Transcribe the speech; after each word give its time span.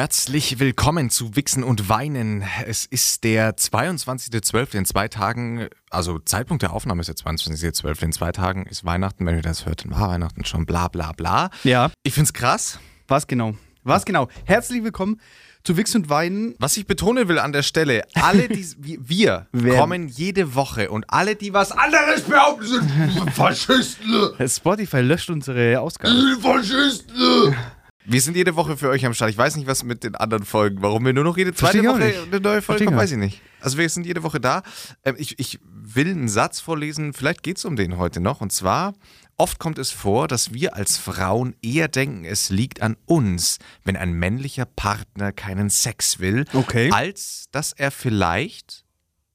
Herzlich 0.00 0.58
willkommen 0.58 1.10
zu 1.10 1.36
Wichsen 1.36 1.62
und 1.62 1.90
Weinen. 1.90 2.42
Es 2.64 2.86
ist 2.86 3.22
der 3.22 3.54
22.12. 3.54 4.74
in 4.78 4.86
zwei 4.86 5.08
Tagen, 5.08 5.68
also 5.90 6.18
Zeitpunkt 6.18 6.62
der 6.62 6.72
Aufnahme 6.72 7.02
ist 7.02 7.08
der 7.08 7.16
22.12. 7.16 8.04
in 8.04 8.12
zwei 8.12 8.32
Tagen 8.32 8.64
ist 8.64 8.86
Weihnachten. 8.86 9.26
Wenn 9.26 9.34
ihr 9.36 9.42
das 9.42 9.66
hört, 9.66 9.84
dann 9.84 9.90
war 9.90 10.08
Weihnachten 10.08 10.46
schon 10.46 10.64
bla 10.64 10.88
bla 10.88 11.12
bla. 11.12 11.50
Ja. 11.64 11.90
Ich 12.02 12.14
find's 12.14 12.32
krass. 12.32 12.78
Was 13.08 13.26
genau? 13.26 13.56
Was 13.82 14.06
genau? 14.06 14.28
Herzlich 14.46 14.82
willkommen 14.82 15.20
zu 15.64 15.76
Wix 15.76 15.94
und 15.94 16.08
Weinen. 16.08 16.54
Was 16.58 16.78
ich 16.78 16.86
betonen 16.86 17.28
will 17.28 17.38
an 17.38 17.52
der 17.52 17.62
Stelle, 17.62 18.04
alle, 18.14 18.48
die 18.48 18.66
wir 19.06 19.48
Wer- 19.52 19.78
kommen 19.78 20.08
jede 20.08 20.54
Woche 20.54 20.90
und 20.90 21.04
alle, 21.08 21.36
die 21.36 21.52
was 21.52 21.72
anderes 21.72 22.22
behaupten, 22.22 22.64
sind 22.66 22.90
Faschisten. 23.34 24.48
Spotify 24.48 25.00
löscht 25.00 25.28
unsere 25.28 25.78
Ausgabe. 25.78 26.38
Faschisten. 26.40 27.54
Wir 28.10 28.20
sind 28.20 28.36
jede 28.36 28.56
Woche 28.56 28.76
für 28.76 28.88
euch 28.88 29.06
am 29.06 29.14
Start. 29.14 29.30
Ich 29.30 29.38
weiß 29.38 29.54
nicht, 29.54 29.68
was 29.68 29.84
mit 29.84 30.02
den 30.02 30.16
anderen 30.16 30.44
Folgen, 30.44 30.82
warum 30.82 31.04
wir 31.04 31.12
nur 31.12 31.22
noch 31.22 31.36
jede 31.36 31.54
zweite 31.54 31.84
Woche 31.84 31.98
nicht. 32.00 32.18
eine 32.18 32.40
neue 32.40 32.60
Folge 32.60 32.84
kommen, 32.84 32.96
weiß 32.96 33.12
ich 33.12 33.18
nicht. 33.18 33.40
Also 33.60 33.78
wir 33.78 33.88
sind 33.88 34.04
jede 34.04 34.24
Woche 34.24 34.40
da. 34.40 34.64
Ähm, 35.04 35.14
ich, 35.16 35.38
ich 35.38 35.60
will 35.70 36.08
einen 36.10 36.28
Satz 36.28 36.58
vorlesen, 36.58 37.12
vielleicht 37.12 37.44
geht 37.44 37.58
es 37.58 37.64
um 37.64 37.76
den 37.76 37.98
heute 37.98 38.18
noch. 38.18 38.40
Und 38.40 38.50
zwar, 38.50 38.94
oft 39.36 39.60
kommt 39.60 39.78
es 39.78 39.92
vor, 39.92 40.26
dass 40.26 40.52
wir 40.52 40.74
als 40.74 40.98
Frauen 40.98 41.54
eher 41.62 41.86
denken, 41.86 42.24
es 42.24 42.50
liegt 42.50 42.82
an 42.82 42.96
uns, 43.06 43.58
wenn 43.84 43.96
ein 43.96 44.12
männlicher 44.12 44.64
Partner 44.64 45.30
keinen 45.30 45.70
Sex 45.70 46.18
will, 46.18 46.46
Okay. 46.52 46.90
als 46.90 47.44
dass 47.52 47.72
er 47.72 47.92
vielleicht 47.92 48.84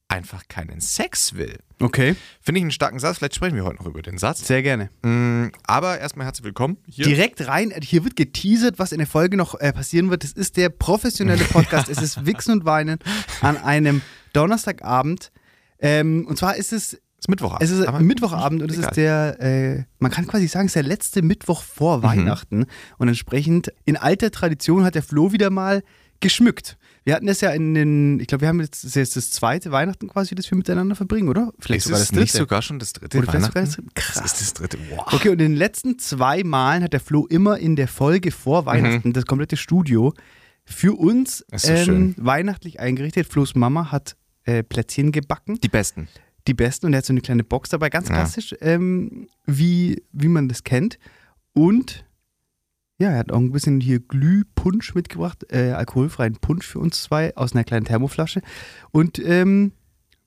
einfach 0.08 0.48
keinen 0.48 0.80
Sex 0.80 1.34
will. 1.34 1.58
Okay. 1.80 2.16
Finde 2.40 2.58
ich 2.58 2.62
einen 2.64 2.70
starken 2.70 2.98
Satz. 2.98 3.18
Vielleicht 3.18 3.34
sprechen 3.34 3.56
wir 3.56 3.64
heute 3.64 3.76
noch 3.76 3.86
über 3.86 4.02
den 4.02 4.18
Satz. 4.18 4.46
Sehr 4.46 4.62
gerne. 4.62 4.90
Mm, 5.02 5.48
Aber 5.66 5.98
erstmal 5.98 6.26
herzlich 6.26 6.44
willkommen. 6.44 6.78
Hier. 6.86 7.06
Direkt 7.06 7.46
rein. 7.48 7.72
Hier 7.82 8.04
wird 8.04 8.16
geteasert, 8.16 8.78
was 8.78 8.92
in 8.92 8.98
der 8.98 9.06
Folge 9.06 9.36
noch 9.36 9.58
äh, 9.60 9.72
passieren 9.72 10.10
wird. 10.10 10.24
Es 10.24 10.32
ist 10.32 10.56
der 10.56 10.68
professionelle 10.68 11.44
Podcast. 11.44 11.88
es 11.88 12.00
ist 12.00 12.24
Wichsen 12.26 12.52
und 12.52 12.64
Weinen 12.64 12.98
an 13.40 13.56
einem 13.56 14.00
Donnerstagabend. 14.32 15.32
Ähm, 15.80 16.26
und 16.28 16.38
zwar 16.38 16.56
ist 16.56 16.72
es 16.72 17.00
ist 17.18 17.28
Mittwochabend. 17.28 17.62
Es 17.62 17.70
ist 17.70 17.86
aber 17.86 18.00
Mittwochabend 18.00 18.62
und 18.62 18.70
es 18.70 18.78
ist 18.78 18.96
der, 18.96 19.40
äh, 19.40 19.84
man 19.98 20.10
kann 20.10 20.26
quasi 20.26 20.46
sagen, 20.48 20.66
es 20.66 20.70
ist 20.70 20.76
der 20.76 20.82
letzte 20.82 21.22
Mittwoch 21.22 21.62
vor 21.62 22.02
Weihnachten. 22.02 22.66
Und 22.98 23.08
entsprechend, 23.08 23.72
in 23.84 23.96
alter 23.96 24.30
Tradition 24.30 24.84
hat 24.84 24.94
der 24.94 25.02
Flo 25.02 25.32
wieder 25.32 25.50
mal 25.50 25.82
geschmückt. 26.20 26.76
Wir 27.06 27.14
hatten 27.14 27.26
das 27.26 27.40
ja 27.40 27.50
in 27.50 27.72
den, 27.74 28.18
ich 28.18 28.26
glaube, 28.26 28.42
wir 28.42 28.48
haben 28.48 28.60
jetzt, 28.60 28.82
das 28.84 28.96
jetzt 28.96 29.14
das 29.14 29.30
zweite 29.30 29.70
Weihnachten 29.70 30.08
quasi, 30.08 30.34
das 30.34 30.50
wir 30.50 30.58
miteinander 30.58 30.96
verbringen, 30.96 31.28
oder? 31.28 31.52
Vielleicht 31.60 31.78
Ist 31.78 31.84
sogar 31.84 32.00
es 32.00 32.08
das 32.08 32.16
nicht 32.18 32.32
dritte. 32.32 32.38
sogar 32.38 32.62
schon 32.62 32.78
das 32.80 32.92
dritte 32.94 33.18
Oder 33.18 33.28
Weihnachten? 33.28 33.54
das 33.54 33.76
dritte. 33.76 33.88
Krass. 33.94 34.14
Das 34.22 34.32
ist 34.32 34.40
das 34.40 34.54
dritte. 34.54 34.78
Wow. 34.90 35.12
Okay, 35.12 35.28
und 35.28 35.34
in 35.40 35.52
den 35.52 35.54
letzten 35.54 36.00
zwei 36.00 36.42
Malen 36.42 36.82
hat 36.82 36.92
der 36.92 36.98
Flo 37.00 37.24
immer 37.26 37.58
in 37.58 37.76
der 37.76 37.86
Folge 37.86 38.32
vor 38.32 38.66
Weihnachten 38.66 39.12
das 39.12 39.24
komplette 39.24 39.56
Studio 39.56 40.12
für 40.64 40.98
uns 40.98 41.44
Mhm. 41.52 41.58
So 41.58 41.68
ähm, 41.92 42.14
weihnachtlich 42.18 42.80
eingerichtet. 42.80 43.28
Flo's 43.28 43.54
Mama 43.54 43.92
hat 43.92 44.16
äh, 44.44 44.64
Plätzchen 44.64 45.12
gebacken 45.12 45.60
Die 45.60 45.68
besten. 45.68 46.08
die 46.48 46.54
besten 46.54 46.86
und 46.86 46.92
er 46.92 46.98
hat 46.98 47.04
so 47.06 47.12
eine 47.12 47.20
kleine 47.20 47.44
Box 47.44 47.68
dabei, 47.70 47.88
ganz 47.88 48.08
Ja. 48.08 48.16
klassisch, 48.16 48.52
ähm, 48.60 49.28
wie, 49.46 50.02
wie 50.12 50.26
man 50.28 50.48
das 50.48 50.64
kennt. 50.64 50.98
Und 51.52 52.04
ja, 52.98 53.10
er 53.10 53.18
hat 53.18 53.32
auch 53.32 53.38
ein 53.38 53.52
bisschen 53.52 53.80
hier 53.80 54.00
Glühpunsch 54.00 54.94
mitgebracht, 54.94 55.44
äh, 55.50 55.72
alkoholfreien 55.72 56.36
Punsch 56.36 56.66
für 56.66 56.78
uns 56.78 57.02
zwei 57.02 57.34
aus 57.36 57.52
einer 57.52 57.64
kleinen 57.64 57.84
Thermoflasche. 57.84 58.40
Und 58.90 59.18
ähm, 59.18 59.72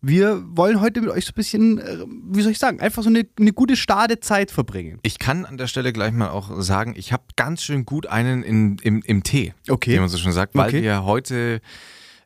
wir 0.01 0.43
wollen 0.55 0.79
heute 0.79 1.01
mit 1.01 1.09
euch 1.09 1.25
so 1.25 1.31
ein 1.31 1.35
bisschen, 1.35 1.77
äh, 1.79 1.97
wie 2.31 2.41
soll 2.41 2.51
ich 2.51 2.59
sagen, 2.59 2.79
einfach 2.79 3.03
so 3.03 3.09
eine, 3.09 3.25
eine 3.37 3.51
gute 3.53 3.75
Stadezeit 3.75 4.49
verbringen. 4.51 4.99
Ich 5.01 5.19
kann 5.19 5.45
an 5.45 5.57
der 5.57 5.67
Stelle 5.67 5.91
gleich 5.91 6.13
mal 6.13 6.29
auch 6.29 6.61
sagen, 6.61 6.93
ich 6.95 7.11
habe 7.11 7.23
ganz 7.35 7.63
schön 7.63 7.85
gut 7.85 8.05
einen 8.07 8.43
in, 8.43 8.77
im, 8.77 9.01
im 9.01 9.23
Tee, 9.23 9.53
Okay. 9.67 9.95
wie 9.95 9.99
man 9.99 10.07
so 10.07 10.17
schon 10.17 10.31
sagt, 10.31 10.55
weil 10.55 10.67
Okay. 10.69 10.83
wir 10.83 11.03
heute, 11.03 11.59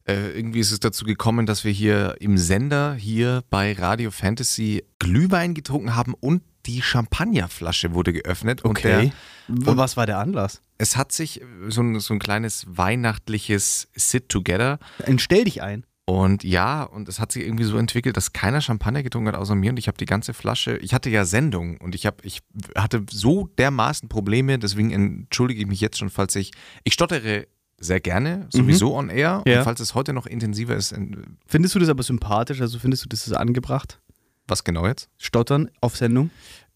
äh, 0.08 0.38
irgendwie 0.38 0.59
ist 0.59 0.71
es 0.71 0.80
dazu 0.81 1.05
gekommen, 1.05 1.45
dass 1.45 1.64
wir 1.64 1.71
hier 1.71 2.17
im 2.19 2.38
Sender, 2.38 2.94
hier 2.94 3.44
bei 3.49 3.73
Radio 3.73 4.11
Fantasy, 4.11 4.83
Glühwein 4.99 5.53
getrunken 5.55 5.95
haben 5.95 6.14
und 6.20 6.43
die 6.65 6.81
Champagnerflasche 6.81 7.93
wurde 7.93 8.13
geöffnet. 8.13 8.63
Und 8.63 8.83
der, 8.83 9.03
W- 9.03 9.11
Was 9.47 9.97
war 9.97 10.05
der 10.05 10.19
Anlass? 10.19 10.61
es 10.77 10.97
hat 10.97 11.11
sich 11.11 11.41
so 11.69 11.81
ein, 11.81 11.99
so 11.99 12.13
ein 12.13 12.19
kleines 12.19 12.65
weihnachtliches 12.67 13.87
Sit-Together 13.95 14.79
Ein 15.05 15.19
Stell 15.19 15.43
dich 15.45 15.61
ein. 15.61 15.85
Und 16.05 16.43
ja, 16.43 16.83
und 16.83 17.07
es 17.07 17.19
hat 17.21 17.31
sich 17.31 17.43
irgendwie 17.45 17.63
so 17.63 17.77
entwickelt, 17.77 18.17
dass 18.17 18.33
keiner 18.33 18.59
Champagner 18.59 19.03
getrunken 19.03 19.29
hat 19.29 19.35
außer 19.35 19.55
mir 19.55 19.69
und 19.71 19.77
ich 19.79 19.87
habe 19.87 19.97
die 19.97 20.05
ganze 20.05 20.33
Flasche, 20.33 20.75
ich 20.77 20.93
hatte 20.93 21.09
ja 21.09 21.23
Sendung 21.23 21.77
und 21.77 21.95
ich 21.95 22.05
habe 22.05 22.17
ich 22.23 22.41
hatte 22.75 23.05
so 23.09 23.47
dermaßen 23.57 24.09
Probleme, 24.09 24.59
deswegen 24.59 24.91
entschuldige 24.91 25.61
ich 25.61 25.67
mich 25.67 25.80
jetzt 25.80 25.97
schon, 25.99 26.09
falls 26.09 26.35
ich 26.35 26.51
ich 26.83 26.93
stottere 26.93 27.47
sehr 27.80 28.01
gerne, 28.01 28.47
sowieso 28.51 28.95
on 28.95 29.09
air 29.09 29.43
Ja. 29.47 29.59
und 29.59 29.63
falls 29.63 29.80
es 29.80 29.95
heute 29.95 30.11
noch 30.11 30.25
intensiver 30.25 30.75
ist, 30.75 30.91
in- 30.91 31.37
Findest 31.47 31.75
du 31.75 31.80
das 31.80 31.87
aber 31.87 32.03
sympathisch? 32.03 32.59
Also 32.59 32.80
findest 32.80 33.05
du, 33.05 33.09
das 33.09 33.25
ist 33.25 33.33
angebracht? 33.33 33.99
Was 34.48 34.64
genau 34.64 34.86
jetzt? 34.87 35.09
Stottern 35.17 35.70
auf 35.81 35.95
Sendung? 35.98 36.30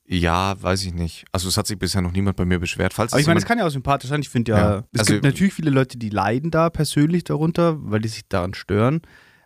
Ja, 0.09 0.61
weiß 0.61 0.85
ich 0.85 0.93
nicht. 0.93 1.25
Also 1.33 1.49
es 1.49 1.57
hat 1.57 1.67
sich 1.67 1.77
bisher 1.77 2.01
noch 2.01 2.13
niemand 2.13 2.37
bei 2.37 2.45
mir 2.45 2.59
beschwert. 2.59 2.93
Falls 2.93 3.11
Aber 3.11 3.19
ich 3.19 3.27
meine, 3.27 3.39
es 3.39 3.45
kann 3.45 3.57
ja 3.59 3.67
auch 3.67 3.71
sympathisch 3.71 4.09
sein. 4.09 4.21
Ich 4.21 4.29
finde 4.29 4.51
ja, 4.53 4.57
Ja, 4.57 4.83
es 4.93 5.01
also- 5.01 5.13
gibt 5.13 5.25
natürlich 5.25 5.53
viele 5.53 5.69
Leute, 5.69 5.97
die 5.97 6.09
leiden 6.09 6.49
da 6.49 6.69
persönlich 6.69 7.25
darunter, 7.25 7.75
weil 7.79 7.99
die 7.99 8.07
sich 8.07 8.25
daran 8.27 8.53
stören. 8.53 9.01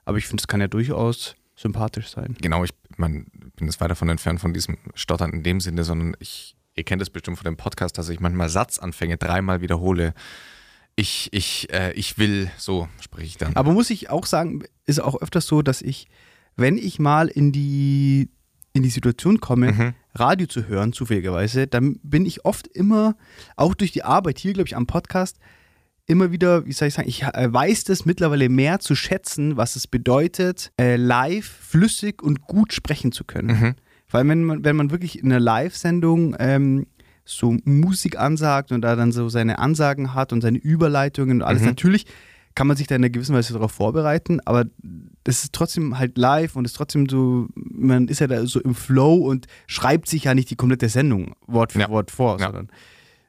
Aber 0.06 0.18
ich 0.20 0.28
finde, 0.28 0.42
es 0.42 0.48
kann 0.48 0.62
ja 0.62 0.68
durchaus 0.68 1.36
sympathisch 1.56 2.09
sein. 2.09 2.36
Genau, 2.42 2.64
ich 2.64 2.72
mein, 2.98 3.26
bin 3.56 3.68
jetzt 3.68 3.82
weit 3.82 3.90
davon 3.90 4.09
entfernt 4.09 4.40
von 4.40 4.53
diesem 4.53 4.78
Stottern 4.94 5.32
in 5.32 5.42
dem 5.44 5.59
Sinne, 5.62 5.84
sondern 5.84 6.16
ich, 6.20 6.56
ihr 6.76 6.84
kennt 6.84 7.02
es 7.02 7.09
bestimmt 7.09 7.38
von 7.38 7.46
dem 7.46 7.58
Podcast, 7.58 7.98
dass 7.98 8.09
ich 8.09 8.20
manchmal 8.20 8.50
Satzanfänge 8.50 9.18
dreimal 9.18 9.62
wiederhole. 9.62 10.14
Ich, 10.96 11.30
ich, 11.32 11.72
äh, 11.74 11.92
ich 11.94 12.18
will, 12.20 12.52
so 12.58 12.88
spreche 13.00 13.26
ich 13.26 13.38
dann. 13.38 13.56
Aber 13.56 13.72
muss 13.72 13.90
ich 13.90 14.09
auch 14.12 14.26
sagen, 14.28 14.64
ist 14.86 15.00
auch 15.02 15.20
öfters 15.22 15.48
so, 15.48 15.62
dass 15.64 15.82
ich, 15.82 16.08
wenn 16.56 16.78
ich 16.78 17.00
mal 17.00 17.28
in 17.28 17.52
die, 17.52 18.30
in 18.74 18.84
die 18.84 18.90
Situation 18.90 19.40
komme, 19.40 19.72
Mhm. 19.74 19.94
Radio 20.14 20.46
zu 20.48 20.68
hören, 20.68 20.92
zufälligerweise, 20.92 21.68
dann 21.68 21.98
bin 22.04 22.26
ich 22.26 22.44
oft 22.44 22.68
immer, 22.68 23.16
auch 23.56 23.74
durch 23.74 23.92
die 23.94 24.04
Arbeit 24.04 24.40
hier, 24.40 24.52
glaube 24.54 24.68
ich, 24.68 24.76
am 24.76 24.86
Podcast, 24.86 25.38
immer 26.06 26.32
wieder, 26.34 26.66
wie 26.66 26.74
soll 26.74 26.90
ich 26.90 26.94
sagen, 26.96 27.08
ich 27.08 27.24
äh, 27.24 27.54
weiß 27.54 27.86
das 27.86 28.06
mittlerweile 28.06 28.50
mehr 28.50 28.80
zu 28.80 28.96
schätzen, 28.96 29.56
was 29.56 29.78
es 29.78 29.88
bedeutet, 29.88 30.72
äh, 30.80 30.98
live, 30.98 31.46
flüssig 31.46 32.22
und 32.22 32.42
gut 32.42 32.74
sprechen 32.74 33.14
zu 33.14 33.24
können. 33.24 33.48
Mhm. 33.60 33.76
Weil 34.10 34.28
wenn 34.28 34.44
man, 34.44 34.66
wenn 34.66 34.76
man 34.76 34.92
wirklich 34.92 35.20
in 35.20 35.32
einer 35.32 35.40
Live-Sendung 35.40 36.36
ähm, 36.40 36.88
so 37.24 37.56
Musik 37.64 38.20
ansagt 38.20 38.74
und 38.74 38.82
da 38.82 38.98
dann 38.98 39.14
so 39.14 39.30
seine 39.30 39.60
Ansagen 39.60 40.14
hat 40.14 40.34
und 40.34 40.42
seine 40.42 40.58
Überleitungen 40.58 41.38
und 41.38 41.44
alles, 41.48 41.62
Mhm. 41.62 41.68
natürlich 41.70 42.06
kann 42.56 42.68
man 42.68 42.78
sich 42.78 42.88
da 42.88 42.96
in 42.96 43.02
einer 43.02 43.10
gewissen 43.10 43.36
Weise 43.36 43.54
darauf 43.54 43.72
vorbereiten, 43.72 44.40
aber 44.46 44.66
das 45.24 45.44
ist 45.44 45.54
trotzdem 45.54 45.98
halt 45.98 46.18
live 46.18 46.56
und 46.56 46.66
ist 46.66 46.74
trotzdem 46.76 47.08
so, 47.10 47.48
man 47.56 48.08
ist 48.08 48.20
ja 48.20 48.28
da 48.28 48.46
so 48.46 48.60
im 48.62 48.76
Flow 48.76 49.16
und 49.16 49.48
schreibt 49.68 50.10
sich 50.10 50.26
ja 50.26 50.34
nicht 50.34 50.50
die 50.50 50.56
komplette 50.56 50.90
Sendung 50.90 51.36
Wort 51.48 51.72
für 51.74 51.80
Ja. 51.80 51.90
Wort 51.90 52.12
vor, 52.12 52.40
Ja. 52.40 52.48
sondern 52.48 52.70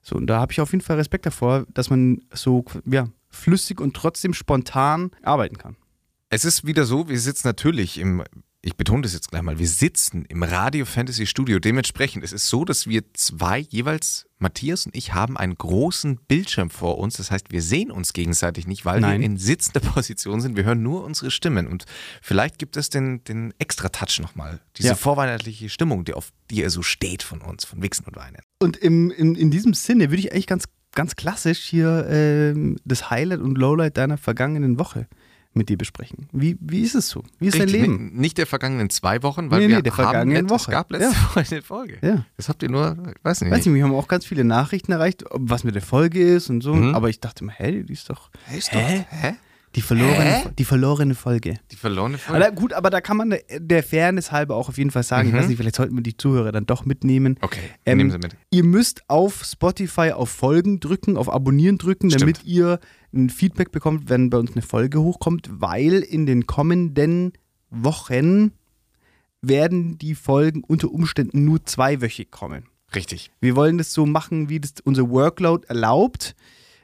so, 0.02 0.16
und 0.16 0.26
da 0.26 0.40
habe 0.40 0.52
ich 0.52 0.60
auf 0.60 0.72
jeden 0.72 0.82
Fall 0.82 0.96
Respekt 0.96 1.26
davor, 1.26 1.64
dass 1.74 1.88
man 1.90 2.20
so, 2.32 2.64
ja, 2.86 3.08
flüssig 3.28 3.80
und 3.80 3.94
trotzdem 3.94 4.34
spontan 4.34 5.10
arbeiten 5.22 5.56
kann. 5.58 5.76
Es 6.28 6.44
ist 6.44 6.66
wieder 6.66 6.84
so, 6.84 7.08
wir 7.08 7.20
sitzen 7.20 7.46
natürlich 7.46 7.98
im, 7.98 8.22
ich 8.64 8.76
betone 8.76 9.02
das 9.02 9.12
jetzt 9.12 9.30
gleich 9.30 9.42
mal, 9.42 9.58
wir 9.58 9.66
sitzen 9.66 10.24
im 10.28 10.44
Radio 10.44 10.84
Fantasy 10.84 11.26
Studio. 11.26 11.58
Dementsprechend, 11.58 12.22
es 12.22 12.32
ist 12.32 12.48
so, 12.48 12.64
dass 12.64 12.86
wir 12.86 13.02
zwei 13.12 13.58
jeweils, 13.58 14.26
Matthias 14.38 14.86
und 14.86 14.96
ich, 14.96 15.14
haben 15.14 15.36
einen 15.36 15.56
großen 15.56 16.16
Bildschirm 16.28 16.70
vor 16.70 16.98
uns. 16.98 17.16
Das 17.16 17.32
heißt, 17.32 17.50
wir 17.50 17.60
sehen 17.60 17.90
uns 17.90 18.12
gegenseitig 18.12 18.68
nicht, 18.68 18.84
weil 18.84 19.00
Nein. 19.00 19.18
wir 19.20 19.26
in 19.26 19.36
sitzender 19.36 19.80
Position 19.92 20.40
sind. 20.40 20.56
Wir 20.56 20.62
hören 20.62 20.80
nur 20.80 21.02
unsere 21.02 21.32
Stimmen. 21.32 21.66
Und 21.66 21.86
vielleicht 22.22 22.58
gibt 22.58 22.76
es 22.76 22.88
den, 22.88 23.24
den 23.24 23.52
extra 23.58 23.88
Touch 23.88 24.20
nochmal. 24.20 24.60
Diese 24.78 24.88
Ja. 24.90 24.94
vorweihnachtliche 24.94 25.68
Stimmung, 25.68 26.04
die 26.04 26.14
auf 26.14 26.32
die 26.50 26.62
er 26.62 26.70
so 26.70 26.82
steht 26.82 27.24
von 27.24 27.40
uns, 27.40 27.64
von 27.64 27.82
Wichsen 27.82 28.04
und 28.04 28.14
Weinen. 28.14 28.38
Und 28.60 28.76
im, 28.76 29.10
in, 29.10 29.34
in 29.34 29.50
diesem 29.50 29.74
Sinne 29.74 30.10
würde 30.10 30.20
ich 30.20 30.32
eigentlich 30.32 30.46
ganz, 30.46 30.64
ganz 30.94 31.16
klassisch 31.16 31.58
hier 31.64 32.06
ähm, 32.08 32.76
das 32.84 33.10
Highlight 33.10 33.40
und 33.40 33.58
Lowlight 33.58 33.96
deiner 33.96 34.18
vergangenen 34.18 34.78
Woche 34.78 35.08
mit 35.54 35.68
dir 35.68 35.76
besprechen. 35.76 36.28
Wie, 36.32 36.56
wie 36.60 36.80
ist 36.82 36.94
es 36.94 37.08
so? 37.08 37.22
Wie 37.38 37.48
ist 37.48 37.54
dein 37.54 37.62
Richtig, 37.62 37.82
Leben? 37.82 38.08
n- 38.10 38.14
Nicht 38.20 38.38
der 38.38 38.46
vergangenen 38.46 38.88
zwei 38.90 39.22
Wochen, 39.22 39.50
weil 39.50 39.60
Nee, 39.60 39.68
wir 39.68 39.76
nee, 39.76 39.82
der 39.82 39.92
haben 39.96 40.04
vergangenen 40.04 40.48
Woche. 40.50 40.62
Es 40.62 40.66
gab 40.70 40.90
letzte 40.92 41.14
Ja. 41.14 41.24
Woche 41.24 41.44
eine 41.50 41.62
Folge. 41.62 41.98
Ja. 42.02 42.24
Das 42.36 42.48
habt 42.48 42.62
ihr 42.62 42.70
nur, 42.70 42.96
ich 43.08 43.24
weiß 43.24 43.40
nicht. 43.42 43.50
Weiß 43.50 43.66
nicht, 43.66 43.74
wir 43.74 43.84
haben 43.84 43.94
auch 43.94 44.08
ganz 44.08 44.24
viele 44.24 44.44
Nachrichten 44.44 44.92
erreicht, 44.92 45.24
was 45.30 45.64
mit 45.64 45.74
der 45.74 45.82
Folge 45.82 46.22
ist 46.22 46.48
und 46.50 46.62
so. 46.62 46.74
Mhm. 46.74 46.94
Aber 46.94 47.08
ich 47.10 47.20
dachte 47.20 47.44
mir, 47.44 47.52
hä, 47.52 47.82
die 47.82 47.92
ist 47.92 48.08
doch 48.08 48.30
Hä? 48.46 48.58
Ist 48.58 48.72
Hä? 48.72 49.04
Doch, 49.10 49.18
hä? 49.22 49.34
die 49.74 49.80
verlorene, 49.80 50.20
Hä? 50.24 50.48
die 50.58 50.64
verlorene 50.66 51.14
Folge. 51.14 51.58
Die 51.70 51.76
verlorene 51.76 52.18
Folge? 52.18 52.44
Aber 52.46 52.54
gut, 52.54 52.72
aber 52.74 52.90
da 52.90 53.00
kann 53.00 53.16
man 53.16 53.30
der, 53.30 53.40
der 53.58 53.82
Fairness 53.82 54.30
halber 54.30 54.54
auch 54.56 54.68
auf 54.68 54.76
jeden 54.76 54.90
Fall 54.90 55.02
sagen, 55.02 55.28
ich 55.28 55.34
Mhm. 55.34 55.38
weiß 55.38 55.48
nicht, 55.48 55.56
vielleicht 55.56 55.76
sollten 55.76 55.94
wir 55.96 56.02
die 56.02 56.14
Zuhörer 56.16 56.52
dann 56.52 56.66
doch 56.66 56.84
mitnehmen. 56.84 57.38
Okay, 57.40 57.60
Ähm, 57.86 57.96
nehmen 57.98 58.10
Sie 58.10 58.18
mit. 58.18 58.36
Ihr 58.50 58.64
müsst 58.64 59.02
auf 59.08 59.42
Spotify 59.44 60.12
auf 60.12 60.28
Folgen 60.28 60.78
drücken, 60.80 61.16
auf 61.16 61.32
Abonnieren 61.32 61.78
drücken, 61.78 62.10
Stimmt. 62.10 62.20
damit 62.22 62.44
ihr 62.44 62.80
ein 63.12 63.30
Feedback 63.30 63.72
bekommt, 63.72 64.08
wenn 64.08 64.30
bei 64.30 64.38
uns 64.38 64.52
eine 64.52 64.62
Folge 64.62 65.00
hochkommt, 65.00 65.48
weil 65.52 66.00
in 66.00 66.26
den 66.26 66.46
kommenden 66.46 67.32
Wochen 67.70 68.52
werden 69.40 69.98
die 69.98 70.14
Folgen 70.14 70.62
unter 70.64 70.90
Umständen 70.90 71.44
nur 71.44 71.64
zweiwöchig 71.64 72.30
kommen. 72.30 72.64
Richtig. 72.94 73.30
Wir 73.40 73.56
wollen 73.56 73.78
das 73.78 73.92
so 73.92 74.06
machen, 74.06 74.48
wie 74.48 74.60
das 74.60 74.74
unser 74.84 75.10
Workload 75.10 75.66
erlaubt, 75.68 76.34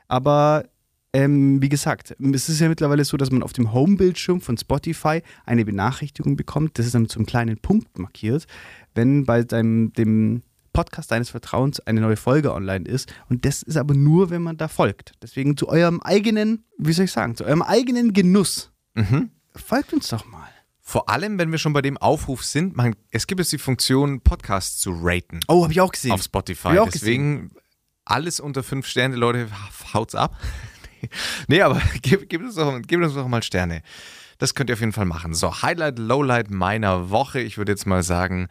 aber 0.09 0.65
ähm, 1.13 1.63
wie 1.63 1.69
gesagt, 1.69 2.15
es 2.21 2.49
ist 2.49 2.61
ja 2.61 2.69
mittlerweile 2.69 3.05
so, 3.05 3.17
dass 3.17 3.31
man 3.31 3.43
auf 3.43 3.53
dem 3.53 3.73
Home-Bildschirm 3.73 4.41
von 4.41 4.59
Spotify 4.59 5.23
eine 5.47 5.65
Benachrichtigung 5.65 6.37
bekommt. 6.37 6.79
Das 6.79 6.87
ist 6.87 6.95
dann 6.95 7.09
zum 7.09 7.25
kleinen 7.25 7.57
Punkt 7.59 7.99
markiert, 7.99 8.47
wenn 8.95 9.25
bei 9.25 9.43
deinem, 9.43 9.93
dem 9.95 10.43
Podcast 10.79 11.11
deines 11.11 11.31
Vertrauens 11.31 11.81
eine 11.81 12.01
neue 12.01 12.17
Folge 12.17 12.55
online 12.55 12.89
ist. 12.89 13.13
Und 13.29 13.45
das 13.45 13.65
ist 13.65 13.77
aber 13.77 13.95
nur, 13.95 14.31
wenn 14.31 14.43
man 14.43 14.59
da 14.59 14.69
folgt. 14.69 15.11
Deswegen 15.21 15.57
zu 15.57 15.69
eurem 15.69 16.01
eigenen, 16.01 16.63
wie 16.79 16.93
soll 16.93 17.07
ich 17.07 17.11
sagen, 17.11 17.35
zu 17.35 17.45
eurem 17.45 17.63
eigenen 17.63 18.13
Genuss. 18.13 18.71
Mhm. 18.95 19.31
Folgt 19.57 19.93
uns 19.93 20.07
doch 20.07 20.25
mal. 20.27 20.49
Vor 20.81 21.09
allem, 21.09 21.37
wenn 21.37 21.51
wir 21.51 21.59
schon 21.59 21.73
bei 21.73 21.83
dem 21.83 21.97
Aufruf 21.99 22.45
sind, 22.45 22.77
man, 22.77 22.95
es 23.11 23.27
gibt 23.27 23.41
jetzt 23.41 23.51
die 23.51 23.59
Funktion, 23.59 24.21
Podcasts 24.21 24.79
zu 24.79 24.93
raten 25.03 25.41
Oh, 25.49 25.65
habe 25.65 25.73
ich 25.73 25.81
auch 25.81 25.91
gesehen. 25.91 26.13
auf 26.13 26.23
Spotify. 26.23 26.69
Hab 26.69 26.75
ich 26.75 26.81
auch 26.81 26.91
Deswegen 26.91 27.51
alles 28.05 28.39
unter 28.39 28.63
fünf 28.63 28.87
Sterne, 28.87 29.17
Leute, 29.17 29.49
haut's 29.93 30.15
ab. 30.15 30.39
nee, 31.49 31.61
aber 31.61 31.83
gebt, 32.03 32.29
gebt, 32.29 32.45
uns 32.45 32.55
doch, 32.55 32.81
gebt 32.83 33.03
uns 33.03 33.15
doch 33.15 33.27
mal 33.27 33.43
Sterne. 33.43 33.83
Das 34.39 34.55
könnt 34.55 34.71
ihr 34.71 34.75
auf 34.75 34.81
jeden 34.81 34.93
Fall 34.93 35.07
machen. 35.07 35.35
So, 35.35 35.61
Highlight, 35.61 35.99
Lowlight 35.99 36.53
meiner 36.53 37.11
Woche. 37.11 37.41
Ich 37.41 37.59
würde 37.59 37.73
jetzt 37.73 37.85
mal 37.85 38.05
sagen, 38.05 38.47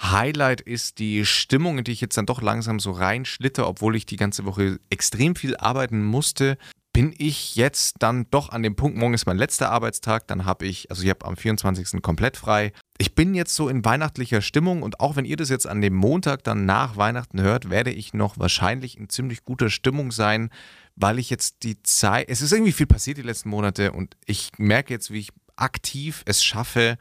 Highlight 0.00 0.60
ist 0.60 0.98
die 0.98 1.24
Stimmung, 1.24 1.78
in 1.78 1.84
die 1.84 1.92
ich 1.92 2.00
jetzt 2.00 2.16
dann 2.16 2.26
doch 2.26 2.40
langsam 2.40 2.78
so 2.78 2.92
reinschlitter, 2.92 3.66
obwohl 3.66 3.96
ich 3.96 4.06
die 4.06 4.16
ganze 4.16 4.44
Woche 4.44 4.78
extrem 4.90 5.34
viel 5.34 5.56
arbeiten 5.56 6.04
musste. 6.04 6.56
Bin 6.92 7.14
ich 7.16 7.56
jetzt 7.56 7.96
dann 7.98 8.26
doch 8.30 8.48
an 8.48 8.62
dem 8.62 8.74
Punkt, 8.74 8.96
morgen 8.96 9.14
ist 9.14 9.26
mein 9.26 9.36
letzter 9.36 9.70
Arbeitstag, 9.70 10.26
dann 10.26 10.44
habe 10.44 10.66
ich, 10.66 10.90
also 10.90 11.02
ich 11.02 11.10
habe 11.10 11.26
am 11.26 11.36
24. 11.36 12.00
komplett 12.02 12.36
frei. 12.36 12.72
Ich 12.96 13.14
bin 13.14 13.34
jetzt 13.34 13.54
so 13.54 13.68
in 13.68 13.84
weihnachtlicher 13.84 14.40
Stimmung 14.40 14.82
und 14.82 14.98
auch 15.00 15.14
wenn 15.16 15.24
ihr 15.24 15.36
das 15.36 15.48
jetzt 15.48 15.66
an 15.66 15.80
dem 15.80 15.94
Montag 15.94 16.42
dann 16.44 16.64
nach 16.64 16.96
Weihnachten 16.96 17.40
hört, 17.40 17.70
werde 17.70 17.90
ich 17.90 18.14
noch 18.14 18.38
wahrscheinlich 18.38 18.98
in 18.98 19.08
ziemlich 19.08 19.44
guter 19.44 19.70
Stimmung 19.70 20.10
sein, 20.10 20.50
weil 20.96 21.18
ich 21.18 21.30
jetzt 21.30 21.62
die 21.62 21.82
Zeit, 21.82 22.28
es 22.28 22.40
ist 22.40 22.52
irgendwie 22.52 22.72
viel 22.72 22.86
passiert 22.86 23.18
die 23.18 23.22
letzten 23.22 23.50
Monate 23.50 23.92
und 23.92 24.16
ich 24.26 24.50
merke 24.58 24.92
jetzt, 24.92 25.12
wie 25.12 25.20
ich 25.20 25.30
aktiv 25.56 26.22
es 26.24 26.42
schaffe, 26.42 26.98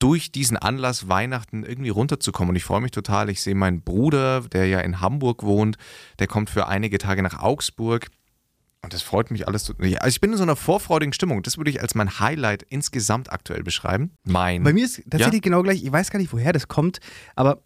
durch 0.00 0.32
diesen 0.32 0.56
Anlass 0.56 1.08
Weihnachten 1.08 1.62
irgendwie 1.62 1.90
runterzukommen. 1.90 2.50
Und 2.50 2.56
ich 2.56 2.64
freue 2.64 2.80
mich 2.80 2.90
total. 2.90 3.30
Ich 3.30 3.40
sehe 3.42 3.54
meinen 3.54 3.82
Bruder, 3.82 4.40
der 4.40 4.66
ja 4.66 4.80
in 4.80 5.00
Hamburg 5.00 5.44
wohnt, 5.44 5.76
der 6.18 6.26
kommt 6.26 6.50
für 6.50 6.66
einige 6.66 6.98
Tage 6.98 7.22
nach 7.22 7.38
Augsburg. 7.38 8.08
Und 8.82 8.94
das 8.94 9.02
freut 9.02 9.30
mich 9.30 9.46
alles. 9.46 9.70
Also 9.78 10.08
ich 10.08 10.20
bin 10.22 10.32
in 10.32 10.38
so 10.38 10.42
einer 10.42 10.56
vorfreudigen 10.56 11.12
Stimmung. 11.12 11.42
Das 11.42 11.58
würde 11.58 11.70
ich 11.70 11.82
als 11.82 11.94
mein 11.94 12.18
Highlight 12.18 12.62
insgesamt 12.62 13.30
aktuell 13.30 13.62
beschreiben. 13.62 14.12
Mein. 14.24 14.62
Bei 14.62 14.72
mir 14.72 14.86
ist 14.86 15.02
tatsächlich 15.10 15.34
ja? 15.34 15.40
genau 15.40 15.62
gleich, 15.62 15.84
ich 15.84 15.92
weiß 15.92 16.10
gar 16.10 16.18
nicht, 16.18 16.32
woher 16.32 16.52
das 16.54 16.66
kommt, 16.66 16.98
aber 17.36 17.62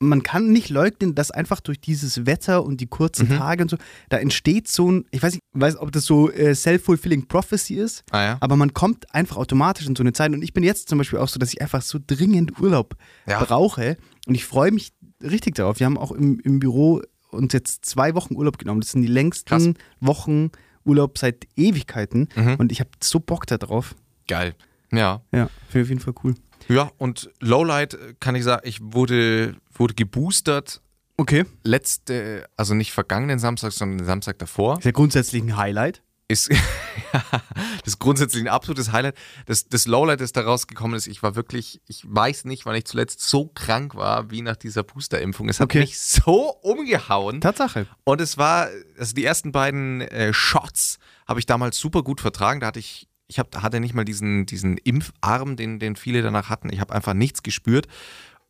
man 0.00 0.22
kann 0.22 0.52
nicht 0.52 0.68
leugnen, 0.70 1.14
dass 1.14 1.30
einfach 1.30 1.60
durch 1.60 1.80
dieses 1.80 2.24
Wetter 2.26 2.64
und 2.64 2.80
die 2.80 2.86
kurzen 2.86 3.28
mhm. 3.28 3.38
Tage 3.38 3.62
und 3.62 3.70
so, 3.70 3.76
da 4.08 4.18
entsteht 4.18 4.68
so 4.68 4.90
ein, 4.90 5.04
ich 5.10 5.22
weiß 5.22 5.34
nicht, 5.34 5.42
weiß, 5.52 5.76
ob 5.78 5.92
das 5.92 6.04
so 6.04 6.30
äh, 6.30 6.54
self-fulfilling 6.54 7.26
prophecy 7.26 7.74
ist, 7.74 8.04
ah, 8.10 8.22
ja. 8.22 8.36
aber 8.40 8.56
man 8.56 8.74
kommt 8.74 9.12
einfach 9.14 9.36
automatisch 9.36 9.86
in 9.86 9.96
so 9.96 10.02
eine 10.02 10.12
Zeit. 10.12 10.32
Und 10.32 10.42
ich 10.42 10.52
bin 10.52 10.62
jetzt 10.62 10.88
zum 10.88 10.98
Beispiel 10.98 11.18
auch 11.18 11.28
so, 11.28 11.38
dass 11.38 11.52
ich 11.52 11.60
einfach 11.60 11.82
so 11.82 11.98
dringend 12.04 12.60
Urlaub 12.60 12.94
ja. 13.26 13.42
brauche 13.42 13.96
und 14.26 14.34
ich 14.34 14.44
freue 14.44 14.70
mich 14.70 14.92
richtig 15.22 15.56
darauf. 15.56 15.80
Wir 15.80 15.86
haben 15.86 15.98
auch 15.98 16.12
im, 16.12 16.38
im 16.40 16.60
Büro 16.60 17.02
uns 17.30 17.52
jetzt 17.52 17.84
zwei 17.84 18.14
Wochen 18.14 18.36
Urlaub 18.36 18.58
genommen. 18.58 18.80
Das 18.80 18.92
sind 18.92 19.02
die 19.02 19.08
längsten 19.08 19.48
Krass. 19.48 19.68
Wochen 20.00 20.50
Urlaub 20.84 21.18
seit 21.18 21.46
Ewigkeiten 21.56 22.28
mhm. 22.34 22.54
und 22.56 22.72
ich 22.72 22.80
habe 22.80 22.90
so 23.02 23.20
Bock 23.20 23.46
darauf. 23.46 23.94
Geil. 24.26 24.54
Ja. 24.92 25.22
Ja, 25.32 25.50
finde 25.68 25.80
ich 25.80 25.82
auf 25.82 25.88
jeden 25.88 26.00
Fall 26.00 26.14
cool. 26.24 26.34
Ja, 26.68 26.90
und 26.98 27.30
Lowlight 27.40 27.98
kann 28.20 28.34
ich 28.34 28.44
sagen, 28.44 28.62
ich 28.64 28.78
wurde, 28.80 29.56
wurde 29.72 29.94
geboostert. 29.94 30.82
Okay. 31.16 31.44
Letzte, 31.64 32.48
also 32.56 32.74
nicht 32.74 32.92
vergangenen 32.92 33.38
Samstag, 33.38 33.72
sondern 33.72 33.98
den 33.98 34.06
Samstag 34.06 34.38
davor. 34.38 34.78
Ist 34.78 34.84
ja 34.84 34.92
grundsätzlich 34.92 35.42
ein 35.42 35.56
Highlight. 35.56 36.02
Ist 36.30 36.50
das 37.84 37.98
grundsätzlich 37.98 38.42
ein 38.42 38.48
absolutes 38.48 38.92
Highlight. 38.92 39.16
Das, 39.46 39.66
das 39.68 39.86
Lowlight, 39.86 40.20
das 40.20 40.32
da 40.32 40.42
rausgekommen 40.42 40.94
ist, 40.94 41.06
ich 41.06 41.22
war 41.22 41.34
wirklich, 41.34 41.80
ich 41.86 42.02
weiß 42.06 42.44
nicht, 42.44 42.66
wann 42.66 42.76
ich 42.76 42.84
zuletzt 42.84 43.22
so 43.22 43.46
krank 43.46 43.94
war 43.94 44.30
wie 44.30 44.42
nach 44.42 44.56
dieser 44.56 44.82
Boosterimpfung. 44.82 45.48
Es 45.48 45.58
hat 45.58 45.64
okay. 45.64 45.80
mich 45.80 45.98
so 45.98 46.50
umgehauen. 46.60 47.40
Tatsache. 47.40 47.86
Und 48.04 48.20
es 48.20 48.36
war, 48.36 48.68
also 48.98 49.14
die 49.14 49.24
ersten 49.24 49.52
beiden 49.52 50.02
äh, 50.02 50.34
Shots 50.34 50.98
habe 51.26 51.40
ich 51.40 51.46
damals 51.46 51.78
super 51.78 52.02
gut 52.02 52.20
vertragen. 52.20 52.60
Da 52.60 52.66
hatte 52.66 52.78
ich 52.78 53.07
ich 53.28 53.38
hab, 53.38 53.62
hatte 53.62 53.78
nicht 53.78 53.94
mal 53.94 54.04
diesen, 54.04 54.46
diesen 54.46 54.78
Impfarm, 54.78 55.56
den, 55.56 55.78
den 55.78 55.96
viele 55.96 56.22
danach 56.22 56.48
hatten. 56.48 56.72
Ich 56.72 56.80
habe 56.80 56.94
einfach 56.94 57.14
nichts 57.14 57.42
gespürt. 57.42 57.86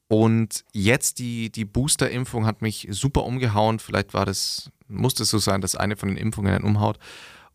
Und 0.07 0.65
jetzt 0.73 1.19
die, 1.19 1.51
die 1.51 1.67
Booster-Impfung 1.67 2.47
hat 2.47 2.63
mich 2.63 2.89
super 2.91 3.25
umgehauen. 3.25 3.79
Vielleicht 3.79 4.15
war 4.15 4.25
das, 4.25 4.71
musste 4.87 5.25
es 5.25 5.31
so 5.31 5.39
sein, 5.39 5.61
dass 5.61 5.75
eine 5.75 5.97
von 5.97 6.09
den 6.09 6.17
Impfungen 6.17 6.53
dann 6.53 6.63
umhaut. 6.63 6.99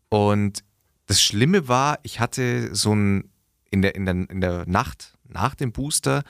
Und 0.08 0.62
das 1.06 1.20
Schlimme 1.20 1.66
war, 1.66 1.98
ich 2.02 2.20
hatte 2.20 2.74
so 2.74 2.94
ein, 2.94 3.30
in 3.70 3.82
der, 3.82 3.94
in 3.96 4.04
der, 4.04 4.14
in 4.30 4.40
der 4.40 4.66
Nacht 4.66 5.18
nach 5.26 5.54
dem 5.54 5.72
Booster, 5.72 6.22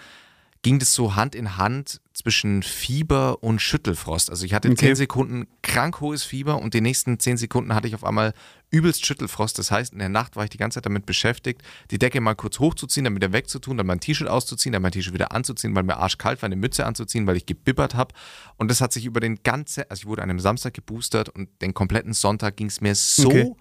ging 0.64 0.78
das 0.78 0.94
so 0.94 1.14
Hand 1.14 1.34
in 1.34 1.58
Hand 1.58 2.00
zwischen 2.14 2.62
Fieber 2.62 3.42
und 3.42 3.60
Schüttelfrost. 3.60 4.30
Also 4.30 4.46
ich 4.46 4.54
hatte 4.54 4.68
okay. 4.68 4.86
10 4.86 4.96
Sekunden 4.96 5.46
krank 5.62 6.00
hohes 6.00 6.24
Fieber 6.24 6.58
und 6.58 6.72
die 6.72 6.80
nächsten 6.80 7.20
10 7.20 7.36
Sekunden 7.36 7.74
hatte 7.74 7.86
ich 7.86 7.94
auf 7.94 8.02
einmal 8.02 8.32
übelst 8.70 9.04
Schüttelfrost. 9.04 9.58
Das 9.58 9.70
heißt, 9.70 9.92
in 9.92 9.98
der 9.98 10.08
Nacht 10.08 10.36
war 10.36 10.44
ich 10.44 10.50
die 10.50 10.56
ganze 10.56 10.76
Zeit 10.76 10.86
damit 10.86 11.04
beschäftigt, 11.04 11.62
die 11.90 11.98
Decke 11.98 12.20
mal 12.22 12.34
kurz 12.34 12.58
hochzuziehen, 12.60 13.04
dann 13.04 13.14
wieder 13.14 13.32
wegzutun, 13.32 13.76
dann 13.76 13.86
mein 13.86 14.00
T-Shirt 14.00 14.26
auszuziehen, 14.26 14.72
dann 14.72 14.80
mein 14.80 14.92
T-Shirt 14.92 15.12
wieder 15.12 15.32
anzuziehen, 15.32 15.74
weil 15.74 15.82
mir 15.82 15.98
arschkalt 15.98 16.40
war, 16.40 16.46
eine 16.46 16.56
Mütze 16.56 16.86
anzuziehen, 16.86 17.26
weil 17.26 17.36
ich 17.36 17.44
gebibbert 17.44 17.94
habe. 17.94 18.14
Und 18.56 18.70
das 18.70 18.80
hat 18.80 18.92
sich 18.92 19.04
über 19.04 19.20
den 19.20 19.42
ganzen, 19.42 19.84
also 19.90 20.00
ich 20.00 20.06
wurde 20.06 20.22
an 20.22 20.30
einem 20.30 20.40
Samstag 20.40 20.72
geboostert 20.72 21.28
und 21.28 21.50
den 21.60 21.74
kompletten 21.74 22.14
Sonntag 22.14 22.56
ging 22.56 22.68
es 22.68 22.80
mir 22.80 22.94
so 22.94 23.28
okay. 23.28 23.52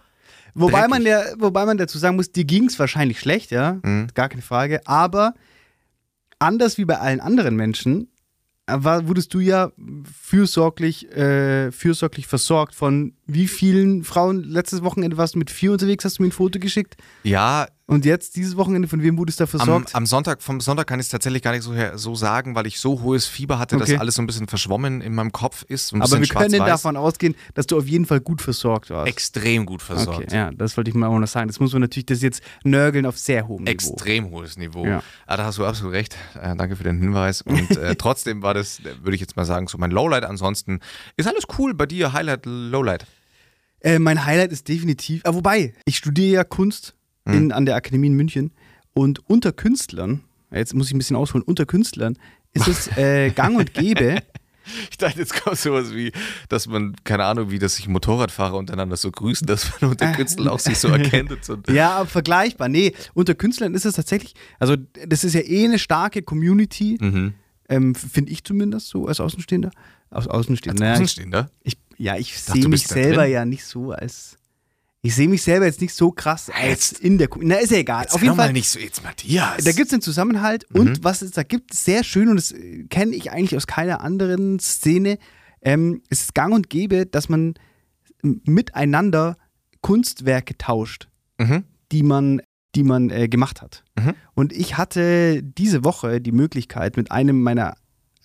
Wobei 0.55 0.87
man, 0.87 1.03
der, 1.03 1.35
wobei 1.37 1.65
man 1.65 1.77
dazu 1.77 1.97
sagen 1.97 2.15
muss, 2.15 2.31
dir 2.31 2.45
ging 2.45 2.65
es 2.65 2.77
wahrscheinlich 2.77 3.19
schlecht, 3.19 3.51
ja, 3.51 3.79
mhm. 3.83 4.07
gar 4.13 4.29
keine 4.29 4.43
Frage. 4.43 4.81
Aber 4.85 5.33
anders 6.43 6.77
wie 6.77 6.85
bei 6.85 6.99
allen 6.99 7.19
anderen 7.19 7.55
Menschen, 7.55 8.09
äh, 8.65 8.75
war, 8.77 9.07
wurdest 9.07 9.33
du 9.33 9.39
ja 9.39 9.71
fürsorglich, 10.21 11.11
äh, 11.11 11.71
fürsorglich 11.71 12.27
versorgt 12.27 12.75
von 12.75 13.13
wie 13.25 13.47
vielen 13.47 14.03
Frauen? 14.03 14.43
Letztes 14.43 14.83
Wochenende 14.83 15.17
warst 15.17 15.35
du 15.35 15.39
mit 15.39 15.49
vier 15.49 15.71
unterwegs, 15.71 16.05
hast 16.05 16.19
du 16.19 16.23
mir 16.23 16.29
ein 16.29 16.33
Foto 16.33 16.59
geschickt? 16.59 16.95
Ja, 17.23 17.67
und 17.85 18.05
jetzt, 18.05 18.37
dieses 18.37 18.55
Wochenende, 18.55 18.87
von 18.87 19.03
wem 19.03 19.17
wurdest 19.17 19.39
du 19.39 19.43
da 19.43 19.47
versorgt? 19.47 19.93
Am, 19.93 20.03
am 20.03 20.05
Sonntag, 20.05 20.41
vom 20.41 20.61
Sonntag 20.61 20.87
kann 20.87 20.99
ich 21.01 21.07
es 21.07 21.09
tatsächlich 21.09 21.41
gar 21.41 21.51
nicht 21.51 21.63
so, 21.63 21.73
so 21.95 22.15
sagen, 22.15 22.55
weil 22.55 22.65
ich 22.65 22.79
so 22.79 23.01
hohes 23.01 23.25
Fieber 23.25 23.59
hatte, 23.59 23.75
okay. 23.75 23.91
dass 23.91 23.99
alles 23.99 24.15
so 24.15 24.21
ein 24.21 24.25
bisschen 24.25 24.47
verschwommen 24.47 25.01
in 25.01 25.13
meinem 25.13 25.33
Kopf 25.33 25.63
ist. 25.67 25.93
Aber 25.93 26.19
wir 26.19 26.27
können 26.27 26.59
davon 26.59 26.95
ausgehen, 26.95 27.35
dass 27.55 27.67
du 27.67 27.77
auf 27.77 27.85
jeden 27.85 28.05
Fall 28.05 28.21
gut 28.21 28.41
versorgt 28.41 28.89
warst. 28.89 29.09
Extrem 29.09 29.65
gut 29.65 29.81
versorgt. 29.81 30.27
Okay, 30.27 30.35
ja, 30.35 30.51
das 30.51 30.77
wollte 30.77 30.91
ich 30.91 30.95
mal 30.95 31.07
auch 31.07 31.19
noch 31.19 31.27
sagen. 31.27 31.47
Das 31.47 31.59
muss 31.59 31.73
man 31.73 31.81
natürlich, 31.81 32.05
das 32.05 32.21
jetzt 32.21 32.41
nörgeln 32.63 33.05
auf 33.05 33.17
sehr 33.17 33.49
hohem 33.49 33.63
Niveau. 33.63 33.71
Extrem 33.71 34.31
hohes 34.31 34.55
Niveau. 34.55 34.85
Ja. 34.85 35.03
Ah, 35.27 35.35
da 35.35 35.45
hast 35.45 35.57
du 35.57 35.65
absolut 35.65 35.93
recht. 35.93 36.15
Äh, 36.41 36.55
danke 36.55 36.77
für 36.77 36.83
den 36.83 36.99
Hinweis. 36.99 37.41
Und 37.41 37.77
äh, 37.77 37.95
trotzdem 37.97 38.41
war 38.43 38.53
das, 38.53 38.81
würde 38.83 39.13
ich 39.13 39.21
jetzt 39.21 39.35
mal 39.35 39.45
sagen, 39.45 39.67
so 39.67 39.77
mein 39.77 39.91
Lowlight. 39.91 40.23
Ansonsten 40.23 40.79
ist 41.17 41.27
alles 41.27 41.43
cool 41.57 41.73
bei 41.73 41.85
dir. 41.85 42.13
Highlight, 42.13 42.45
Lowlight. 42.45 43.05
Äh, 43.83 43.99
mein 43.99 44.25
Highlight 44.25 44.51
ist 44.51 44.67
definitiv, 44.67 45.21
ah, 45.25 45.33
wobei, 45.33 45.73
ich 45.85 45.97
studiere 45.97 46.33
ja 46.33 46.43
Kunst 46.43 46.95
in, 47.25 47.33
hm. 47.33 47.51
an 47.51 47.65
der 47.65 47.75
Akademie 47.75 48.07
in 48.07 48.13
München 48.13 48.51
und 48.93 49.27
unter 49.29 49.51
Künstlern, 49.51 50.21
jetzt 50.51 50.73
muss 50.73 50.87
ich 50.87 50.93
ein 50.93 50.97
bisschen 50.97 51.17
ausholen, 51.17 51.43
unter 51.43 51.65
Künstlern 51.65 52.17
ist 52.53 52.67
es 52.67 52.87
äh, 52.97 53.31
gang 53.31 53.57
und 53.57 53.73
gäbe. 53.73 54.17
Ich 54.89 54.97
dachte, 54.97 55.19
jetzt 55.19 55.43
kommt 55.43 55.57
sowas 55.57 55.93
wie, 55.93 56.13
dass 56.47 56.67
man, 56.67 56.95
keine 57.03 57.25
Ahnung, 57.25 57.51
wie 57.51 57.59
dass 57.59 57.75
sich 57.75 57.89
Motorradfahrer 57.89 58.55
untereinander 58.55 58.95
so 58.95 59.11
grüßen, 59.11 59.45
dass 59.45 59.81
man 59.81 59.91
unter 59.91 60.09
äh. 60.09 60.13
Künstlern 60.13 60.47
auch 60.47 60.59
sich 60.59 60.77
so 60.77 60.87
erkennt. 60.87 61.33
So. 61.43 61.57
Ja, 61.69 62.05
vergleichbar. 62.05 62.69
Nee, 62.69 62.93
unter 63.13 63.35
Künstlern 63.35 63.75
ist 63.75 63.85
es 63.85 63.95
tatsächlich, 63.95 64.35
also 64.59 64.77
das 65.05 65.25
ist 65.25 65.33
ja 65.33 65.41
eh 65.41 65.65
eine 65.65 65.79
starke 65.79 66.21
Community, 66.21 66.97
mhm. 66.97 67.33
ähm, 67.67 67.93
finde 67.93 68.31
ich 68.31 68.45
zumindest 68.45 68.87
so 68.87 69.07
als 69.07 69.19
Außenstehender. 69.19 69.71
Als 70.09 70.27
Außenstehender. 70.27 70.85
Als 70.85 70.99
Außenstehender? 70.99 71.49
Ich, 71.63 71.77
ja, 72.03 72.17
ich 72.17 72.37
sehe 72.37 72.67
mich 72.67 72.85
selber 72.85 73.25
ja 73.25 73.45
nicht 73.45 73.65
so 73.65 73.91
als 73.91 74.37
ich 75.05 75.15
sehe 75.15 75.27
mich 75.27 75.41
selber 75.41 75.65
jetzt 75.65 75.81
nicht 75.81 75.93
so 75.93 76.11
krass 76.11 76.49
als 76.49 76.91
jetzt, 76.91 76.99
in 76.99 77.17
der 77.17 77.27
Na, 77.41 77.55
ist 77.55 77.71
ja 77.71 77.79
egal. 77.79 78.07
Auf 78.09 78.21
jeden 78.21 78.37
Fall. 78.37 78.53
Nicht 78.53 78.69
so 78.69 78.79
jetzt, 78.79 79.03
Matthias. 79.03 79.61
Da 79.61 79.73
gibt 79.73 79.87
es 79.87 79.93
einen 79.93 80.01
Zusammenhalt 80.01 80.65
mhm. 80.69 80.79
und 80.79 81.03
was 81.03 81.21
es 81.21 81.31
da 81.31 81.43
gibt, 81.43 81.73
sehr 81.73 82.05
schön 82.05 82.29
und 82.29 82.37
das 82.37 82.55
kenne 82.89 83.13
ich 83.13 83.31
eigentlich 83.31 83.57
aus 83.57 83.67
keiner 83.67 83.99
anderen 83.99 84.59
Szene. 84.59 85.17
Ähm, 85.61 86.01
es 86.09 86.21
ist 86.21 86.35
gang 86.35 86.53
und 86.53 86.69
gäbe, 86.69 87.05
dass 87.05 87.27
man 87.27 87.55
miteinander 88.21 89.37
Kunstwerke 89.81 90.57
tauscht, 90.57 91.09
mhm. 91.37 91.65
die 91.91 92.03
man, 92.03 92.41
die 92.75 92.83
man 92.83 93.09
äh, 93.09 93.27
gemacht 93.27 93.61
hat. 93.61 93.83
Mhm. 93.97 94.13
Und 94.35 94.53
ich 94.53 94.77
hatte 94.77 95.43
diese 95.43 95.83
Woche 95.83 96.21
die 96.21 96.31
Möglichkeit, 96.31 96.95
mit 96.95 97.11
einem 97.11 97.41
meiner 97.41 97.75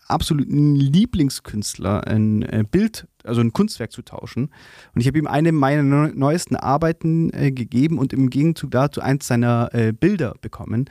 absoluten 0.06 0.74
Lieblingskünstler 0.74 2.06
ein 2.06 2.42
äh, 2.42 2.64
Bild, 2.68 3.06
also 3.28 3.40
ein 3.40 3.52
Kunstwerk 3.52 3.92
zu 3.92 4.02
tauschen. 4.02 4.50
Und 4.94 5.00
ich 5.00 5.06
habe 5.06 5.18
ihm 5.18 5.26
eine 5.26 5.52
meiner 5.52 5.82
neuesten 5.82 6.56
Arbeiten 6.56 7.32
äh, 7.32 7.52
gegeben 7.52 7.98
und 7.98 8.12
im 8.12 8.30
Gegenzug 8.30 8.70
dazu 8.70 9.00
eins 9.00 9.26
seiner 9.26 9.70
äh, 9.72 9.92
Bilder 9.92 10.34
bekommen. 10.40 10.90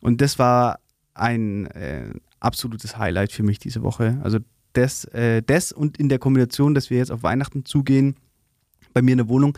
Und 0.00 0.20
das 0.20 0.38
war 0.38 0.80
ein 1.14 1.66
äh, 1.66 2.10
absolutes 2.40 2.98
Highlight 2.98 3.32
für 3.32 3.42
mich 3.42 3.58
diese 3.58 3.82
Woche. 3.82 4.20
Also 4.22 4.38
das, 4.72 5.04
äh, 5.06 5.42
das 5.42 5.72
und 5.72 5.98
in 5.98 6.08
der 6.08 6.18
Kombination, 6.18 6.74
dass 6.74 6.90
wir 6.90 6.98
jetzt 6.98 7.10
auf 7.10 7.22
Weihnachten 7.22 7.64
zugehen, 7.64 8.16
bei 8.92 9.02
mir 9.02 9.12
in 9.12 9.18
der 9.18 9.28
Wohnung, 9.28 9.56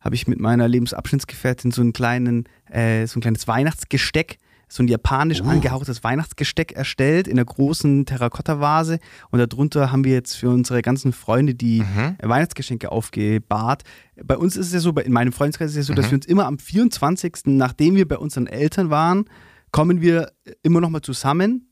habe 0.00 0.14
ich 0.14 0.28
mit 0.28 0.38
meiner 0.38 0.68
Lebensabschnittsgefährtin 0.68 1.72
so 1.72 1.82
einen 1.82 1.92
kleinen, 1.92 2.44
äh, 2.70 3.06
so 3.06 3.18
ein 3.18 3.22
kleines 3.22 3.48
Weihnachtsgesteck 3.48 4.38
so 4.68 4.82
ein 4.82 4.88
japanisch 4.88 5.40
Uh. 5.40 5.44
angehauchtes 5.44 6.04
Weihnachtsgesteck 6.04 6.72
erstellt 6.72 7.26
in 7.26 7.38
einer 7.38 7.44
großen 7.46 8.04
Terrakotta-Vase. 8.06 8.98
Und 9.30 9.38
darunter 9.38 9.90
haben 9.90 10.04
wir 10.04 10.12
jetzt 10.12 10.34
für 10.34 10.50
unsere 10.50 10.82
ganzen 10.82 11.12
Freunde 11.12 11.54
die 11.54 11.80
Mhm. 11.80 12.16
Weihnachtsgeschenke 12.22 12.92
aufgebahrt. 12.92 13.82
Bei 14.22 14.36
uns 14.36 14.56
ist 14.56 14.68
es 14.68 14.72
ja 14.74 14.80
so, 14.80 14.90
in 14.92 15.12
meinem 15.12 15.32
Freundeskreis 15.32 15.70
ist 15.70 15.76
es 15.76 15.88
ja 15.88 15.94
so, 15.94 15.94
dass 15.94 16.06
Mhm. 16.06 16.10
wir 16.10 16.16
uns 16.16 16.26
immer 16.26 16.46
am 16.46 16.58
24., 16.58 17.56
nachdem 17.56 17.94
wir 17.96 18.06
bei 18.06 18.18
unseren 18.18 18.46
Eltern 18.46 18.90
waren, 18.90 19.24
kommen 19.72 20.00
wir 20.00 20.32
immer 20.62 20.80
nochmal 20.80 21.02
zusammen. 21.02 21.70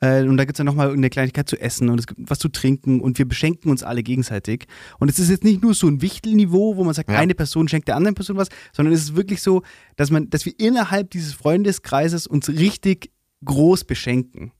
Äh, 0.00 0.22
und 0.22 0.36
da 0.36 0.44
gibt 0.44 0.54
es 0.54 0.58
dann 0.58 0.66
nochmal 0.66 0.92
eine 0.92 1.10
Kleinigkeit 1.10 1.48
zu 1.48 1.60
essen 1.60 1.88
und 1.88 1.98
es 1.98 2.06
gibt 2.06 2.20
was 2.30 2.38
zu 2.38 2.48
trinken 2.48 3.00
und 3.00 3.18
wir 3.18 3.26
beschenken 3.26 3.70
uns 3.70 3.82
alle 3.82 4.02
gegenseitig. 4.02 4.66
Und 4.98 5.08
es 5.10 5.18
ist 5.18 5.28
jetzt 5.28 5.42
nicht 5.44 5.62
nur 5.62 5.74
so 5.74 5.88
ein 5.88 6.00
Wichtelniveau, 6.02 6.76
wo 6.76 6.84
man 6.84 6.94
sagt, 6.94 7.10
Ja. 7.10 7.18
eine 7.18 7.34
Person 7.34 7.66
schenkt 7.68 7.88
der 7.88 7.96
anderen 7.96 8.14
Person 8.14 8.36
was, 8.36 8.48
sondern 8.72 8.94
es 8.94 9.02
ist 9.02 9.16
wirklich 9.16 9.42
so, 9.42 9.62
dass 9.96 10.10
man, 10.10 10.30
dass 10.30 10.44
wir 10.44 10.52
innerhalb 10.58 11.10
dieses 11.10 11.32
Freundeskreises 11.34 12.26
uns 12.26 12.48
richtig 12.48 13.10
groß 13.44 13.84
beschenken. 13.84 14.52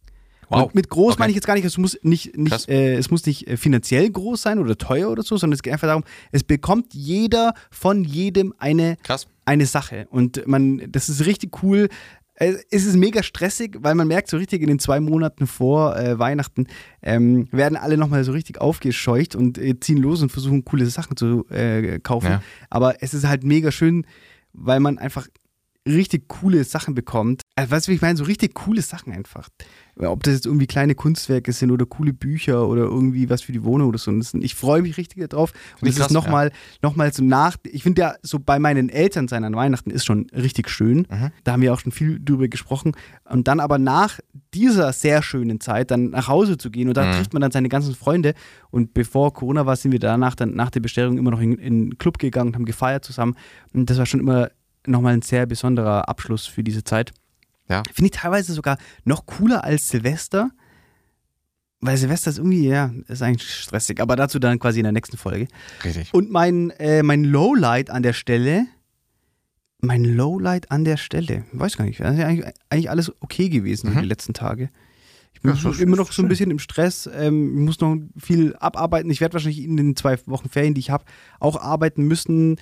Wow. 0.50 0.64
Und 0.64 0.75
mit 0.75 0.88
groß 0.88 1.12
Okay. 1.12 1.21
meine 1.21 1.30
ich 1.30 1.35
jetzt 1.37 1.47
gar 1.47 1.54
nicht, 1.54 1.66
es 1.66 1.76
muss 1.76 1.99
nicht, 2.02 2.37
nicht, 2.37 2.68
äh, 2.71 2.95
es 2.97 3.11
muss 3.11 3.26
nicht 3.26 3.47
äh, 3.47 3.57
finanziell 3.59 4.11
groß 4.11 4.40
sein 4.40 4.59
oder 4.59 4.78
teuer 4.78 5.11
oder 5.11 5.23
so, 5.23 5.37
sondern 5.37 5.54
es 5.57 5.62
geht 5.62 5.75
einfach 5.75 5.88
darum, 5.88 6.04
es 6.33 6.42
bekommt 6.42 6.95
jeder 6.95 7.52
von 7.71 8.02
jedem 8.02 8.54
eine, 8.57 8.97
Krass. 9.02 9.26
eine 9.45 9.66
Sache. 9.66 10.07
Und 10.11 10.47
man, 10.47 10.83
das 10.90 11.11
ist 11.11 11.26
richtig 11.26 11.62
cool. 11.62 11.88
Äh, 12.38 12.54
Es 12.71 12.85
ist 12.87 12.97
mega 12.97 13.23
stressig, 13.23 13.76
weil 13.80 13.95
man 13.95 14.09
merkt 14.09 14.28
so 14.28 14.37
richtig 14.37 14.62
in 14.62 14.68
den 14.68 14.78
zwei 14.78 15.00
Monaten 15.00 15.47
vor 15.47 15.97
äh, 15.97 16.18
Weihnachten 16.18 16.66
ähm, 17.02 17.49
werden 17.50 17.76
alle 17.76 17.97
nochmal 17.97 18.25
so 18.25 18.33
richtig 18.33 18.61
aufgescheucht 18.61 19.35
und 19.35 19.59
äh, 19.59 19.78
ziehen 19.80 19.99
los 19.99 20.23
und 20.23 20.30
versuchen 20.30 20.64
coole 20.64 20.87
Sachen 20.87 21.16
zu 21.16 21.47
äh, 21.50 21.99
kaufen. 22.00 22.30
Ja. 22.30 22.42
Aber 22.71 23.02
es 23.02 23.14
ist 23.14 23.26
halt 23.26 23.45
mega 23.45 23.71
schön, 23.71 24.07
weil 24.52 24.80
man 24.80 24.99
einfach 24.99 25.26
richtig 25.87 26.28
coole 26.28 26.64
Sachen 26.64 26.95
bekommt. 26.95 27.42
Also, 27.57 27.71
weißt 27.71 27.88
du, 27.88 27.92
ich 27.92 28.02
meine? 28.02 28.16
So 28.16 28.25
richtig 28.25 28.54
coole 28.54 28.83
Sachen 28.83 29.12
einfach. 29.12 29.49
Ob 30.00 30.23
das 30.23 30.35
jetzt 30.35 30.47
irgendwie 30.47 30.67
kleine 30.67 30.95
Kunstwerke 30.95 31.52
sind 31.52 31.71
oder 31.71 31.85
coole 31.87 32.12
Bücher 32.12 32.69
oder 32.69 32.83
irgendwie 32.83 33.28
was 33.28 33.43
für 33.43 33.52
die 33.52 33.64
Wohnung 33.64 33.88
oder 33.88 33.99
so. 33.99 34.12
Ich 34.40 34.55
freue 34.55 34.83
mich 34.83 34.97
richtig 34.97 35.28
darauf. 35.28 35.52
Und 35.81 35.88
das 35.88 35.99
ist 35.99 36.11
nochmal 36.12 36.52
noch 36.83 36.95
mal 36.97 37.12
so 37.12 37.25
nach. 37.25 37.57
Ich 37.64 37.83
finde 37.83 38.02
ja, 38.02 38.14
so 38.23 38.38
bei 38.38 38.59
meinen 38.59 38.88
Eltern 38.88 39.28
sein 39.28 39.45
an 39.45 39.57
Weihnachten 39.57 39.90
ist 39.90 40.05
schon 40.07 40.26
richtig 40.31 40.69
schön. 40.71 41.07
Mhm. 41.11 41.31
Da 41.45 41.52
haben 41.52 41.62
wir 41.62 41.73
auch 41.75 41.81
schon 41.81 41.93
viel 41.93 42.21
drüber 42.25 42.49
gesprochen. 42.49 42.93
Und 43.28 43.49
dann 43.49 43.61
aber 43.61 43.78
nach 43.78 44.21
dieser 44.55 44.93
sehr 44.93 45.23
schönen 45.23 45.61
Zeit 45.61 45.90
dann 45.90 46.11
nach 46.11 46.28
Hause 46.28 46.59
zu 46.59 46.71
gehen 46.71 46.88
und 46.88 46.97
da 46.97 47.05
Mhm. 47.05 47.12
trifft 47.12 47.33
man 47.33 47.43
dann 47.43 47.50
seine 47.50 47.69
ganzen 47.69 47.95
Freunde. 47.95 48.35
Und 48.71 48.95
bevor 48.95 49.33
Corona 49.33 49.67
war, 49.67 49.76
sind 49.76 49.93
wir 49.93 49.99
danach 49.99 50.35
dann 50.35 50.55
nach 50.55 50.71
der 50.71 50.81
Bestellung 50.81 51.19
immer 51.19 51.31
noch 51.31 51.40
in, 51.40 51.55
in 51.59 51.90
den 51.90 51.99
Club 51.99 52.19
gegangen 52.19 52.49
und 52.50 52.55
haben 52.55 52.64
gefeiert 52.64 53.05
zusammen. 53.05 53.35
Und 53.73 53.90
das 53.90 53.99
war 53.99 54.07
schon 54.07 54.21
immer 54.21 54.50
nochmal 54.87 55.14
ein 55.14 55.23
sehr 55.23 55.45
besonderer 55.47 56.09
Abschluss 56.09 56.47
für 56.47 56.62
diese 56.62 56.85
Zeit. 56.85 57.12
Ja. 57.68 57.82
Finde 57.92 58.06
ich 58.12 58.20
teilweise 58.20 58.52
sogar 58.52 58.78
noch 59.04 59.26
cooler 59.26 59.64
als 59.64 59.88
Silvester. 59.88 60.50
Weil 61.80 61.96
Silvester 61.96 62.30
ist 62.30 62.38
irgendwie, 62.38 62.66
ja, 62.68 62.90
ist 63.06 63.22
eigentlich 63.22 63.48
stressig. 63.54 64.00
Aber 64.00 64.16
dazu 64.16 64.38
dann 64.40 64.58
quasi 64.58 64.80
in 64.80 64.84
der 64.84 64.92
nächsten 64.92 65.16
Folge. 65.16 65.46
Richtig. 65.84 66.12
Und 66.12 66.30
mein, 66.30 66.70
äh, 66.70 67.02
mein 67.04 67.22
Lowlight 67.22 67.90
an 67.90 68.02
der 68.02 68.14
Stelle, 68.14 68.66
mein 69.80 70.04
Lowlight 70.04 70.72
an 70.72 70.84
der 70.84 70.96
Stelle, 70.96 71.44
weiß 71.52 71.76
gar 71.76 71.84
nicht, 71.84 72.00
also 72.00 72.20
eigentlich, 72.20 72.52
eigentlich 72.68 72.90
alles 72.90 73.12
okay 73.20 73.48
gewesen 73.48 73.94
Mhm. 73.94 74.00
die 74.00 74.06
letzten 74.06 74.34
Tage. 74.34 74.70
Ich 75.34 75.44
Ja, 75.44 75.52
bin 75.52 75.60
schön, 75.60 75.78
immer 75.80 75.96
noch 75.96 76.10
so 76.10 76.20
ein 76.22 76.26
bisschen 76.28 76.50
im 76.50 76.58
Stress, 76.58 77.08
ähm, 77.14 77.56
ich 77.58 77.64
muss 77.64 77.78
noch 77.80 77.96
viel 78.16 78.56
abarbeiten. 78.56 79.08
Ich 79.08 79.20
werde 79.20 79.34
wahrscheinlich 79.34 79.62
in 79.62 79.76
den 79.76 79.94
zwei 79.94 80.18
Wochen 80.26 80.48
Ferien, 80.48 80.75
die 80.75 80.80
ich 80.80 80.90
habe, 80.90 81.04
auch 81.38 81.60
arbeiten 81.60 82.08
müssen, 82.08 82.56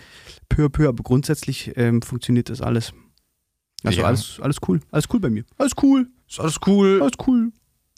peu 0.51 0.67
à 0.67 0.69
peu, 0.69 0.87
aber 0.89 1.03
grundsätzlich 1.03 1.73
ähm, 1.77 2.03
funktioniert 2.03 2.51
das 2.51 2.61
alles. 2.61 2.93
Also 3.87 4.01
Ja. 4.01 4.07
alles, 4.07 4.39
alles 4.41 4.57
cool, 4.67 4.81
alles 4.91 5.07
cool 5.13 5.21
bei 5.21 5.31
mir. 5.31 5.45
Alles 5.59 5.73
cool, 5.83 6.09
Ist 6.29 6.41
alles 6.41 6.57
cool. 6.67 7.01
alles 7.01 7.15
cool. 7.27 7.53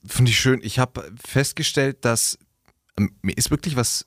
Finde 0.06 0.30
ich 0.30 0.38
schön. 0.38 0.60
Ich 0.62 0.78
habe 0.78 1.10
festgestellt, 1.26 2.04
dass 2.04 2.38
ähm, 2.98 3.12
mir 3.22 3.36
ist 3.36 3.50
wirklich 3.50 3.76
was. 3.76 4.06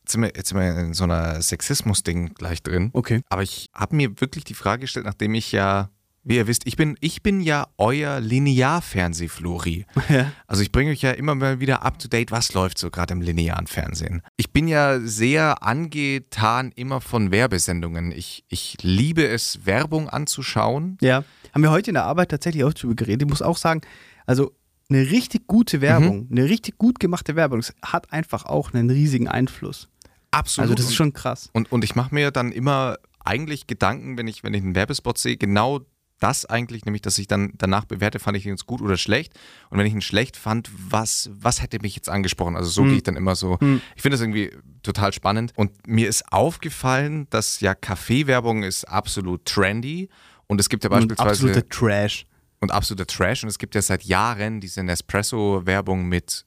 Jetzt 0.00 0.12
sind, 0.12 0.22
wir, 0.22 0.32
jetzt 0.36 0.48
sind 0.50 0.58
wir 0.58 0.78
in 0.78 0.94
so 0.94 1.02
einer 1.04 1.42
Sexismus-Ding 1.42 2.34
gleich 2.34 2.62
drin. 2.62 2.90
Okay. 2.92 3.22
Aber 3.28 3.42
ich 3.42 3.68
habe 3.74 3.96
mir 3.96 4.20
wirklich 4.20 4.44
die 4.44 4.54
Frage 4.54 4.82
gestellt, 4.82 5.04
nachdem 5.04 5.34
ich 5.34 5.50
ja, 5.50 5.90
wie 6.26 6.36
ihr 6.36 6.48
wisst, 6.48 6.66
ich 6.66 6.76
bin, 6.76 6.96
ich 7.00 7.22
bin 7.22 7.40
ja 7.40 7.68
euer 7.78 8.20
Linear-Fernsehflori. 8.20 9.86
Ja. 10.08 10.30
Also 10.46 10.62
ich 10.62 10.70
bringe 10.70 10.92
euch 10.92 11.02
ja 11.02 11.10
immer 11.10 11.34
mal 11.34 11.58
wieder 11.58 11.82
up 11.82 11.98
to 11.98 12.06
date, 12.06 12.30
was 12.30 12.54
läuft 12.54 12.78
so 12.78 12.90
gerade 12.90 13.12
im 13.12 13.20
linearen 13.20 13.66
Fernsehen. 13.66 14.22
Ich 14.36 14.52
bin 14.52 14.68
ja 14.68 15.00
sehr 15.00 15.64
angetan 15.64 16.70
immer 16.76 17.00
von 17.00 17.32
Werbesendungen. 17.32 18.12
Ich, 18.12 18.44
ich 18.48 18.76
liebe 18.82 19.26
es, 19.26 19.66
Werbung 19.66 20.08
anzuschauen. 20.08 20.96
Ja, 21.00 21.24
haben 21.52 21.62
wir 21.62 21.72
heute 21.72 21.90
in 21.90 21.94
der 21.94 22.04
Arbeit 22.04 22.30
tatsächlich 22.30 22.62
auch 22.62 22.72
drüber 22.72 22.94
geredet. 22.94 23.22
Ich 23.22 23.28
muss 23.28 23.42
auch 23.42 23.56
sagen, 23.56 23.80
also 24.26 24.52
eine 24.88 25.10
richtig 25.10 25.48
gute 25.48 25.80
Werbung, 25.80 26.28
eine 26.30 26.44
richtig 26.44 26.78
gut 26.78 27.00
gemachte 27.00 27.34
Werbung, 27.34 27.58
das 27.58 27.74
hat 27.82 28.12
einfach 28.12 28.44
auch 28.44 28.72
einen 28.72 28.88
riesigen 28.90 29.26
Einfluss. 29.26 29.88
Absolut. 30.30 30.70
Also 30.70 30.74
das 30.76 30.86
ist 30.86 30.94
schon 30.94 31.12
krass. 31.12 31.50
Und, 31.52 31.72
und 31.72 31.82
ich 31.82 31.96
mache 31.96 32.14
mir 32.14 32.30
dann 32.30 32.52
immer 32.52 32.96
eigentlich 33.24 33.66
Gedanken, 33.66 34.16
wenn 34.16 34.28
ich, 34.28 34.44
wenn 34.44 34.54
ich 34.54 34.62
einen 34.62 34.76
Werbespot 34.76 35.18
sehe, 35.18 35.36
genau 35.36 35.80
das 36.18 36.46
eigentlich, 36.46 36.84
nämlich, 36.84 37.02
dass 37.02 37.18
ich 37.18 37.26
dann 37.26 37.52
danach 37.56 37.84
bewerte, 37.84 38.18
fand 38.18 38.36
ich 38.36 38.46
ihn 38.46 38.52
jetzt 38.52 38.66
gut 38.66 38.80
oder 38.80 38.96
schlecht. 38.96 39.34
Und 39.70 39.78
wenn 39.78 39.86
ich 39.86 39.92
ihn 39.92 40.00
schlecht 40.00 40.36
fand, 40.36 40.70
was, 40.72 41.28
was 41.32 41.60
hätte 41.60 41.78
mich 41.82 41.94
jetzt 41.94 42.08
angesprochen? 42.08 42.56
Also 42.56 42.70
so 42.70 42.82
Hm. 42.82 42.88
gehe 42.88 42.96
ich 42.98 43.02
dann 43.02 43.16
immer 43.16 43.34
so. 43.36 43.58
Hm. 43.60 43.80
Ich 43.94 44.02
finde 44.02 44.16
das 44.16 44.22
irgendwie 44.22 44.50
total 44.82 45.12
spannend. 45.12 45.52
Und 45.56 45.86
mir 45.86 46.08
ist 46.08 46.32
aufgefallen, 46.32 47.26
dass 47.30 47.60
ja 47.60 47.74
Kaffeewerbung 47.74 48.62
ist 48.62 48.84
absolut 48.84 49.44
trendy. 49.44 50.08
Und 50.46 50.60
es 50.60 50.68
gibt 50.68 50.84
ja 50.84 50.90
beispielsweise 50.90 51.28
absoluter 51.30 51.68
Trash. 51.68 52.26
und 52.60 52.70
absoluter 52.72 53.06
Trash. 53.06 53.42
Und 53.42 53.48
es 53.50 53.58
gibt 53.58 53.74
ja 53.74 53.82
seit 53.82 54.04
Jahren 54.04 54.60
diese 54.60 54.82
Nespresso-Werbung 54.82 56.06
mit 56.06 56.46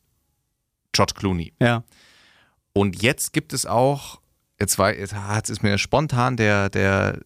George 0.93 1.13
Clooney. 1.15 1.53
Ja. 1.61 1.83
Und 2.73 3.01
jetzt 3.01 3.33
gibt 3.33 3.53
es 3.53 3.65
auch, 3.65 4.21
jetzt, 4.59 4.79
war, 4.79 4.95
jetzt 4.95 5.49
ist 5.49 5.61
mir 5.63 5.77
spontan 5.77 6.37
der, 6.37 6.69
der, 6.69 7.19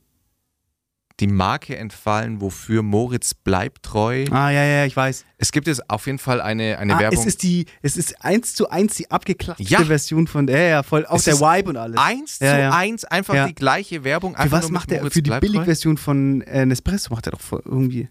die 1.27 1.33
Marke 1.33 1.77
entfallen, 1.77 2.41
wofür 2.41 2.81
Moritz 2.83 3.33
bleibt 3.33 3.83
treu. 3.83 4.25
Ah, 4.31 4.49
ja, 4.49 4.63
ja, 4.63 4.85
ich 4.85 4.95
weiß. 4.95 5.25
Es 5.37 5.51
gibt 5.51 5.67
jetzt 5.67 5.89
auf 5.89 6.05
jeden 6.05 6.19
Fall 6.19 6.41
eine, 6.41 6.77
eine 6.77 6.95
ah, 6.95 6.99
Werbung. 6.99 7.19
es 7.19 7.25
ist 7.25 7.43
die, 7.43 7.65
es 7.81 7.95
ist 7.97 8.23
eins 8.23 8.55
zu 8.55 8.69
eins 8.69 8.95
die 8.95 9.09
abgeklatschte 9.09 9.63
Ja. 9.63 9.83
Version 9.85 10.27
von 10.27 10.47
der, 10.47 10.67
ja, 10.67 10.83
voll, 10.83 11.05
auch 11.05 11.15
Es 11.17 11.23
der 11.25 11.39
Vibe 11.39 11.69
und 11.69 11.77
alles. 11.77 11.97
eins 11.97 12.39
Ja, 12.39 12.53
zu 12.53 12.59
ja. 12.59 12.71
eins, 12.71 13.05
einfach 13.05 13.33
Ja. 13.35 13.47
die 13.47 13.55
gleiche 13.55 14.03
Werbung. 14.03 14.35
Für 14.35 14.51
was 14.51 14.69
macht 14.69 14.91
er? 14.91 15.09
Für 15.09 15.21
die. 15.21 15.29
Billigversion 15.31 15.97
von 15.97 16.41
äh, 16.41 16.65
Nespresso 16.65 17.13
macht 17.13 17.27
er 17.27 17.31
doch 17.31 17.39
irgendwie. 17.65 18.09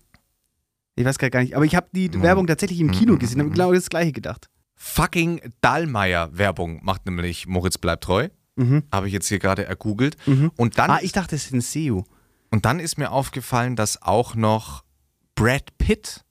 Ich 0.97 1.04
weiß 1.04 1.19
gar 1.19 1.40
nicht. 1.40 1.54
Aber 1.57 1.64
ich 1.64 1.75
habe 1.75 1.87
die 1.92 2.09
Mhm. 2.11 2.23
Werbung 2.23 2.47
tatsächlich 2.47 2.81
im 2.81 2.90
Kino 2.90 3.14
Mhm, 3.14 3.19
gesehen, 3.19 3.38
habe 3.40 3.49
mhm. 3.50 3.54
genau 3.54 3.73
das 3.73 3.88
gleiche 3.88 4.12
gedacht. 4.12 4.49
Fucking 4.76 5.40
Dallmayr-Werbung 5.61 6.81
macht 6.83 7.07
nämlich 7.07 7.47
Moritz 7.47 7.78
bleibt 7.78 8.04
treu. 8.04 8.28
Mhm. 8.57 8.83
Habe 8.92 9.07
ich 9.07 9.12
jetzt 9.14 9.28
hier 9.28 9.38
gerade 9.38 9.64
ergoogelt. 9.64 10.16
Mhm. 10.26 10.50
Und 10.57 10.78
dann 10.78 10.90
Ah, 10.90 10.99
ich 11.02 11.12
dachte, 11.12 11.35
es 11.37 11.47
ist 11.47 11.52
ein 11.54 11.61
SEO. 11.62 12.04
Und 12.52 12.66
dann 12.66 12.80
ist 12.80 12.99
mir 12.99 13.11
aufgefallen, 13.11 13.76
dass 13.76 14.02
auch 14.02 14.35
noch 14.35 14.85
Brad 15.35 15.78
Pitt 15.78 16.23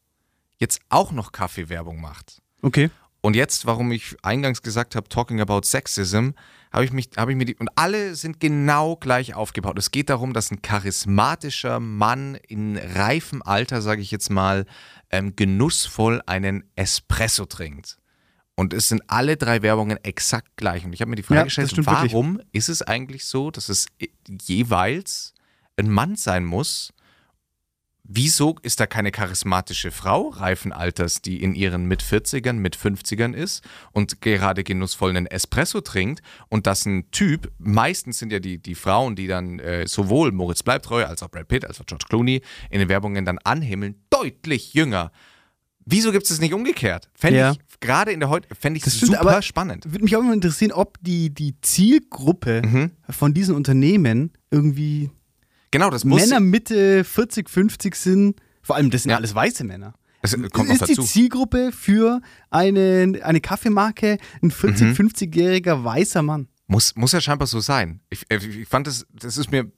jetzt 0.60 0.80
auch 0.90 1.12
noch 1.12 1.32
Kaffeewerbung 1.32 2.00
macht. 2.00 2.44
Okay. 2.62 2.92
Und 3.22 3.36
jetzt, 3.36 3.66
warum 3.66 3.92
ich 3.92 4.16
eingangs 4.22 4.62
gesagt 4.62 4.96
habe, 4.96 5.10
talking 5.10 5.42
about 5.42 5.62
sexism, 5.64 6.30
habe 6.72 6.86
ich 6.86 6.94
mich, 6.94 7.10
habe 7.18 7.32
ich 7.32 7.38
mir 7.38 7.46
die, 7.46 7.56
und 7.56 7.70
alle 7.76 8.14
sind 8.14 8.40
genau 8.40 8.98
gleich 8.98 9.34
aufgebaut. 9.34 9.80
Es 9.80 9.90
geht 9.90 10.12
darum, 10.12 10.34
dass 10.34 10.52
ein 10.52 10.62
charismatischer 10.62 11.80
Mann 11.80 12.36
in 12.48 12.78
reifem 12.78 13.42
Alter, 13.42 13.82
sage 13.82 14.04
ich 14.04 14.12
jetzt 14.12 14.30
mal, 14.30 14.68
ähm, 15.10 15.36
genussvoll 15.36 16.22
einen 16.28 16.64
Espresso 16.76 17.48
trinkt. 17.48 17.98
Und 18.54 18.74
es 18.74 18.90
sind 18.90 19.02
alle 19.08 19.38
drei 19.38 19.64
Werbungen 19.64 19.98
exakt 20.04 20.56
gleich. 20.56 20.86
Und 20.86 20.94
ich 20.94 21.02
habe 21.02 21.10
mir 21.10 21.16
die 21.16 21.24
Frage 21.24 21.40
Ja, 21.40 21.44
gestellt, 21.46 21.72
stimmt 21.72 21.88
wirklich. 21.88 22.14
warum 22.14 22.40
ist 22.52 22.70
es 22.70 22.84
eigentlich 22.84 23.26
so, 23.26 23.50
dass 23.50 23.70
es 23.70 23.88
jeweils 24.28 25.34
ein 25.82 25.90
Mann 25.90 26.16
sein 26.16 26.46
muss? 26.46 26.94
Wieso 28.04 28.56
ist 28.64 28.80
da 28.80 28.88
keine 28.88 29.12
charismatische 29.12 29.92
Frau 29.92 30.30
reifen 30.30 30.74
Alters, 30.74 31.22
die 31.22 31.42
in 31.42 31.54
ihren 31.56 31.86
mit 31.86 32.04
40ern, 32.04 32.54
mit 32.54 32.76
50ern 32.76 33.34
ist 33.34 33.64
und 33.94 34.20
gerade 34.22 34.64
genussvoll 34.64 35.12
einen 35.12 35.28
Espresso 35.28 35.80
trinkt 35.82 36.22
und 36.50 36.68
dass 36.68 36.86
ein 36.86 37.10
Typ, 37.12 37.52
meistens 37.60 38.18
sind 38.18 38.34
ja 38.34 38.40
die, 38.40 38.58
die 38.58 38.76
Frauen, 38.76 39.16
die 39.16 39.28
dann 39.28 39.60
äh, 39.60 39.88
sowohl 39.88 40.32
Moritz 40.32 40.64
Bleibtreu 40.64 41.06
als 41.06 41.22
auch 41.24 41.30
Brad 41.30 41.48
Pitt, 41.48 41.64
als 41.64 41.80
auch 41.80 41.86
George 41.86 42.06
Clooney 42.10 42.42
in 42.70 42.80
den 42.80 42.90
Werbungen 42.90 43.24
dann 43.24 43.38
anhimmeln, 43.38 43.96
deutlich 44.10 44.74
jünger. 44.74 45.12
Wieso 45.86 46.12
gibt 46.12 46.24
es 46.24 46.30
das 46.30 46.42
nicht 46.42 46.54
umgekehrt? 46.54 47.10
Fände 47.14 47.40
Ja. 47.40 47.52
ich 47.52 47.60
gerade 47.80 48.12
in 48.12 48.20
der 48.20 48.30
heute, 48.30 48.54
fände 48.56 48.78
ich 48.78 48.84
Das 48.84 48.98
stimmt, 48.98 49.18
super 49.18 49.42
spannend. 49.42 49.86
Würde 49.90 50.04
mich 50.04 50.16
auch 50.18 50.22
immer 50.22 50.34
interessieren, 50.34 50.72
ob 50.74 50.98
die, 51.02 51.30
die 51.34 51.56
Zielgruppe 51.62 52.62
Mhm. 52.66 52.92
von 53.10 53.34
diesen 53.34 53.56
Unternehmen 53.56 54.32
irgendwie 54.50 55.12
Genau, 55.72 55.90
das 55.90 56.04
muss. 56.06 56.22
Männer 56.22 56.40
Mitte 56.40 57.04
40, 57.04 57.50
50 57.50 57.96
sind. 57.96 58.36
Vor 58.62 58.76
allem, 58.76 58.90
das 58.92 59.04
sind 59.04 59.12
Ja. 59.12 59.18
alles 59.18 59.34
weiße 59.34 59.64
Männer. 59.64 59.94
es 60.22 60.34
kommt 60.52 60.70
ist 60.70 60.82
die 60.88 60.96
dazu. 60.96 61.04
Zielgruppe 61.04 61.72
für 61.72 62.22
eine, 62.50 63.20
eine 63.24 63.42
Kaffeemarke 63.42 64.18
ein 64.44 64.52
40, 64.52 64.88
Mhm. 64.88 64.94
50-jähriger 64.94 65.84
weißer 65.84 66.22
Mann? 66.22 66.48
Muss, 66.68 66.96
muss 66.96 67.12
ja 67.12 67.20
scheinbar 67.22 67.48
so 67.48 67.60
sein. 67.60 68.02
Ich, 68.10 68.26
äh, 68.30 68.38
ich 68.38 68.68
fand 68.68 68.86
das, 68.88 69.06
das 69.12 69.38
ist 69.38 69.52
mir 69.52 69.72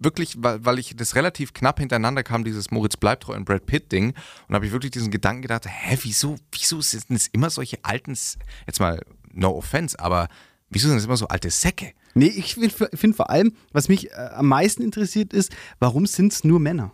wirklich, 0.00 0.34
weil, 0.38 0.64
weil 0.64 0.78
ich 0.78 0.96
das 0.96 1.14
relativ 1.14 1.52
knapp 1.54 1.78
hintereinander 1.78 2.22
kam, 2.22 2.44
dieses 2.44 2.70
Moritz 2.70 2.96
bleibt 2.96 3.22
treu 3.22 3.34
und 3.36 3.44
Brad 3.44 3.66
Pitt 3.66 3.92
Ding. 3.92 4.14
Und 4.48 4.54
habe 4.54 4.66
ich 4.66 4.72
wirklich 4.72 4.90
diesen 4.90 5.10
Gedanken 5.10 5.42
gedacht, 5.42 5.66
hä, 5.68 5.96
wieso, 6.02 6.36
wieso 6.50 6.80
sind 6.80 7.04
es 7.10 7.28
immer 7.28 7.48
solche 7.50 7.78
alten, 7.84 8.16
jetzt 8.66 8.80
mal 8.80 9.00
no 9.32 9.50
offense, 9.56 9.98
aber 9.98 10.28
wieso 10.70 10.88
sind 10.88 10.98
es 10.98 11.04
immer 11.04 11.16
so 11.16 11.28
alte 11.28 11.50
Säcke? 11.50 11.92
Nee, 12.14 12.26
ich 12.26 12.54
finde 12.54 12.88
find 12.94 13.16
vor 13.16 13.30
allem, 13.30 13.54
was 13.72 13.88
mich 13.88 14.10
äh, 14.10 14.14
am 14.14 14.46
meisten 14.46 14.82
interessiert 14.82 15.32
ist, 15.32 15.54
warum 15.78 16.06
sind 16.06 16.32
es 16.32 16.44
nur 16.44 16.60
Männer? 16.60 16.92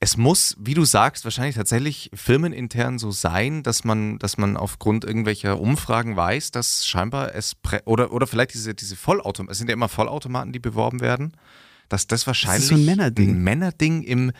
Es 0.00 0.16
muss, 0.16 0.56
wie 0.60 0.74
du 0.74 0.84
sagst, 0.84 1.24
wahrscheinlich 1.24 1.56
tatsächlich 1.56 2.10
firmenintern 2.14 2.98
so 3.00 3.10
sein, 3.10 3.64
dass 3.64 3.82
man, 3.82 4.18
dass 4.20 4.38
man 4.38 4.56
aufgrund 4.56 5.04
irgendwelcher 5.04 5.60
Umfragen 5.60 6.16
weiß, 6.16 6.52
dass 6.52 6.86
scheinbar 6.86 7.34
es 7.34 7.56
oder, 7.84 8.12
oder 8.12 8.28
vielleicht 8.28 8.54
diese, 8.54 8.74
diese 8.74 8.94
Vollautomaten, 8.94 9.50
es 9.50 9.58
sind 9.58 9.68
ja 9.68 9.74
immer 9.74 9.88
Vollautomaten, 9.88 10.52
die 10.52 10.60
beworben 10.60 11.00
werden, 11.00 11.32
dass 11.88 12.06
das 12.06 12.28
wahrscheinlich 12.28 12.68
das 12.68 12.78
ist 12.78 12.84
so 12.84 12.90
ein 12.90 12.96
Männerding. 12.96 13.30
ein 13.30 13.42
Männerding 13.42 14.02
im 14.02 14.32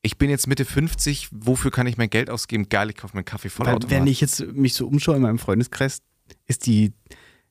ich 0.00 0.16
bin 0.16 0.30
jetzt 0.30 0.46
Mitte 0.46 0.64
50, 0.64 1.28
wofür 1.32 1.70
kann 1.72 1.86
ich 1.86 1.96
mein 1.96 2.08
Geld 2.08 2.30
ausgeben? 2.30 2.68
Geil, 2.68 2.90
ich 2.90 2.96
kaufe 2.96 3.16
mir 3.16 3.20
einen 3.20 3.24
Kaffee 3.24 3.48
Vollautomat. 3.48 3.90
Wenn 3.90 4.06
ich 4.06 4.20
jetzt 4.20 4.40
mich 4.52 4.74
so 4.74 4.86
umschaue 4.86 5.16
in 5.16 5.22
meinem 5.22 5.38
Freundeskreis, 5.38 6.02
ist 6.46 6.66
die 6.66 6.92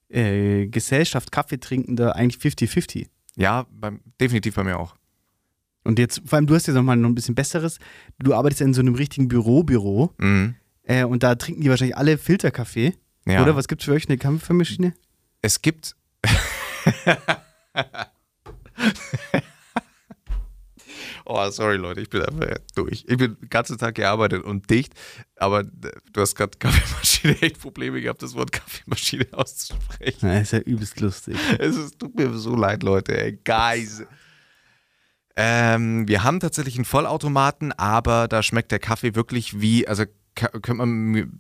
äh, 0.10 0.68
Gesellschaft 0.68 1.32
Kaffeetrinkender 1.32 2.16
eigentlich 2.16 2.42
50-50. 2.42 3.08
Ja, 3.36 3.66
beim, 3.72 4.02
definitiv 4.20 4.56
bei 4.56 4.64
mir 4.64 4.80
auch. 4.80 4.96
Und 5.84 6.00
jetzt, 6.00 6.22
vor 6.26 6.38
allem, 6.38 6.48
du 6.48 6.56
hast 6.56 6.68
ja 6.68 6.74
nochmal 6.74 6.98
noch 6.98 7.08
ein 7.08 7.16
bisschen 7.16 7.36
Besseres. 7.36 7.80
Du 8.20 8.34
arbeitest 8.34 8.60
ja 8.60 8.66
in 8.66 8.74
so 8.74 8.82
einem 8.82 8.96
richtigen 8.96 9.28
Büro-Büro. 9.30 10.14
Mhm. 10.18 10.56
Äh, 10.84 11.06
und 11.06 11.24
da 11.24 11.36
trinken 11.36 11.62
die 11.62 11.70
wahrscheinlich 11.70 11.96
alle 11.96 12.18
Filterkaffee. 12.18 12.94
Ja. 13.26 13.42
Oder 13.42 13.56
was 13.56 13.68
gibt 13.68 13.82
es 13.82 13.86
für 13.86 13.94
euch 13.94 14.08
eine 14.10 14.18
Kaffeemaschine? 14.18 14.94
Es 15.42 15.62
gibt. 15.62 15.96
oh, 21.28 21.50
sorry 21.50 21.78
Leute, 21.78 22.02
ich 22.02 22.10
bin 22.10 22.22
einfach 22.22 22.58
durch. 22.76 23.06
Ich 23.08 23.18
bin 23.18 23.38
den 23.40 23.50
ganzen 23.50 23.78
Tag 23.78 23.96
gearbeitet 23.96 24.44
und 24.44 24.70
dicht, 24.70 24.94
aber 25.36 25.64
du 25.64 26.22
hast 26.22 26.36
gerade 26.36 26.58
Kaffeemaschine 26.58 27.42
echt 27.42 27.60
Probleme 27.60 28.02
gehabt, 28.02 28.24
das 28.24 28.34
Wort 28.36 28.52
Kaffeemaschine 28.52 29.28
auszusprechen. 29.32 30.20
Na, 30.22 30.40
ist 30.40 30.54
ja 30.54 30.60
übelst 30.60 31.00
lustig. 31.00 31.38
Es 31.60 31.76
ist, 31.76 32.00
tut 32.00 32.16
mir 32.16 32.34
so 32.34 32.56
leid, 32.56 32.84
Leute, 32.84 33.20
ey, 33.20 33.40
guys. 33.44 34.04
Ähm, 35.36 36.08
wir 36.08 36.24
haben 36.24 36.40
tatsächlich 36.40 36.76
einen 36.76 36.86
Vollautomaten, 36.86 37.72
aber 37.74 38.28
da 38.28 38.42
schmeckt 38.42 38.72
der 38.72 38.80
Kaffee 38.80 39.14
wirklich 39.14 39.62
wie, 39.62 39.88
also 39.88 40.06
könnte 40.34 40.74
man 40.74 41.40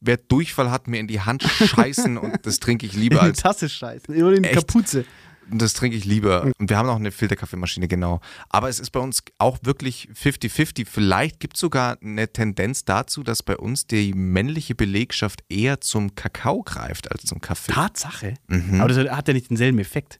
wer 0.00 0.16
Durchfall 0.16 0.70
hat, 0.70 0.88
mir 0.88 1.00
in 1.00 1.06
die 1.06 1.20
Hand 1.20 1.42
scheißen 1.42 2.16
und 2.16 2.44
das 2.44 2.60
trinke 2.60 2.86
ich 2.86 2.94
lieber 2.94 3.20
als. 3.22 3.28
In 3.28 3.34
die 3.34 3.42
Tasse 3.42 3.68
scheißen, 3.68 4.22
oder 4.22 4.36
in 4.36 4.42
die? 4.42 4.50
Kapuze. 4.50 5.04
Das 5.50 5.74
trinke 5.74 5.96
ich 5.96 6.04
lieber. 6.04 6.42
Und 6.58 6.70
wir 6.70 6.76
haben 6.76 6.86
noch 6.86 6.96
eine 6.96 7.12
Filterkaffeemaschine, 7.12 7.88
genau. 7.88 8.20
Aber 8.48 8.68
es 8.68 8.80
ist 8.80 8.90
bei 8.90 9.00
uns 9.00 9.22
auch 9.38 9.58
wirklich 9.62 10.08
50-50. 10.14 10.86
Vielleicht 10.86 11.40
gibt 11.40 11.54
es 11.56 11.60
sogar 11.60 11.98
eine 12.02 12.32
Tendenz 12.32 12.84
dazu, 12.84 13.22
dass 13.22 13.42
bei 13.42 13.56
uns 13.56 13.86
die 13.86 14.12
männliche 14.12 14.74
Belegschaft 14.74 15.44
eher 15.48 15.80
zum 15.80 16.14
Kakao 16.14 16.62
greift 16.62 17.10
als 17.10 17.24
zum 17.24 17.40
Kaffee. 17.40 17.72
Tatsache. 17.72 18.34
Mhm. 18.48 18.80
Aber 18.80 18.92
das 18.92 19.10
hat 19.10 19.28
ja 19.28 19.34
nicht 19.34 19.50
denselben 19.50 19.78
Effekt. 19.78 20.18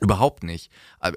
Überhaupt 0.00 0.44
nicht. 0.44 0.70
Aber 1.00 1.16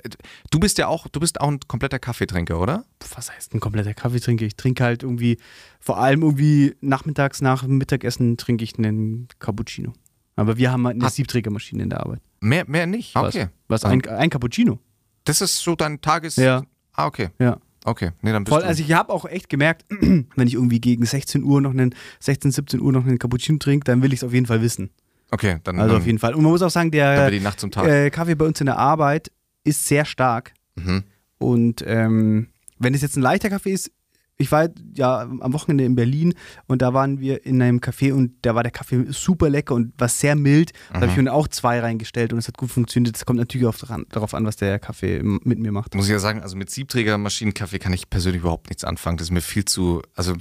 Du 0.50 0.60
bist 0.60 0.78
ja 0.78 0.88
auch, 0.88 1.08
du 1.08 1.20
bist 1.20 1.40
auch 1.40 1.50
ein 1.50 1.60
kompletter 1.68 2.00
Kaffeetrinker, 2.00 2.60
oder? 2.60 2.86
Was 3.16 3.32
heißt 3.32 3.54
ein 3.54 3.60
kompletter 3.60 3.94
Kaffeetrinker? 3.94 4.46
Ich 4.46 4.56
trinke 4.56 4.84
halt 4.84 5.04
irgendwie, 5.04 5.38
vor 5.80 6.00
allem 6.00 6.24
irgendwie 6.24 6.76
nachmittags 6.82 7.42
nach 7.42 7.64
Mittagessen 7.64 8.38
trinke 8.38 8.64
ich 8.64 8.78
einen 8.78 9.28
Cappuccino. 9.40 9.94
Aber 10.36 10.58
wir 10.58 10.72
haben 10.72 10.86
halt 10.88 10.96
eine 10.96 11.06
Ah. 11.06 11.10
Siebträgermaschine 11.10 11.84
in 11.84 11.90
der 11.90 12.00
Arbeit. 12.02 12.22
Mehr, 12.40 12.66
mehr 12.68 12.88
nicht. 12.88 13.14
Was? 13.16 13.36
Okay. 13.36 13.48
Was? 13.68 13.84
Ein, 13.86 14.06
ein 14.08 14.30
Cappuccino? 14.30 14.80
Das 15.26 15.42
ist 15.42 15.58
so 15.60 15.76
dein 15.76 16.02
Tages. 16.02 16.36
Ja. 16.38 16.64
Ah, 16.94 17.06
okay. 17.06 17.30
Ja. 17.40 17.58
Okay. 17.84 18.12
Nee, 18.22 18.32
dann 18.32 18.44
bist 18.44 18.54
Voll, 18.54 18.62
du. 18.62 18.68
also 18.68 18.82
ich 18.84 18.92
habe 18.94 19.12
auch 19.12 19.26
echt 19.26 19.50
gemerkt, 19.50 19.86
wenn 19.90 20.48
ich 20.48 20.54
irgendwie 20.56 20.80
gegen 20.80 21.06
16 21.06 21.44
Uhr 21.44 21.62
noch 21.62 21.72
einen, 21.72 21.96
16, 22.20 22.52
17 22.52 22.80
Uhr 22.82 22.92
noch 22.92 23.06
einen 23.06 23.20
Cappuccino 23.20 23.58
trinke, 23.60 23.84
dann 23.86 24.02
will 24.02 24.14
ich 24.14 24.20
es 24.20 24.24
auf 24.24 24.34
jeden 24.34 24.46
Fall 24.46 24.62
wissen. 24.62 24.90
okay, 25.32 25.58
dann, 25.64 25.80
Also 25.80 25.98
auf 25.98 26.06
jeden 26.06 26.20
Fall. 26.20 26.34
Und 26.36 26.44
man 26.44 26.52
muss 26.52 26.62
auch 26.62 26.70
sagen, 26.70 26.92
der 26.92 27.28
äh, 27.32 28.10
Kaffee 28.10 28.36
bei 28.36 28.46
uns 28.46 28.60
in 28.60 28.66
der 28.68 28.78
Arbeit 28.78 29.32
ist 29.64 29.86
sehr 29.88 30.06
stark. 30.06 30.54
mhm. 30.76 31.04
Und 31.40 31.84
ähm, 31.88 32.50
wenn 32.78 32.94
es 32.94 33.02
jetzt 33.02 33.16
ein 33.18 33.22
leichter 33.24 33.50
Kaffee 33.50 33.72
ist, 33.74 33.92
ich 34.42 34.52
war 34.52 34.70
ja 34.96 35.22
am 35.22 35.54
Wochenende 35.54 35.84
in 35.86 35.96
Berlin 35.96 36.34
und 36.68 36.82
da 36.82 36.94
waren 36.94 37.20
wir 37.20 37.46
in 37.46 37.62
einem 37.62 37.80
Café 37.80 38.12
und 38.14 38.34
da 38.42 38.56
war 38.56 38.64
der 38.64 38.72
Kaffee 38.72 39.06
super 39.10 39.50
lecker 39.50 39.76
und 39.76 39.94
war 39.98 40.10
sehr 40.10 40.36
mild. 40.36 40.72
Da 40.92 41.02
habe 41.02 41.12
ich 41.12 41.18
mir 41.18 41.32
auch 41.32 41.48
zwei 41.48 41.80
reingestellt 41.80 42.34
und 42.34 42.40
es 42.40 42.48
hat 42.48 42.58
gut 42.58 42.72
funktioniert. 42.72 43.16
Das 43.16 43.26
kommt 43.26 43.40
natürlich 43.40 43.68
auch 43.68 43.76
dran, 43.76 44.06
darauf 44.10 44.34
an, 44.34 44.46
was 44.46 44.56
der 44.56 44.80
Kaffee 44.80 45.22
mit 45.24 45.60
mir 45.60 45.72
macht. 45.72 45.96
Muss 45.96 46.06
ich 46.06 46.12
ja 46.12 46.20
sagen, 46.20 46.42
also 46.42 46.56
mit 46.56 46.70
Siebträgermaschinenkaffee 46.70 47.80
kann 47.80 47.94
ich 47.94 48.10
persönlich 48.10 48.42
überhaupt 48.42 48.70
nichts 48.70 48.84
anfangen. 48.84 49.18
Das 49.18 49.28
ist 49.28 49.32
mir 49.32 49.42
viel 49.42 49.66
zu, 49.66 50.02
also 50.16 50.34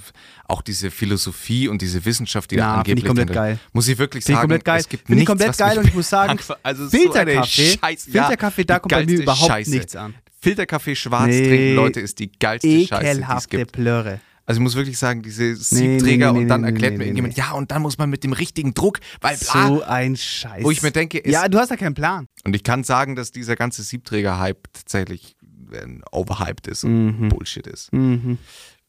auch 0.46 0.62
diese 0.62 0.90
Philosophie 0.90 1.68
und 1.68 1.82
diese 1.82 2.04
Wissenschaft, 2.04 2.50
die 2.50 2.56
da 2.56 2.62
Ja, 2.62 2.66
finde 2.66 2.78
angeblich 2.78 3.04
ich 3.04 3.08
komplett 3.08 3.32
geil. 3.32 3.58
Muss 3.72 3.88
ich 3.88 3.98
wirklich 3.98 4.22
ich 4.22 4.26
sagen, 4.26 4.40
komplett 4.40 4.64
geil. 4.64 4.80
es 4.80 4.88
gibt 4.88 5.06
Finde 5.06 5.22
ich 5.22 5.28
nichts, 5.28 5.30
komplett 5.30 5.58
geil 5.58 5.78
und 5.78 5.86
ich 5.86 5.94
muss 5.94 6.08
sagen, 6.08 6.38
also 6.62 6.84
so 6.84 6.90
Filterkaffee, 6.90 7.78
ja, 7.82 7.96
Filterkaffee, 7.96 8.64
da 8.64 8.78
kommt 8.78 8.92
bei 8.92 9.04
mir 9.04 9.20
überhaupt 9.22 9.46
Scheiße. 9.46 9.70
nichts 9.70 9.96
an. 9.96 10.14
Filterkaffee 10.40 10.94
schwarz 10.96 11.26
Nee. 11.28 11.46
trinken, 11.48 11.74
Leute, 11.76 12.00
ist 12.00 12.18
die 12.18 12.30
geilste 12.32 12.86
Scheiße, 12.86 13.20
die 13.20 13.26
es 13.36 13.48
gibt. 13.48 13.72
Plörre. 13.72 14.20
Also 14.46 14.58
ich 14.58 14.62
muss 14.64 14.74
wirklich 14.74 14.98
sagen, 14.98 15.22
diese 15.22 15.44
nee, 15.44 15.54
Siebträger 15.54 16.32
nee, 16.32 16.40
und 16.40 16.48
dann 16.48 16.62
nee, 16.62 16.68
erklärt 16.68 16.92
nee, 16.92 16.98
mir 16.98 17.04
nee, 17.04 17.08
irgendjemand, 17.10 17.36
ja, 17.36 17.52
und 17.52 17.70
dann 17.70 17.82
muss 17.82 17.98
man 17.98 18.10
mit 18.10 18.24
dem 18.24 18.32
richtigen 18.32 18.74
Druck, 18.74 18.98
weil 19.20 19.36
bla. 19.36 19.68
So 19.68 19.82
ein 19.82 20.16
Scheiß. 20.16 20.64
Wo 20.64 20.72
ich 20.72 20.82
mir 20.82 20.90
denke, 20.90 21.18
ist, 21.18 21.32
ja, 21.32 21.46
du 21.48 21.58
hast 21.58 21.70
ja 21.70 21.76
keinen 21.76 21.94
Plan. 21.94 22.26
und 22.44 22.56
ich 22.56 22.64
kann 22.64 22.82
sagen, 22.82 23.14
dass 23.14 23.30
dieser 23.30 23.54
ganze 23.54 23.82
Siebträger-Hype 23.84 24.66
tatsächlich 24.72 25.36
äh, 25.72 25.86
overhyped 26.10 26.66
ist 26.66 26.82
Mhm. 26.84 26.90
und 27.20 27.28
Bullshit 27.28 27.66
ist. 27.68 27.90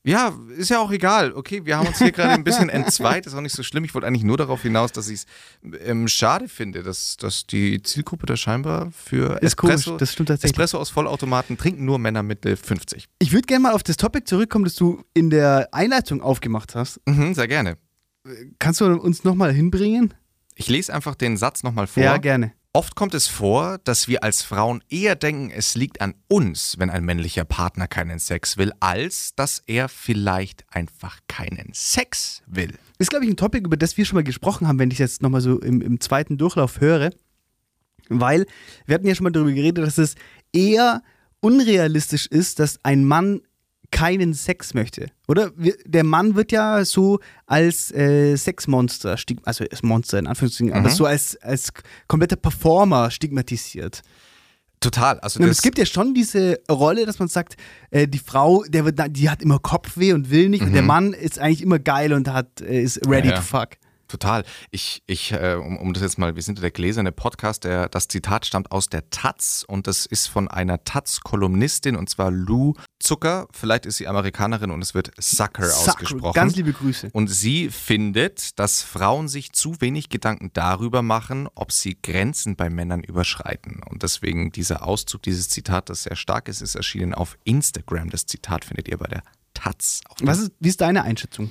Ja, 0.04 0.34
ist 0.58 0.70
ja 0.70 0.80
auch 0.80 0.92
egal. 0.92 1.32
Okay, 1.34 1.64
wir 1.66 1.78
haben 1.78 1.88
uns 1.88 2.00
hier 2.00 2.12
gerade 2.12 2.34
ein 2.34 2.44
bisschen 2.44 2.70
entzweit, 2.70 3.28
ist 3.28 3.36
auch 3.36 3.42
nicht 3.42 3.56
so 3.56 3.62
schlimm. 3.62 3.84
Ich 3.84 3.94
wollte 3.94 4.08
eigentlich 4.08 4.24
nur 4.24 4.38
darauf 4.38 4.64
hinaus, 4.64 4.92
dass 4.92 5.08
ich 5.10 5.20
es 5.22 5.26
ähm, 5.86 6.08
schade 6.08 6.48
finde, 6.48 6.82
dass, 6.82 7.18
dass 7.18 7.46
die 7.46 7.84
Zielgruppe 7.84 8.26
da 8.26 8.36
scheinbar 8.36 8.92
für 8.92 9.36
Ist 9.36 9.44
Espresso, 9.44 9.92
komisch, 9.92 10.00
das 10.00 10.14
stimmt 10.14 10.30
tatsächlich. 10.30 10.54
Espresso 10.54 10.80
aus 10.80 10.90
Vollautomaten 10.90 11.56
trinken 11.56 11.86
nur 11.86 12.00
Männer 12.00 12.24
Mitte 12.24 12.58
50. 12.58 13.06
Ich 13.20 13.32
würde 13.32 13.46
gerne 13.46 13.62
mal 13.62 13.74
auf 13.74 13.84
das 13.84 13.98
Topic 13.98 14.26
zurückkommen, 14.26 14.66
das 14.66 14.74
du 14.74 15.04
in 15.14 15.30
der 15.30 15.70
Einleitung 15.72 16.22
aufgemacht 16.22 16.74
hast. 16.74 17.00
Mhm, 17.06 17.36
sehr 17.36 17.48
gerne. 17.48 17.78
Kannst 18.58 18.82
du 18.82 18.86
uns 18.86 19.24
nochmal 19.24 19.54
hinbringen? 19.54 20.16
Ich 20.56 20.68
lese 20.68 20.94
einfach 20.94 21.16
den 21.16 21.38
Satz 21.38 21.62
nochmal 21.62 21.86
vor. 21.88 22.02
Ja, 22.02 22.18
gerne. 22.18 22.54
Oft 22.74 22.96
kommt 22.96 23.14
es 23.14 23.28
vor, 23.28 23.80
dass 23.84 24.08
wir 24.08 24.24
als 24.24 24.44
Frauen 24.44 24.82
eher 24.90 25.18
denken, 25.18 25.52
es 25.52 25.76
liegt 25.76 26.00
an 26.00 26.14
uns, 26.30 26.76
wenn 26.80 26.90
ein 26.90 27.04
männlicher 27.04 27.44
Partner 27.44 27.86
keinen 27.90 28.18
Sex 28.18 28.56
will, 28.56 28.72
als 28.80 29.36
dass 29.36 29.62
er 29.68 29.90
vielleicht 29.90 30.64
einfach 30.74 31.20
keinen 31.28 31.74
Sex 31.74 32.44
will. 32.48 32.70
Das 32.70 33.08
ist, 33.08 33.10
glaube 33.10 33.26
ich, 33.26 33.32
ein 33.32 33.36
Topic, 33.36 33.66
über 33.66 33.76
das 33.76 33.98
wir 33.98 34.06
schon 34.06 34.16
mal 34.16 34.24
gesprochen 34.24 34.70
haben, 34.70 34.80
wenn 34.80 34.90
ich 34.90 35.00
jetzt 35.00 35.22
nochmal 35.22 35.42
so 35.42 35.60
im, 35.60 35.82
im 35.82 36.00
zweiten 36.00 36.38
Durchlauf 36.38 36.80
höre. 36.80 37.10
Weil 38.08 38.46
wir 38.86 38.96
hatten 38.96 39.08
ja 39.08 39.16
schon 39.16 39.26
mal 39.26 39.32
darüber 39.32 39.52
geredet, 39.52 39.86
dass 39.86 39.98
es 39.98 40.16
eher 40.54 41.04
unrealistisch 41.42 42.28
ist, 42.28 42.60
dass 42.60 42.80
ein 42.84 43.04
Mann 43.04 43.42
keinen 43.92 44.34
Sex 44.34 44.74
möchte. 44.74 45.08
Oder? 45.28 45.52
Der 45.86 46.04
Mann 46.04 46.36
wird 46.36 46.52
ja 46.52 46.84
so 46.86 47.20
als 47.46 47.92
äh, 47.92 48.36
Sexmonster, 48.38 49.18
also 49.44 49.66
als 49.70 49.84
Monster 49.84 50.18
in 50.20 50.28
Anführungszeichen, 50.28 50.74
aber 50.74 50.90
Mhm. 50.90 50.94
so 50.96 51.06
als, 51.06 51.36
als 51.42 51.70
kompletter 52.08 52.38
Performer 52.38 53.12
stigmatisiert. 53.12 54.02
Total. 54.80 55.20
Also 55.20 55.40
es 55.44 55.62
gibt 55.62 55.78
ja 55.78 55.86
schon 55.86 56.16
diese 56.16 56.60
Rolle, 56.72 57.06
dass 57.06 57.20
man 57.20 57.28
sagt, 57.28 57.56
äh, 57.92 58.08
die 58.08 58.18
Frau, 58.18 58.64
der 58.68 58.84
wird, 58.86 59.00
die 59.16 59.30
hat 59.30 59.44
immer 59.44 59.60
Kopfweh 59.60 60.14
und 60.14 60.32
will 60.32 60.50
nicht, 60.50 60.64
und 60.64 60.74
der 60.74 60.82
Mann 60.82 61.14
ist 61.14 61.38
eigentlich 61.38 61.62
immer 61.62 61.78
geil 61.78 62.14
und 62.14 62.28
hat, 62.30 62.62
äh, 62.62 62.82
ist 62.82 62.98
ready 63.08 63.28
Mhm. 63.28 63.30
Ja, 63.30 63.36
ja. 63.36 63.36
to 63.36 63.42
fuck. 63.44 63.70
Total. 64.08 64.44
Ich, 64.72 65.04
ich 65.06 65.32
äh, 65.32 65.54
um, 65.56 65.78
um 65.78 65.94
das 65.94 66.02
jetzt 66.04 66.18
mal, 66.18 66.36
wir 66.36 66.42
sind 66.42 66.62
der 66.62 66.72
gläserne 66.72 67.12
Podcast, 67.14 67.64
der, 67.64 67.88
das 67.90 68.08
Zitat 68.10 68.46
stammt 68.46 68.72
aus 68.72 68.88
der 68.88 69.10
Taz 69.10 69.64
und 69.66 69.86
das 69.88 70.06
ist 70.06 70.28
von 70.28 70.48
einer 70.50 70.84
Taz-Kolumnistin 70.84 71.96
und 71.96 72.10
zwar 72.10 72.30
Lou 72.32 72.74
Zucker. 73.02 73.48
Vielleicht 73.52 73.86
ist 73.86 73.98
sie 73.98 74.08
Amerikanerin 74.08 74.72
und 74.72 74.82
es 74.82 74.94
wird 74.94 75.12
Sucker, 75.18 75.66
Sucker. 75.70 75.92
ausgesprochen. 75.92 76.34
Ganz 76.34 76.56
liebe 76.56 76.74
Grüße. 76.74 77.10
Und 77.14 77.28
sie 77.28 77.70
findet, 77.70 78.58
dass 78.60 78.82
Frauen 78.82 79.28
sich 79.28 79.52
zu 79.54 79.80
wenig 79.80 80.10
Gedanken 80.10 80.52
darüber 80.54 81.02
machen, 81.02 81.50
ob 81.56 81.72
sie 81.72 81.98
Grenzen 82.02 82.56
bei 82.56 82.70
Männern 82.70 83.04
überschreiten. 83.04 83.82
Und 83.90 84.04
deswegen 84.04 84.52
dieser 84.52 84.88
Auszug, 84.88 85.22
dieses 85.24 85.50
Zitat, 85.50 85.90
das 85.90 86.04
sehr 86.04 86.16
stark 86.16 86.48
ist, 86.48 86.62
ist 86.62 86.76
erschienen 86.76 87.14
auf 87.14 87.38
Instagram. 87.44 88.10
Das 88.10 88.26
Zitat 88.26 88.66
findet 88.66 88.88
ihr 88.88 88.98
bei 88.98 89.08
der 89.08 89.24
Taz. 89.54 90.02
Was 90.22 90.40
ist, 90.40 90.52
wie 90.60 90.70
ist 90.70 90.82
deine 90.82 91.04
Einschätzung? 91.04 91.50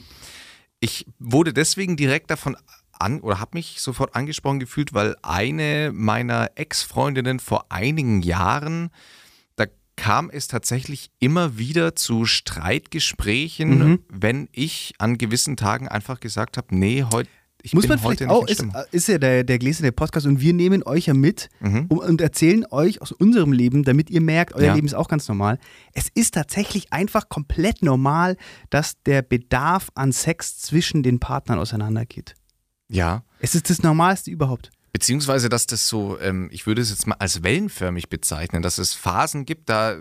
ich 0.81 1.07
wurde 1.19 1.53
deswegen 1.53 1.97
direkt 1.97 2.31
davon 2.31 2.57
an 2.99 3.21
oder 3.21 3.39
habe 3.39 3.53
mich 3.55 3.81
sofort 3.81 4.17
angesprochen 4.17 4.61
gefühlt, 4.61 4.93
weil 4.93 5.17
eine 5.23 5.91
meiner 5.95 6.51
Ex-Freundinnen 6.57 7.39
vor 7.39 7.67
einigen 7.69 8.23
Jahren, 8.23 8.91
kam 10.01 10.31
es 10.31 10.49
tatsächlich 10.49 11.11
immer 11.19 11.59
wieder 11.59 11.95
zu 11.95 12.25
Streitgesprächen, 12.25 13.79
Mhm. 13.79 13.99
wenn 14.09 14.49
ich 14.53 14.95
an 14.99 15.19
gewissen 15.19 15.57
Tagen 15.59 15.89
einfach 15.89 16.21
gesagt 16.21 16.57
habe, 16.57 16.75
nee, 16.75 17.05
heute 17.13 17.29
ich 17.63 17.75
Muss 17.75 17.83
bin 17.87 17.91
man 17.91 18.03
heute 18.05 18.31
auch, 18.31 18.47
ist, 18.47 18.55
Stimmung. 18.55 18.75
ist 18.91 19.07
ja 19.09 19.19
der, 19.19 19.45
der 19.45 19.59
gläserne 19.59 19.93
Podcast 19.93 20.27
und 20.27 20.41
wir 20.41 20.55
nehmen 20.55 20.83
euch 20.83 21.05
ja 21.09 21.13
mit 21.13 21.51
Mhm. 21.61 21.87
um, 21.91 21.99
und 21.99 22.23
erzählen 22.23 22.65
euch 22.71 23.03
aus 23.03 23.13
unserem 23.13 23.53
Leben, 23.53 23.83
damit 23.85 24.09
ihr 24.09 24.23
merkt, 24.23 24.55
euer 24.55 24.69
Ja. 24.69 24.75
Leben 24.75 24.87
ist 24.87 24.95
auch 24.95 25.09
ganz 25.09 25.29
normal. 25.29 25.59
Es 25.93 26.09
ist 26.15 26.33
tatsächlich 26.33 26.91
einfach 26.95 27.29
komplett 27.29 27.83
normal, 27.83 28.39
dass 28.71 28.95
der 29.03 29.21
Bedarf 29.21 29.91
an 29.95 30.11
Sex 30.13 30.59
zwischen 30.59 31.03
den 31.03 31.21
Partnern 31.21 31.59
auseinandergeht. 31.59 32.35
Ja, 32.89 33.25
Es 33.41 33.55
ist 33.55 33.69
das 33.69 33.83
Normalste 33.83 34.31
überhaupt. 34.31 34.71
Beziehungsweise, 34.92 35.48
dass 35.48 35.66
das 35.66 35.88
so, 35.88 36.18
ähm, 36.20 36.48
ich 36.53 36.66
würde 36.66 36.83
es 36.83 36.90
jetzt 36.90 37.07
mal 37.07 37.16
als 37.18 37.42
wellenförmig 37.42 38.09
bezeichnen, 38.09 38.62
dass 38.62 38.79
es 38.79 38.94
Phasen 38.94 39.44
gibt, 39.44 39.68
da 39.68 39.96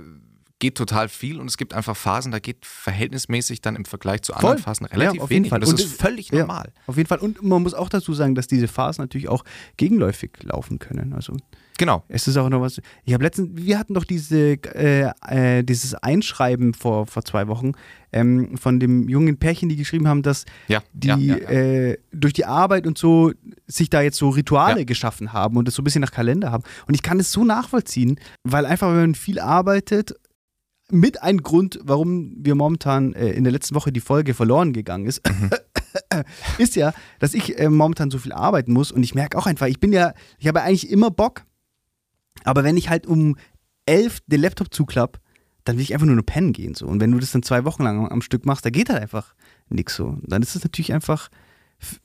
geht 0.59 0.75
total 0.75 1.07
viel 1.07 1.39
und 1.39 1.47
es 1.47 1.57
gibt 1.57 1.73
einfach 1.73 1.95
Phasen, 1.95 2.31
da 2.31 2.39
geht 2.39 2.65
verhältnismäßig 2.65 3.61
dann 3.61 3.75
im 3.77 3.85
Vergleich 3.85 4.23
zu 4.23 4.33
anderen 4.33 4.57
Voll. 4.57 4.63
Phasen 4.63 4.85
relativ 4.87 5.17
Ja, 5.17 5.23
auf 5.23 5.31
jeden 5.31 5.43
wenig. 5.43 5.49
Fall. 5.49 5.61
Das 5.61 5.69
Und 5.69 5.79
ist 5.79 5.93
völlig 5.93 6.29
ja. 6.29 6.39
normal. 6.39 6.73
Auf 6.85 6.97
jeden 6.97 7.07
Fall. 7.07 7.19
Und 7.19 7.41
man 7.41 7.63
muss 7.63 7.73
auch 7.73 7.87
dazu 7.87 8.13
sagen, 8.13 8.35
dass 8.35 8.47
diese 8.47 8.67
Phasen 8.67 9.01
natürlich 9.01 9.29
auch 9.29 9.45
gegenläufig 9.77 10.31
laufen 10.41 10.77
können. 10.79 11.13
Also 11.13 11.37
Genau. 11.79 12.03
es 12.09 12.27
ist 12.27 12.35
auch 12.37 12.49
noch 12.49 12.61
was. 12.61 12.79
Ich 13.05 13.13
habe 13.13 13.23
letztens, 13.23 13.49
wir 13.53 13.79
hatten 13.79 13.93
doch 13.93 14.03
diese, 14.03 14.57
äh, 14.75 15.09
äh, 15.27 15.63
dieses 15.63 15.95
Einschreiben 15.95 16.73
vor, 16.73 17.07
vor 17.07 17.23
zwei 17.23 17.47
Wochen 17.47 17.71
ähm, 18.11 18.57
von 18.57 18.79
dem 18.79 19.07
jungen 19.07 19.37
Pärchen, 19.37 19.69
die 19.69 19.77
geschrieben 19.77 20.07
haben, 20.07 20.21
dass 20.21 20.45
Ja, 20.67 20.83
die 20.93 21.07
ja, 21.07 21.15
ja. 21.15 21.35
Äh, 21.35 21.97
durch 22.11 22.33
die 22.33 22.45
Arbeit 22.45 22.85
und 22.85 22.97
so 22.97 23.31
sich 23.65 23.89
da 23.89 24.01
jetzt 24.01 24.17
so 24.17 24.29
Rituale 24.29 24.85
geschaffen 24.85 25.31
haben 25.31 25.55
und 25.57 25.67
das 25.67 25.75
so 25.75 25.81
ein 25.81 25.85
bisschen 25.85 26.01
nach 26.01 26.11
Kalender 26.11 26.51
haben. 26.51 26.63
Und 26.87 26.95
ich 26.95 27.01
kann 27.01 27.19
es 27.19 27.31
so 27.31 27.45
nachvollziehen, 27.45 28.19
weil 28.43 28.65
einfach, 28.65 28.89
wenn 28.89 28.97
man 28.97 29.15
viel 29.15 29.39
arbeitet, 29.39 30.13
mit 30.91 31.21
ein 31.21 31.37
Grund, 31.43 31.79
warum 31.83 32.33
wir 32.37 32.55
momentan 32.55 33.13
äh, 33.13 33.29
in 33.29 33.43
der 33.43 33.53
letzten 33.53 33.75
Woche 33.75 33.91
die 33.91 33.99
Folge 34.01 34.33
verloren 34.33 34.73
gegangen 34.73 35.05
ist, 35.05 35.21
Mhm. 35.29 35.49
ist 36.57 36.75
ja, 36.75 36.93
dass 37.19 37.33
ich 37.33 37.57
äh, 37.59 37.69
momentan 37.69 38.11
so 38.11 38.17
viel 38.17 38.33
arbeiten 38.33 38.73
muss 38.73 38.91
und 38.91 39.03
ich 39.03 39.15
merke 39.15 39.37
auch 39.37 39.45
einfach, 39.47 39.67
ich 39.67 39.79
bin 39.79 39.91
ja, 39.93 40.13
ich 40.37 40.47
habe 40.47 40.61
eigentlich 40.61 40.89
immer 40.91 41.09
Bock, 41.11 41.43
aber 42.43 42.63
wenn 42.63 42.77
ich 42.77 42.89
halt 42.89 43.07
um 43.07 43.35
elf 43.85 44.19
den 44.27 44.41
Laptop 44.41 44.73
zuklapp, 44.73 45.19
dann 45.63 45.77
will 45.77 45.83
ich 45.83 45.93
einfach 45.93 46.05
nur 46.05 46.15
nur 46.15 46.25
pennen 46.25 46.53
gehen 46.53 46.73
so. 46.73 46.87
Und 46.87 46.99
wenn 46.99 47.11
du 47.11 47.19
das 47.19 47.31
dann 47.31 47.43
zwei 47.43 47.65
Wochen 47.65 47.83
lang 47.83 48.09
am 48.09 48.21
Stück 48.21 48.45
machst, 48.45 48.65
da 48.65 48.69
geht 48.69 48.89
halt 48.89 49.01
einfach 49.01 49.35
nichts 49.69 49.95
so. 49.95 50.17
Dann 50.23 50.41
ist 50.41 50.55
es 50.55 50.63
natürlich 50.63 50.93
einfach, 50.93 51.29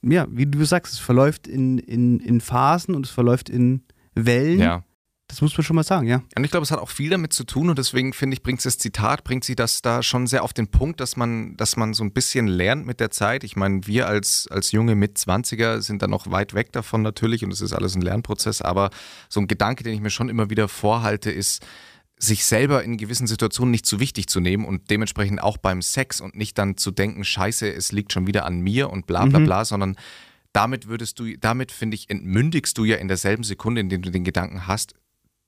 ja, 0.03 0.27
wie 0.31 0.47
du 0.47 0.65
sagst, 0.65 0.93
es 0.95 0.99
verläuft 0.99 1.47
in, 1.47 1.79
in, 1.79 2.21
in 2.21 2.41
Phasen 2.41 2.95
und 2.95 3.07
es 3.07 3.13
verläuft 3.13 3.49
in 3.49 3.83
Wellen. 4.15 4.61
Ja. 4.61 4.85
Das 5.35 5.43
muss 5.43 5.57
man 5.59 5.65
schon 5.65 5.75
mal 5.75 5.83
sagen, 5.83 6.07
ja. 6.07 6.23
Und 6.37 6.45
ich 6.45 6.53
glaube, 6.53 6.63
es 6.63 6.71
hat 6.71 6.79
auch 6.79 6.91
viel 6.91 7.11
damit 7.11 7.33
zu 7.33 7.43
tun 7.43 7.69
und 7.69 7.77
deswegen 7.77 8.13
finde 8.13 8.35
ich, 8.35 8.43
bringt 8.45 8.65
das 8.65 8.79
Zitat, 8.79 9.25
bringt 9.25 9.43
sie 9.43 9.57
das 9.57 9.83
da 9.83 10.01
schon 10.01 10.29
sehr 10.29 10.45
auf 10.45 10.53
den 10.53 10.69
Punkt, 10.69 11.01
dass 11.01 11.17
man, 11.17 11.57
dass 11.57 11.77
man 11.77 11.93
so 11.93 12.05
ein 12.05 12.13
bisschen 12.13 12.47
lernt 12.47 12.87
mit 12.87 13.01
der 13.01 13.11
Zeit. 13.11 13.43
Ich 13.43 13.57
meine, 13.57 13.85
wir 13.85 14.07
als, 14.07 14.47
als 14.49 14.71
junge 14.71 14.95
Mitzwanziger 14.95 15.83
sind 15.83 16.03
da 16.03 16.07
noch 16.07 16.31
weit 16.31 16.55
weg 16.55 16.71
davon 16.71 17.03
natürlich 17.03 17.45
und 17.45 17.53
es 17.53 17.61
ist 17.61 17.73
alles 17.73 17.97
ein 17.97 18.03
Lernprozess, 18.03 18.63
aber 18.63 18.91
so 19.29 19.41
ein 19.41 19.49
Gedanke, 19.49 19.83
den 19.83 19.95
ich 19.95 20.01
mir 20.01 20.11
schon 20.11 20.29
immer 20.29 20.51
wieder 20.51 20.69
vorhalte, 20.69 21.33
ist, 21.33 21.67
sich 22.17 22.45
selber 22.45 22.85
in 22.85 22.97
gewissen 22.97 23.27
Situationen 23.27 23.73
nicht 23.73 23.87
zu 23.87 23.99
wichtig 23.99 24.29
zu 24.29 24.39
nehmen 24.39 24.65
und 24.65 24.89
dementsprechend 24.89 25.43
auch 25.43 25.57
beim 25.57 25.83
Sex 25.83 26.21
und 26.21 26.37
nicht 26.37 26.57
dann 26.59 26.77
zu 26.77 26.93
denken, 26.93 27.25
scheiße, 27.25 27.69
es 27.69 27.91
liegt 27.91 28.13
schon 28.13 28.29
wieder 28.29 28.47
an 28.47 28.61
mir 28.61 28.89
und 28.89 29.09
bla 29.09 29.27
bla 29.27 29.41
Mhm. 29.41 29.47
bla, 29.47 29.65
sondern 29.65 29.97
damit 30.53 30.87
würdest 30.87 31.19
du, 31.19 31.37
damit 31.37 31.73
finde 31.73 31.97
ich, 31.97 32.09
entmündigst 32.09 32.79
du 32.79 32.85
ja 32.85 32.99
in 32.99 33.09
derselben 33.09 33.43
Sekunde, 33.43 33.81
in 33.81 33.89
der 33.89 33.99
du 33.99 34.13
den 34.13 34.23
Gedanken 34.23 34.69
hast, 34.69 34.95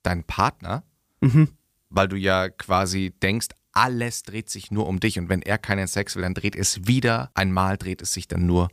deinen 0.06 0.24
Partner, 0.24 0.82
Mhm. 1.20 1.48
weil 1.90 2.08
du 2.08 2.16
ja 2.16 2.48
quasi 2.48 3.12
denkst, 3.22 3.48
alles 3.72 4.22
dreht 4.22 4.48
sich 4.48 4.70
nur 4.70 4.86
um 4.86 5.00
dich. 5.00 5.18
Und 5.18 5.28
wenn 5.28 5.42
er 5.42 5.58
keinen 5.58 5.86
Sex 5.86 6.16
will, 6.16 6.22
dann 6.22 6.34
dreht 6.34 6.56
es 6.56 6.86
wieder. 6.86 7.30
Einmal, 7.34 7.76
dreht 7.76 8.00
es 8.00 8.12
sich 8.12 8.26
dann 8.28 8.46
nur 8.46 8.68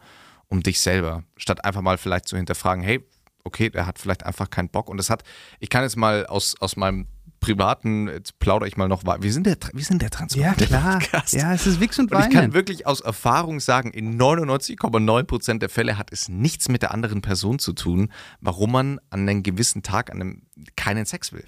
um 0.48 0.62
dich 0.63 0.80
selber, 0.80 1.24
statt 1.36 1.65
einfach 1.65 1.82
mal 1.82 1.98
vielleicht 1.98 2.28
zu 2.28 2.38
hinterfragen, 2.38 2.84
hey, 2.84 3.04
okay, 3.43 3.69
der 3.69 3.86
hat 3.86 4.00
vielleicht 4.00 4.26
einfach 4.26 4.50
keinen 4.50 4.69
Bock. 4.69 4.88
Und 4.89 4.98
das 4.98 5.10
hat, 5.10 5.24
ich 5.60 5.69
kann 5.69 5.84
jetzt 5.84 5.98
mal 5.98 6.26
aus, 6.28 6.56
aus 6.62 6.76
meinem 6.78 7.08
privaten, 7.43 8.08
jetzt 8.08 8.39
plaudere 8.39 8.67
ich 8.67 8.77
mal 8.77 8.88
noch, 8.88 9.03
wir 9.03 9.34
sind 9.34 9.45
der, 9.45 9.58
wir 9.73 9.84
sind 9.84 10.01
der 10.01 10.08
Ja, 10.10 10.17
transparente 10.17 10.65
klar. 10.65 10.99
Podcast. 10.99 11.34
Ja, 11.34 11.53
es 11.53 11.67
ist 11.67 11.79
Wix 11.79 11.99
und 11.99 12.12
Und 12.12 12.21
ich 12.23 12.29
kann 12.29 12.53
wirklich 12.53 12.88
aus 12.88 13.01
Erfahrung 13.01 13.60
sagen, 13.60 13.91
in 13.91 14.19
99,9% 14.19 15.60
der 15.60 15.69
Fälle 15.69 15.97
hat 15.97 16.12
es 16.12 16.29
nichts 16.29 16.69
mit 16.69 16.82
der 16.82 16.93
anderen 16.93 17.21
Person 17.21 17.60
zu 17.60 17.73
tun, 17.73 18.12
warum 18.39 18.71
man 18.71 18.99
an 19.10 19.27
einem 19.27 19.43
gewissen 19.43 19.84
Tag 19.84 20.12
an 20.12 20.21
einem 20.21 20.41
keinen 20.75 21.06
Sex 21.06 21.34
will. 21.34 21.45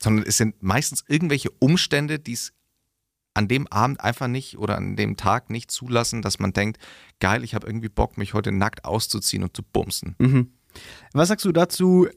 Sondern 0.00 0.24
es 0.26 0.36
sind 0.36 0.62
meistens 0.62 1.04
irgendwelche 1.08 1.50
Umstände, 1.58 2.18
die 2.18 2.34
es 2.34 2.52
an 3.34 3.48
dem 3.48 3.66
Abend 3.68 4.00
einfach 4.00 4.28
nicht 4.28 4.58
oder 4.58 4.76
an 4.76 4.96
dem 4.96 5.16
Tag 5.16 5.48
nicht 5.48 5.70
zulassen, 5.70 6.22
dass 6.22 6.38
man 6.38 6.52
denkt, 6.52 6.78
geil, 7.20 7.44
ich 7.44 7.54
habe 7.54 7.66
irgendwie 7.66 7.88
Bock, 7.88 8.18
mich 8.18 8.34
heute 8.34 8.52
nackt 8.52 8.84
auszuziehen 8.84 9.42
und 9.42 9.56
zu 9.56 9.62
bumsen. 9.62 10.16
Mhm. 10.18 10.52
Was 11.12 11.28
sagst 11.28 11.44
du 11.44 11.52
dazu, 11.52 12.08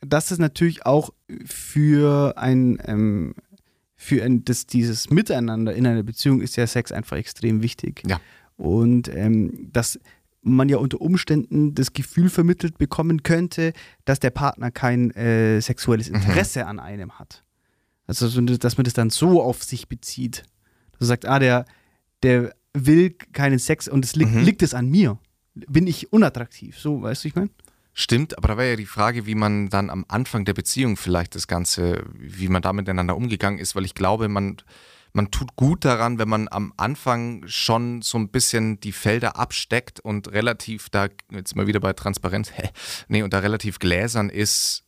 dass 0.00 0.30
es 0.30 0.38
natürlich 0.38 0.86
auch 0.86 1.10
für 1.44 2.34
ein, 2.36 2.78
ähm, 2.84 3.34
für 3.96 4.22
ein, 4.22 4.44
das, 4.44 4.66
dieses 4.66 5.10
Miteinander 5.10 5.74
in 5.74 5.86
einer 5.86 6.02
Beziehung 6.02 6.40
ist 6.40 6.56
ja 6.56 6.66
Sex 6.66 6.92
einfach 6.92 7.16
extrem 7.16 7.62
wichtig. 7.62 8.02
Ja. 8.06 8.20
Und 8.56 9.08
ähm, 9.08 9.70
dass 9.72 9.98
man 10.42 10.68
ja 10.68 10.76
unter 10.76 11.00
Umständen 11.00 11.74
das 11.74 11.92
Gefühl 11.92 12.28
vermittelt 12.30 12.78
bekommen 12.78 13.22
könnte, 13.22 13.72
dass 14.04 14.20
der 14.20 14.30
Partner 14.30 14.70
kein 14.70 15.10
äh, 15.12 15.60
sexuelles 15.60 16.08
Interesse 16.08 16.66
an 16.66 16.78
einem 16.78 17.18
hat. 17.18 17.42
Also, 18.06 18.28
so, 18.28 18.40
dass 18.40 18.76
man 18.76 18.84
das 18.84 18.94
dann 18.94 19.10
so 19.10 19.42
auf 19.42 19.64
sich 19.64 19.88
bezieht. 19.88 20.44
Dass 20.92 21.00
man 21.00 21.06
sagt, 21.08 21.26
ah, 21.26 21.40
der, 21.40 21.64
der 22.22 22.54
will 22.74 23.10
keinen 23.32 23.58
Sex 23.58 23.88
und 23.88 24.04
es 24.04 24.14
liegt, 24.14 24.32
Mhm. 24.32 24.42
liegt 24.44 24.62
es 24.62 24.74
an 24.74 24.88
mir. 24.88 25.18
Bin 25.54 25.86
ich 25.88 26.12
unattraktiv? 26.12 26.78
So, 26.78 27.02
weißt 27.02 27.24
du, 27.24 27.28
ich 27.28 27.34
meine? 27.34 27.50
Stimmt, 27.98 28.36
aber 28.36 28.48
da 28.48 28.58
wäre 28.58 28.68
ja 28.68 28.76
die 28.76 28.84
Frage, 28.84 29.24
wie 29.24 29.34
man 29.34 29.70
dann 29.70 29.88
am 29.88 30.04
Anfang 30.06 30.44
der 30.44 30.52
Beziehung 30.52 30.98
vielleicht 30.98 31.34
das 31.34 31.48
Ganze, 31.48 32.04
wie 32.12 32.48
man 32.48 32.60
da 32.60 32.74
miteinander 32.74 33.16
umgegangen 33.16 33.58
ist, 33.58 33.74
weil 33.74 33.86
ich 33.86 33.94
glaube, 33.94 34.28
man, 34.28 34.58
man 35.14 35.30
tut 35.30 35.56
gut 35.56 35.86
daran, 35.86 36.18
wenn 36.18 36.28
man 36.28 36.46
am 36.50 36.74
Anfang 36.76 37.44
schon 37.46 38.02
so 38.02 38.18
ein 38.18 38.28
bisschen 38.28 38.78
die 38.80 38.92
Felder 38.92 39.38
absteckt 39.38 39.98
und 39.98 40.30
relativ 40.30 40.90
da, 40.90 41.08
jetzt 41.30 41.56
mal 41.56 41.66
wieder 41.66 41.80
bei 41.80 41.94
Transparenz, 41.94 42.52
hä, 42.54 42.68
nee, 43.08 43.22
und 43.22 43.32
da 43.32 43.38
relativ 43.38 43.78
gläsern 43.78 44.28
ist, 44.28 44.84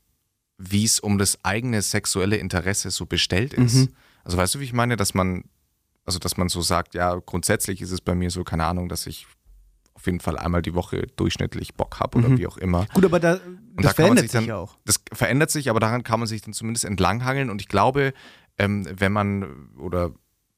wie 0.59 0.85
es 0.85 1.01
um 1.01 1.17
das 1.17 1.43
eigene 1.47 1.81
sexuelle 1.81 2.37
Interesse 2.37 2.91
so 2.91 3.07
bestellt 3.07 3.55
ist. 3.55 3.75
Mhm. 3.75 3.95
Also 4.23 4.37
weißt 4.37 4.57
du, 4.57 4.61
wie 4.61 4.65
ich 4.65 4.75
meine, 4.75 4.97
dass 4.97 5.15
man, 5.15 5.45
also 6.05 6.19
dass 6.19 6.37
man 6.37 6.51
so 6.51 6.61
sagt, 6.61 6.93
ja, 6.93 7.15
grundsätzlich 7.15 7.81
ist 7.81 7.91
es 7.91 8.03
bei 8.03 8.15
mir 8.15 8.31
so, 8.31 8.45
keine 8.45 8.67
Ahnung, 8.67 8.91
dass 8.91 9.07
ich 9.07 9.27
auf 9.99 10.07
jeden 10.07 10.21
Fall 10.21 10.39
einmal 10.39 10.63
die 10.63 10.75
Woche 10.75 11.09
durchschnittlich 11.17 11.75
Bock 11.75 11.99
habe 12.01 12.19
oder 12.19 12.29
Mhm. 12.29 12.39
wie 12.39 12.47
auch 12.47 12.57
immer. 12.57 12.87
Gut, 12.95 13.05
aber 13.05 13.19
da, 13.21 13.35
da 13.35 13.41
das 13.77 13.85
man 13.85 13.95
verändert 13.95 14.19
sich 14.23 14.31
sich 14.31 14.39
dann- 14.41 14.47
ja 14.49 14.57
auch. 14.57 14.77
Das 14.85 15.01
verändert 15.13 15.51
sich, 15.51 15.69
aber 15.71 15.81
daran 15.81 16.05
kann 16.05 16.21
man 16.21 16.27
sich 16.29 16.41
dann 16.41 16.53
zumindest 16.55 16.85
entlanghangeln. 16.85 17.51
Und 17.51 17.61
ich 17.61 17.69
glaube, 17.69 18.13
ähm, 18.59 18.87
wenn 18.97 19.13
man 19.13 19.71
oder 19.77 20.13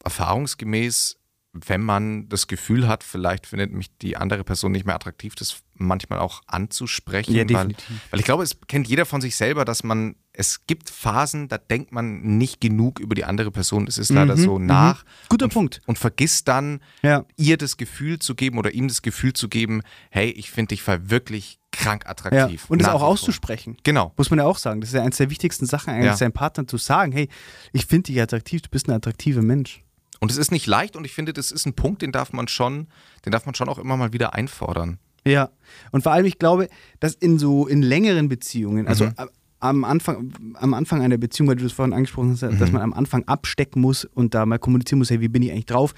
erfahrungsgemäß, 0.04 1.16
wenn 1.52 1.82
man 1.82 2.28
das 2.28 2.46
Gefühl 2.46 2.86
hat, 2.86 3.02
vielleicht 3.02 3.46
findet 3.46 3.72
mich 3.72 3.96
die 3.98 4.16
andere 4.16 4.44
Person 4.44 4.70
nicht 4.72 4.84
mehr 4.86 4.94
attraktiv, 4.94 5.34
das 5.34 5.62
manchmal 5.74 6.18
auch 6.20 6.42
anzusprechen. 6.46 7.32
Ja, 7.34 7.40
weil, 7.40 7.46
definitiv. 7.46 7.86
weil 8.10 8.20
ich 8.20 8.26
glaube, 8.26 8.42
es 8.44 8.60
kennt 8.68 8.86
jeder 8.86 9.06
von 9.06 9.20
sich 9.20 9.34
selber, 9.36 9.64
dass 9.64 9.82
man, 9.82 10.14
es 10.40 10.66
gibt 10.66 10.88
Phasen, 10.88 11.48
da 11.48 11.58
denkt 11.58 11.92
man 11.92 12.38
nicht 12.38 12.62
genug 12.62 12.98
über 12.98 13.14
die 13.14 13.24
andere 13.24 13.50
Person. 13.50 13.86
Es 13.86 13.98
ist 13.98 14.08
leider 14.10 14.36
Mhm, 14.36 14.40
so 14.40 14.58
mhm. 14.58 14.64
nach 14.66 15.04
Guter 15.28 15.44
und, 15.44 15.52
Punkt. 15.52 15.80
und 15.86 15.98
vergisst 15.98 16.48
dann, 16.48 16.80
Ja. 17.02 17.26
ihr 17.36 17.58
das 17.58 17.76
Gefühl 17.76 18.18
zu 18.18 18.34
geben 18.34 18.56
oder 18.58 18.72
ihm 18.72 18.88
das 18.88 19.02
Gefühl 19.02 19.34
zu 19.34 19.48
geben, 19.50 19.82
hey, 20.10 20.30
ich 20.30 20.50
finde 20.50 20.68
dich 20.74 20.82
wirklich 20.86 21.58
krank 21.72 22.04
ja. 22.04 22.10
attraktiv. 22.10 22.64
Und 22.70 22.80
es 22.80 22.86
Nach 22.86 22.94
auch 22.94 23.02
auszusprechen. 23.02 23.76
Genau. 23.84 24.14
Muss 24.16 24.30
man 24.30 24.38
ja 24.38 24.46
auch 24.46 24.56
sagen. 24.56 24.80
Das 24.80 24.88
ist 24.90 24.94
ja 24.94 25.02
eines 25.02 25.18
der 25.18 25.28
wichtigsten 25.28 25.66
Sachen, 25.66 25.90
eigentlich 25.92 26.06
Ja. 26.06 26.16
seinem 26.16 26.32
Partner 26.32 26.66
zu 26.66 26.78
sagen, 26.78 27.12
hey, 27.12 27.28
ich 27.74 27.84
finde 27.84 28.10
dich 28.10 28.20
attraktiv, 28.22 28.62
du 28.62 28.70
bist 28.70 28.88
ein 28.88 28.92
attraktiver 28.94 29.42
Mensch. 29.42 29.82
Und 30.20 30.30
es 30.30 30.38
ist 30.38 30.50
nicht 30.52 30.66
leicht 30.66 30.96
und 30.96 31.04
ich 31.04 31.12
finde, 31.12 31.32
das 31.34 31.52
ist 31.52 31.66
ein 31.66 31.74
Punkt, 31.74 32.00
den 32.02 32.12
darf 32.12 32.32
man 32.32 32.48
schon, 32.48 32.88
den 33.26 33.30
darf 33.32 33.44
man 33.46 33.54
schon 33.54 33.68
auch 33.68 33.78
immer 33.78 33.96
mal 33.98 34.12
wieder 34.14 34.32
einfordern. 34.34 34.98
Ja. 35.26 35.50
Und 35.92 36.02
vor 36.02 36.12
allem, 36.12 36.24
ich 36.24 36.38
glaube, 36.38 36.68
dass 36.98 37.12
in 37.14 37.38
so 37.38 37.66
in 37.66 37.82
längeren 37.82 38.28
Beziehungen, 38.30 38.88
also 38.88 39.04
Mhm. 39.06 39.14
Am 39.60 39.84
Anfang, 39.84 40.32
am 40.54 40.74
Anfang 40.74 41.02
einer 41.02 41.18
Beziehung, 41.18 41.48
weil 41.48 41.56
du 41.56 41.62
das 41.64 41.72
vorhin 41.72 41.92
angesprochen 41.92 42.32
hast, 42.32 42.42
dass 42.42 42.52
Mhm. 42.58 42.72
man 42.72 42.82
am 42.82 42.92
Anfang 42.92 43.24
abstecken 43.28 43.80
muss 43.80 44.04
und 44.04 44.34
da 44.34 44.46
mal 44.46 44.58
kommunizieren 44.58 44.98
muss, 44.98 45.10
hey, 45.10 45.20
wie 45.20 45.28
bin 45.28 45.42
ich 45.42 45.52
eigentlich 45.52 45.66
drauf? 45.66 45.94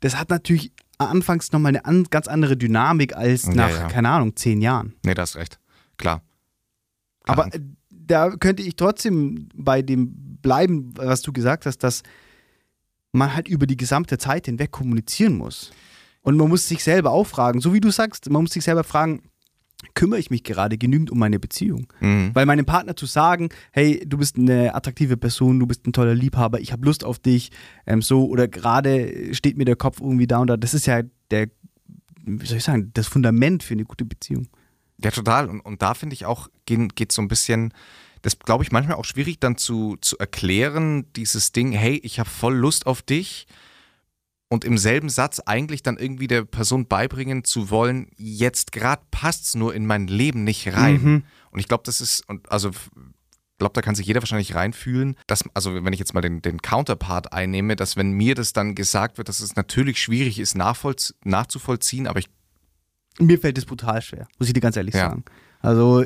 Das 0.00 0.16
hat 0.18 0.30
natürlich 0.30 0.72
anfangs 0.98 1.52
nochmal 1.52 1.70
eine 1.70 1.84
an, 1.84 2.04
ganz 2.10 2.28
andere 2.28 2.56
Dynamik 2.56 3.16
als 3.16 3.46
nach, 3.48 3.70
ja. 3.70 3.88
keine 3.88 4.08
Ahnung, 4.10 4.36
zehn 4.36 4.60
Jahren. 4.60 4.94
Nee, 5.04 5.14
da 5.14 5.22
hast 5.22 5.36
recht. 5.36 5.58
Klar. 5.96 6.22
Klar. 7.24 7.38
Aber 7.38 7.54
äh, 7.54 7.60
da 7.90 8.30
könnte 8.30 8.62
ich 8.62 8.76
trotzdem 8.76 9.48
bei 9.54 9.82
dem 9.82 10.38
bleiben, 10.42 10.92
was 10.96 11.22
du 11.22 11.32
gesagt 11.32 11.66
hast, 11.66 11.78
dass 11.78 12.02
man 13.12 13.34
halt 13.34 13.48
über 13.48 13.66
die 13.66 13.76
gesamte 13.76 14.18
Zeit 14.18 14.46
hinweg 14.46 14.70
kommunizieren 14.70 15.36
muss. 15.36 15.72
Und 16.20 16.36
man 16.36 16.48
muss 16.48 16.68
sich 16.68 16.84
selber 16.84 17.10
auch 17.12 17.26
fragen, 17.26 17.60
so 17.60 17.72
wie 17.72 17.80
du 17.80 17.90
sagst, 17.90 18.28
man 18.30 18.42
muss 18.42 18.52
sich 18.52 18.64
selber 18.64 18.84
fragen, 18.84 19.22
kümmere 19.94 20.18
ich 20.18 20.30
mich 20.30 20.42
gerade 20.42 20.78
genügend 20.78 21.10
um 21.10 21.18
meine 21.18 21.38
Beziehung? 21.38 21.92
Mhm. 22.00 22.30
Weil 22.34 22.46
meinem 22.46 22.66
Partner 22.66 22.96
zu 22.96 23.06
sagen, 23.06 23.50
hey, 23.72 24.02
du 24.06 24.18
bist 24.18 24.36
eine 24.36 24.74
attraktive 24.74 25.16
Person, 25.16 25.58
du 25.60 25.66
bist 25.66 25.86
ein 25.86 25.92
toller 25.92 26.14
Liebhaber, 26.14 26.60
ich 26.60 26.72
habe 26.72 26.84
Lust 26.84 27.04
auf 27.04 27.18
dich, 27.18 27.50
ähm, 27.86 28.02
so, 28.02 28.26
oder 28.26 28.48
gerade 28.48 29.34
steht 29.34 29.56
mir 29.56 29.64
der 29.64 29.76
Kopf 29.76 30.00
irgendwie 30.00 30.26
da 30.26 30.38
und 30.38 30.48
da, 30.48 30.56
das 30.56 30.74
ist 30.74 30.86
ja 30.86 31.02
der 31.30 31.48
wie 32.26 32.46
soll 32.46 32.58
ich 32.58 32.64
sagen, 32.64 32.90
das 32.92 33.06
Fundament 33.06 33.62
für 33.62 33.74
eine 33.74 33.84
gute 33.84 34.04
Beziehung. 34.04 34.48
Ja, 35.02 35.10
total. 35.10 35.48
Und, 35.48 35.60
und 35.60 35.80
da 35.80 35.94
finde 35.94 36.14
ich 36.14 36.26
auch, 36.26 36.48
geht 36.66 37.12
so 37.12 37.22
ein 37.22 37.28
bisschen, 37.28 37.72
das 38.22 38.38
glaube 38.38 38.64
ich 38.64 38.72
manchmal 38.72 38.96
auch 38.96 39.04
schwierig 39.04 39.38
dann 39.38 39.56
zu, 39.56 39.96
zu 40.00 40.18
erklären, 40.18 41.06
dieses 41.14 41.52
Ding, 41.52 41.72
hey, 41.72 42.00
ich 42.02 42.18
habe 42.18 42.28
voll 42.28 42.56
Lust 42.56 42.86
auf 42.86 43.02
dich 43.02 43.46
und 44.48 44.64
im 44.64 44.78
selben 44.78 45.08
Satz 45.08 45.40
eigentlich 45.40 45.82
dann 45.82 45.96
irgendwie 45.96 46.28
der 46.28 46.44
Person 46.44 46.86
beibringen 46.86 47.44
zu 47.44 47.70
wollen, 47.70 48.10
jetzt 48.16 48.72
gerade 48.72 49.02
passt 49.10 49.44
es 49.44 49.54
nur 49.54 49.74
in 49.74 49.86
mein 49.86 50.06
Leben 50.06 50.44
nicht 50.44 50.72
rein. 50.74 51.02
Mhm. 51.02 51.22
Und 51.50 51.58
ich 51.58 51.68
glaube, 51.68 51.82
das 51.84 52.00
ist, 52.00 52.28
und 52.28 52.50
also 52.50 52.70
glaube, 53.58 53.72
da 53.72 53.82
kann 53.82 53.94
sich 53.94 54.06
jeder 54.06 54.20
wahrscheinlich 54.20 54.54
reinfühlen, 54.54 55.16
dass, 55.26 55.44
also 55.54 55.84
wenn 55.84 55.92
ich 55.92 55.98
jetzt 55.98 56.14
mal 56.14 56.20
den, 56.20 56.42
den 56.42 56.60
Counterpart 56.60 57.32
einnehme, 57.32 57.76
dass 57.76 57.96
wenn 57.96 58.12
mir 58.12 58.34
das 58.34 58.52
dann 58.52 58.74
gesagt 58.74 59.18
wird, 59.18 59.28
dass 59.28 59.40
es 59.40 59.56
natürlich 59.56 60.00
schwierig 60.00 60.38
ist, 60.38 60.56
nachzuvollziehen, 60.56 62.06
aber 62.06 62.18
ich. 62.18 62.28
Mir 63.18 63.38
fällt 63.38 63.56
es 63.56 63.64
brutal 63.64 64.02
schwer, 64.02 64.28
muss 64.38 64.48
ich 64.48 64.54
dir 64.54 64.60
ganz 64.60 64.76
ehrlich 64.76 64.94
ja. 64.94 65.10
sagen. 65.10 65.24
Also 65.60 66.04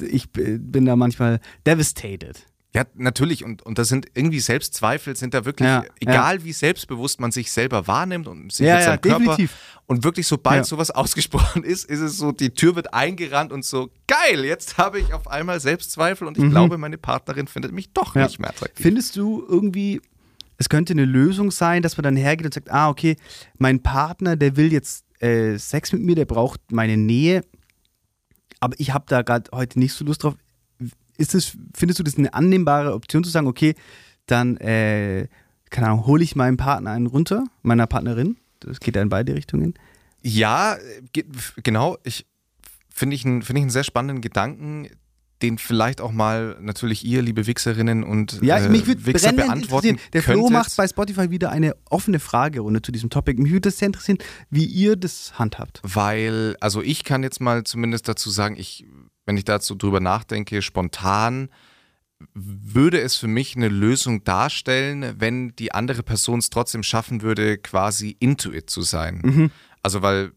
ich 0.00 0.30
bin 0.30 0.84
da 0.84 0.94
manchmal 0.94 1.40
devastated. 1.66 2.46
Ja, 2.74 2.84
natürlich. 2.94 3.44
Und, 3.44 3.62
und 3.62 3.78
da 3.78 3.84
sind 3.84 4.06
irgendwie 4.14 4.40
Selbstzweifel, 4.40 5.14
sind 5.14 5.34
da 5.34 5.44
wirklich, 5.44 5.68
ja, 5.68 5.84
egal 6.00 6.38
ja. 6.38 6.44
wie 6.44 6.52
selbstbewusst 6.52 7.20
man 7.20 7.30
sich 7.30 7.52
selber 7.52 7.86
wahrnimmt 7.86 8.26
und 8.26 8.50
sich 8.50 8.66
ja, 8.66 8.76
mit 8.76 8.84
seinem 8.84 9.00
Körper. 9.02 9.18
Definitiv. 9.18 9.56
Und 9.86 10.04
wirklich, 10.04 10.26
sobald 10.26 10.64
sowas 10.64 10.90
ausgesprochen 10.94 11.64
ist, 11.64 11.84
ist 11.84 12.00
es 12.00 12.16
so, 12.16 12.32
die 12.32 12.50
Tür 12.50 12.74
wird 12.74 12.94
eingerannt 12.94 13.52
und 13.52 13.64
so, 13.64 13.90
geil, 14.06 14.44
jetzt 14.46 14.78
habe 14.78 15.00
ich 15.00 15.12
auf 15.12 15.28
einmal 15.28 15.60
Selbstzweifel 15.60 16.26
und 16.26 16.38
ich 16.38 16.44
mhm. 16.44 16.50
glaube, 16.50 16.78
meine 16.78 16.96
Partnerin 16.96 17.46
findet 17.46 17.72
mich 17.72 17.92
doch 17.92 18.14
nicht 18.14 18.38
mehr 18.38 18.50
attraktiv. 18.50 18.82
Findest 18.82 19.16
du 19.16 19.44
irgendwie, 19.46 20.00
es 20.56 20.70
könnte 20.70 20.94
eine 20.94 21.04
Lösung 21.04 21.50
sein, 21.50 21.82
dass 21.82 21.98
man 21.98 22.04
dann 22.04 22.16
hergeht 22.16 22.46
und 22.46 22.54
sagt, 22.54 22.70
ah, 22.70 22.88
okay, 22.88 23.16
mein 23.58 23.82
Partner, 23.82 24.36
der 24.36 24.56
will 24.56 24.72
jetzt 24.72 25.04
äh, 25.20 25.58
Sex 25.58 25.92
mit 25.92 26.00
mir, 26.00 26.14
der 26.14 26.24
braucht 26.24 26.72
meine 26.72 26.96
Nähe, 26.96 27.42
aber 28.60 28.74
ich 28.78 28.94
habe 28.94 29.04
da 29.08 29.20
gerade 29.20 29.50
heute 29.52 29.78
nicht 29.78 29.92
so 29.92 30.06
Lust 30.06 30.22
drauf 30.22 30.36
ist 31.22 31.34
das, 31.34 31.56
findest 31.74 32.00
du 32.00 32.02
das 32.02 32.18
eine 32.18 32.34
annehmbare 32.34 32.92
Option 32.92 33.22
zu 33.24 33.30
sagen, 33.30 33.46
okay, 33.46 33.74
dann, 34.26 34.56
äh, 34.58 35.28
keine 35.70 35.86
Ahnung, 35.86 36.06
hole 36.06 36.22
ich 36.22 36.36
meinem 36.36 36.56
Partner 36.56 36.90
einen 36.90 37.06
runter, 37.06 37.44
meiner 37.62 37.86
Partnerin? 37.86 38.36
Das 38.60 38.80
geht 38.80 38.96
ja 38.96 39.02
in 39.02 39.08
beide 39.08 39.34
Richtungen. 39.34 39.74
Ja, 40.20 40.76
genau. 41.62 41.96
Ich 42.04 42.26
finde 42.90 43.16
ich, 43.16 43.22
find 43.22 43.50
ich 43.50 43.56
einen 43.56 43.70
sehr 43.70 43.84
spannenden 43.84 44.20
Gedanken, 44.20 44.88
den 45.42 45.58
vielleicht 45.58 46.00
auch 46.00 46.12
mal 46.12 46.56
natürlich 46.60 47.04
ihr, 47.04 47.20
liebe 47.20 47.46
Wichserinnen 47.46 48.04
und 48.04 48.40
ja, 48.42 48.58
äh, 48.58 48.68
mich 48.68 48.86
Wichser 48.86 49.32
beantworten 49.32 49.98
Der 50.12 50.22
Flo 50.22 50.50
macht 50.50 50.76
bei 50.76 50.86
Spotify 50.86 51.30
wieder 51.30 51.50
eine 51.50 51.74
offene 51.90 52.20
Fragerunde 52.20 52.80
zu 52.82 52.92
diesem 52.92 53.10
Topic. 53.10 53.40
Mich 53.40 53.50
würde 53.50 53.68
das 53.68 53.78
sehr 53.78 53.86
interessieren, 53.86 54.18
wie 54.50 54.64
ihr 54.64 54.94
das 54.94 55.38
handhabt. 55.38 55.80
Weil, 55.82 56.56
also 56.60 56.80
ich 56.80 57.02
kann 57.02 57.24
jetzt 57.24 57.40
mal 57.40 57.64
zumindest 57.64 58.08
dazu 58.08 58.30
sagen, 58.30 58.56
ich 58.56 58.86
wenn 59.26 59.36
ich 59.36 59.44
dazu 59.44 59.74
drüber 59.74 60.00
nachdenke, 60.00 60.62
spontan 60.62 61.48
würde 62.34 63.00
es 63.00 63.16
für 63.16 63.26
mich 63.26 63.56
eine 63.56 63.68
Lösung 63.68 64.22
darstellen, 64.24 65.14
wenn 65.18 65.56
die 65.56 65.72
andere 65.72 66.02
Person 66.02 66.38
es 66.38 66.50
trotzdem 66.50 66.82
schaffen 66.82 67.22
würde, 67.22 67.58
quasi 67.58 68.16
into 68.20 68.52
it 68.52 68.70
zu 68.70 68.82
sein. 68.82 69.20
Mhm. 69.24 69.50
Also 69.82 70.02
weil 70.02 70.32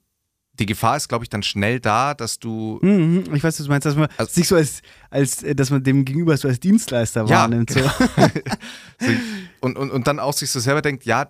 die 0.59 0.65
Gefahr 0.65 0.95
ist, 0.95 1.09
glaube 1.09 1.25
ich, 1.25 1.29
dann 1.29 1.43
schnell 1.43 1.79
da, 1.79 2.13
dass 2.13 2.39
du. 2.39 2.79
Mhm, 2.81 3.25
ich 3.33 3.43
weiß, 3.43 3.59
was 3.59 3.65
du 3.65 3.69
meinst, 3.69 3.85
dass 3.85 3.95
man 3.95 4.07
also, 4.17 4.31
sich 4.31 4.47
so 4.47 4.55
als, 4.55 4.81
als, 5.09 5.43
dass 5.55 5.69
man 5.69 5.83
dem 5.83 6.05
Gegenüber 6.05 6.35
so 6.37 6.47
als 6.47 6.59
Dienstleister 6.59 7.25
ja, 7.25 7.41
wahrnimmt. 7.41 7.73
Genau. 7.73 7.91
So. 8.97 9.11
und, 9.59 9.77
und, 9.77 9.91
und 9.91 10.07
dann 10.07 10.19
auch 10.19 10.31
sich 10.31 10.49
so 10.49 10.61
selber 10.61 10.81
denkt, 10.81 11.03
ja, 11.03 11.29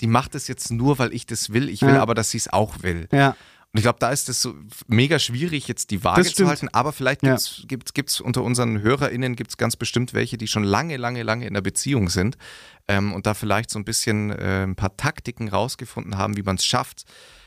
die 0.00 0.06
macht 0.06 0.34
es 0.34 0.48
jetzt 0.48 0.70
nur, 0.70 0.98
weil 0.98 1.12
ich 1.12 1.26
das 1.26 1.52
will. 1.52 1.68
Ich 1.68 1.82
will 1.82 1.94
ja. 1.94 2.02
aber, 2.02 2.14
dass 2.14 2.30
sie 2.30 2.38
es 2.38 2.50
auch 2.50 2.82
will. 2.82 3.08
Ja. 3.12 3.36
Und 3.74 3.78
ich 3.78 3.82
glaube, 3.82 3.98
da 3.98 4.12
ist 4.12 4.28
es 4.28 4.40
so 4.40 4.54
mega 4.86 5.18
schwierig, 5.18 5.66
jetzt 5.66 5.90
die 5.90 6.04
Waage 6.04 6.22
zu 6.22 6.46
halten, 6.46 6.68
aber 6.70 6.92
vielleicht 6.92 7.22
gibt 7.22 7.34
es 7.34 7.58
ja. 7.58 7.64
gibt's, 7.66 7.92
gibt's 7.92 8.20
unter 8.20 8.44
unseren 8.44 8.80
HörerInnen 8.80 9.34
gibt's 9.34 9.56
ganz 9.56 9.74
bestimmt 9.74 10.14
welche, 10.14 10.38
die 10.38 10.46
schon 10.46 10.62
lange, 10.62 10.96
lange, 10.96 11.24
lange 11.24 11.44
in 11.44 11.54
der 11.54 11.60
Beziehung 11.60 12.08
sind 12.08 12.38
ähm, 12.86 13.12
und 13.12 13.26
da 13.26 13.34
vielleicht 13.34 13.70
so 13.70 13.80
ein 13.80 13.84
bisschen 13.84 14.30
äh, 14.30 14.62
ein 14.62 14.76
paar 14.76 14.96
Taktiken 14.96 15.48
rausgefunden 15.48 16.16
haben, 16.16 16.36
wie 16.36 16.44
man 16.44 16.54
es 16.54 16.64
schafft, 16.64 17.02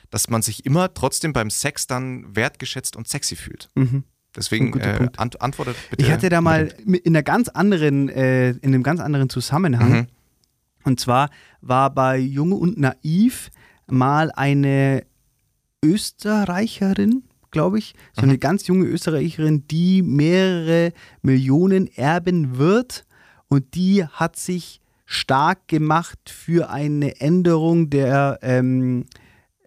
dass 0.10 0.30
man 0.30 0.42
sich 0.42 0.66
immer 0.66 0.94
trotzdem 0.94 1.32
beim 1.32 1.50
Sex 1.50 1.88
dann 1.88 2.36
wertgeschätzt 2.36 2.98
und 2.98 3.08
sexy 3.08 3.38
fühlt. 3.38 3.70
Mhm. 3.76 4.04
Deswegen 4.36 4.78
äh, 4.82 5.08
ant 5.16 5.40
antwortet 5.40 5.78
bitte. 5.90 6.04
Ich 6.04 6.12
hatte 6.12 6.28
da 6.28 6.42
mal 6.42 6.74
in 6.86 7.16
einer 7.16 7.24
ganz 7.24 7.48
anderen, 7.48 8.10
äh, 8.10 8.50
in 8.50 8.74
einem 8.74 8.84
ganz 8.84 9.00
anderen 9.00 9.30
Zusammenhang. 9.30 9.92
Mhm. 9.92 10.08
Und 10.84 11.00
zwar 11.00 11.30
war 11.62 11.90
bei 11.90 12.18
Junge 12.18 12.56
und 12.56 12.78
Naiv 12.78 13.50
mal 13.88 14.30
eine 14.32 15.06
Österreicherin, 15.84 17.24
glaube 17.52 17.80
ich, 17.80 17.96
so 18.13 18.24
eine 18.24 18.34
mhm. 18.34 18.40
ganz 18.40 18.68
junge 18.68 18.86
Österreicherin, 18.86 19.68
die 19.68 20.02
mehrere 20.02 20.94
Millionen 21.22 21.88
erben 21.96 22.58
wird 22.58 23.06
und 23.48 23.76
die 23.76 24.06
hat 24.06 24.36
sich 24.36 24.82
stark 25.06 25.68
gemacht 25.68 26.30
für 26.30 26.70
eine 26.70 27.20
Änderung 27.22 27.90
der 27.90 28.40
ähm, 28.42 29.06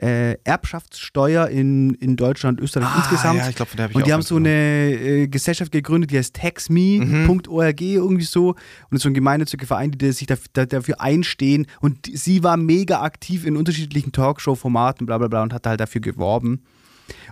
äh, 0.01 0.39
Erbschaftssteuer 0.45 1.49
in, 1.49 1.95
in 1.95 2.17
Deutschland, 2.17 2.59
Österreich 2.59 2.89
ah, 2.89 2.99
insgesamt. 2.99 3.39
Ja, 3.39 3.49
ich 3.49 3.57
glaub, 3.57 3.69
von 3.69 3.77
der 3.77 3.85
hab 3.85 3.91
ich 3.91 3.97
und 3.97 4.07
die 4.07 4.13
haben 4.13 4.23
so 4.23 4.37
eine 4.37 4.49
äh, 4.49 5.29
Gesellschaft 5.29 5.73
gegründet, 5.73 6.11
die 6.11 6.17
heißt 6.17 6.35
taxme.org 6.35 7.81
mhm. 7.81 7.87
irgendwie 7.87 8.25
so. 8.25 8.49
Und 8.49 8.57
das 8.91 8.99
ist 8.99 9.03
so 9.03 9.11
ein 9.11 9.15
gemeinnütziger 9.15 9.67
Verein, 9.67 9.91
die 9.91 10.13
sich 10.13 10.27
dafür, 10.27 10.67
dafür 10.67 11.01
einstehen. 11.01 11.67
Und 11.81 12.09
sie 12.13 12.43
war 12.43 12.57
mega 12.57 13.03
aktiv 13.03 13.45
in 13.45 13.57
unterschiedlichen 13.57 14.13
Talkshow-Formaten, 14.13 15.05
bla 15.05 15.19
bla 15.19 15.29
bla, 15.29 15.43
und 15.43 15.53
hat 15.53 15.67
halt 15.67 15.81
dafür 15.81 16.01
geworben. 16.01 16.63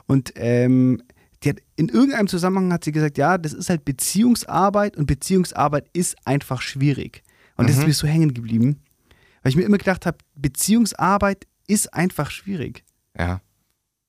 Und 0.06 0.32
ähm, 0.36 1.02
die 1.42 1.50
hat, 1.50 1.58
in 1.76 1.88
irgendeinem 1.88 2.28
Zusammenhang 2.28 2.72
hat 2.72 2.84
sie 2.84 2.92
gesagt, 2.92 3.16
ja, 3.16 3.38
das 3.38 3.54
ist 3.54 3.70
halt 3.70 3.86
Beziehungsarbeit 3.86 4.96
und 4.98 5.06
Beziehungsarbeit 5.06 5.88
ist 5.94 6.16
einfach 6.26 6.60
schwierig. 6.60 7.22
Und 7.56 7.64
mhm. 7.64 7.68
das 7.68 7.76
ist 7.76 7.82
mhm. 7.82 7.88
mir 7.88 7.94
so 7.94 8.06
hängen 8.06 8.34
geblieben. 8.34 8.82
Weil 9.42 9.50
ich 9.50 9.56
mir 9.56 9.62
immer 9.62 9.78
gedacht 9.78 10.04
habe, 10.04 10.18
Beziehungsarbeit 10.34 11.46
ist 11.68 11.94
einfach 11.94 12.32
schwierig. 12.32 12.84
Ja. 13.16 13.40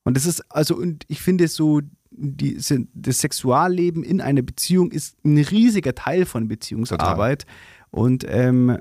Und 0.04 0.18
das 0.18 0.26
ist, 0.26 0.42
also, 0.52 0.76
und 0.76 1.06
ich 1.08 1.22
finde 1.22 1.48
so, 1.48 1.82
die, 2.10 2.60
das 2.94 3.20
Sexualleben 3.20 4.04
in 4.04 4.22
einer 4.22 4.42
Beziehung 4.42 4.92
ist 4.92 5.24
ein 5.24 5.38
riesiger 5.38 5.94
Teil 5.94 6.26
von 6.26 6.48
Beziehungsarbeit. 6.48 7.42
Total. 7.42 7.56
Und 7.92 8.26
ähm, 8.28 8.80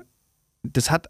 das 0.63 0.89
hat 0.89 1.09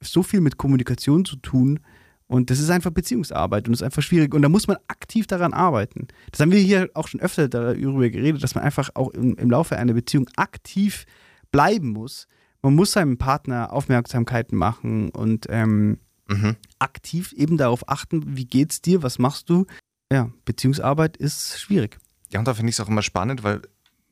so 0.00 0.22
viel 0.22 0.40
mit 0.40 0.56
Kommunikation 0.56 1.24
zu 1.24 1.36
tun. 1.36 1.80
Und 2.26 2.50
das 2.50 2.60
ist 2.60 2.68
einfach 2.68 2.90
Beziehungsarbeit 2.90 3.66
und 3.66 3.72
das 3.72 3.80
ist 3.80 3.84
einfach 3.84 4.02
schwierig. 4.02 4.34
Und 4.34 4.42
da 4.42 4.50
muss 4.50 4.68
man 4.68 4.76
aktiv 4.88 5.26
daran 5.26 5.54
arbeiten. 5.54 6.08
Das 6.30 6.40
haben 6.40 6.52
wir 6.52 6.58
hier 6.58 6.90
auch 6.92 7.08
schon 7.08 7.20
öfter 7.20 7.48
darüber 7.48 8.10
geredet, 8.10 8.42
dass 8.42 8.54
man 8.54 8.64
einfach 8.64 8.90
auch 8.94 9.10
im, 9.10 9.34
im 9.36 9.50
Laufe 9.50 9.78
einer 9.78 9.94
Beziehung 9.94 10.28
aktiv 10.36 11.06
bleiben 11.50 11.88
muss. 11.88 12.28
Man 12.60 12.74
muss 12.74 12.92
seinem 12.92 13.16
Partner 13.16 13.72
Aufmerksamkeiten 13.72 14.58
machen 14.58 15.08
und 15.08 15.46
ähm, 15.48 16.00
mhm. 16.28 16.56
aktiv 16.78 17.32
eben 17.32 17.56
darauf 17.56 17.88
achten, 17.88 18.36
wie 18.36 18.44
geht's 18.44 18.80
dir, 18.80 19.02
was 19.02 19.18
machst 19.18 19.50
du. 19.50 19.66
Ja, 20.12 20.30
Beziehungsarbeit 20.44 21.16
ist 21.16 21.60
schwierig. 21.60 21.98
Ja, 22.30 22.38
und 22.38 22.46
da 22.46 22.54
finde 22.54 22.70
ich 22.70 22.76
es 22.76 22.80
auch 22.80 22.88
immer 22.88 23.02
spannend, 23.02 23.42
weil 23.42 23.62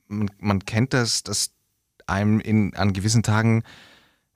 man, 0.09 0.31
man 0.39 0.65
kennt 0.65 0.93
das, 0.93 1.23
dass 1.23 1.53
einem 2.07 2.41
in, 2.41 2.75
an 2.75 2.93
gewissen 2.93 3.23
Tagen 3.23 3.63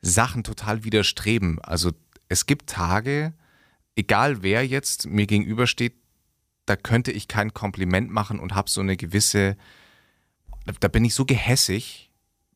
Sachen 0.02 0.44
total 0.44 0.84
widerstreben. 0.84 1.60
Also 1.60 1.92
es 2.28 2.46
gibt 2.46 2.68
Tage, 2.68 3.34
egal 3.96 4.42
wer 4.42 4.66
jetzt 4.66 5.06
mir 5.06 5.26
gegenübersteht, 5.26 5.94
da 6.66 6.76
könnte 6.76 7.12
ich 7.12 7.28
kein 7.28 7.52
Kompliment 7.52 8.10
machen 8.10 8.38
und 8.38 8.54
habe 8.54 8.70
so 8.70 8.80
eine 8.80 8.96
gewisse, 8.96 9.56
da 10.80 10.88
bin 10.88 11.04
ich 11.04 11.14
so 11.14 11.24
gehässig, 11.24 12.09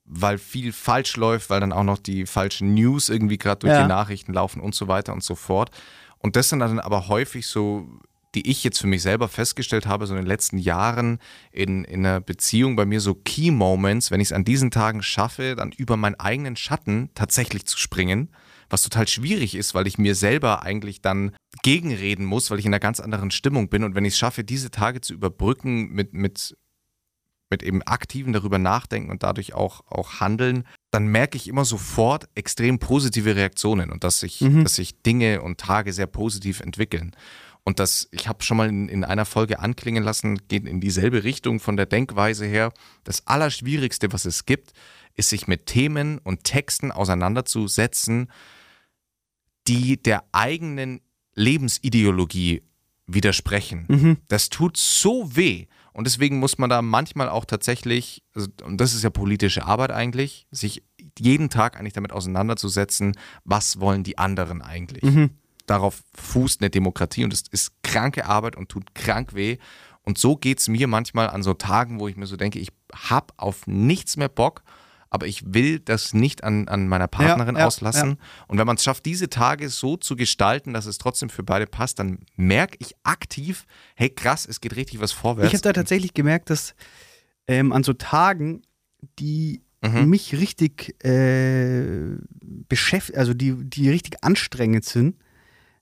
weil 0.05 0.39
viel 0.39 0.73
falsch 0.73 1.17
läuft, 1.17 1.51
weil 1.51 1.61
dann 1.61 1.73
auch 1.73 1.83
noch 1.83 1.99
die 1.99 2.27
falschen 2.27 2.75
News 2.75 3.09
irgendwie 3.09 3.39
gerade 3.39 3.61
durch 3.61 3.73
ja. 3.73 3.83
die 3.83 3.89
Nachrichten 3.89 4.33
laufen 4.33 4.61
und 4.61 4.75
so 4.75 4.89
weiter 4.89 5.13
und 5.13 5.23
so 5.23 5.35
fort. 5.35 5.71
Und 6.19 6.37
das 6.37 6.49
sind 6.49 6.61
dann 6.61 6.79
aber 6.79 7.09
häufig 7.09 7.47
so, 7.47 7.89
die 8.35 8.51
ich 8.51 8.65
jetzt 8.65 8.81
für 8.81 8.87
mich 8.87 9.03
selber 9.03 9.29
festgestellt 9.29 9.87
habe, 9.87 10.07
so 10.07 10.15
in 10.15 10.21
den 10.21 10.27
letzten 10.27 10.59
Jahren 10.59 11.19
in, 11.53 11.85
in 11.85 12.05
einer 12.05 12.21
Beziehung 12.21 12.77
bei 12.77 12.85
mir 12.85 13.01
so 13.01 13.15
Key 13.15 13.51
Moments, 13.51 14.11
wenn 14.11 14.21
ich 14.21 14.29
es 14.29 14.33
an 14.33 14.45
diesen 14.45 14.71
Tagen 14.71 15.03
schaffe, 15.03 15.55
dann 15.57 15.73
über 15.73 15.97
meinen 15.97 16.17
eigenen 16.17 16.57
Schatten 16.57 17.11
tatsächlich 17.15 17.67
zu 17.67 17.79
springen, 17.79 18.31
was 18.71 18.83
total 18.83 19.07
schwierig 19.07 19.55
ist, 19.55 19.75
weil 19.75 19.87
ich 19.87 19.99
mir 19.99 20.15
selber 20.15 20.63
eigentlich 20.63 21.01
dann 21.01 21.33
gegenreden 21.63 22.25
muss, 22.25 22.51
weil 22.51 22.59
ich 22.59 22.65
in 22.65 22.73
einer 22.73 22.81
ganz 22.81 23.01
anderen 23.01 23.31
Stimmung 23.31 23.69
bin. 23.69 23.85
Und 23.85 23.95
wenn 23.95 24.05
ich 24.05 24.15
es 24.15 24.19
schaffe, 24.19 24.43
diese 24.43 24.71
Tage 24.71 25.01
zu 25.01 25.15
überbrücken 25.15 25.91
mit, 25.91 26.13
mit 26.13 26.57
mit 27.55 27.63
eben 27.63 27.83
aktiven 27.83 28.33
darüber 28.33 28.59
nachdenken 28.59 29.13
und 29.13 29.23
dadurch 29.23 29.55
auch, 29.55 29.83
auch 29.87 30.19
handeln, 30.19 30.65
dann 30.91 31.07
merke 31.07 31.37
ich 31.37 31.47
immer 31.47 31.65
sofort 31.65 32.29
extrem 32.35 32.81
positive 32.81 33.37
Reaktionen 33.37 33.93
und 33.93 34.03
dass 34.03 34.19
sich, 34.19 34.41
mhm. 34.41 34.65
dass 34.65 34.75
sich 34.75 35.03
Dinge 35.03 35.41
und 35.41 35.59
Tage 35.59 35.93
sehr 35.93 36.09
positiv 36.09 36.59
entwickeln. 36.59 37.15
Und 37.63 37.79
das, 37.79 38.09
ich 38.11 38.27
habe 38.27 38.43
schon 38.43 38.57
mal 38.57 38.69
in, 38.69 38.89
in, 38.89 39.05
einer 39.05 39.25
Folge 39.25 39.61
anklingen 39.61 40.03
lassen, 40.03 40.49
geht 40.49 40.67
in 40.67 40.81
dieselbe 40.81 41.23
Richtung 41.23 41.61
von 41.61 41.77
der 41.77 41.87
Denkweise 41.87 42.45
her. 42.45 42.73
Das 43.05 43.25
Allerschwierigste, 43.29 44.13
was 44.13 44.25
es 44.25 44.47
gibt, 44.47 44.73
ist 45.15 45.29
sich 45.29 45.47
mit 45.47 45.67
Themen 45.67 46.19
und 46.19 46.43
Texten 46.43 46.91
auseinanderzusetzen, 46.91 48.33
die 49.69 50.03
der 50.03 50.25
eigenen 50.33 51.01
Lebensideologie 51.37 52.63
widersprechen. 53.07 53.85
Mhm. 53.89 54.17
Das 54.27 54.49
tut 54.49 54.77
so 54.77 55.37
weh. 55.37 55.67
Und 55.95 56.09
deswegen 56.09 56.41
muss 56.41 56.59
man 56.59 56.69
da 56.69 56.83
manchmal 56.83 57.29
auch 57.29 57.45
tatsächlich, 57.45 58.25
also, 58.35 58.49
und 58.65 58.81
das 58.81 58.95
ist 58.95 59.05
ja 59.05 59.11
politische 59.11 59.65
Arbeit 59.65 59.93
eigentlich, 59.93 60.47
sich 60.51 60.83
jeden 61.17 61.51
Tag 61.51 61.79
eigentlich 61.79 61.93
damit 61.93 62.13
auseinanderzusetzen, 62.13 63.17
was 63.45 63.79
wollen 63.79 64.03
die 64.03 64.19
anderen 64.19 64.61
eigentlich. 64.61 65.05
Mhm. 65.05 65.31
Darauf 65.67 66.03
fußt 66.15 66.61
eine 66.61 66.69
Demokratie 66.69 67.25
und 67.25 67.33
es 67.33 67.45
ist 67.49 67.81
kranke 67.83 68.27
Arbeit 68.27 68.57
und 68.57 68.69
tut 68.69 68.95
krank 68.97 69.35
weh. 69.35 69.59
Und 70.03 70.19
so 70.19 70.37
geht 70.37 70.59
es 70.59 70.69
mir 70.69 70.89
manchmal 70.89 71.31
an 71.31 71.45
so 71.45 71.55
Tagen, 71.55 72.01
wo 72.01 72.09
ich 72.09 72.17
mir 72.17 72.27
so 72.27 72.37
denke, 72.37 72.59
ich 72.59 72.69
habe 72.93 73.33
auf 73.37 73.69
nichts 73.69 74.17
mehr 74.17 74.29
Bock, 74.29 74.65
aber 75.15 75.29
ich 75.29 75.55
will 75.55 75.79
das 75.79 76.13
nicht 76.13 76.43
an, 76.43 76.67
an 76.67 76.89
meiner 76.89 77.07
Partnerin 77.07 77.55
Ja, 77.55 77.61
ja, 77.61 77.67
auslassen. 77.69 78.19
Und 78.49 78.59
wenn 78.59 78.67
man 78.67 78.75
es 78.75 78.83
schafft, 78.83 79.07
diese 79.07 79.31
Tage 79.31 79.69
so 79.69 79.97
zu 79.97 80.17
gestalten, 80.17 80.73
dass 80.73 80.87
es 80.87 80.99
trotzdem 80.99 81.31
für 81.31 81.45
beide 81.45 81.69
passt, 81.69 82.01
dann 82.01 82.19
merke 82.35 82.77
ich 82.81 82.95
aktiv, 83.05 83.65
hey 83.95 84.11
krass, 84.11 84.45
es 84.45 84.61
geht 84.61 84.75
richtig 84.75 84.99
was 84.99 85.13
vorwärts. 85.13 85.47
Ich 85.53 85.55
habe 85.55 85.63
da 85.63 85.73
tatsächlich 85.73 86.15
gemerkt, 86.15 86.51
dass 86.51 86.75
ähm, 87.47 87.73
an 87.73 87.85
so 87.85 87.93
Tagen, 87.93 88.63
die 89.21 89.63
Mhm. 89.83 90.09
mich 90.09 90.35
richtig 90.35 90.97
äh, 91.05 92.17
beschäftigen, 92.41 93.19
also 93.19 93.35
die, 93.35 93.55
die 93.65 93.91
richtig 93.91 94.25
anstrengend 94.25 94.85
sind, 94.85 95.17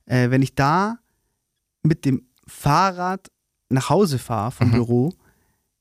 äh, 0.07 0.29
wenn 0.29 0.43
ich 0.43 0.55
da 0.57 0.99
mit 1.85 2.05
dem 2.05 2.27
Fahrrad 2.47 3.29
nach 3.71 3.89
Hause 3.89 4.19
fahre 4.19 4.51
vom 4.51 4.69
Mhm. 4.69 4.73
Büro, 4.73 5.15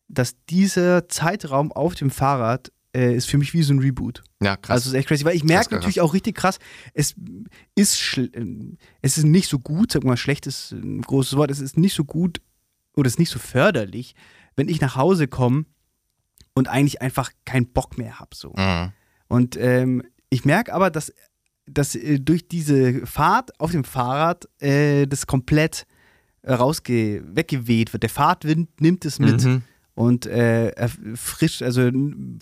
dass 0.08 0.36
dieser 0.50 1.10
Zeitraum 1.10 1.72
auf 1.72 1.96
dem 1.96 2.12
Fahrrad 2.12 2.72
äh, 2.96 3.16
ist 3.16 3.30
für 3.30 3.38
mich 3.38 3.54
wie 3.54 3.64
so 3.64 3.74
ein 3.74 3.80
Reboot. 3.80 4.24
ja, 4.42 4.58
krass. 4.58 4.76
Also 4.76 4.88
es 4.90 4.94
ist 4.94 5.00
echt 5.00 5.08
crazy, 5.08 5.26
weil 5.26 5.36
ich 5.36 5.44
merke 5.44 5.70
krass. 5.70 5.78
natürlich 5.78 6.02
auch 6.02 6.14
richtig 6.14 6.36
krass, 6.36 6.60
es 6.94 7.16
ist, 7.76 8.18
äh, 8.18 8.46
es 9.02 9.18
ist 9.18 9.24
nicht 9.26 9.48
so 9.48 9.60
gut, 9.60 9.92
sag 9.92 10.04
mal, 10.04 10.18
schlecht 10.18 10.48
ist 10.48 10.72
ein 10.72 11.02
großes 11.02 11.38
Wort, 11.38 11.52
es 11.52 11.60
ist 11.60 11.78
nicht 11.78 11.96
so 11.96 12.04
gut 12.04 12.42
oder 12.96 13.08
es 13.08 13.14
ist 13.14 13.20
nicht 13.20 13.32
so 13.32 13.40
förderlich, 13.40 14.16
wenn 14.56 14.68
ich 14.68 14.82
nach 14.82 14.96
Hause 14.96 15.28
komme 15.28 15.66
und 16.54 16.68
eigentlich 16.68 17.02
einfach 17.02 17.32
keinen 17.46 17.72
Bock 17.72 17.98
mehr 17.98 18.20
habe. 18.20 18.36
So. 18.36 18.54
mhm. 18.58 18.92
Und 19.28 19.56
ähm, 19.58 20.04
ich 20.30 20.44
merke 20.44 20.74
aber, 20.74 20.90
dass, 20.90 21.14
dass 21.66 21.96
äh, 21.96 22.20
durch 22.20 22.48
diese 22.48 23.06
Fahrt 23.06 23.58
auf 23.60 23.72
dem 23.72 23.86
Fahrrad 23.86 24.48
äh, 24.62 25.08
das 25.08 25.26
komplett 25.26 25.86
äh, 26.42 26.54
rausge 26.54 27.24
weggeweht 27.26 27.94
wird. 27.94 28.04
Der 28.04 28.10
Fahrtwind 28.10 28.82
nimmt 28.82 29.06
es 29.06 29.20
mit 29.20 29.44
Mhm. 29.44 29.64
Und 29.94 30.26
äh, 30.26 30.70
er 30.70 30.90
frischt, 31.16 31.62
also 31.62 31.90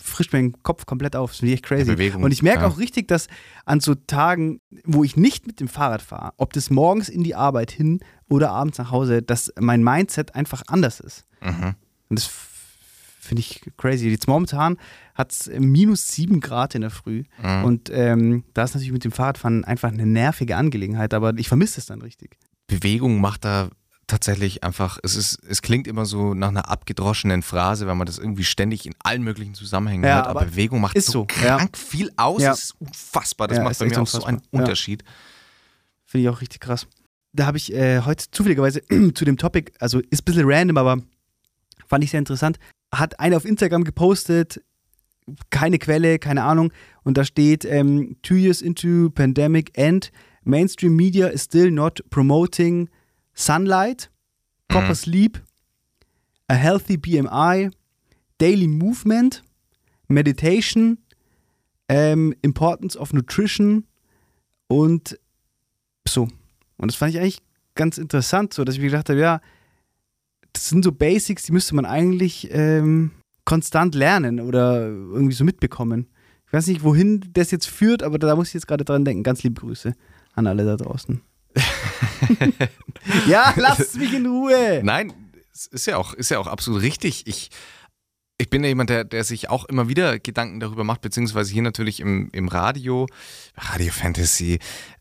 frischt 0.02 0.32
meinen 0.32 0.62
Kopf 0.62 0.86
komplett 0.86 1.16
auf. 1.16 1.30
Das 1.30 1.40
finde 1.40 1.52
ich 1.52 1.58
echt 1.58 1.66
crazy. 1.66 1.84
Bewegung, 1.84 2.22
und 2.22 2.32
ich 2.32 2.42
merke 2.42 2.62
ja. 2.62 2.68
auch 2.68 2.78
richtig, 2.78 3.08
dass 3.08 3.26
an 3.64 3.80
so 3.80 3.94
Tagen, 3.94 4.60
wo 4.84 5.04
ich 5.04 5.16
nicht 5.16 5.46
mit 5.46 5.60
dem 5.60 5.68
Fahrrad 5.68 6.02
fahre, 6.02 6.32
ob 6.36 6.52
das 6.52 6.70
morgens 6.70 7.08
in 7.08 7.24
die 7.24 7.34
Arbeit 7.34 7.70
hin 7.70 8.00
oder 8.28 8.50
abends 8.50 8.78
nach 8.78 8.90
Hause, 8.90 9.22
dass 9.22 9.52
mein 9.58 9.82
Mindset 9.82 10.34
einfach 10.34 10.62
anders 10.68 11.00
ist. 11.00 11.24
Mhm. 11.42 11.74
Und 12.08 12.18
das 12.18 12.30
finde 13.20 13.40
ich 13.40 13.60
crazy. 13.76 14.08
Jetzt 14.08 14.28
momentan 14.28 14.76
hat 15.14 15.32
es 15.32 15.50
minus 15.58 16.08
sieben 16.08 16.40
Grad 16.40 16.74
in 16.74 16.80
der 16.80 16.90
Früh. 16.90 17.24
Mhm. 17.42 17.64
Und 17.64 17.90
ähm, 17.92 18.44
da 18.54 18.64
ist 18.64 18.74
natürlich 18.74 18.92
mit 18.92 19.04
dem 19.04 19.12
Fahrradfahren 19.12 19.64
einfach 19.64 19.92
eine 19.92 20.06
nervige 20.06 20.56
Angelegenheit, 20.56 21.14
aber 21.14 21.36
ich 21.36 21.48
vermisse 21.48 21.80
es 21.80 21.86
dann 21.86 22.00
richtig. 22.00 22.36
Bewegung 22.66 23.20
macht 23.20 23.44
da 23.44 23.70
tatsächlich 24.10 24.62
einfach, 24.64 24.98
es 25.02 25.16
ist, 25.16 25.38
es 25.48 25.62
klingt 25.62 25.86
immer 25.86 26.04
so 26.04 26.34
nach 26.34 26.48
einer 26.48 26.68
abgedroschenen 26.68 27.42
Phrase, 27.42 27.86
wenn 27.86 27.96
man 27.96 28.06
das 28.06 28.18
irgendwie 28.18 28.44
ständig 28.44 28.86
in 28.86 28.94
allen 28.98 29.22
möglichen 29.22 29.54
Zusammenhängen 29.54 30.04
Ja, 30.04 30.16
hört, 30.16 30.26
aber, 30.26 30.40
aber 30.42 30.50
Bewegung 30.50 30.80
macht 30.80 31.00
so 31.00 31.12
so, 31.12 31.24
krank 31.26 31.76
viel 31.76 32.10
aus, 32.16 32.42
Ja. 32.42 32.50
das 32.50 32.64
ist 32.64 32.74
unfassbar, 32.80 33.48
das 33.48 33.58
Ja, 33.58 33.64
macht 33.64 33.78
bei 33.78 33.86
mir 33.86 34.00
auch 34.00 34.06
so 34.06 34.24
einen 34.24 34.36
unfassbar. 34.38 34.50
Ja. 34.52 34.60
Unterschied. 34.60 35.04
Finde 36.04 36.22
ich 36.24 36.28
auch 36.28 36.40
richtig 36.40 36.60
krass. 36.60 36.86
Da 37.32 37.46
habe 37.46 37.56
ich 37.56 37.72
äh, 37.72 38.00
heute 38.00 38.24
zufälligerweise 38.30 38.82
zu 39.14 39.24
dem 39.24 39.36
Topic, 39.38 39.72
also 39.78 40.00
ist 40.10 40.22
ein 40.22 40.24
bisschen 40.24 40.44
random, 40.50 40.76
aber 40.76 40.98
fand 41.86 42.04
ich 42.04 42.10
sehr 42.10 42.18
interessant, 42.18 42.58
hat 42.92 43.18
einer 43.20 43.36
auf 43.36 43.44
Instagram 43.44 43.84
gepostet, 43.84 44.60
keine 45.50 45.78
Quelle, 45.78 46.18
keine 46.18 46.42
Ahnung, 46.42 46.72
und 47.04 47.16
da 47.16 47.24
steht, 47.24 47.64
ähm, 47.64 48.16
two 48.22 48.34
years 48.34 48.60
into 48.62 49.10
pandemic 49.10 49.70
and 49.78 50.10
mainstream 50.42 50.96
media 50.96 51.28
is 51.28 51.44
still 51.44 51.70
not 51.70 52.02
promoting 52.10 52.88
sunlight, 53.34 54.10
proper 54.68 54.90
Mhm. 54.90 54.94
sleep, 54.94 55.42
a 56.48 56.54
healthy 56.54 56.96
BMI, 56.96 57.70
daily 58.38 58.66
movement, 58.68 59.42
meditation, 60.08 60.98
ähm, 61.88 62.34
importance 62.42 62.96
of 62.98 63.12
nutrition 63.12 63.86
und 64.68 65.18
so. 66.06 66.28
Und 66.76 66.90
das 66.90 66.96
fand 66.96 67.14
ich 67.14 67.20
eigentlich 67.20 67.42
ganz 67.74 67.98
interessant, 67.98 68.52
so 68.54 68.64
dass 68.64 68.74
ich 68.74 68.80
mir 68.80 68.86
gedacht 68.90 69.08
habe, 69.08 69.20
ja, 69.20 69.40
das 70.52 70.68
sind 70.68 70.84
so 70.84 70.92
Basics, 70.92 71.44
die 71.44 71.52
müsste 71.52 71.74
man 71.74 71.84
eigentlich 71.84 72.48
ähm, 72.50 73.12
konstant 73.44 73.94
lernen 73.94 74.40
oder 74.40 74.86
irgendwie 74.86 75.34
so 75.34 75.44
mitbekommen. 75.44 76.08
Ich 76.46 76.52
weiß 76.52 76.66
nicht, 76.66 76.82
wohin 76.82 77.20
das 77.32 77.52
jetzt 77.52 77.68
führt, 77.68 78.02
aber 78.02 78.18
da 78.18 78.34
muss 78.34 78.48
ich 78.48 78.54
jetzt 78.54 78.66
gerade 78.66 78.84
dran 78.84 79.04
denken. 79.04 79.22
Ganz 79.22 79.42
liebe 79.44 79.60
Grüße 79.60 79.94
an 80.34 80.46
alle 80.48 80.64
da 80.64 80.76
draußen. 80.76 81.20
ja, 83.26 83.52
lasst 83.56 83.96
mich 83.96 84.12
in 84.12 84.26
Ruhe. 84.26 84.80
Nein, 84.82 85.12
es 85.52 85.66
ist 85.66 85.86
ja 85.86 85.96
auch, 85.96 86.14
ist 86.14 86.30
ja 86.30 86.38
auch 86.38 86.46
absolut 86.46 86.82
richtig. 86.82 87.26
Ich, 87.26 87.50
ich 88.38 88.50
bin 88.50 88.62
ja 88.62 88.68
jemand, 88.68 88.90
der, 88.90 89.04
der 89.04 89.24
sich 89.24 89.48
auch 89.50 89.64
immer 89.66 89.88
wieder 89.88 90.18
Gedanken 90.18 90.60
darüber 90.60 90.84
macht, 90.84 91.00
beziehungsweise 91.02 91.52
hier 91.52 91.62
natürlich 91.62 92.00
im, 92.00 92.28
im 92.32 92.48
Radio, 92.48 93.06
Radio 93.56 93.92
Fantasy, 93.92 94.58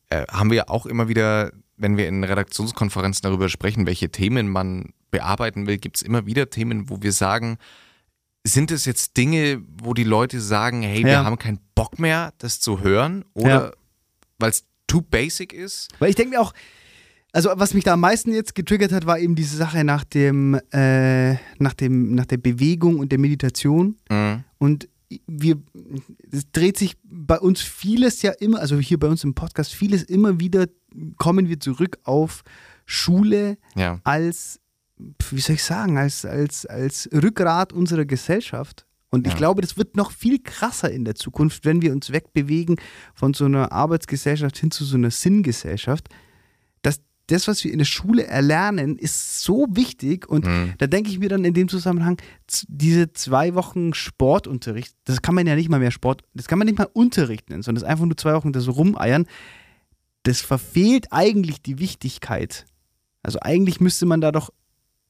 äh, 0.10 0.26
haben 0.30 0.50
wir 0.50 0.58
ja 0.58 0.68
auch 0.68 0.86
immer 0.86 1.08
wieder, 1.08 1.52
wenn 1.78 1.98
wir 1.98 2.08
in 2.08 2.24
Redaktionskonferenzen 2.24 3.24
darüber 3.24 3.48
sprechen, 3.50 3.86
welche 3.86 4.10
Themen 4.10 4.50
man 4.50 4.94
bearbeiten 5.12 5.68
will, 5.68 5.78
gibt 5.78 5.98
es 5.98 6.02
immer 6.02 6.26
wieder 6.26 6.50
Themen, 6.50 6.90
wo 6.90 7.02
wir 7.02 7.12
sagen, 7.12 7.58
sind 8.46 8.72
es 8.72 8.86
jetzt 8.86 9.18
Dinge, 9.18 9.62
wo 9.82 9.94
die 9.94 10.04
Leute 10.04 10.40
sagen, 10.40 10.82
hey, 10.82 11.04
wir 11.04 11.12
Ja. 11.12 11.26
haben 11.26 11.38
keinen 11.40 11.60
Bock 11.76 12.00
mehr, 12.00 12.34
das 12.38 12.60
zu 12.60 12.82
hören? 12.82 13.26
Oder 13.34 13.50
Ja. 13.50 13.72
weil 14.40 14.52
es 14.52 14.66
too 14.88 15.02
basic 15.02 15.54
ist? 15.54 15.90
Weil 16.00 16.10
ich 16.10 16.16
denke 16.16 16.32
mir 16.32 16.42
auch, 16.42 16.54
also 17.40 17.52
was 17.56 17.74
mich 17.74 17.86
da 17.86 17.94
am 17.94 18.02
meisten 18.02 18.34
jetzt 18.34 18.54
getriggert 18.54 18.92
hat, 18.92 19.06
war 19.06 19.18
eben 19.18 19.34
diese 19.34 19.56
Sache 19.56 19.86
nach 19.86 20.04
dem, 20.04 20.60
äh, 20.74 21.36
nach 21.58 21.74
dem, 21.74 22.14
nach 22.14 22.26
der 22.26 22.36
Bewegung 22.36 23.00
und 23.00 23.14
der 23.14 23.20
Meditation. 23.20 23.96
Mhm. 24.10 24.44
Und 24.58 24.90
wir, 25.26 25.56
es 26.32 26.52
dreht 26.52 26.78
sich 26.78 26.98
bei 27.04 27.40
uns 27.40 27.62
vieles 27.62 28.22
ja 28.24 28.32
immer, 28.32 28.60
also 28.60 28.78
hier 28.78 29.00
bei 29.00 29.08
uns 29.08 29.24
im 29.24 29.36
Podcast, 29.36 29.74
vieles 29.74 30.04
immer 30.04 30.42
wieder 30.42 30.68
kommen 31.16 31.48
wir 31.48 31.62
zurück 31.62 31.98
auf 32.04 32.44
Schule 32.86 33.58
Ja. 33.76 34.02
als, 34.04 34.60
wie 35.30 35.40
soll 35.40 35.56
ich 35.56 35.64
sagen, 35.64 35.98
als, 35.98 36.26
als, 36.26 36.66
als 36.66 37.10
Rückgrat 37.14 37.72
unserer 37.72 38.04
Gesellschaft. 38.04 38.86
Und 39.12 39.26
ich 39.28 39.34
Ja. 39.34 39.40
glaube, 39.40 39.62
das 39.62 39.78
wird 39.78 39.96
noch 39.96 40.12
viel 40.12 40.40
krasser 40.40 40.92
in 40.92 41.06
der 41.06 41.16
Zukunft, 41.16 41.64
wenn 41.64 41.82
wir 41.82 41.94
uns 41.94 42.12
wegbewegen 42.12 42.76
von 43.16 43.34
so 43.34 43.46
einer 43.46 43.72
Arbeitsgesellschaft 43.72 44.58
hin 44.58 44.72
zu 44.72 44.84
so 44.84 44.98
einer 44.98 45.10
Sinngesellschaft. 45.12 46.10
Dass 46.82 47.02
das, 47.32 47.48
was 47.48 47.64
wir 47.64 47.72
in 47.72 47.78
der 47.80 47.86
Schule 47.86 48.26
erlernen, 48.28 48.98
ist 48.98 49.42
so 49.42 49.68
wichtig. 49.72 50.28
Und 50.28 50.46
Mhm. 50.46 50.74
da 50.78 50.88
denke 50.88 51.10
ich 51.10 51.20
mir 51.20 51.30
dann 51.30 51.46
in 51.46 51.54
dem 51.54 51.68
Zusammenhang, 51.68 52.22
diese 52.68 53.12
zwei 53.14 53.56
Wochen 53.56 53.94
Sportunterricht, 53.94 54.96
das 55.06 55.22
kann 55.22 55.36
man 55.36 55.48
ja 55.48 55.56
nicht 55.56 55.70
mal 55.70 55.80
mehr 55.80 55.92
Sport, 55.92 56.24
das 56.34 56.48
kann 56.48 56.58
man 56.60 56.66
nicht 56.68 56.78
mal 56.78 56.90
Unterricht 56.94 57.50
nennen, 57.50 57.62
sondern 57.64 57.82
das 57.82 57.84
ist 57.84 57.90
einfach 57.90 58.06
nur 58.06 58.18
zwei 58.18 58.34
Wochen 58.34 58.52
das 58.52 58.68
Rumeiern. 58.68 59.26
Das 60.24 60.42
verfehlt 60.42 61.08
eigentlich 61.12 61.62
die 61.62 61.80
Wichtigkeit. 61.80 62.66
Also 63.24 63.40
eigentlich 63.42 63.80
müsste 63.80 64.06
man 64.06 64.22
da 64.22 64.32
doch 64.32 64.50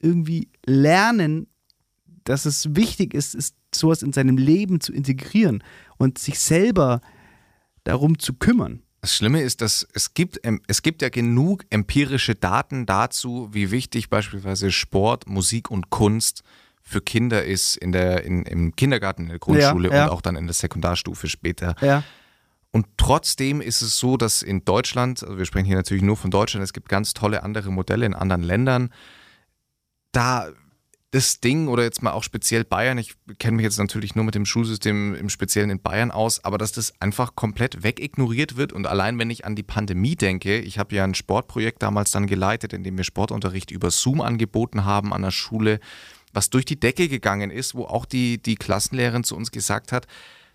irgendwie 0.00 0.48
lernen, 0.66 1.46
dass 2.24 2.44
es 2.44 2.74
wichtig 2.76 3.14
ist, 3.14 3.34
ist 3.34 3.54
sowas 3.74 4.02
in 4.02 4.12
seinem 4.12 4.36
Leben 4.36 4.80
zu 4.80 4.92
integrieren 4.92 5.62
und 5.96 6.18
sich 6.18 6.38
selber 6.38 7.00
darum 7.84 8.18
zu 8.18 8.34
kümmern. 8.34 8.82
Das 9.00 9.16
Schlimme 9.16 9.40
ist, 9.40 9.62
dass 9.62 9.86
es 9.94 10.12
gibt, 10.12 10.40
es 10.66 10.82
gibt 10.82 11.00
ja 11.00 11.08
genug 11.08 11.64
empirische 11.70 12.34
Daten 12.34 12.84
dazu, 12.84 13.48
wie 13.52 13.70
wichtig 13.70 14.10
beispielsweise 14.10 14.70
Sport, 14.72 15.26
Musik 15.26 15.70
und 15.70 15.88
Kunst 15.88 16.42
für 16.82 17.00
Kinder 17.00 17.44
ist 17.44 17.76
in 17.76 17.92
der, 17.92 18.24
in, 18.24 18.42
im 18.44 18.76
Kindergarten, 18.76 19.22
in 19.22 19.28
der 19.28 19.38
Grundschule 19.38 19.88
Ja, 19.88 19.94
ja. 19.94 20.04
und 20.04 20.10
auch 20.10 20.20
dann 20.20 20.36
in 20.36 20.46
der 20.46 20.54
Sekundarstufe 20.54 21.28
später. 21.28 21.76
Ja. 21.80 22.02
Und 22.72 22.86
trotzdem 22.96 23.60
ist 23.60 23.80
es 23.80 23.98
so, 23.98 24.16
dass 24.16 24.42
in 24.42 24.64
Deutschland, 24.64 25.22
also 25.22 25.38
wir 25.38 25.44
sprechen 25.44 25.66
hier 25.66 25.76
natürlich 25.76 26.02
nur 26.02 26.16
von 26.16 26.30
Deutschland, 26.30 26.62
es 26.62 26.72
gibt 26.72 26.88
ganz 26.88 27.14
tolle 27.14 27.42
andere 27.42 27.70
Modelle 27.70 28.06
in 28.06 28.14
anderen 28.14 28.42
Ländern, 28.42 28.90
da 30.12 30.50
das 31.12 31.40
Ding 31.40 31.66
oder 31.66 31.82
jetzt 31.82 32.02
mal 32.02 32.12
auch 32.12 32.22
speziell 32.22 32.64
Bayern, 32.64 32.96
ich 32.96 33.14
kenne 33.38 33.56
mich 33.56 33.64
jetzt 33.64 33.78
natürlich 33.78 34.14
nur 34.14 34.24
mit 34.24 34.36
dem 34.36 34.46
Schulsystem 34.46 35.14
im 35.14 35.28
Speziellen 35.28 35.70
in 35.70 35.82
Bayern 35.82 36.12
aus, 36.12 36.44
aber 36.44 36.56
dass 36.56 36.70
das 36.70 36.92
einfach 37.00 37.34
komplett 37.34 37.82
wegignoriert 37.82 38.56
wird 38.56 38.72
und 38.72 38.86
allein 38.86 39.18
wenn 39.18 39.30
ich 39.30 39.44
an 39.44 39.56
die 39.56 39.64
Pandemie 39.64 40.14
denke, 40.14 40.60
ich 40.60 40.78
habe 40.78 40.94
ja 40.94 41.02
ein 41.02 41.14
Sportprojekt 41.14 41.82
damals 41.82 42.12
dann 42.12 42.28
geleitet, 42.28 42.72
in 42.72 42.84
dem 42.84 42.96
wir 42.96 43.04
Sportunterricht 43.04 43.72
über 43.72 43.90
Zoom 43.90 44.20
angeboten 44.20 44.84
haben 44.84 45.12
an 45.12 45.22
der 45.22 45.32
Schule, 45.32 45.80
was 46.32 46.48
durch 46.50 46.64
die 46.64 46.78
Decke 46.78 47.08
gegangen 47.08 47.50
ist, 47.50 47.74
wo 47.74 47.86
auch 47.86 48.04
die, 48.04 48.40
die 48.40 48.54
Klassenlehrerin 48.54 49.24
zu 49.24 49.36
uns 49.36 49.50
gesagt 49.50 49.90
hat, 49.90 50.06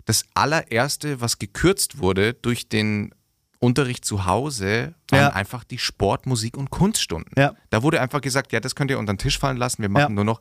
das 0.06 0.24
allererste, 0.32 1.20
was 1.20 1.38
gekürzt 1.38 1.98
wurde 1.98 2.32
durch 2.32 2.68
den 2.68 3.12
Unterricht 3.58 4.04
zu 4.04 4.26
Hause 4.26 4.94
waren 5.10 5.20
Ja. 5.20 5.28
einfach 5.30 5.64
die 5.64 5.78
Sport, 5.78 6.26
Musik 6.26 6.56
und 6.56 6.70
Kunststunden. 6.70 7.32
Ja. 7.36 7.54
Da 7.70 7.82
wurde 7.82 8.00
einfach 8.00 8.20
gesagt, 8.20 8.52
ja, 8.52 8.60
das 8.60 8.74
könnt 8.74 8.90
ihr 8.90 8.98
unter 8.98 9.12
den 9.14 9.18
Tisch 9.18 9.38
fallen 9.38 9.56
lassen, 9.56 9.82
wir 9.82 9.88
machen 9.88 10.02
Ja. 10.02 10.14
nur 10.14 10.24
noch. 10.24 10.40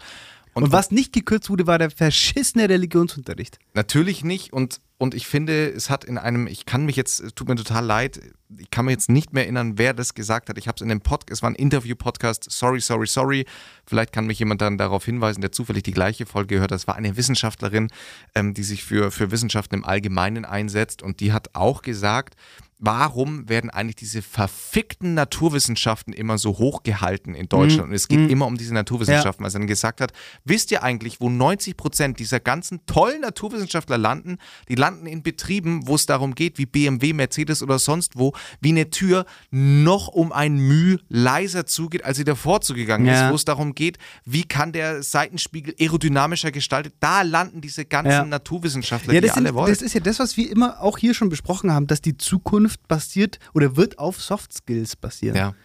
Und, 0.53 0.71
was 0.71 0.89
nicht 0.89 1.11
gekürzt 1.11 1.49
wurde, 1.49 1.67
war 1.67 1.77
der 1.79 1.91
verschissene 1.91 2.69
Religionsunterricht. 2.69 3.59
Natürlich 3.73 4.23
nicht 4.23 4.53
und, 4.53 4.79
und 4.97 5.13
ich 5.13 5.27
finde, 5.27 5.67
es 5.67 5.89
hat 5.89 6.05
in 6.05 6.17
einem, 6.17 6.47
ich 6.47 6.65
kann 6.65 6.85
mich 6.85 6.95
jetzt, 6.95 7.19
es 7.19 7.35
tut 7.35 7.49
mir 7.49 7.55
total 7.57 7.83
leid, 7.85 8.21
ich 8.57 8.71
kann 8.71 8.85
mich 8.85 8.93
jetzt 8.93 9.09
nicht 9.09 9.33
mehr 9.33 9.43
erinnern, 9.43 9.77
wer 9.77 9.93
das 9.93 10.13
gesagt 10.13 10.47
hat. 10.47 10.57
Ich 10.57 10.69
habe 10.69 10.75
es 10.77 10.81
in 10.81 10.87
dem 10.87 11.01
Podcast, 11.01 11.39
es 11.39 11.41
war 11.41 11.49
ein 11.49 11.55
Interview-Podcast, 11.55 12.47
sorry, 12.49 12.79
sorry, 12.79 13.05
sorry. 13.05 13.45
Vielleicht 13.85 14.13
kann 14.13 14.27
mich 14.27 14.39
jemand 14.39 14.61
dann 14.61 14.77
darauf 14.77 15.03
hinweisen, 15.03 15.41
der 15.41 15.51
zufällig 15.51 15.83
die 15.83 15.91
gleiche 15.91 16.25
Folge 16.25 16.55
gehört. 16.55 16.71
Es 16.71 16.87
war 16.87 16.95
eine 16.95 17.17
Wissenschaftlerin, 17.17 17.89
ähm, 18.33 18.53
die 18.53 18.63
sich 18.63 18.85
für, 18.85 19.11
für 19.11 19.31
Wissenschaften 19.31 19.75
im 19.75 19.83
Allgemeinen 19.83 20.45
einsetzt 20.45 21.03
und 21.03 21.19
die 21.19 21.33
hat 21.33 21.49
auch 21.53 21.81
gesagt, 21.81 22.35
Warum 22.79 23.47
werden 23.47 23.69
eigentlich 23.69 23.95
diese 23.95 24.21
verfickten 24.21 25.13
Naturwissenschaften 25.13 26.11
immer 26.11 26.37
so 26.37 26.57
hochgehalten 26.57 27.33
in 27.33 27.47
Deutschland? 27.47 27.89
Und 27.89 27.93
es 27.95 28.09
geht 28.09 28.29
immer 28.29 28.45
um 28.47 28.57
diese 28.57 28.73
Naturwissenschaften, 28.73 29.43
weil 29.43 29.49
sie 29.51 29.59
dann 29.59 29.67
gesagt 29.67 30.01
hat, 30.01 30.11
wisst 30.43 30.71
ihr 30.71 30.83
eigentlich, 30.83 31.21
wo 31.21 31.29
90 31.29 31.77
Prozent 31.77 32.19
dieser 32.19 32.41
ganzen 32.41 32.85
tollen 32.85 33.21
Naturwissenschaftler 33.21 33.97
landen? 33.97 34.39
Die 34.67 34.75
landen 34.75 35.07
in 35.07 35.23
Betrieben, 35.23 35.87
wo 35.87 35.95
es 35.95 36.05
darum 36.05 36.35
geht, 36.35 36.57
wie 36.57 36.65
BMW, 36.65 37.13
Mercedes 37.13 37.63
oder 37.63 37.79
sonst 37.79 38.17
wo, 38.17 38.33
wie 38.59 38.69
eine 38.69 38.89
Tür 38.89 39.25
noch 39.51 40.09
um 40.09 40.33
ein 40.33 40.57
Müh 40.57 40.97
leiser 41.07 41.65
zugeht, 41.65 42.03
als 42.03 42.17
sie 42.17 42.25
davor 42.25 42.59
zugegangen 42.59 43.07
Ja. 43.07 43.27
ist, 43.27 43.31
wo 43.31 43.35
es 43.35 43.45
darum 43.45 43.73
geht, 43.73 43.99
wie 44.25 44.43
kann 44.43 44.73
der 44.73 45.01
Seitenspiegel 45.01 45.75
aerodynamischer 45.79 46.51
gestaltet. 46.51 46.95
Da 46.99 47.21
landen 47.21 47.61
diese 47.61 47.85
ganzen 47.85 48.11
Ja. 48.11 48.25
Naturwissenschaftler, 48.25 49.13
Ja, 49.13 49.21
die 49.21 49.27
das, 49.27 49.35
sind, 49.35 49.45
alle 49.47 49.55
wollt. 49.55 49.71
das 49.71 49.81
ist 49.81 49.93
ja 49.93 50.01
das, 50.01 50.19
was 50.19 50.35
wir 50.35 50.51
immer 50.51 50.81
auch 50.81 50.97
hier 50.97 51.13
schon 51.13 51.29
besprochen 51.29 51.71
haben, 51.71 51.87
dass 51.87 52.01
die 52.01 52.17
Zukunft 52.17 52.64
basiert 52.87 53.39
oder 53.53 53.75
wird 53.75 53.99
auf 53.99 54.21
Soft 54.21 54.53
Skills 54.53 54.95
basieren. 54.95 55.35
ja. 55.35 55.55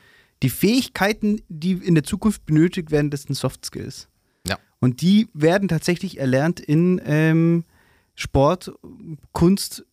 Die 0.43 0.51
Fähigkeiten, 0.51 1.43
die 1.49 1.73
in 1.73 1.95
der 1.95 2.05
Zukunft 2.05 2.47
benötigt 2.47 2.91
werden, 2.91 3.11
das 3.11 3.25
sind 3.25 3.35
Soft 3.35 3.65
Skills. 3.65 4.09
Ja. 4.47 4.59
Und 4.79 5.03
die 5.03 5.29
werden 5.35 5.69
tatsächlich 5.69 6.19
erlernt 6.19 6.61
in 6.61 7.01
ähm, 7.05 7.65
Sport, 8.15 8.73
Kunst, 9.33 9.85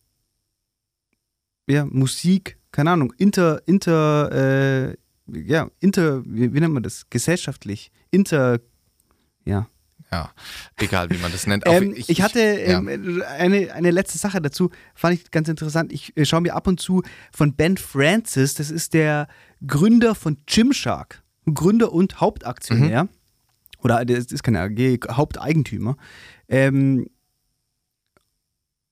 ja, 1.68 1.84
Musik, 1.84 2.58
keine 2.72 2.92
Ahnung, 2.92 3.12
inter, 3.18 3.60
inter, 3.66 4.88
äh, 4.88 4.96
ja, 5.26 5.70
inter, 5.80 6.24
wie, 6.24 6.54
wie 6.54 6.60
nennt 6.60 6.72
man 6.72 6.82
das? 6.82 7.08
Gesellschaftlich, 7.10 7.90
inter, 8.10 8.60
ja. 9.44 9.68
Ja, 10.10 10.30
egal 10.76 11.10
wie 11.10 11.18
man 11.18 11.30
das 11.32 11.46
nennt. 11.46 11.64
Ähm, 11.66 11.92
ich, 11.94 12.22
hatte 12.22 12.40
ja. 12.40 12.78
ähm, 12.78 13.22
eine, 13.38 13.72
eine 13.74 13.90
letzte 13.90 14.16
Sache 14.16 14.40
dazu, 14.40 14.70
fand 14.94 15.14
ich 15.14 15.30
ganz 15.30 15.48
interessant. 15.48 15.92
Ich 15.92 16.16
äh, 16.16 16.24
schaue 16.24 16.40
mir 16.40 16.54
ab 16.54 16.66
und 16.66 16.80
zu 16.80 17.02
von 17.30 17.54
Ben 17.54 17.76
Francis, 17.76 18.54
das 18.54 18.70
ist 18.70 18.94
der 18.94 19.28
Gründer 19.66 20.14
von 20.14 20.38
Gymshark, 20.46 21.22
Gründer 21.52 21.92
und 21.92 22.20
Hauptaktionär. 22.20 23.04
Mhm. 23.04 23.08
Oder 23.80 24.04
das 24.04 24.26
ist 24.26 24.42
keine 24.42 24.60
AG, 24.60 24.98
Haupteigentümer. 25.10 25.96
Ähm, 26.48 27.08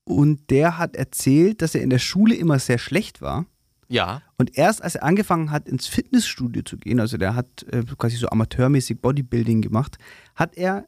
und 0.05 0.49
der 0.49 0.77
hat 0.77 0.95
erzählt, 0.95 1.61
dass 1.61 1.75
er 1.75 1.81
in 1.81 1.89
der 1.89 1.99
Schule 1.99 2.35
immer 2.35 2.59
sehr 2.59 2.77
schlecht 2.77 3.21
war. 3.21 3.45
ja, 3.89 4.21
Und 4.37 4.57
erst 4.57 4.81
als 4.81 4.95
er 4.95 5.03
angefangen 5.03 5.51
hat, 5.51 5.67
ins 5.67 5.87
Fitnessstudio 5.87 6.61
zu 6.61 6.77
gehen, 6.77 6.99
also 6.99 7.17
der 7.17 7.35
hat 7.35 7.63
äh, 7.71 7.83
quasi 7.97 8.15
so 8.15 8.29
amateurmäßig 8.29 9.01
Bodybuilding 9.01 9.61
gemacht, 9.61 9.97
hat 10.35 10.55
er 10.55 10.85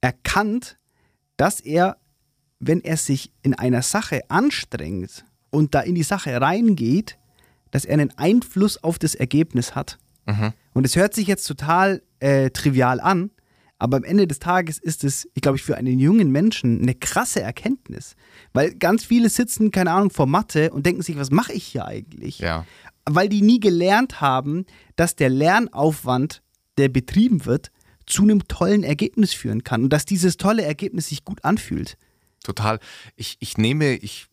erkannt, 0.00 0.78
dass 1.36 1.60
er, 1.60 1.96
wenn 2.60 2.80
er 2.80 2.96
sich 2.96 3.32
in 3.42 3.54
einer 3.54 3.82
Sache 3.82 4.22
anstrengt 4.28 5.24
und 5.50 5.74
da 5.74 5.80
in 5.80 5.94
die 5.94 6.02
Sache 6.02 6.40
reingeht, 6.40 7.18
dass 7.70 7.84
er 7.84 7.94
einen 7.94 8.16
Einfluss 8.18 8.82
auf 8.82 8.98
das 8.98 9.14
Ergebnis 9.14 9.74
hat. 9.74 9.98
Mhm. 10.26 10.52
Und 10.74 10.86
es 10.86 10.96
hört 10.96 11.14
sich 11.14 11.26
jetzt 11.26 11.46
total 11.46 12.02
äh, 12.20 12.50
trivial 12.50 13.00
an, 13.00 13.30
aber 13.78 13.98
am 13.98 14.04
Ende 14.04 14.26
des 14.26 14.40
Tages 14.40 14.78
ist 14.78 15.04
es, 15.04 15.28
ich 15.34 15.42
glaube, 15.42 15.56
ich 15.56 15.62
für 15.62 15.76
einen 15.76 15.98
jungen 15.98 16.32
Menschen 16.32 16.82
eine 16.82 16.94
krasse 16.94 17.40
Erkenntnis. 17.40 18.16
Weil 18.52 18.74
ganz 18.74 19.04
viele 19.04 19.28
sitzen, 19.28 19.70
keine 19.70 19.92
Ahnung, 19.92 20.10
vor 20.10 20.26
Mathe 20.26 20.72
und 20.72 20.84
denken 20.84 21.02
sich, 21.02 21.16
was 21.16 21.30
mache 21.30 21.52
ich 21.52 21.64
hier 21.64 21.84
eigentlich? 21.84 22.40
ja. 22.40 22.66
Weil 23.10 23.28
die 23.28 23.40
nie 23.40 23.60
gelernt 23.60 24.20
haben, 24.20 24.66
dass 24.96 25.16
der 25.16 25.30
Lernaufwand, 25.30 26.42
der 26.76 26.88
betrieben 26.88 27.46
wird, 27.46 27.70
zu 28.08 28.22
einem 28.22 28.48
tollen 28.48 28.82
Ergebnis 28.82 29.32
führen 29.32 29.64
kann 29.64 29.84
und 29.84 29.92
dass 29.92 30.04
dieses 30.04 30.36
tolle 30.36 30.64
Ergebnis 30.64 31.08
sich 31.08 31.24
gut 31.24 31.44
anfühlt. 31.44 31.96
Total. 32.42 32.78
Ich, 33.16 33.36
ich 33.40 33.58
nehme, 33.58 33.94
ich 33.96 34.26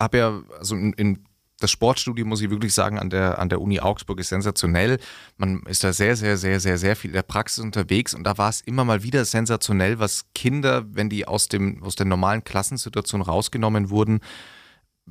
habe 0.00 0.18
ja, 0.18 0.42
also 0.58 0.76
in, 0.76 0.92
in 0.94 1.26
das 1.58 1.70
Sportstudium, 1.70 2.28
muss 2.28 2.42
ich 2.42 2.50
wirklich 2.50 2.74
sagen, 2.74 2.98
an 2.98 3.08
der, 3.08 3.38
an 3.38 3.48
der 3.48 3.60
Uni 3.60 3.80
Augsburg 3.80 4.20
ist 4.20 4.28
sensationell. 4.28 4.98
Man 5.38 5.62
ist 5.62 5.82
da 5.84 5.92
sehr, 5.92 6.14
sehr, 6.14 6.36
sehr, 6.36 6.60
sehr, 6.60 6.76
sehr 6.76 6.96
viel 6.96 7.10
in 7.10 7.14
der 7.14 7.22
Praxis 7.22 7.64
unterwegs 7.64 8.14
und 8.14 8.24
da 8.24 8.36
war 8.36 8.50
es 8.50 8.60
immer 8.60 8.84
mal 8.84 9.02
wieder 9.02 9.24
sensationell, 9.24 9.98
was 9.98 10.26
Kinder, 10.34 10.84
wenn 10.94 11.08
die 11.08 11.26
aus, 11.26 11.48
dem, 11.48 11.82
aus 11.82 11.96
der 11.96 12.06
normalen 12.06 12.44
Klassensituation 12.44 13.22
rausgenommen 13.22 13.90
wurden, 13.90 14.20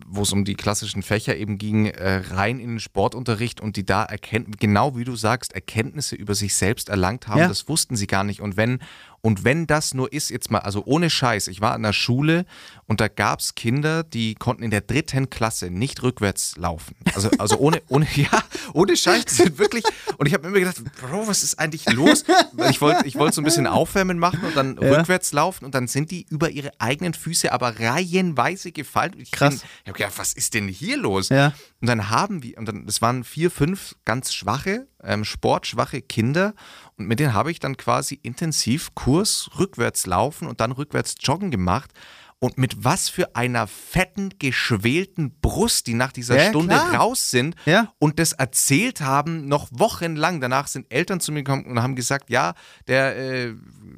wo 0.05 0.23
es 0.23 0.33
um 0.33 0.43
die 0.43 0.55
klassischen 0.55 1.03
Fächer 1.03 1.37
eben 1.37 1.57
ging, 1.57 1.85
äh, 1.85 2.15
rein 2.31 2.59
in 2.59 2.71
den 2.71 2.79
Sportunterricht 2.79 3.61
und 3.61 3.77
die 3.77 3.85
da 3.85 4.03
erkennen, 4.03 4.51
genau 4.59 4.97
wie 4.97 5.05
du 5.05 5.15
sagst, 5.15 5.53
Erkenntnisse 5.53 6.15
über 6.15 6.35
sich 6.35 6.55
selbst 6.55 6.89
erlangt 6.89 7.27
haben, 7.27 7.39
Ja. 7.39 7.47
das 7.47 7.69
wussten 7.69 7.95
sie 7.95 8.07
gar 8.07 8.23
nicht. 8.25 8.41
Und 8.41 8.57
wenn, 8.57 8.79
und 9.25 9.43
wenn 9.43 9.65
das 9.65 9.95
nur 9.95 10.13
ist, 10.13 10.29
jetzt 10.29 10.51
mal, 10.51 10.59
also 10.59 10.83
ohne 10.85 11.09
Scheiß, 11.09 11.47
ich 11.47 11.59
war 11.59 11.73
an 11.73 11.81
der 11.81 11.93
Schule 11.93 12.45
und 12.85 13.01
da 13.01 13.07
gab 13.07 13.39
es 13.39 13.55
Kinder, 13.55 14.03
die 14.03 14.35
konnten 14.35 14.61
in 14.61 14.69
der 14.69 14.81
dritten 14.81 15.31
Klasse 15.31 15.71
nicht 15.71 16.03
rückwärts 16.03 16.55
laufen. 16.57 16.95
Also, 17.15 17.31
also 17.39 17.57
ohne, 17.57 17.81
ohne, 17.87 18.05
ja, 18.15 18.29
ohne 18.73 18.95
Scheiß, 18.95 19.25
die 19.25 19.33
sind 19.33 19.57
wirklich, 19.57 19.83
und 20.17 20.27
ich 20.27 20.33
habe 20.35 20.43
mir 20.43 20.49
immer 20.49 20.59
gedacht, 20.59 20.83
Bro, 21.01 21.27
was 21.27 21.41
ist 21.41 21.57
eigentlich 21.57 21.91
los? 21.91 22.23
Ich 22.69 22.81
wollte 22.81 23.07
ich 23.07 23.15
wollte 23.15 23.33
so 23.35 23.41
ein 23.41 23.45
bisschen 23.45 23.65
Aufwärmen 23.65 24.19
machen 24.19 24.41
und 24.43 24.55
dann 24.55 24.77
Ja. 24.79 24.97
rückwärts 24.97 25.33
laufen 25.33 25.65
und 25.65 25.73
dann 25.73 25.87
sind 25.87 26.11
die 26.11 26.27
über 26.29 26.51
ihre 26.51 26.69
eigenen 26.79 27.15
Füße 27.15 27.51
aber 27.51 27.79
reihenweise 27.79 28.71
gefallen. 28.71 29.13
Ich 29.17 29.31
Krass. 29.31 29.55
bin- 29.55 29.61
ich 29.83 29.87
habe 29.89 29.97
gedacht, 29.97 30.17
was 30.17 30.33
ist 30.33 30.53
denn 30.53 30.67
hier 30.67 30.97
los? 30.97 31.29
Ja. 31.29 31.53
Und 31.81 31.87
dann 31.87 32.09
haben 32.11 32.43
wir, 32.43 32.57
und 32.59 32.67
dann, 32.67 32.85
das 32.85 33.01
waren 33.01 33.23
vier, 33.23 33.49
fünf 33.49 33.95
ganz 34.05 34.33
schwache, 34.33 34.87
ähm, 35.03 35.23
sportschwache 35.25 36.01
Kinder. 36.01 36.53
Und 36.97 37.07
mit 37.07 37.19
denen 37.19 37.33
habe 37.33 37.51
ich 37.51 37.59
dann 37.59 37.77
quasi 37.77 38.15
intensiv 38.21 38.95
Kurs 38.95 39.49
rückwärts 39.59 40.05
laufen 40.05 40.47
und 40.47 40.61
dann 40.61 40.71
rückwärts 40.71 41.15
joggen 41.19 41.51
gemacht. 41.51 41.91
Und 42.39 42.57
mit 42.57 42.83
was 42.83 43.07
für 43.09 43.35
einer 43.35 43.65
fetten, 43.65 44.29
geschwelten 44.39 45.39
Brust, 45.39 45.87
die 45.87 45.93
nach 45.93 46.11
dieser 46.11 46.35
Ja, 46.37 46.49
Stunde 46.49 46.75
klar. 46.75 46.95
raus 46.95 47.31
sind 47.31 47.55
Ja. 47.65 47.91
und 47.97 48.19
das 48.19 48.33
erzählt 48.33 49.01
haben, 49.01 49.47
noch 49.47 49.67
wochenlang. 49.71 50.41
Danach 50.41 50.67
sind 50.67 50.91
Eltern 50.91 51.19
zu 51.21 51.31
mir 51.31 51.43
gekommen 51.43 51.65
und 51.65 51.81
haben 51.81 51.95
gesagt, 51.95 52.29
ja, 52.29 52.53
der, 52.87 53.17
äh, 53.17 53.53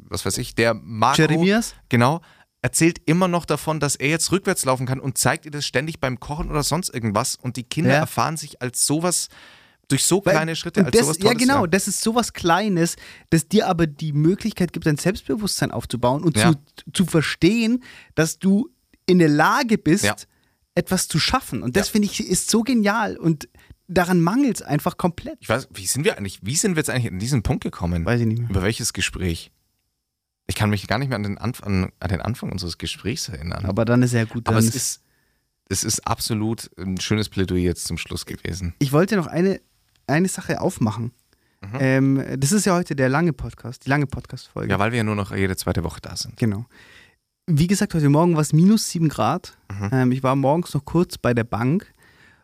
was 0.07 0.25
weiß 0.25 0.37
ich, 0.37 0.53
der 0.55 0.75
Marco, 0.75 1.21
Jeremias? 1.21 1.73
genau, 1.89 2.21
erzählt 2.61 2.99
immer 3.05 3.27
noch 3.27 3.45
davon, 3.45 3.79
dass 3.79 3.95
er 3.95 4.09
jetzt 4.09 4.31
rückwärts 4.31 4.65
laufen 4.65 4.85
kann 4.85 4.99
und 4.99 5.17
zeigt 5.17 5.45
ihr 5.45 5.51
das 5.51 5.65
ständig 5.65 5.99
beim 5.99 6.19
Kochen 6.19 6.49
oder 6.49 6.63
sonst 6.63 6.89
irgendwas. 6.89 7.35
Und 7.35 7.57
die 7.57 7.63
Kinder 7.63 7.93
Ja. 7.93 7.99
erfahren 7.99 8.37
sich 8.37 8.61
als 8.61 8.85
sowas, 8.85 9.29
durch 9.87 10.03
so 10.05 10.21
Weil- 10.25 10.33
kleine 10.33 10.55
Schritte, 10.55 10.81
und 10.81 10.87
als 10.87 10.95
das, 10.97 11.05
sowas 11.05 11.17
Ja, 11.19 11.23
Tolles. 11.25 11.37
genau, 11.39 11.65
das 11.65 11.87
ist 11.87 12.01
sowas 12.01 12.33
Kleines, 12.33 12.95
das 13.29 13.47
dir 13.47 13.67
aber 13.67 13.87
die 13.87 14.11
Möglichkeit 14.13 14.73
gibt, 14.73 14.85
dein 14.85 14.97
Selbstbewusstsein 14.97 15.71
aufzubauen 15.71 16.23
und 16.23 16.37
Ja. 16.37 16.51
zu, 16.53 16.91
zu 16.93 17.05
verstehen, 17.05 17.83
dass 18.15 18.39
du 18.39 18.69
in 19.05 19.19
der 19.19 19.29
Lage 19.29 19.77
bist, 19.77 20.03
Ja. 20.03 20.15
etwas 20.75 21.07
zu 21.07 21.19
schaffen. 21.19 21.63
Und 21.63 21.75
das 21.77 21.89
finde 21.89 22.07
ich 22.07 22.19
ist 22.19 22.49
so 22.51 22.61
genial 22.63 23.15
und 23.17 23.47
daran 23.87 24.19
mangelt 24.19 24.57
es 24.57 24.61
einfach 24.61 24.97
komplett. 24.97 25.37
Ich 25.39 25.47
weiß, 25.47 25.69
wie 25.73 25.85
sind 25.87 26.03
wir 26.03 26.17
eigentlich, 26.17 26.39
wie 26.43 26.55
sind 26.57 26.75
wir 26.75 26.81
jetzt 26.81 26.89
eigentlich 26.89 27.11
an 27.11 27.19
diesen 27.19 27.41
Punkt 27.41 27.63
gekommen? 27.63 28.05
Weiß 28.05 28.19
ich 28.19 28.27
nicht 28.27 28.39
mehr. 28.41 28.49
Über 28.49 28.61
welches 28.63 28.91
Gespräch? 28.91 29.51
Ich 30.47 30.55
kann 30.55 30.69
mich 30.69 30.85
gar 30.87 30.97
nicht 30.97 31.07
mehr 31.09 31.15
an 31.17 31.23
den, 31.23 31.37
Anf 31.37 31.63
an, 31.63 31.91
an 31.99 32.09
den 32.09 32.21
Anfang 32.21 32.51
unseres 32.51 32.77
Gesprächs 32.77 33.27
erinnern. 33.29 33.65
Aber 33.65 33.85
dann 33.85 34.01
ist 34.03 34.13
ja 34.13 34.25
gut. 34.25 34.47
Aber 34.47 34.57
es 34.59 34.73
ist, 34.75 35.01
es 35.69 35.83
ist 35.83 36.05
absolut 36.07 36.69
ein 36.77 36.99
schönes 36.99 37.27
Plädoyer 37.29 37.59
jetzt 37.63 37.85
zum 37.85 37.97
Schluss 37.97 38.25
gewesen. 38.25 38.73
ich 38.79 38.91
wollte 38.91 39.15
noch 39.17 39.27
eine, 39.27 39.59
eine 40.07 40.27
Sache 40.27 40.61
aufmachen. 40.61 41.11
Mhm. 41.61 41.77
Ähm, 41.79 42.23
das 42.37 42.51
ist 42.51 42.65
ja 42.65 42.75
heute 42.75 42.95
der 42.95 43.09
lange 43.09 43.33
Podcast, 43.33 43.85
die 43.85 43.89
lange 43.89 44.07
Podcast-Folge. 44.07 44.71
Ja, 44.71 44.79
weil 44.79 44.91
wir 44.91 44.97
ja 44.97 45.03
nur 45.03 45.15
noch 45.15 45.35
jede 45.35 45.55
zweite 45.55 45.83
Woche 45.83 45.99
da 46.01 46.15
sind. 46.15 46.37
Genau. 46.37 46.65
Wie 47.47 47.67
gesagt, 47.67 47.93
heute 47.93 48.09
Morgen 48.09 48.33
war 48.35 48.41
es 48.41 48.53
minus 48.53 48.89
7 48.89 49.09
Grad. 49.09 49.57
Mhm. 49.71 49.89
Ähm, 49.91 50.11
ich 50.11 50.21
war 50.23 50.35
morgens 50.35 50.73
noch 50.73 50.85
kurz 50.85 51.17
bei 51.17 51.33
der 51.33 51.45
Bank 51.45 51.93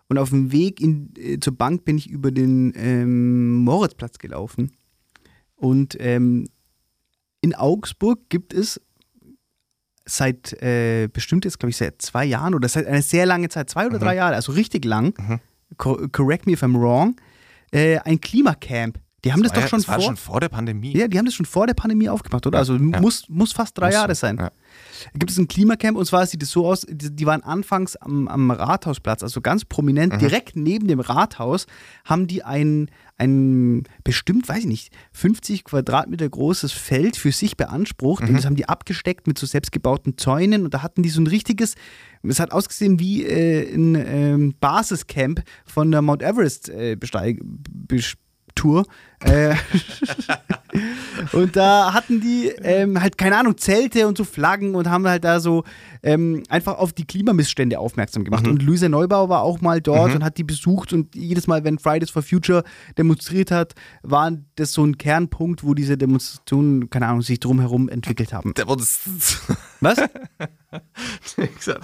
und 0.08 0.18
auf 0.18 0.30
dem 0.30 0.52
Weg 0.52 0.80
in, 0.82 1.14
äh, 1.18 1.40
zur 1.40 1.56
Bank 1.56 1.86
bin 1.86 1.98
ich 1.98 2.10
über 2.10 2.32
den 2.32 2.74
ähm, 2.76 3.58
Moritzplatz 3.64 4.18
gelaufen. 4.18 4.72
Und 5.56 5.96
ähm, 6.00 6.48
in 7.42 7.54
Augsburg 7.56 8.20
gibt 8.30 8.54
es 8.54 8.82
seit 10.06 10.54
äh, 10.62 11.08
bestimmt 11.12 11.46
jetzt, 11.46 11.60
glaube 11.60 11.70
ich, 11.70 11.78
seit 11.78 12.02
zwei 12.02 12.26
Jahren 12.26 12.54
oder 12.56 12.68
seit 12.68 12.86
einer 12.88 13.02
sehr 13.02 13.26
langen 13.26 13.50
Zeit, 13.50 13.70
zwei 13.70 13.86
oder 13.86 13.98
Mhm. 13.98 14.02
drei 14.04 14.16
Jahre, 14.16 14.36
also 14.36 14.52
richtig 14.52 14.84
lang, 14.86 15.14
Mhm. 15.18 15.40
co 15.78 16.08
correct 16.12 16.46
me 16.46 16.54
if 16.54 16.64
I'm 16.64 16.78
wrong, 16.80 17.16
äh, 17.74 17.98
ein 18.00 18.22
Klimacamp. 18.22 19.00
Die 19.24 19.32
haben 19.32 19.42
das, 19.42 19.52
war 19.52 19.56
doch 19.56 19.62
ja, 19.64 19.68
schon 19.70 19.80
das 19.80 19.86
vor. 19.86 20.02
schon 20.02 20.18
vor 20.18 20.40
der 20.42 20.50
Pandemie. 20.50 20.98
Ja, 20.98 21.08
die 21.08 21.18
haben 21.18 21.26
das 21.26 21.34
schon 21.34 21.46
vor 21.46 21.66
der 21.66 21.74
Pandemie 21.76 22.10
aufgemacht, 22.10 22.46
oder? 22.46 22.58
Also 22.58 22.76
ja. 22.76 23.00
muss, 23.00 23.30
muss 23.30 23.54
fast 23.54 23.78
drei 23.78 23.88
Muss 23.88 23.94
Jahre 23.96 24.16
sein. 24.16 24.38
ja. 24.38 24.52
Da 25.14 25.20
gibt 25.20 25.32
es 25.32 25.38
ein 25.38 25.48
Klimacamp 25.48 25.98
und 25.98 26.06
zwar 26.06 26.26
sieht 26.26 26.44
es 26.44 26.52
so 26.52 26.66
aus, 26.68 26.86
die, 26.90 27.10
die 27.16 27.26
waren 27.26 27.42
anfangs 27.44 27.96
am, 27.96 28.28
am 28.28 28.52
Rathausplatz, 28.52 29.24
also 29.24 29.40
ganz 29.42 29.64
Mhm. 29.64 29.68
prominent, 29.70 30.22
direkt 30.22 30.56
neben 30.56 30.88
dem 30.88 31.00
Rathaus, 31.00 31.68
haben 32.06 32.28
die 32.28 32.44
ein, 32.44 32.90
ein 33.18 33.84
bestimmt, 34.04 34.50
weiß 34.50 34.60
ich 34.60 34.66
nicht, 34.66 34.94
50 35.14 35.64
Quadratmeter 35.66 36.28
großes 36.30 36.72
Feld 36.72 37.16
für 37.16 37.32
sich 37.32 37.56
beansprucht 37.56 38.24
Mhm. 38.24 38.30
und 38.30 38.36
das 38.36 38.46
haben 38.46 38.56
die 38.56 38.68
abgesteckt 38.68 39.28
mit 39.28 39.38
so 39.38 39.46
selbstgebauten 39.46 40.18
Zäunen 40.18 40.64
und 40.66 40.74
da 40.74 40.82
hatten 40.84 41.02
die 41.04 41.10
so 41.10 41.22
ein 41.22 41.28
richtiges, 41.28 41.76
es 42.24 42.40
hat 42.40 42.52
ausgesehen 42.52 43.00
wie 43.00 43.24
äh, 43.26 43.74
ein 43.74 43.96
ähm, 43.96 44.56
Basiscamp 44.60 45.44
von 45.66 45.92
der 45.92 46.02
Mount 46.02 46.22
Everest 46.24 46.70
äh, 46.70 46.96
Besteig, 46.96 47.40
Bes- 47.88 48.16
Tour. 48.56 48.86
Äh, 49.20 49.56
und 51.34 51.56
da 51.56 51.94
hatten 51.94 52.20
die 52.20 52.48
ähm, 52.62 53.02
halt, 53.02 53.18
keine 53.18 53.38
Ahnung, 53.38 53.58
Zelte 53.58 54.08
und 54.08 54.18
so 54.18 54.24
Flaggen 54.24 54.76
und 54.76 54.90
haben 54.90 55.08
halt 55.08 55.24
da 55.24 55.40
so 55.40 55.64
ähm, 56.02 56.44
einfach 56.50 56.78
auf 56.78 56.94
die 56.94 57.06
Klimamissstände 57.06 57.80
aufmerksam 57.80 58.24
gemacht. 58.24 58.48
Und 58.48 58.62
Luisa 58.62 58.90
Neubauer 58.90 59.30
war 59.30 59.42
auch 59.42 59.62
mal 59.62 59.82
dort 59.82 60.14
und 60.16 60.24
hat 60.24 60.38
die 60.38 60.44
besucht 60.44 60.94
und 60.94 61.16
jedes 61.16 61.48
Mal, 61.48 61.64
wenn 61.64 61.80
Fridays 61.80 62.10
for 62.10 62.22
Future 62.22 62.64
demonstriert 62.98 63.52
hat, 63.52 63.74
war 64.02 64.32
das 64.56 64.74
so 64.74 64.86
ein 64.86 64.98
Kernpunkt, 64.98 65.64
wo 65.64 65.74
diese 65.74 65.98
Demonstrationen, 65.98 66.90
keine 66.90 67.08
Ahnung, 67.08 67.22
sich 67.22 67.40
drumherum 67.40 67.90
entwickelt 67.90 68.34
haben. 68.34 68.54
Der 68.56 68.68
wurde 68.68 68.84
Was? 69.80 69.98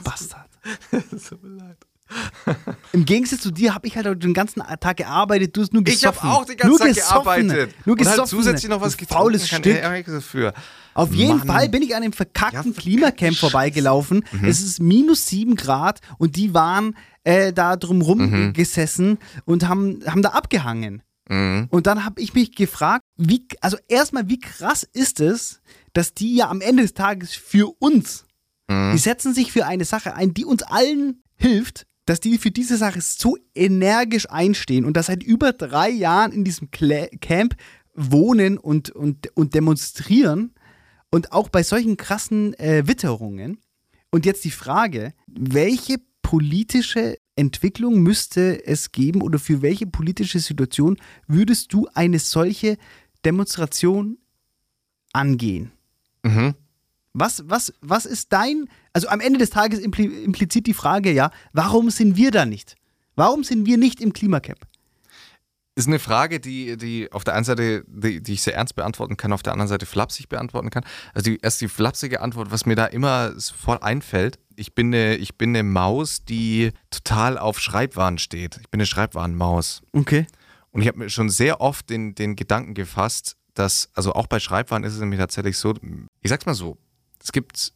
Bastard. 0.04 0.50
Tut 1.30 1.44
mir 1.44 1.50
leid. 1.50 1.78
Im 2.94 3.06
Gegensatz 3.06 3.42
zu 3.42 3.52
dir 3.52 3.74
habe 3.76 3.88
ich 3.88 3.96
halt 3.96 4.24
den 4.24 4.34
ganzen 4.34 4.62
Tag 4.80 4.98
gearbeitet, 4.98 5.56
du 5.56 5.62
hast 5.62 5.74
nur 5.74 5.84
Ich 5.88 5.94
gesoffen. 6.02 6.24
habe 6.30 6.38
auch 6.42 6.46
den 6.46 6.58
ganzen 6.58 6.70
nur 6.70 6.80
Tag 6.80 6.88
gesoffen. 6.90 7.14
gearbeitet. 7.48 7.76
Nur 7.86 7.94
und 7.98 8.06
halt 8.06 8.16
gesoffen. 8.18 8.30
zusätzlich 8.38 8.70
noch 8.70 8.82
was 8.82 8.98
getrunken. 8.98 9.24
Faules 9.24 9.48
Kann 9.50 9.62
Stück. 9.64 9.84
eigentlich 9.84 10.06
dafür. 10.16 10.54
Auf 10.96 11.14
jeden 11.14 11.38
Mann. 11.38 11.48
Fall 11.48 11.70
bin 11.70 11.82
ich 11.84 11.96
an 11.96 12.02
dem 12.02 12.14
verkackten 12.14 12.74
Ja, 12.74 12.80
Klimacamp 12.80 13.20
Scheiße. 13.34 13.40
vorbeigelaufen. 13.40 14.26
Mhm. 14.32 14.46
Es 14.46 14.62
ist 14.62 14.80
minus 14.82 15.28
sieben 15.28 15.56
Grad 15.56 16.00
und 16.18 16.36
die 16.36 16.54
waren 16.54 16.96
äh, 17.24 17.54
da 17.54 17.76
drumrum 17.76 18.48
Mhm. 18.48 18.54
gesessen 18.54 19.18
und 19.46 19.68
haben, 19.68 20.00
haben 20.08 20.22
da 20.22 20.30
abgehangen. 20.30 21.04
Mhm. 21.30 21.68
Und 21.70 21.86
dann 21.86 22.06
habe 22.06 22.22
ich 22.22 22.34
mich 22.34 22.56
gefragt, 22.56 23.04
wie, 23.18 23.46
also 23.62 23.78
erstmal, 23.88 24.28
wie 24.30 24.40
krass 24.40 24.84
ist 24.94 25.20
es, 25.20 25.62
dass 25.94 26.14
die 26.14 26.36
ja 26.36 26.50
am 26.50 26.62
Ende 26.62 26.82
des 26.84 26.94
Tages 26.96 27.34
für 27.36 27.72
uns, 27.80 28.26
Mhm. 28.68 28.92
die 28.94 28.98
setzen 29.00 29.34
sich 29.34 29.52
für 29.52 29.66
eine 29.66 29.84
Sache 29.86 30.16
ein, 30.16 30.34
die 30.34 30.46
uns 30.46 30.64
allen 30.64 31.22
hilft, 31.36 31.86
dass 32.10 32.20
die 32.20 32.40
für 32.40 32.50
diese 32.50 32.76
Sache 32.76 33.02
so 33.02 33.38
energisch 33.54 34.28
einstehen 34.32 34.86
und 34.86 34.98
das 34.98 35.06
seit 35.06 35.22
über 35.22 35.54
drei 35.54 35.92
Jahren 35.92 36.32
in 36.32 36.44
diesem 36.44 36.72
Camp 36.72 37.56
wohnen 37.94 38.58
und, 38.58 38.90
und, 38.90 39.30
und 39.38 39.54
demonstrieren 39.54 40.56
und 41.12 41.32
auch 41.32 41.50
bei 41.50 41.62
solchen 41.62 41.98
krassen 41.98 42.56
äh, 42.56 42.88
Witterungen. 42.88 43.60
Und 44.10 44.26
jetzt 44.26 44.44
die 44.44 44.50
Frage, 44.50 45.14
welche 45.28 45.98
politische 46.24 47.20
Entwicklung 47.36 48.02
müsste 48.02 48.66
es 48.66 48.92
geben 48.92 49.22
oder 49.22 49.38
für 49.38 49.62
welche 49.62 49.86
politische 49.86 50.40
Situation 50.40 50.98
würdest 51.28 51.74
du 51.74 51.90
eine 51.94 52.18
solche 52.18 52.78
Demonstration 53.24 54.18
angehen? 55.14 55.72
Mhm. 56.24 56.56
Was, 57.14 57.44
was, 57.48 57.74
was 57.82 58.06
ist 58.06 58.32
dein, 58.32 58.70
also 58.94 59.08
am 59.08 59.20
Ende 59.20 59.40
des 59.40 59.50
Tages 59.50 59.80
impli 59.80 60.06
implizit 60.06 60.68
die 60.68 60.74
Frage 60.74 61.12
ja, 61.12 61.32
warum 61.54 61.90
sind 61.90 62.18
wir 62.18 62.32
da 62.32 62.46
nicht? 62.46 62.76
Warum 63.16 63.44
sind 63.44 63.66
wir 63.66 63.78
nicht 63.78 64.00
im 64.00 64.14
Klimacamp? 64.14 64.60
Ist 65.76 65.88
eine 65.88 66.00
Frage, 66.00 66.40
die, 66.40 66.78
die 66.78 67.12
auf 67.12 67.24
der 67.24 67.36
einen 67.36 67.46
Seite, 67.46 67.86
die, 67.88 68.22
die 68.22 68.34
ich 68.34 68.42
sehr 68.42 68.56
ernst 68.56 68.76
beantworten 68.76 69.18
kann, 69.18 69.32
auf 69.32 69.44
der 69.44 69.54
anderen 69.54 69.70
Seite 69.70 69.86
flapsig 69.86 70.28
beantworten 70.28 70.70
kann. 70.70 70.84
Also 71.14 71.32
die, 71.32 71.40
erst 71.42 71.62
die 71.62 71.70
flapsige 71.70 72.22
Antwort, 72.22 72.52
was 72.52 72.66
mir 72.66 72.76
da 72.76 72.86
immer 72.86 73.40
sofort 73.40 73.82
einfällt. 73.82 74.40
Ich 74.56 74.76
bin, 74.76 74.88
eine, 74.88 75.16
ich 75.16 75.38
bin 75.38 75.52
eine 75.52 75.64
Maus, 75.64 76.26
die 76.26 76.72
total 76.92 77.38
auf 77.38 77.60
Schreibwaren 77.60 78.18
steht. 78.18 78.58
Ich 78.58 78.70
bin 78.70 78.80
eine 78.80 78.86
Schreibwarenmaus. 78.86 79.82
Okay. 79.94 80.28
Und 80.72 80.82
ich 80.82 80.88
habe 80.88 81.00
mir 81.00 81.10
schon 81.10 81.30
sehr 81.30 81.62
oft 81.62 81.90
den, 81.90 82.14
den 82.14 82.36
Gedanken 82.36 82.74
gefasst, 82.74 83.38
dass, 83.54 83.90
also 83.94 84.14
auch 84.14 84.28
bei 84.28 84.40
Schreibwaren 84.40 84.84
ist 84.84 84.94
es 84.94 85.00
nämlich 85.00 85.20
tatsächlich 85.20 85.58
so, 85.58 85.74
ich 86.22 86.30
sag's 86.30 86.46
mal 86.46 86.56
so, 86.56 86.78
es 87.22 87.32
gibt 87.32 87.74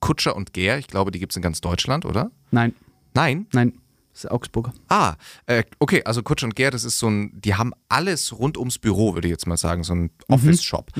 Kutscher 0.00 0.36
und 0.36 0.52
Gär, 0.52 0.78
ich 0.78 0.86
glaube, 0.88 1.10
die 1.10 1.18
gibt 1.18 1.32
es 1.32 1.36
in 1.36 1.42
ganz 1.42 1.60
Deutschland, 1.60 2.04
oder? 2.04 2.30
Nein, 2.50 2.74
Nein? 3.14 3.46
nein, 3.52 3.72
das 4.12 4.24
ist 4.24 4.30
Augsburger. 4.30 4.72
Ah, 4.88 5.14
äh, 5.46 5.64
okay, 5.78 6.02
also 6.04 6.22
Kutscher 6.22 6.46
und 6.46 6.56
Gär, 6.56 6.70
das 6.70 6.84
ist 6.84 6.98
so 6.98 7.08
ein, 7.08 7.32
die 7.40 7.54
haben 7.54 7.72
alles 7.88 8.38
rund 8.38 8.58
ums 8.58 8.78
Büro, 8.78 9.14
würde 9.14 9.28
ich 9.28 9.32
jetzt 9.32 9.46
mal 9.46 9.56
sagen, 9.56 9.82
so 9.84 9.94
ein 9.94 10.10
Office-Shop. 10.28 10.90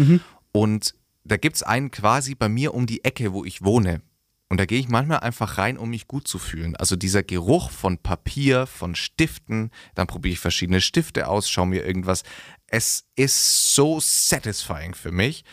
Und 0.52 0.94
da 1.24 1.36
gibt 1.36 1.56
es 1.56 1.62
einen 1.62 1.90
quasi 1.90 2.34
bei 2.34 2.48
mir 2.48 2.74
um 2.74 2.86
die 2.86 3.04
Ecke, 3.04 3.32
wo 3.32 3.44
ich 3.44 3.62
wohne. 3.62 4.00
Und 4.48 4.58
da 4.58 4.66
gehe 4.66 4.78
ich 4.78 4.88
manchmal 4.88 5.20
einfach 5.20 5.58
rein, 5.58 5.78
um 5.78 5.90
mich 5.90 6.06
gut 6.06 6.28
zu 6.28 6.38
fühlen. 6.38 6.76
Also 6.76 6.96
dieser 6.96 7.22
Geruch 7.22 7.70
von 7.70 7.98
Papier, 7.98 8.66
von 8.66 8.94
Stiften, 8.94 9.70
dann 9.94 10.06
probiere 10.06 10.34
ich 10.34 10.38
verschiedene 10.38 10.80
Stifte 10.80 11.28
aus, 11.28 11.48
schaue 11.50 11.66
mir 11.66 11.84
irgendwas. 11.84 12.22
Es 12.66 13.04
ist 13.16 13.74
so 13.74 13.98
satisfying 14.00 14.94
für 14.94 15.12
mich. 15.12 15.44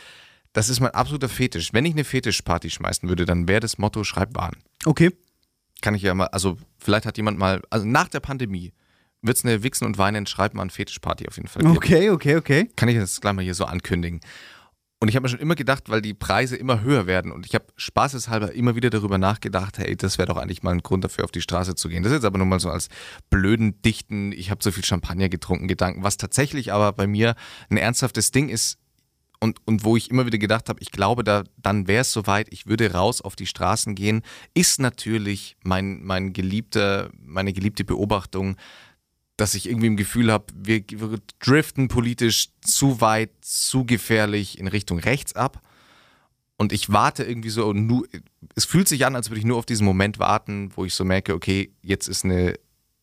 Das 0.53 0.69
ist 0.69 0.79
mein 0.79 0.91
absoluter 0.91 1.29
Fetisch. 1.29 1.73
Wenn 1.73 1.85
ich 1.85 1.93
eine 1.93 2.03
Fetischparty 2.03 2.69
schmeißen 2.69 3.07
würde, 3.07 3.25
dann 3.25 3.47
wäre 3.47 3.61
das 3.61 3.77
Motto 3.77 4.03
Schreibwaren 4.03 4.57
Okay. 4.85 5.11
kann 5.81 5.95
ich 5.95 6.01
ja 6.01 6.13
mal, 6.13 6.27
also 6.27 6.57
vielleicht 6.77 7.05
hat 7.05 7.17
jemand 7.17 7.37
mal, 7.37 7.61
also 7.69 7.85
nach 7.85 8.09
der 8.09 8.19
Pandemie 8.19 8.73
wird 9.21 9.37
es 9.37 9.45
eine 9.45 9.63
Wichsen 9.63 9.85
und 9.85 9.97
Weinen 9.97 10.25
schreiben 10.25 10.59
an 10.59 10.69
Fetischparty 10.69 11.27
auf 11.27 11.37
jeden 11.37 11.47
Fall 11.47 11.61
geben. 11.61 11.77
Okay, 11.77 12.09
okay, 12.09 12.35
okay. 12.35 12.69
Kann 12.75 12.89
ich 12.89 12.97
das 12.97 13.21
gleich 13.21 13.33
mal 13.33 13.43
hier 13.43 13.53
so 13.53 13.65
ankündigen. 13.65 14.19
Und 14.99 15.07
ich 15.07 15.15
habe 15.15 15.23
mir 15.23 15.29
schon 15.29 15.39
immer 15.39 15.55
gedacht, 15.55 15.89
weil 15.89 16.01
die 16.01 16.13
Preise 16.13 16.55
immer 16.55 16.81
höher 16.81 17.07
werden 17.07 17.31
und 17.31 17.47
ich 17.47 17.55
habe 17.55 17.65
spaßeshalber 17.75 18.51
immer 18.53 18.75
wieder 18.75 18.91
darüber 18.91 19.17
nachgedacht, 19.17 19.79
hey, 19.79 19.95
das 19.95 20.19
wäre 20.19 20.27
doch 20.27 20.37
eigentlich 20.37 20.61
mal 20.61 20.71
ein 20.71 20.83
Grund 20.83 21.03
dafür, 21.03 21.23
auf 21.23 21.31
die 21.31 21.41
Straße 21.41 21.73
zu 21.73 21.89
gehen. 21.89 22.03
Das 22.03 22.11
ist 22.11 22.17
jetzt 22.17 22.25
aber 22.25 22.37
nur 22.37 22.45
mal 22.45 22.59
so 22.59 22.69
als 22.69 22.87
blöden, 23.31 23.81
dichten, 23.81 24.31
ich 24.31 24.51
habe 24.51 24.63
so 24.63 24.71
viel 24.71 24.85
Champagner 24.85 25.27
getrunken 25.27 25.67
Gedanken, 25.67 26.03
was 26.03 26.17
tatsächlich 26.17 26.71
aber 26.71 26.91
bei 26.93 27.07
mir 27.07 27.33
ein 27.71 27.77
ernsthaftes 27.77 28.29
Ding 28.29 28.49
ist, 28.49 28.77
und, 29.41 29.59
und 29.65 29.83
wo 29.83 29.97
ich 29.97 30.11
immer 30.11 30.25
wieder 30.25 30.37
gedacht 30.37 30.69
habe, 30.69 30.79
ich 30.81 30.91
glaube, 30.91 31.23
da, 31.23 31.43
dann 31.57 31.87
wäre 31.87 32.01
es 32.01 32.11
soweit, 32.11 32.47
ich 32.53 32.67
würde 32.67 32.93
raus 32.93 33.21
auf 33.21 33.35
die 33.35 33.47
Straßen 33.47 33.95
gehen, 33.95 34.21
ist 34.53 34.79
natürlich 34.79 35.57
mein, 35.63 36.03
mein 36.03 36.31
geliebter, 36.31 37.09
meine 37.19 37.51
geliebte 37.51 37.83
Beobachtung, 37.83 38.55
dass 39.37 39.55
ich 39.55 39.67
irgendwie 39.67 39.87
im 39.87 39.97
Gefühl 39.97 40.31
habe, 40.31 40.45
wir, 40.55 40.83
wir 40.87 41.17
driften 41.39 41.87
politisch 41.87 42.49
zu 42.61 43.01
weit, 43.01 43.31
zu 43.41 43.83
gefährlich 43.83 44.59
in 44.59 44.67
Richtung 44.67 44.99
rechts 44.99 45.35
ab. 45.35 45.61
Und 46.57 46.71
ich 46.71 46.91
warte 46.91 47.23
irgendwie 47.23 47.49
so, 47.49 47.73
nur, 47.73 48.07
es 48.53 48.65
fühlt 48.65 48.87
sich 48.87 49.07
an, 49.07 49.15
als 49.15 49.31
würde 49.31 49.39
ich 49.39 49.45
nur 49.45 49.57
auf 49.57 49.65
diesen 49.65 49.85
Moment 49.85 50.19
warten, 50.19 50.69
wo 50.75 50.85
ich 50.85 50.93
so 50.93 51.03
merke, 51.03 51.33
okay, 51.33 51.73
jetzt 51.81 52.07
ist 52.07 52.23
eine 52.23 52.59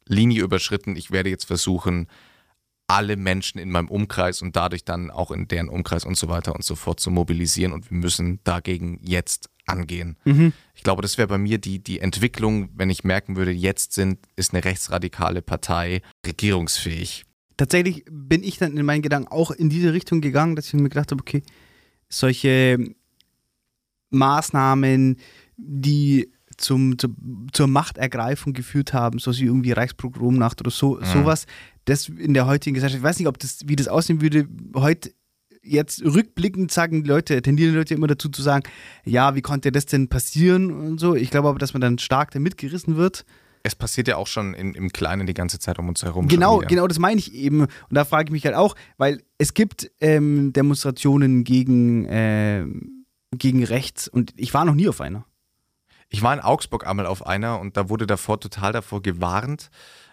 Linie 0.06 0.44
überschritten, 0.44 0.94
ich 0.94 1.10
werde 1.10 1.30
jetzt 1.30 1.46
versuchen, 1.46 2.06
alle 2.88 3.16
Menschen 3.16 3.58
in 3.58 3.70
meinem 3.70 3.88
Umkreis 3.88 4.42
und 4.42 4.56
dadurch 4.56 4.84
dann 4.84 5.10
auch 5.10 5.30
in 5.30 5.46
deren 5.46 5.68
Umkreis 5.68 6.04
und 6.04 6.16
so 6.16 6.28
weiter 6.28 6.54
und 6.54 6.64
so 6.64 6.74
fort 6.74 6.98
zu 6.98 7.10
mobilisieren 7.10 7.72
und 7.72 7.90
wir 7.90 7.98
müssen 7.98 8.40
dagegen 8.44 8.98
jetzt 9.02 9.50
angehen. 9.66 10.16
Ich 10.74 10.82
glaube, 10.82 11.02
das 11.02 11.18
wäre 11.18 11.28
bei 11.28 11.38
mir 11.38 11.58
die, 11.58 11.78
die 11.78 12.00
Entwicklung, 12.00 12.70
wenn 12.74 12.88
ich 12.88 13.04
merken 13.04 13.36
würde, 13.36 13.52
jetzt 13.52 13.92
sind, 13.92 14.18
ist 14.34 14.54
eine 14.54 14.64
rechtsradikale 14.64 15.42
Partei 15.42 16.00
regierungsfähig. 16.26 17.24
Tatsächlich 17.58 18.04
bin 18.10 18.42
ich 18.42 18.56
dann 18.56 18.76
in 18.76 18.86
meinen 18.86 19.02
Gedanken 19.02 19.30
auch 19.30 19.50
in 19.50 19.68
diese 19.68 19.92
Richtung 19.92 20.22
gegangen, 20.22 20.56
dass 20.56 20.68
ich 20.68 20.74
mir 20.74 20.88
gedacht 20.88 21.10
habe, 21.10 21.20
okay, 21.20 21.42
solche 22.08 22.94
Maßnahmen, 24.10 25.18
die 25.56 26.32
zum, 26.58 26.98
zu, 26.98 27.08
zur 27.52 27.66
Machtergreifung 27.66 28.52
geführt 28.52 28.92
haben, 28.92 29.18
so 29.18 29.34
wie 29.36 29.44
irgendwie 29.44 29.72
Reichspogromnacht 29.72 30.60
oder 30.60 30.70
so, 30.70 31.00
sowas, 31.02 31.46
das 31.86 32.08
in 32.08 32.34
der 32.34 32.46
heutigen 32.46 32.74
Gesellschaft, 32.74 32.98
ich 32.98 33.04
weiß 33.04 33.18
nicht, 33.18 33.28
ob 33.28 33.38
das, 33.38 33.60
wie 33.66 33.76
das 33.76 33.88
aussehen 33.88 34.20
würde, 34.20 34.46
heute 34.74 35.12
jetzt 35.62 36.02
rückblickend 36.02 36.72
sagen 36.72 37.02
die 37.02 37.08
Leute, 37.08 37.40
tendieren 37.42 37.72
die 37.72 37.78
Leute 37.78 37.94
immer 37.94 38.06
dazu 38.06 38.28
zu 38.28 38.42
sagen, 38.42 38.64
ja, 39.04 39.34
wie 39.34 39.42
konnte 39.42 39.72
das 39.72 39.86
denn 39.86 40.08
passieren 40.08 40.70
und 40.70 40.98
so. 40.98 41.14
Ich 41.14 41.30
glaube 41.30 41.48
aber, 41.48 41.58
dass 41.58 41.74
man 41.74 41.80
dann 41.80 41.98
stark 41.98 42.30
damit 42.30 42.56
gerissen 42.56 42.96
wird. 42.96 43.24
Es 43.62 43.74
passiert 43.74 44.08
ja 44.08 44.16
auch 44.16 44.26
schon 44.26 44.54
in, 44.54 44.74
im 44.74 44.90
Kleinen 44.90 45.26
die 45.26 45.34
ganze 45.34 45.58
Zeit 45.58 45.78
um 45.78 45.88
uns 45.88 46.02
herum. 46.02 46.28
Genau, 46.28 46.58
genau, 46.58 46.86
das 46.86 46.98
meine 46.98 47.18
ich 47.18 47.34
eben. 47.34 47.62
Und 47.62 47.70
da 47.90 48.04
frage 48.04 48.28
ich 48.28 48.30
mich 48.30 48.44
halt 48.44 48.54
auch, 48.54 48.76
weil 48.96 49.22
es 49.36 49.52
gibt 49.52 49.90
ähm, 50.00 50.52
Demonstrationen 50.52 51.44
gegen, 51.44 52.06
ähm, 52.08 53.04
gegen 53.32 53.64
rechts 53.64 54.08
und 54.08 54.32
ich 54.36 54.54
war 54.54 54.64
noch 54.64 54.74
nie 54.74 54.88
auf 54.88 55.00
einer. 55.00 55.24
Ich 56.08 56.22
war 56.22 56.32
in 56.32 56.40
Augsburg 56.40 56.86
einmal 56.86 57.06
auf 57.06 57.26
einer 57.26 57.60
und 57.60 57.76
da 57.76 57.88
wurde 57.88 58.06
davor 58.06 58.40
total 58.40 58.72
davor 58.72 59.02
gewarnt, 59.02 59.70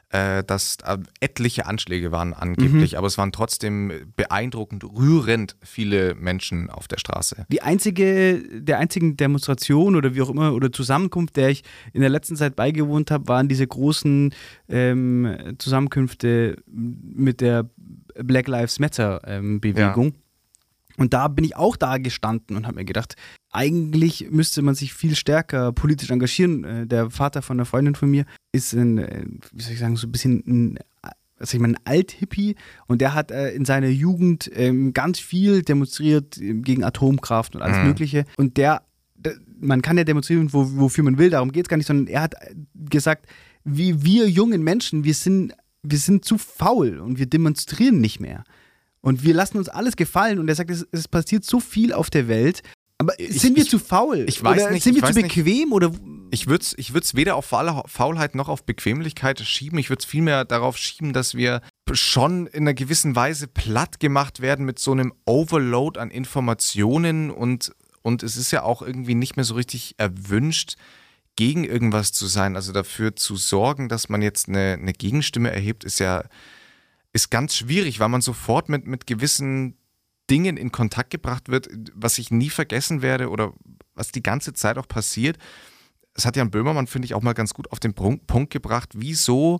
äh, 0.09 0.43
dass 0.43 0.77
äh, 0.85 0.97
etliche 1.19 1.65
Anschläge 1.65 2.11
waren 2.11 2.33
angeblich, 2.33 2.97
aber 2.97 3.07
es 3.07 3.17
waren 3.17 3.31
trotzdem 3.31 3.91
beeindruckend, 4.15 4.83
rührend 4.83 5.55
viele 5.63 6.15
Menschen 6.15 6.69
auf 6.69 6.87
der 6.87 6.99
Straße. 6.99 7.45
Die 7.51 7.61
einzige, 7.61 8.61
der 8.61 8.79
einzigen 8.79 9.17
Demonstration 9.17 9.95
oder 9.95 10.13
wie 10.13 10.21
auch 10.21 10.29
immer 10.29 10.53
oder 10.53 10.71
Zusammenkunft, 10.71 11.37
der 11.37 11.49
ich 11.49 11.63
in 11.91 12.01
der 12.01 12.09
letzten 12.09 12.35
Zeit 12.35 12.55
beigewohnt 12.55 13.09
habe, 13.09 13.27
waren 13.27 13.47
diese 13.47 13.65
großen 13.65 14.33
ähm, 14.69 15.55
Zusammenkünfte 15.57 16.57
mit 16.67 17.41
der 17.41 17.69
Black 18.15 18.47
Lives 18.47 18.79
Matter 18.79 19.21
ähm, 19.25 19.59
Bewegung. 19.59 20.05
Ja. 20.07 20.19
Und 20.97 21.13
da 21.13 21.27
bin 21.27 21.43
ich 21.43 21.55
auch 21.55 21.75
da 21.75 21.97
gestanden 21.97 22.55
und 22.55 22.67
habe 22.67 22.75
mir 22.75 22.85
gedacht, 22.85 23.15
eigentlich 23.55 24.29
müsste 24.29 24.61
man 24.61 24.75
sich 24.75 24.93
viel 24.93 25.15
stärker 25.15 25.71
politisch 25.71 26.11
engagieren. 26.11 26.63
Äh, 26.63 26.87
der 26.87 27.09
Vater 27.09 27.41
von 27.41 27.57
einer 27.57 27.65
Freundin 27.65 27.95
von 27.95 28.09
mir 28.09 28.25
ist 28.51 28.73
ein, 28.73 28.97
äh, 28.97 29.25
wie 29.53 29.63
soll 29.63 29.73
ich 29.73 29.79
sagen, 29.79 29.95
so 29.95 30.07
ein 30.07 30.11
bisschen 30.11 30.43
ein, 30.45 30.79
was 31.39 31.53
ich 31.53 31.59
meine, 31.59 31.77
ein 31.77 31.85
Althippie 31.85 32.55
und 32.87 33.01
der 33.01 33.13
hat 33.13 33.31
äh, 33.31 33.51
in 33.51 33.65
seiner 33.65 33.87
Jugend 33.87 34.49
ähm, 34.53 34.93
ganz 34.93 35.19
viel 35.19 35.61
demonstriert 35.61 36.37
gegen 36.39 36.83
Atomkraft 36.83 37.55
und 37.55 37.61
alles 37.61 37.77
mhm. 37.77 37.87
Mögliche. 37.87 38.25
Und 38.37 38.57
der, 38.57 38.83
der, 39.15 39.35
man 39.59 39.81
kann 39.81 39.97
ja 39.97 40.03
demonstrieren, 40.03 40.53
wo, 40.53 40.77
wofür 40.77 41.03
man 41.03 41.17
will, 41.17 41.29
darum 41.29 41.51
geht 41.51 41.65
es 41.65 41.69
gar 41.69 41.77
nicht, 41.77 41.87
sondern 41.87 42.07
er 42.07 42.21
hat 42.21 42.35
gesagt, 42.89 43.25
wie 43.63 44.03
wir 44.03 44.29
jungen 44.29 44.63
Menschen, 44.63 45.03
wir 45.03 45.13
sind, 45.13 45.53
wir 45.81 45.97
sind 45.97 46.25
zu 46.25 46.37
faul 46.37 46.99
und 46.99 47.19
wir 47.19 47.25
demonstrieren 47.25 47.99
nicht 47.99 48.19
mehr. 48.19 48.43
Und 49.01 49.23
wir 49.23 49.35
lassen 49.35 49.59
uns 49.59 49.69
alles 49.69 49.97
gefallen. 49.97 50.39
Und 50.39 50.47
er 50.49 50.55
sagt, 50.55 50.71
es, 50.71 50.87
es 50.91 51.07
passiert 51.07 51.45
so 51.45 51.59
viel 51.59 51.93
auf 51.93 52.09
der 52.09 52.27
Welt. 52.27 52.63
Aber 52.97 53.19
ich, 53.19 53.41
sind 53.41 53.55
wir 53.55 53.63
ich, 53.63 53.69
zu 53.69 53.79
faul? 53.79 54.25
Ich 54.27 54.41
weiß 54.43 54.63
oder 54.63 54.71
nicht. 54.71 54.83
Sind 54.83 54.95
wir 54.95 55.03
zu 55.03 55.13
bequem? 55.13 55.69
Nicht. 55.69 55.71
Oder? 55.71 55.91
Ich 56.31 56.47
würde 56.47 56.63
es 56.63 56.73
ich 56.77 56.93
weder 57.15 57.35
auf 57.35 57.45
Faulheit 57.45 58.35
noch 58.35 58.47
auf 58.47 58.65
Bequemlichkeit 58.65 59.39
schieben. 59.41 59.77
Ich 59.79 59.89
würde 59.89 59.99
es 59.99 60.05
vielmehr 60.05 60.45
darauf 60.45 60.77
schieben, 60.77 61.13
dass 61.13 61.35
wir 61.35 61.61
schon 61.91 62.47
in 62.47 62.63
einer 62.63 62.73
gewissen 62.73 63.15
Weise 63.15 63.47
platt 63.47 63.99
gemacht 63.99 64.39
werden 64.39 64.65
mit 64.65 64.79
so 64.79 64.91
einem 64.91 65.13
Overload 65.25 65.99
an 65.99 66.09
Informationen 66.09 67.31
und, 67.31 67.73
und 68.01 68.23
es 68.23 68.37
ist 68.37 68.51
ja 68.51 68.63
auch 68.63 68.81
irgendwie 68.81 69.15
nicht 69.15 69.35
mehr 69.35 69.45
so 69.45 69.55
richtig 69.55 69.95
erwünscht, 69.97 70.75
gegen 71.35 71.63
irgendwas 71.65 72.13
zu 72.13 72.27
sein. 72.27 72.55
Also 72.55 72.71
dafür 72.71 73.15
zu 73.15 73.35
sorgen, 73.35 73.89
dass 73.89 74.09
man 74.09 74.21
jetzt 74.21 74.47
eine, 74.47 74.77
eine 74.79 74.93
Gegenstimme 74.93 75.51
erhebt, 75.51 75.83
ist 75.83 75.99
ja 75.99 76.23
ist 77.13 77.29
ganz 77.29 77.55
schwierig, 77.55 77.99
weil 77.99 78.09
man 78.09 78.21
sofort 78.21 78.67
mit, 78.67 78.87
mit 78.87 79.07
gewissen 79.07 79.77
Dingen 80.29 80.57
in 80.57 80.71
Kontakt 80.71 81.09
gebracht 81.09 81.49
wird, 81.49 81.69
was 81.93 82.17
ich 82.17 82.31
nie 82.31 82.49
vergessen 82.49 83.01
werde 83.01 83.29
oder 83.29 83.53
was 83.93 84.11
die 84.11 84.23
ganze 84.23 84.53
Zeit 84.53 84.77
auch 84.77 84.87
passiert. 84.87 85.37
Es 86.13 86.25
hat 86.25 86.35
Jan 86.35 86.51
Böhmermann, 86.51 86.87
finde 86.87 87.05
ich, 87.05 87.13
auch 87.13 87.21
mal 87.21 87.33
ganz 87.33 87.53
gut 87.53 87.71
auf 87.71 87.79
den 87.79 87.93
Punkt 87.93 88.49
gebracht, 88.51 88.89
wieso 88.95 89.59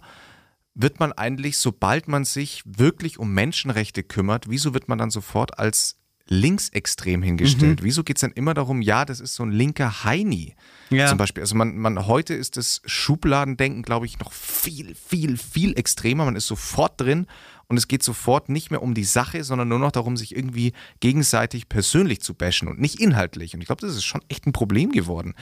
wird 0.74 0.99
man 0.99 1.13
eigentlich, 1.13 1.57
sobald 1.57 2.07
man 2.07 2.26
sich 2.26 2.61
wirklich 2.66 3.18
um 3.18 3.34
Menschenrechte 3.34 4.03
kümmert, 4.03 4.49
wieso 4.49 4.74
wird 4.74 4.89
man 4.89 4.97
dann 4.97 5.09
sofort 5.09 5.57
als 5.57 5.97
linksextrem 6.28 7.22
hingestellt? 7.22 7.82
Mhm. 7.82 7.86
Wieso 7.86 8.03
geht 8.03 8.18
es 8.18 8.22
dann 8.22 8.32
immer 8.32 8.53
darum, 8.53 8.82
ja, 8.82 9.05
das 9.05 9.20
ist 9.20 9.36
so 9.36 9.43
ein 9.43 9.51
linker 9.51 10.03
Heini 10.03 10.55
ja. 10.89 11.07
zum 11.07 11.18
Beispiel? 11.18 11.41
Also 11.41 11.55
man, 11.55 11.78
man, 11.78 12.07
heute 12.07 12.34
ist 12.34 12.57
das 12.57 12.82
Schubladendenken, 12.86 13.84
glaube 13.84 14.05
ich, 14.05 14.20
noch 14.20 14.34
viel, 14.34 14.95
viel, 14.95 15.38
viel 15.38 15.78
extremer. 15.78 16.26
Man 16.26 16.36
ist 16.36 16.47
sofort 16.47 16.99
drin 16.99 17.28
und 17.68 17.78
es 17.78 17.88
geht 17.88 18.03
sofort 18.03 18.49
nicht 18.49 18.72
mehr 18.72 18.82
um 18.82 18.93
die 18.93 19.03
Sache, 19.03 19.43
sondern 19.43 19.68
nur 19.68 19.80
noch 19.80 19.91
darum, 19.91 20.18
sich 20.18 20.36
irgendwie 20.36 20.74
gegenseitig 20.99 21.70
persönlich 21.70 22.22
zu 22.22 22.34
bashen 22.34 22.68
und 22.68 22.80
nicht 22.80 22.99
inhaltlich. 22.99 23.53
Und 23.53 23.61
ich 23.61 23.68
glaube, 23.68 23.82
das 23.82 23.95
ist 23.95 24.03
schon 24.03 24.22
echt 24.30 24.45
ein 24.45 24.53
Problem 24.53 24.91
geworden. 24.91 25.34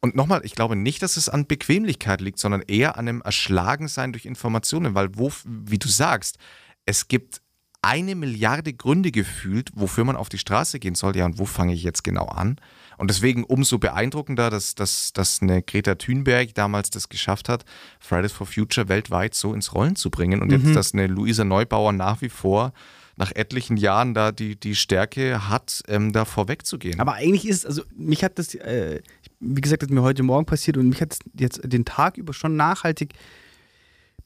Und 0.00 0.14
nochmal, 0.14 0.42
ich 0.44 0.54
glaube 0.54 0.76
nicht, 0.76 1.02
dass 1.02 1.16
es 1.16 1.28
an 1.28 1.46
Bequemlichkeit 1.46 2.20
liegt, 2.20 2.38
sondern 2.38 2.62
eher 2.62 2.96
an 2.96 3.08
einem 3.08 3.22
Erschlagensein 3.22 4.12
durch 4.12 4.24
Informationen, 4.24 4.94
weil 4.94 5.16
wo, 5.16 5.32
wie 5.44 5.78
du 5.78 5.88
sagst, 5.88 6.38
es 6.86 7.08
gibt 7.08 7.40
eine 7.82 8.14
Milliarde 8.14 8.72
Gründe 8.72 9.10
gefühlt, 9.10 9.70
wofür 9.74 10.04
man 10.04 10.16
auf 10.16 10.28
die 10.28 10.38
Straße 10.38 10.78
gehen 10.80 10.94
soll. 10.94 11.16
Ja, 11.16 11.26
und 11.26 11.38
wo 11.38 11.46
fange 11.46 11.72
ich 11.72 11.82
jetzt 11.82 12.04
genau 12.04 12.26
an? 12.26 12.56
Und 13.00 13.08
deswegen 13.08 13.44
umso 13.44 13.78
beeindruckender, 13.78 14.50
dass, 14.50 14.74
dass, 14.74 15.14
dass 15.14 15.40
eine 15.40 15.62
Greta 15.62 15.94
Thunberg 15.94 16.54
damals 16.54 16.90
das 16.90 17.08
geschafft 17.08 17.48
hat, 17.48 17.64
Fridays 17.98 18.30
for 18.30 18.46
Future 18.46 18.90
weltweit 18.90 19.34
so 19.34 19.54
ins 19.54 19.72
Rollen 19.72 19.96
zu 19.96 20.10
bringen. 20.10 20.42
Und 20.42 20.48
mhm. 20.48 20.60
jetzt, 20.60 20.76
dass 20.76 20.92
eine 20.92 21.06
Luisa 21.06 21.44
Neubauer 21.44 21.92
nach 21.94 22.20
wie 22.20 22.28
vor 22.28 22.74
nach 23.16 23.32
etlichen 23.34 23.78
Jahren 23.78 24.12
da 24.12 24.32
die, 24.32 24.54
die 24.54 24.76
Stärke 24.76 25.48
hat, 25.48 25.82
ähm, 25.88 26.12
da 26.12 26.26
vorwegzugehen. 26.26 27.00
Aber 27.00 27.14
eigentlich 27.14 27.48
ist, 27.48 27.64
also 27.64 27.84
mich 27.96 28.22
hat 28.22 28.38
das, 28.38 28.54
äh, 28.54 29.00
wie 29.40 29.60
gesagt, 29.62 29.80
das 29.80 29.88
ist 29.88 29.94
mir 29.94 30.02
heute 30.02 30.22
Morgen 30.22 30.44
passiert 30.44 30.76
und 30.76 30.90
mich 30.90 31.00
hat 31.00 31.18
jetzt 31.38 31.60
den 31.64 31.86
Tag 31.86 32.18
über 32.18 32.34
schon 32.34 32.56
nachhaltig 32.56 33.14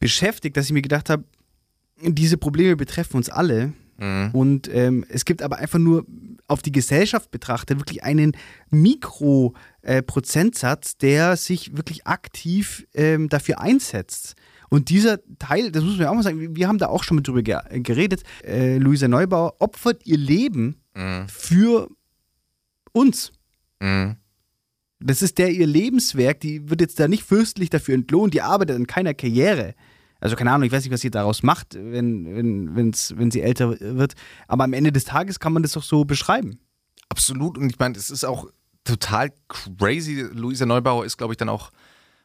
beschäftigt, 0.01 0.57
dass 0.57 0.67
ich 0.67 0.73
mir 0.73 0.83
gedacht 0.83 1.11
habe, 1.11 1.23
diese 2.03 2.39
Probleme 2.39 2.75
betreffen 2.75 3.19
uns 3.19 3.31
alle. 3.31 3.73
Mhm. 3.99 4.31
Und 4.33 4.69
ähm, 4.73 5.05
es 5.09 5.25
gibt 5.25 5.43
aber 5.43 5.57
einfach 5.57 5.79
nur 5.79 6.05
auf 6.47 6.61
die 6.63 6.73
Gesellschaft 6.73 7.31
betrachtet 7.31 7.79
wirklich 7.79 8.03
einen 8.05 8.33
Mikroprozentsatz, 8.71 10.93
äh, 10.93 10.97
der 11.01 11.37
sich 11.37 11.77
wirklich 11.77 12.07
aktiv 12.07 12.87
ähm, 12.95 13.29
dafür 13.29 13.61
einsetzt. 13.61 14.37
Und 14.69 14.91
dieser 14.91 15.21
Teil, 15.39 15.71
das 15.71 15.85
muss 15.85 15.93
man 15.93 16.03
ja 16.03 16.11
auch 16.11 16.15
mal 16.15 16.23
sagen, 16.23 16.57
wir 16.57 16.69
haben 16.69 16.79
da 16.79 16.89
auch 16.89 17.05
schon 17.05 17.17
mit 17.17 17.29
drüber 17.29 17.43
geredet, 17.43 18.23
äh, 18.45 18.79
Luisa 18.79 19.09
Neubauer 19.09 19.55
opfert 19.61 20.03
ihr 20.05 20.19
Leben 20.19 20.81
mhm. 20.95 21.27
für 21.29 21.89
uns. 22.93 23.33
Mhm. 23.81 24.17
Das 25.01 25.23
ist 25.23 25.39
der 25.39 25.51
ihr 25.51 25.67
Lebenswerk, 25.67 26.41
die 26.41 26.71
wird 26.71 26.81
jetzt 26.81 26.99
da 26.99 27.09
nicht 27.09 27.25
fürstlich 27.25 27.69
dafür 27.71 27.95
entlohnt, 27.95 28.35
die 28.35 28.43
arbeitet 28.43 28.77
an 28.77 28.87
keiner 28.87 29.15
Karriere. 29.15 29.75
Also 30.25 30.37
keine 30.37 30.53
Ahnung, 30.53 30.67
ich 30.67 30.73
weiß 30.73 30.83
nicht, 30.85 30.93
was 30.93 31.03
sie 31.03 31.11
daraus 31.11 31.43
macht, 31.43 31.75
wenn, 31.75 32.35
wenn, 32.35 32.75
wenn's, 32.75 33.13
wenn 33.15 33.31
sie 33.31 33.43
älter 33.43 33.79
wird. 33.79 34.15
Aber 34.49 34.65
am 34.65 34.73
Ende 34.73 34.91
des 34.91 35.05
Tages 35.05 35.39
kann 35.39 35.53
man 35.53 35.63
das 35.63 35.73
doch 35.73 35.83
so 35.83 36.07
beschreiben. 36.07 36.59
Absolut. 37.11 37.59
Und 37.59 37.69
ich 37.69 37.79
meine, 37.79 37.95
es 37.99 38.09
ist 38.09 38.25
auch 38.25 38.47
total 38.85 39.35
crazy. 39.49 40.27
Luisa 40.33 40.65
Neubauer 40.65 41.05
ist, 41.05 41.19
glaube 41.19 41.35
ich, 41.35 41.37
dann 41.37 41.51
auch, 41.51 41.73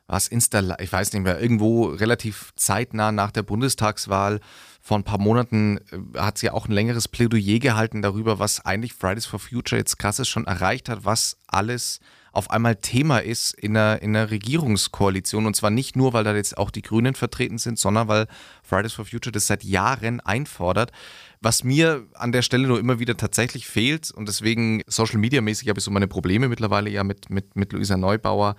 was 0.07 0.29
Insta, 0.29 0.77
ich 0.79 0.93
weiß 0.93 1.11
nicht 1.11 1.23
mehr, 1.23 1.41
irgendwo 1.41 1.87
relativ 1.87 2.53
zeitnah 2.55 3.11
nach 3.11 3.31
der 3.31 3.43
Bundestagswahl 3.43 4.39
vor 4.79 4.97
ein 4.97 5.03
paar 5.03 5.19
Monaten 5.19 5.79
äh, 5.91 6.19
hat 6.19 6.37
sie 6.37 6.49
auch 6.51 6.69
ein 6.69 6.71
längeres 6.71 7.09
Plädoyer 7.09 7.59
gehalten 7.59 8.01
darüber, 8.01 8.39
was 8.39 8.65
eigentlich 8.65 8.93
Fridays 8.93 9.25
for 9.25 9.39
Future 9.39 9.77
jetzt 9.77 9.99
krasses 9.99 10.29
schon 10.29 10.47
erreicht 10.47 10.87
hat, 10.87 11.03
was 11.03 11.35
alles 11.47 11.99
auf 12.31 12.51
einmal 12.51 12.75
Thema 12.75 13.19
ist 13.19 13.53
in 13.53 13.75
einer, 13.75 14.01
in 14.01 14.15
einer 14.15 14.29
Regierungskoalition. 14.31 15.45
Und 15.45 15.55
zwar 15.55 15.69
nicht 15.69 15.95
nur, 15.95 16.13
weil 16.13 16.23
da 16.23 16.35
jetzt 16.35 16.57
auch 16.57 16.71
die 16.71 16.81
Grünen 16.81 17.15
vertreten 17.15 17.57
sind, 17.57 17.79
sondern 17.79 18.07
weil 18.07 18.27
Fridays 18.63 18.93
for 18.93 19.05
Future 19.05 19.31
das 19.31 19.47
seit 19.47 19.63
Jahren 19.63 20.19
einfordert. 20.19 20.91
Was 21.41 21.63
mir 21.63 22.05
an 22.13 22.31
der 22.31 22.41
Stelle 22.41 22.67
nur 22.67 22.79
immer 22.79 22.99
wieder 22.99 23.15
tatsächlich 23.15 23.67
fehlt 23.67 24.11
und 24.11 24.27
deswegen 24.27 24.81
Social 24.87 25.19
Media 25.19 25.41
mäßig 25.41 25.69
habe 25.69 25.79
ich 25.79 25.85
so 25.85 25.91
meine 25.91 26.07
Probleme 26.07 26.49
mittlerweile 26.49 26.89
ja 26.89 27.03
mit, 27.03 27.29
mit, 27.29 27.55
mit 27.55 27.71
Luisa 27.71 27.95
Neubauer, 27.95 28.55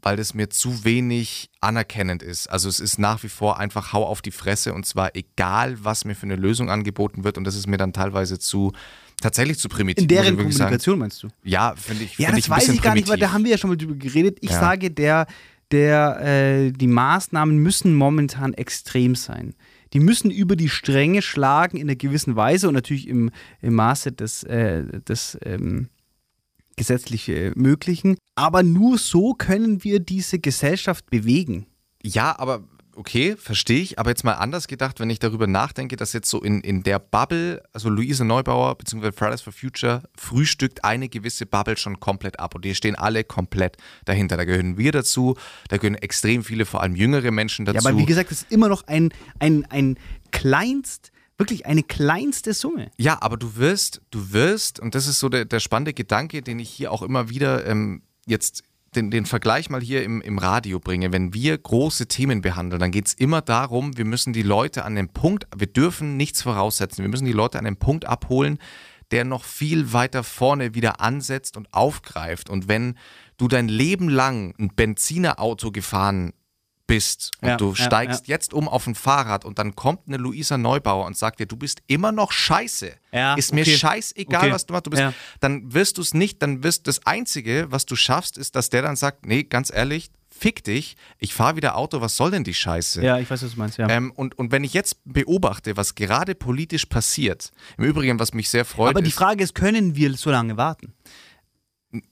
weil 0.00 0.16
das 0.16 0.32
mir 0.32 0.48
zu 0.48 0.84
wenig 0.84 1.50
anerkennend 1.60 2.22
ist. 2.22 2.48
Also 2.48 2.68
es 2.68 2.80
ist 2.80 2.98
nach 2.98 3.22
wie 3.22 3.28
vor 3.28 3.58
einfach 3.58 3.92
hau 3.92 4.06
auf 4.06 4.22
die 4.22 4.30
Fresse 4.30 4.72
und 4.72 4.86
zwar 4.86 5.14
egal, 5.16 5.84
was 5.84 6.04
mir 6.04 6.14
für 6.14 6.26
eine 6.26 6.36
Lösung 6.36 6.70
angeboten 6.70 7.24
wird 7.24 7.36
und 7.36 7.44
das 7.44 7.56
ist 7.56 7.66
mir 7.66 7.78
dann 7.78 7.92
teilweise 7.92 8.38
zu 8.38 8.72
tatsächlich 9.20 9.58
zu 9.58 9.68
primitiv. 9.68 10.02
In 10.02 10.08
deren 10.08 10.36
Kommunikation 10.36 10.94
sagen. 10.94 10.98
meinst 10.98 11.22
du? 11.22 11.28
Ja, 11.44 11.74
finde 11.76 12.04
ich. 12.04 12.18
Ja, 12.18 12.28
find 12.28 12.38
das 12.38 12.44
ich 12.44 12.50
weiß 12.50 12.68
ich 12.68 12.82
gar 12.82 12.92
primitiv. 12.92 12.94
nicht, 12.94 13.08
weil 13.08 13.18
da 13.18 13.32
haben 13.32 13.44
wir 13.44 13.50
ja 13.50 13.58
schon 13.58 13.70
mal 13.70 13.76
drüber 13.76 13.94
geredet. 13.94 14.38
Ich 14.40 14.50
ja. 14.50 14.60
sage, 14.60 14.90
der, 14.90 15.26
der, 15.70 16.20
äh, 16.20 16.72
die 16.72 16.86
Maßnahmen 16.86 17.56
müssen 17.58 17.94
momentan 17.94 18.54
extrem 18.54 19.14
sein. 19.14 19.54
Die 19.92 20.00
müssen 20.00 20.30
über 20.30 20.56
die 20.56 20.68
Stränge 20.68 21.22
schlagen 21.22 21.76
in 21.76 21.88
einer 21.88 21.96
gewissen 21.96 22.36
Weise 22.36 22.68
und 22.68 22.74
natürlich 22.74 23.08
im, 23.08 23.30
im 23.60 23.74
Maße 23.74 24.12
des, 24.12 24.44
äh, 24.44 24.84
des 25.00 25.36
ähm, 25.44 25.88
gesetzlich 26.76 27.28
äh, 27.28 27.52
Möglichen. 27.56 28.16
Aber 28.36 28.62
nur 28.62 28.98
so 28.98 29.34
können 29.34 29.82
wir 29.84 30.00
diese 30.00 30.38
Gesellschaft 30.38 31.10
bewegen. 31.10 31.66
Ja, 32.02 32.38
aber 32.38 32.64
okay, 33.00 33.34
verstehe 33.34 33.80
ich, 33.80 33.98
aber 33.98 34.10
jetzt 34.10 34.24
mal 34.24 34.34
anders 34.34 34.68
gedacht, 34.68 35.00
wenn 35.00 35.08
ich 35.08 35.18
darüber 35.18 35.46
nachdenke, 35.46 35.96
dass 35.96 36.12
jetzt 36.12 36.28
so 36.28 36.42
in, 36.42 36.60
in 36.60 36.82
der 36.82 36.98
Bubble, 36.98 37.62
also 37.72 37.88
Luise 37.88 38.26
Neubauer 38.26 38.76
bzw. 38.76 39.10
Fridays 39.12 39.40
for 39.40 39.54
Future 39.54 40.02
frühstückt 40.14 40.84
eine 40.84 41.08
gewisse 41.08 41.46
Bubble 41.46 41.78
schon 41.78 41.98
komplett 41.98 42.38
ab 42.38 42.54
und 42.54 42.62
die 42.62 42.74
stehen 42.74 42.96
alle 42.96 43.24
komplett 43.24 43.78
dahinter. 44.04 44.36
Da 44.36 44.44
gehören 44.44 44.76
wir 44.76 44.92
dazu, 44.92 45.34
da 45.68 45.78
gehören 45.78 45.94
extrem 45.94 46.44
viele, 46.44 46.66
vor 46.66 46.82
allem 46.82 46.94
jüngere 46.94 47.30
Menschen 47.30 47.64
dazu. 47.64 47.82
Ja, 47.82 47.90
aber 47.90 47.98
wie 47.98 48.04
gesagt, 48.04 48.30
es 48.32 48.42
ist 48.42 48.52
immer 48.52 48.68
noch 48.68 48.86
ein, 48.86 49.08
ein, 49.38 49.64
ein 49.70 49.98
kleinst 50.30 51.10
wirklich 51.38 51.64
eine 51.64 51.82
kleinste 51.82 52.52
Summe. 52.52 52.90
Ja, 52.98 53.16
aber 53.22 53.38
du 53.38 53.56
wirst, 53.56 54.02
du 54.10 54.30
wirst, 54.32 54.78
und 54.78 54.94
das 54.94 55.06
ist 55.06 55.20
so 55.20 55.30
der, 55.30 55.46
der 55.46 55.60
spannende 55.60 55.94
Gedanke, 55.94 56.42
den 56.42 56.58
ich 56.58 56.68
hier 56.68 56.92
auch 56.92 57.00
immer 57.00 57.30
wieder 57.30 57.66
ähm, 57.66 58.02
jetzt 58.26 58.62
den, 58.94 59.10
den 59.10 59.26
Vergleich 59.26 59.70
mal 59.70 59.80
hier 59.80 60.02
im, 60.02 60.20
im 60.20 60.38
Radio 60.38 60.80
bringe, 60.80 61.12
wenn 61.12 61.32
wir 61.32 61.56
große 61.56 62.08
Themen 62.08 62.40
behandeln, 62.40 62.80
dann 62.80 62.90
geht 62.90 63.06
es 63.06 63.14
immer 63.14 63.40
darum, 63.40 63.96
wir 63.96 64.04
müssen 64.04 64.32
die 64.32 64.42
Leute 64.42 64.84
an 64.84 64.94
den 64.94 65.08
Punkt, 65.08 65.46
wir 65.56 65.68
dürfen 65.68 66.16
nichts 66.16 66.42
voraussetzen, 66.42 67.02
wir 67.02 67.08
müssen 67.08 67.24
die 67.24 67.32
Leute 67.32 67.58
an 67.58 67.64
den 67.64 67.76
Punkt 67.76 68.04
abholen, 68.04 68.58
der 69.10 69.24
noch 69.24 69.44
viel 69.44 69.92
weiter 69.92 70.24
vorne 70.24 70.74
wieder 70.74 71.00
ansetzt 71.00 71.56
und 71.56 71.72
aufgreift. 71.72 72.50
Und 72.50 72.68
wenn 72.68 72.96
du 73.36 73.48
dein 73.48 73.68
Leben 73.68 74.08
lang 74.08 74.54
ein 74.58 74.70
Benzinerauto 74.74 75.72
gefahren 75.72 76.32
bist 76.90 77.30
und 77.40 77.48
ja, 77.48 77.56
du 77.56 77.74
steigst 77.74 78.26
ja, 78.26 78.32
ja. 78.32 78.36
jetzt 78.36 78.52
um 78.52 78.68
auf 78.68 78.86
ein 78.86 78.94
Fahrrad 78.94 79.44
und 79.44 79.58
dann 79.58 79.76
kommt 79.76 80.08
eine 80.08 80.16
Luisa 80.16 80.58
Neubauer 80.58 81.06
und 81.06 81.16
sagt 81.16 81.40
dir, 81.40 81.46
du 81.46 81.56
bist 81.56 81.82
immer 81.86 82.12
noch 82.12 82.32
scheiße. 82.32 82.92
ist 83.36 83.54
mir 83.54 83.62
okay. 83.62 83.76
scheißegal, 83.76 84.42
okay. 84.42 84.52
was 84.52 84.66
du 84.66 84.72
machst. 84.72 84.86
Du 84.86 84.90
bist, 84.90 85.02
Dann 85.40 85.72
wirst 85.72 85.98
du 85.98 86.02
es 86.02 86.14
nicht, 86.14 86.42
dann 86.42 86.62
wirst 86.62 86.86
das 86.86 87.06
Einzige, 87.06 87.66
was 87.70 87.86
du 87.86 87.96
schaffst, 87.96 88.36
ist, 88.36 88.56
dass 88.56 88.70
der 88.70 88.82
dann 88.82 88.96
sagt, 88.96 89.24
nee, 89.26 89.44
ganz 89.44 89.72
ehrlich, 89.72 90.10
fick 90.30 90.64
dich, 90.64 90.96
ich 91.18 91.34
fahre 91.34 91.56
wieder 91.56 91.76
Auto, 91.76 92.00
was 92.00 92.16
soll 92.16 92.30
denn 92.30 92.44
die 92.44 92.54
Scheiße? 92.54 93.02
Ja, 93.02 93.18
ich 93.18 93.30
weiß, 93.30 93.42
was 93.42 93.52
du 93.52 93.58
meinst, 93.58 93.78
ja. 93.78 93.88
Ähm, 93.88 94.10
und, 94.10 94.38
und 94.38 94.52
wenn 94.52 94.64
ich 94.64 94.72
jetzt 94.72 94.96
beobachte, 95.04 95.76
was 95.76 95.94
gerade 95.94 96.34
politisch 96.34 96.86
passiert, 96.86 97.52
im 97.76 97.84
Übrigen, 97.84 98.18
was 98.18 98.32
mich 98.32 98.48
sehr 98.48 98.64
freut, 98.64 98.90
Aber 98.90 99.02
die 99.02 99.12
Frage 99.12 99.44
ist, 99.44 99.54
können 99.54 99.94
wir 99.96 100.16
so 100.16 100.30
lange 100.30 100.56
warten? 100.56 100.94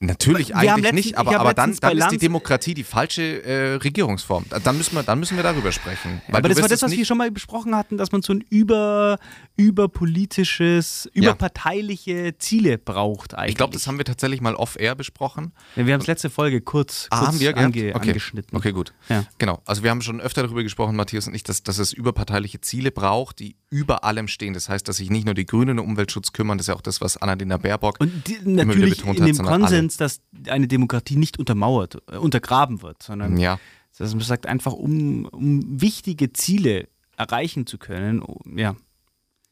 Natürlich 0.01 0.49
Wir 0.49 0.57
eigentlich 0.57 0.77
letztens- 0.77 0.93
nicht, 0.95 1.07
ich 1.11 1.19
aber, 1.19 1.39
aber 1.39 1.55
dann, 1.55 1.77
dann 1.81 1.97
ist 1.99 2.11
die 2.11 2.19
Demokratie 2.19 2.75
die 2.75 2.83
falsche 2.83 3.45
äh, 3.45 3.75
Regierungsform. 3.75 4.47
Dann 4.65 4.77
müssen, 4.77 4.97
wir, 4.97 5.05
dann 5.05 5.21
müssen 5.21 5.37
wir 5.37 5.45
darüber 5.45 5.71
sprechen. 5.71 6.21
Weil 6.27 6.39
Aber 6.39 6.49
das 6.49 6.61
war 6.61 6.69
das, 6.69 6.83
was 6.83 6.91
wir 6.91 7.05
schon 7.05 7.17
mal 7.19 7.31
besprochen 7.31 7.77
hatten, 7.77 7.97
dass 7.97 8.11
man 8.11 8.23
so 8.23 8.33
ein 8.33 8.43
über, 8.51 9.19
überpolitisches, 9.57 11.09
Ja. 11.15 11.23
überparteiliche 11.23 12.37
Ziele 12.39 12.79
braucht 12.79 13.35
eigentlich. 13.35 13.51
Ich 13.51 13.57
glaube, 13.57 13.73
das 13.73 13.87
haben 13.87 13.99
wir 13.99 14.05
tatsächlich 14.05 14.41
mal 14.41 14.55
off-air 14.55 14.95
besprochen. 14.95 15.53
Ja, 15.77 15.87
wir 15.87 15.95
haben 15.95 16.01
es 16.01 16.07
letzte 16.07 16.31
Folge 16.31 16.61
kurz, 16.61 17.07
Ah, 17.11 17.19
kurz 17.19 17.29
haben 17.29 17.41
wir 17.41 17.57
ange, 17.57 17.69
okay. 17.69 17.93
angeschnitten. 17.93 18.57
Okay, 18.57 18.73
gut. 18.73 18.93
Ja. 19.09 19.25
Genau. 19.39 19.63
Also 19.65 19.83
wir 19.83 19.91
haben 19.91 20.03
schon 20.03 20.21
öfter 20.21 20.43
darüber 20.43 20.63
gesprochen, 20.63 20.97
Matthias 20.97 21.27
und 21.29 21.35
ich, 21.35 21.43
dass, 21.45 21.63
dass 21.63 21.79
es 21.79 21.93
überparteiliche 21.93 22.61
Ziele 22.61 22.91
braucht, 22.91 23.39
die 23.39 23.57
über 23.71 24.05
allem 24.05 24.29
stehen. 24.29 24.55
Das 24.55 24.69
heißt, 24.69 24.89
dass 24.89 24.97
sich 24.97 25.11
nicht 25.11 25.25
nur 25.25 25.35
die 25.35 25.47
Grünen 25.47 25.79
um 25.79 25.89
Umweltschutz 25.89 26.33
kümmern, 26.33 26.59
das 26.59 26.65
ist 26.65 26.69
ja 26.69 26.75
auch 26.75 26.81
das, 26.81 27.01
was 27.01 27.17
Annalena 27.17 27.57
Baerbock 27.59 27.99
die, 28.01 28.41
wieder 28.45 28.65
natürlich 28.65 28.99
betont 28.99 29.21
hat, 29.21 29.35
sondern 29.35 29.68
Konsens, 29.69 29.97
dass 29.97 30.21
eine 30.49 30.69
Demokratie 30.69 31.17
nicht 31.17 31.39
untermauert, 31.39 32.03
äh, 32.11 32.17
untergraben 32.17 32.83
wird, 32.83 33.03
sondern 33.03 33.37
ja. 33.37 33.59
dass 33.99 34.15
man 34.15 34.23
sagt, 34.23 34.47
einfach 34.47 34.73
um, 34.73 35.27
um 35.27 35.81
wichtige 35.81 36.33
Ziele 36.33 36.89
erreichen 37.17 37.67
zu 37.67 37.79
können, 37.79 38.23
oh, 38.23 38.41
ja. 38.55 38.77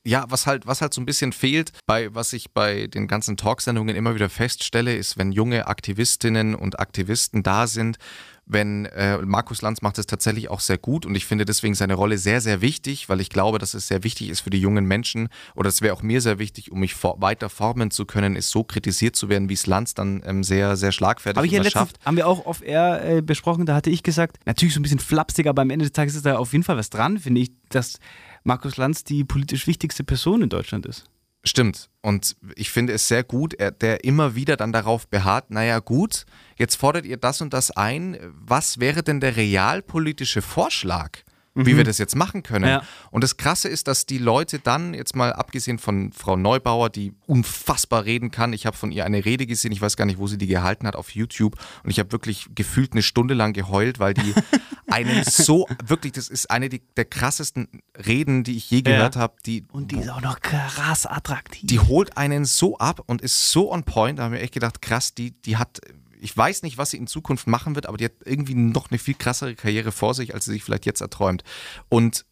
Ja, 0.05 0.25
was 0.29 0.47
halt, 0.47 0.69
was 0.69 0.83
halt 0.83 0.95
so 0.95 1.01
ein 1.01 1.07
bisschen 1.07 1.33
fehlt, 1.33 1.73
bei 1.85 2.15
was 2.15 2.33
ich 2.33 2.53
bei 2.53 2.87
den 2.87 3.09
ganzen 3.09 3.37
Talksendungen 3.37 3.97
immer 3.97 4.15
wieder 4.15 4.29
feststelle, 4.29 4.95
ist, 4.95 5.19
wenn 5.19 5.33
junge 5.33 5.67
Aktivistinnen 5.67 6.55
und 6.55 6.79
Aktivisten 6.79 7.43
da 7.43 7.67
sind, 7.67 7.99
wenn 8.47 8.87
äh, 8.87 9.19
Markus 9.19 9.61
Lanz 9.61 9.83
macht 9.83 9.99
es 9.99 10.07
tatsächlich 10.07 10.49
auch 10.49 10.61
sehr 10.61 10.79
gut 10.79 11.05
und 11.05 11.15
ich 11.17 11.27
finde 11.27 11.45
deswegen 11.45 11.75
seine 11.75 11.95
Rolle 11.95 12.17
sehr, 12.17 12.41
sehr 12.41 12.61
wichtig, 12.61 13.09
weil 13.09 13.21
ich 13.21 13.29
glaube, 13.29 13.59
dass 13.59 13.75
es 13.75 13.89
sehr 13.89 14.05
wichtig 14.05 14.31
ist 14.31 14.41
für 14.41 14.51
die 14.51 14.61
jungen 14.61 14.85
Menschen 14.87 15.29
oder 15.57 15.69
es 15.69 15.83
wäre 15.83 15.95
auch 15.95 16.03
mir 16.03 16.21
sehr 16.21 16.39
wichtig, 16.39 16.71
um 16.71 16.81
mich 16.81 16.95
for 16.95 17.21
weiter 17.21 17.49
formen 17.49 17.91
zu 17.91 18.07
können, 18.07 18.37
ist 18.37 18.51
so 18.51 18.63
kritisiert 18.63 19.17
zu 19.17 19.29
werden, 19.29 19.49
wie 19.49 19.55
es 19.55 19.67
Lanz 19.67 19.95
dann 19.95 20.23
ähm, 20.25 20.45
sehr, 20.45 20.77
sehr 20.77 20.93
schlagfertig 20.93 21.51
ja 21.51 21.57
immer 21.59 21.65
letztens, 21.65 21.93
haben 22.05 22.17
wir 22.17 22.29
auch 22.29 22.47
off-air 22.47 23.17
äh, 23.17 23.23
besprochen, 23.23 23.67
da 23.67 23.75
hatte 23.75 23.91
ich 23.91 24.05
gesagt, 24.05 24.39
natürlich 24.47 24.75
so 24.75 24.81
ein 24.81 24.85
bisschen 24.85 25.01
flapsig, 25.01 25.49
aber 25.49 25.63
am 25.63 25.71
Ende 25.71 25.85
des 25.85 25.93
Tages 25.93 26.15
ist 26.15 26.25
da 26.25 26.39
auf 26.39 26.53
jeden 26.53 26.65
Fall 26.65 26.77
was 26.77 26.91
dran, 26.91 27.19
finde 27.19 27.41
ich, 27.41 27.51
dass 27.71 27.99
Markus 28.45 28.77
Lanz 28.77 29.03
die 29.03 29.25
politisch 29.25 29.67
wichtigste 29.67 30.05
Person 30.05 30.43
in 30.43 30.49
Deutschland 30.49 30.87
ist. 30.87 31.07
Stimmt. 31.47 31.91
Und 32.03 32.37
ich 32.57 32.71
finde 32.71 32.93
es 32.93 33.07
sehr 33.07 33.23
gut, 33.23 33.55
er, 33.55 33.71
der 33.71 34.03
immer 34.05 34.35
wieder 34.35 34.57
dann 34.57 34.73
darauf 34.73 35.07
beharrt, 35.07 35.51
naja 35.51 35.79
gut, 35.79 36.27
jetzt 36.57 36.75
fordert 36.75 37.07
ihr 37.07 37.19
das 37.19 37.41
und 37.41 37.55
das 37.55 37.71
ein. 37.71 38.19
Was 38.35 38.81
wäre 38.81 39.05
denn 39.05 39.21
der 39.21 39.37
realpolitische 39.37 40.43
Vorschlag? 40.43 41.21
Wie 41.57 41.77
wir 41.77 41.85
das 41.85 41.99
jetzt 41.99 42.15
machen 42.17 42.43
können. 42.43 42.69
Ja. 42.69 42.83
Und 43.11 43.25
das 43.25 43.37
Krasse 43.37 43.69
ist, 43.69 43.89
dass 43.89 44.07
die 44.07 44.19
Leute 44.19 44.59
dann, 44.59 44.95
jetzt 44.95 45.17
mal 45.17 45.33
abgesehen 45.33 45.79
von 45.79 46.13
Frau 46.13 46.37
Neubauer, 46.37 46.91
die 46.91 47.15
unfassbar 47.27 48.05
reden 48.05 48.31
kann, 48.31 48.53
ich 48.53 48.67
habe 48.67 48.77
von 48.77 48.93
ihr 48.93 49.05
eine 49.05 49.25
Rede 49.25 49.47
gesehen, 49.47 49.73
ich 49.73 49.81
weiß 49.81 49.97
gar 49.97 50.05
nicht, 50.05 50.19
wo 50.19 50.27
sie 50.27 50.39
die 50.39 50.47
gehalten 50.47 50.87
hat, 50.87 50.97
auf 50.97 51.11
YouTube. 51.11 51.57
Und 51.83 51.91
ich 51.91 51.99
habe 51.99 52.13
wirklich 52.13 52.49
gefühlt 52.55 52.93
eine 52.93 53.03
Stunde 53.03 53.35
lang 53.35 53.53
geheult, 53.53 53.99
weil 53.99 54.15
die 54.15 54.35
einen 54.87 55.25
so, 55.25 55.67
wirklich, 55.85 56.13
das 56.13 56.29
ist 56.29 56.51
eine 56.51 56.69
der 56.69 57.05
krassesten 57.05 57.69
Reden, 58.07 58.45
die 58.45 58.57
ich 58.57 58.71
je 58.71 58.83
gehört 58.83 59.17
habe. 59.17 59.35
Die, 59.47 59.65
Und 59.73 59.93
die 59.93 59.99
ist 59.99 60.11
auch 60.11 60.21
noch 60.21 60.41
krass 60.41 61.07
attraktiv. 61.07 61.67
die 61.69 61.81
holt 61.81 62.17
einen 62.17 62.45
so 62.45 62.79
ab 62.79 63.03
und 63.07 63.23
ist 63.23 63.51
so 63.51 63.73
on 63.73 63.85
point. 63.85 64.19
Da 64.19 64.25
haben 64.25 64.33
wir 64.33 64.41
echt 64.41 64.55
gedacht, 64.55 64.83
krass, 64.83 65.15
die, 65.15 65.31
die 65.31 65.57
hat, 65.57 65.81
ich 66.21 66.37
weiß 66.37 66.63
nicht, 66.63 66.79
was 66.79 66.91
sie 66.91 66.97
in 66.97 67.07
Zukunft 67.07 67.47
machen 67.47 67.75
wird, 67.75 67.87
aber 67.87 67.97
die 67.99 68.05
hat 68.07 68.13
irgendwie 68.25 68.55
noch 68.55 68.91
eine 68.91 68.99
viel 68.99 69.15
krassere 69.15 69.55
Karriere 69.55 69.93
vor 69.93 70.15
sich, 70.15 70.35
als 70.35 70.45
sie 70.47 70.53
sich 70.53 70.63
vielleicht 70.65 70.87
jetzt 70.87 71.01
erträumt. 71.01 71.43
Und 71.89 72.25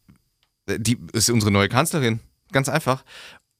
äh, 0.67 0.79
die 0.79 0.97
ist 1.13 1.29
unsere 1.29 1.51
neue 1.51 1.69
Kanzlerin. 1.69 2.19
Ganz 2.51 2.69
einfach. 2.69 3.03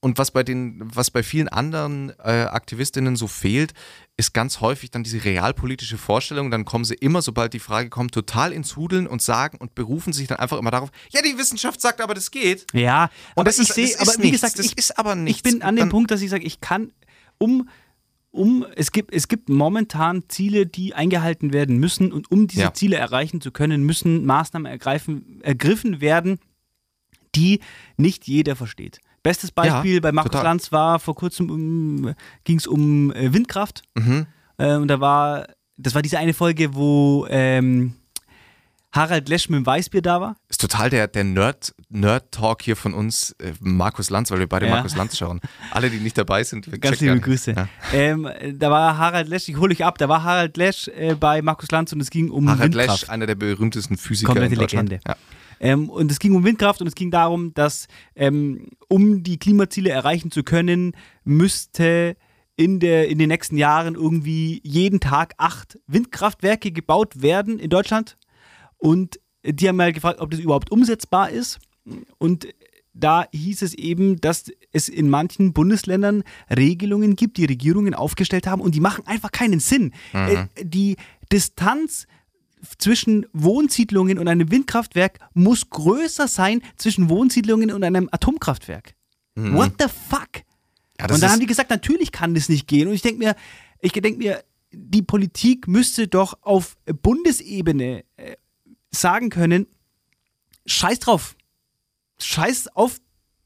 Und 0.01 0.19
was 0.19 0.29
bei 0.29 0.43
den, 0.43 0.81
was 0.93 1.09
bei 1.09 1.23
vielen 1.23 1.47
anderen 1.47 2.11
äh, 2.19 2.43
Aktivistinnen 2.43 3.15
so 3.15 3.27
fehlt, 3.27 3.73
ist 4.17 4.35
ganz 4.35 4.61
häufig 4.61 4.91
dann 4.91 5.03
diese 5.03 5.23
realpolitische 5.25 5.97
Vorstellung. 5.97 6.51
Dann 6.51 6.63
kommen 6.63 6.85
sie 6.85 6.93
immer, 6.93 7.23
sobald 7.23 7.53
die 7.53 7.59
Frage 7.59 7.89
kommt, 7.89 8.13
total 8.13 8.53
ins 8.53 8.75
Hudeln 8.75 9.07
und 9.07 9.23
sagen 9.23 9.57
und 9.57 9.73
berufen 9.73 10.13
sich 10.13 10.27
dann 10.27 10.37
einfach 10.37 10.59
immer 10.59 10.69
darauf, 10.69 10.91
ja, 11.09 11.23
die 11.23 11.35
Wissenschaft 11.39 11.81
sagt 11.81 12.01
aber, 12.01 12.13
das 12.13 12.29
geht. 12.29 12.67
ja, 12.73 13.05
Und 13.05 13.11
aber 13.37 13.43
das 13.45 13.57
ich 13.57 13.69
ist- 13.69 13.75
sehe, 13.75 13.99
aber 13.99 14.13
wie 14.17 14.21
nichts. 14.27 14.41
gesagt, 14.41 14.59
Das 14.59 14.65
ich, 14.67 14.77
ist 14.77 14.99
aber 14.99 15.13
ich 15.13 15.19
nichts. 15.21 15.41
bin 15.41 15.63
an 15.63 15.75
dem 15.75 15.79
dann- 15.83 15.89
Punkt, 15.89 16.11
dass 16.11 16.21
ich 16.21 16.29
sage, 16.29 16.43
ich 16.45 16.61
kann, 16.61 16.91
um, 17.39 17.67
um, 18.35 18.65
es 18.75 18.91
gibt, 18.91 19.13
es 19.13 19.27
gibt 19.27 19.49
momentan 19.49 20.23
Ziele, 20.27 20.65
die 20.65 20.93
eingehalten 20.93 21.53
werden 21.53 21.77
müssen 21.77 22.11
und 22.11 22.31
um 22.31 22.47
diese 22.47 22.61
Ja. 22.61 22.73
Ziele 22.73 22.97
erreichen 22.97 23.41
zu 23.41 23.51
können, 23.51 23.83
müssen 23.83 24.25
Maßnahmen 24.25 24.65
ergreifen, 24.71 25.41
ergriffen 25.41 26.01
werden, 26.01 26.39
die 27.35 27.59
nicht 27.97 28.27
jeder 28.27 28.55
versteht. 28.55 28.99
Bestes 29.23 29.51
Beispiel 29.51 30.01
bei 30.01 30.11
Markus 30.11 30.31
total. 30.31 30.43
Lanz 30.45 30.71
war 30.71 30.99
vor 30.99 31.15
kurzem 31.15 31.49
um, 31.49 32.13
ging 32.43 32.57
es 32.57 32.67
um 32.67 33.11
äh, 33.11 33.33
Windkraft. 33.33 33.81
Mhm. 33.95 34.27
Äh, 34.57 34.75
und 34.75 34.87
da 34.87 34.99
war, 34.99 35.47
das 35.77 35.95
war 35.95 36.01
diese 36.03 36.19
eine 36.19 36.33
Folge, 36.33 36.75
wo 36.75 37.25
ähm, 37.29 37.95
Harald 38.95 39.27
Lesch 39.29 39.49
mit 39.49 39.57
dem 39.57 39.65
Weißbier 39.65 40.01
da 40.01 40.21
war. 40.21 40.37
Ist 40.47 40.61
total 40.61 40.89
der, 40.89 41.07
der 41.07 41.23
Nerd, 41.23 41.75
Nerd-Talk 41.89 42.61
hier 42.61 42.75
von 42.75 42.93
uns, 42.93 43.35
äh, 43.39 43.51
Markus 43.59 44.09
Lanz, 44.09 44.31
weil 44.31 44.39
wir 44.39 44.47
beide 44.47 44.67
Ja. 44.67 44.75
Markus 44.75 44.95
Lanz 44.95 45.17
schauen. 45.17 45.41
Alle, 45.71 45.89
die 45.89 45.97
nicht 45.97 46.17
dabei 46.17 46.43
sind, 46.43 46.71
wir 46.71 46.79
Ganz 46.79 46.99
liebe 47.01 47.19
Grüße. 47.19 47.51
Ja. 47.51 47.67
Ähm, 47.93 48.29
da 48.53 48.71
war 48.71 48.97
Harald 48.97 49.27
Lesch, 49.27 49.49
ich 49.49 49.57
hole 49.57 49.73
euch 49.73 49.83
ab, 49.83 49.97
da 49.97 50.07
war 50.07 50.23
Harald 50.23 50.55
Lesch 50.57 50.87
äh, 50.87 51.15
bei 51.15 51.41
Markus 51.41 51.69
Lanz 51.71 51.91
und 51.91 51.99
es 52.01 52.09
ging 52.09 52.29
um 52.29 52.47
Harald 52.49 52.73
Windkraft. 52.73 53.01
Lesch, 53.01 53.09
einer 53.09 53.25
der 53.25 53.35
berühmtesten 53.35 53.97
Physiker 53.97 54.27
Komplette 54.27 54.53
in 54.53 54.59
Deutschland. 54.59 54.89
Legende. 54.89 55.09
Ja. 55.09 55.15
Ähm, 55.59 55.89
und 55.89 56.11
es 56.11 56.19
ging 56.19 56.35
um 56.35 56.43
Windkraft 56.43 56.81
und 56.81 56.87
es 56.87 56.95
ging 56.95 57.11
darum, 57.11 57.53
dass 57.53 57.87
ähm, 58.15 58.67
um 58.87 59.23
die 59.23 59.37
Klimaziele 59.37 59.89
erreichen 59.89 60.31
zu 60.31 60.43
können, 60.43 60.93
müsste 61.23 62.17
in, 62.57 62.79
der, 62.79 63.09
in 63.09 63.19
den 63.19 63.29
nächsten 63.29 63.57
Jahren 63.57 63.95
irgendwie 63.95 64.61
jeden 64.63 64.99
Tag 64.99 65.33
acht 65.37 65.77
Windkraftwerke 65.87 66.71
gebaut 66.71 67.21
werden 67.21 67.59
in 67.59 67.69
Deutschland. 67.69 68.17
Und 68.85 69.19
die 69.43 69.67
haben 69.67 69.77
mal 69.77 69.91
gefragt, 69.91 70.21
ob 70.21 70.29
das 70.29 70.39
überhaupt 70.39 70.71
umsetzbar 70.71 71.31
ist. 71.31 71.57
Und 72.19 72.47
da 72.93 73.25
hieß 73.31 73.63
es 73.63 73.73
eben, 73.73 74.21
dass 74.21 74.51
es 74.71 74.89
in 74.89 75.09
manchen 75.09 75.53
Bundesländern 75.53 76.23
Regelungen 76.55 77.15
gibt, 77.15 77.37
die 77.37 77.45
Regierungen 77.45 77.95
aufgestellt 77.95 78.45
haben 78.45 78.61
und 78.61 78.75
die 78.75 78.79
machen 78.79 79.07
einfach 79.07 79.31
keinen 79.31 79.59
Sinn. 79.59 79.91
Äh, 80.13 80.45
die 80.61 80.97
Distanz 81.31 82.05
zwischen 82.77 83.25
Wohnsiedlungen 83.33 84.19
und 84.19 84.27
einem 84.27 84.51
Windkraftwerk 84.51 85.17
muss 85.33 85.67
größer 85.71 86.27
sein 86.27 86.61
zwischen 86.77 87.09
Wohnsiedlungen 87.09 87.71
und 87.71 87.83
einem 87.83 88.07
Atomkraftwerk. 88.11 88.93
What 89.35 89.73
the 89.79 89.87
fuck? 89.87 90.43
Ja, 90.99 91.11
und 91.11 91.23
dann 91.23 91.31
haben 91.31 91.39
die 91.39 91.47
gesagt, 91.47 91.71
natürlich 91.71 92.11
kann 92.11 92.35
das 92.35 92.49
nicht 92.49 92.67
gehen. 92.67 92.87
Und 92.87 92.93
ich 92.93 93.01
denke 93.01 93.17
mir, 93.17 93.35
ich 93.81 93.93
denke 93.93 94.19
mir, 94.19 94.43
die 94.71 95.01
Politik 95.01 95.67
müsste 95.67 96.07
doch 96.07 96.37
auf 96.41 96.77
Bundesebene 97.01 98.05
äh, 98.17 98.35
sagen 98.99 99.29
können, 99.29 99.67
scheiß 100.65 100.99
drauf. 100.99 101.35
Scheiß 102.19 102.69
auf 102.75 102.99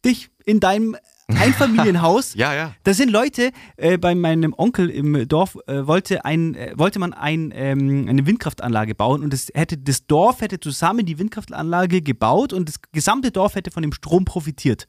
dich 0.05 0.29
in 0.45 0.59
deinem 0.59 0.95
Einfamilienhaus. 1.29 2.33
Ja, 2.33 2.55
ja. 2.55 2.73
Da 2.83 2.93
sind 2.93 3.11
Leute, 3.11 3.51
äh, 3.77 3.99
bei 3.99 4.15
meinem 4.15 4.53
Onkel 4.57 4.89
im 4.89 5.27
Dorf 5.27 5.57
äh, 5.67 5.85
wollte, 5.85 6.25
ein, 6.25 6.55
äh, 6.55 6.73
wollte 6.75 6.97
man 6.97 7.13
ein, 7.13 7.51
ähm, 7.53 8.07
eine 8.09 8.25
Windkraftanlage 8.25 8.95
bauen 8.95 9.21
und 9.23 9.31
das, 9.31 9.49
hätte, 9.53 9.77
das 9.77 10.07
Dorf 10.07 10.41
hätte 10.41 10.59
zusammen 10.59 11.05
die 11.05 11.19
Windkraftanlage 11.19 12.01
gebaut 12.01 12.51
und 12.51 12.67
das 12.67 12.81
gesamte 12.91 13.31
Dorf 13.31 13.53
hätte 13.53 13.69
von 13.69 13.83
dem 13.83 13.93
Strom 13.93 14.25
profitiert. 14.25 14.87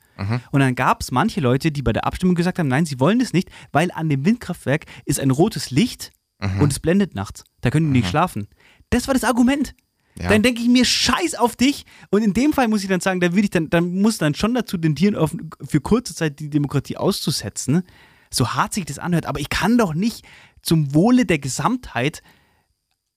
Und 0.50 0.60
dann 0.60 0.74
gab 0.74 1.00
es 1.00 1.10
manche 1.12 1.40
Leute, 1.40 1.72
die 1.72 1.80
bei 1.80 1.94
der 1.94 2.06
Abstimmung 2.06 2.34
gesagt 2.34 2.58
haben, 2.58 2.68
nein, 2.68 2.84
sie 2.84 3.00
wollen 3.00 3.18
das 3.18 3.32
nicht, 3.32 3.50
weil 3.72 3.90
an 3.90 4.10
dem 4.10 4.24
Windkraftwerk 4.26 4.84
ist 5.06 5.18
ein 5.18 5.30
rotes 5.30 5.70
Licht 5.70 6.12
und 6.60 6.70
es 6.72 6.78
blendet 6.78 7.14
nachts. 7.14 7.44
Da 7.62 7.70
können 7.70 7.86
die 7.86 8.00
nicht 8.00 8.10
schlafen. 8.10 8.46
Das 8.90 9.06
war 9.06 9.14
das 9.14 9.24
Argument. 9.24 9.74
Ja. 10.18 10.28
Dann 10.28 10.42
denke 10.42 10.60
ich 10.60 10.68
mir, 10.68 10.84
scheiß 10.84 11.34
auf 11.36 11.56
dich. 11.56 11.86
Und 12.10 12.22
in 12.22 12.34
dem 12.34 12.52
Fall 12.52 12.68
muss 12.68 12.82
ich 12.82 12.88
dann 12.88 13.00
sagen, 13.00 13.20
da 13.20 13.32
würde 13.32 13.44
ich 13.44 13.50
dann, 13.50 13.70
dann 13.70 14.00
muss 14.00 14.18
dann 14.18 14.34
schon 14.34 14.54
dazu 14.54 14.76
tendieren, 14.76 15.16
auf, 15.16 15.34
für 15.66 15.80
kurze 15.80 16.14
Zeit 16.14 16.40
die 16.40 16.50
Demokratie 16.50 16.96
auszusetzen. 16.96 17.82
So 18.30 18.54
hart 18.54 18.74
sich 18.74 18.84
das 18.84 18.98
anhört. 18.98 19.26
Aber 19.26 19.40
ich 19.40 19.48
kann 19.48 19.78
doch 19.78 19.94
nicht 19.94 20.26
zum 20.62 20.94
Wohle 20.94 21.24
der 21.26 21.38
Gesamtheit 21.38 22.22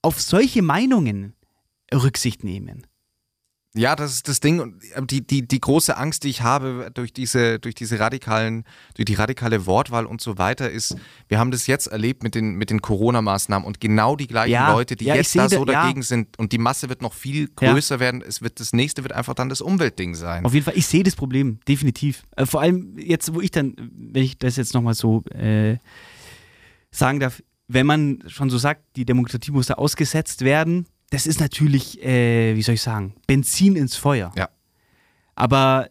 auf 0.01 0.21
solche 0.21 0.61
Meinungen 0.61 1.33
Rücksicht 1.93 2.43
nehmen. 2.43 2.87
Ja, 3.75 3.95
das 3.95 4.13
ist 4.13 4.27
das 4.27 4.39
Ding 4.39 4.59
und 4.59 5.09
die, 5.09 5.25
die, 5.25 5.47
die 5.47 5.59
große 5.59 5.97
Angst, 5.97 6.25
die 6.25 6.29
ich 6.29 6.43
habe 6.43 6.91
durch 6.93 7.11
diese, 7.11 7.57
durch 7.57 7.73
diese 7.73 7.99
radikalen, 7.99 8.65
durch 8.93 9.05
die 9.05 9.15
radikale 9.15 9.65
Wortwahl 9.65 10.05
und 10.05 10.21
so 10.21 10.37
weiter, 10.37 10.69
ist, 10.69 10.95
wir 11.27 11.39
haben 11.39 11.49
das 11.49 11.65
jetzt 11.65 11.87
erlebt 11.87 12.21
mit 12.21 12.35
den, 12.35 12.53
mit 12.53 12.69
den 12.69 12.81
Corona-Maßnahmen 12.83 13.65
und 13.65 13.79
genau 13.81 14.15
die 14.15 14.27
gleichen 14.27 14.51
Ja, 14.51 14.71
Leute, 14.71 14.95
die 14.95 15.05
ja, 15.05 15.15
jetzt 15.15 15.35
da 15.35 15.49
so 15.49 15.65
da- 15.65 15.73
ja. 15.73 15.81
dagegen 15.81 16.03
sind 16.03 16.37
und 16.37 16.51
die 16.51 16.59
Masse 16.59 16.87
wird 16.87 17.01
noch 17.01 17.13
viel 17.13 17.49
Ja. 17.61 17.71
größer 17.73 17.99
werden. 17.99 18.21
Es 18.21 18.43
wird, 18.43 18.59
das 18.59 18.73
nächste 18.73 19.01
wird 19.01 19.13
einfach 19.13 19.33
dann 19.33 19.49
das 19.49 19.59
Umweltding 19.59 20.13
sein. 20.13 20.45
Auf 20.45 20.53
jeden 20.53 20.65
Fall, 20.65 20.77
ich 20.77 20.85
sehe 20.85 21.01
das 21.01 21.15
Problem, 21.15 21.59
definitiv. 21.67 22.21
Äh, 22.35 22.45
vor 22.45 22.61
allem 22.61 22.95
jetzt, 22.99 23.33
wo 23.33 23.41
ich 23.41 23.49
dann, 23.49 23.75
wenn 23.91 24.21
ich 24.21 24.37
das 24.37 24.55
jetzt 24.55 24.75
nochmal 24.75 24.93
so 24.93 25.23
äh, 25.31 25.77
sagen 26.91 27.19
darf, 27.19 27.41
wenn 27.67 27.87
man 27.87 28.23
schon 28.27 28.51
so 28.51 28.59
sagt, 28.59 28.83
die 28.97 29.05
Demokratie 29.05 29.49
muss 29.49 29.65
da 29.65 29.75
ausgesetzt 29.75 30.41
werden, 30.41 30.85
das 31.13 31.27
ist 31.27 31.39
natürlich, 31.39 32.03
äh, 32.03 32.55
wie 32.55 32.63
soll 32.63 32.73
ich 32.73 32.81
sagen, 32.81 33.13
Benzin 33.27 33.75
ins 33.75 33.95
Feuer. 33.95 34.31
Ja. 34.35 34.49
Aber 35.35 35.89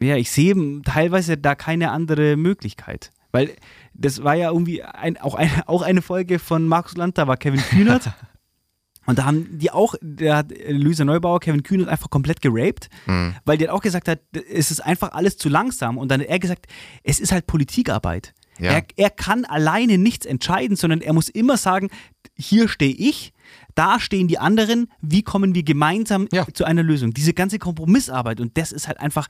ja, 0.00 0.16
ich 0.16 0.30
sehe 0.30 0.54
teilweise 0.84 1.36
da 1.36 1.56
keine 1.56 1.90
andere 1.90 2.36
Möglichkeit. 2.36 3.10
Weil 3.32 3.56
das 3.92 4.22
war 4.22 4.34
ja 4.36 4.50
irgendwie 4.50 4.84
ein, 4.84 5.16
auch, 5.18 5.34
eine, 5.34 5.50
auch 5.68 5.82
eine 5.82 6.00
Folge 6.00 6.38
von 6.38 6.68
Markus 6.68 6.96
Land, 6.96 7.18
da 7.18 7.26
war 7.26 7.36
Kevin 7.36 7.60
Kühnert. 7.60 8.12
Und 9.06 9.18
da 9.18 9.24
haben 9.24 9.58
die 9.58 9.72
auch, 9.72 9.96
der 10.00 10.36
hat 10.36 10.52
Luisa 10.68 11.04
Neubauer, 11.04 11.40
Kevin 11.40 11.64
Kühnert 11.64 11.88
einfach 11.88 12.10
komplett 12.10 12.40
geraped, 12.40 12.88
Mhm. 13.06 13.34
weil 13.44 13.58
der 13.58 13.74
auch 13.74 13.80
gesagt 13.82 14.06
hat, 14.06 14.20
es 14.48 14.70
ist 14.70 14.78
einfach 14.78 15.10
alles 15.10 15.36
zu 15.38 15.48
langsam. 15.48 15.98
Und 15.98 16.08
dann 16.12 16.20
hat 16.20 16.28
er 16.28 16.38
gesagt, 16.38 16.66
es 17.02 17.18
ist 17.18 17.32
halt 17.32 17.48
Politikarbeit. 17.48 18.32
Ja. 18.60 18.72
Er, 18.72 18.84
er 18.96 19.10
kann 19.10 19.44
alleine 19.44 19.98
nichts 19.98 20.24
entscheiden, 20.26 20.76
sondern 20.76 21.00
er 21.00 21.14
muss 21.14 21.28
immer 21.28 21.56
sagen, 21.56 21.90
hier 22.36 22.68
stehe 22.68 22.94
ich, 22.94 23.32
da 23.74 24.00
stehen 24.00 24.28
die 24.28 24.38
anderen, 24.38 24.90
wie 25.00 25.22
kommen 25.22 25.54
wir 25.54 25.62
gemeinsam 25.62 26.28
Ja. 26.32 26.46
zu 26.52 26.64
einer 26.64 26.82
Lösung. 26.82 27.12
Diese 27.14 27.34
ganze 27.34 27.58
Kompromissarbeit 27.58 28.40
und 28.40 28.56
das 28.56 28.72
ist 28.72 28.88
halt 28.88 29.00
einfach 29.00 29.26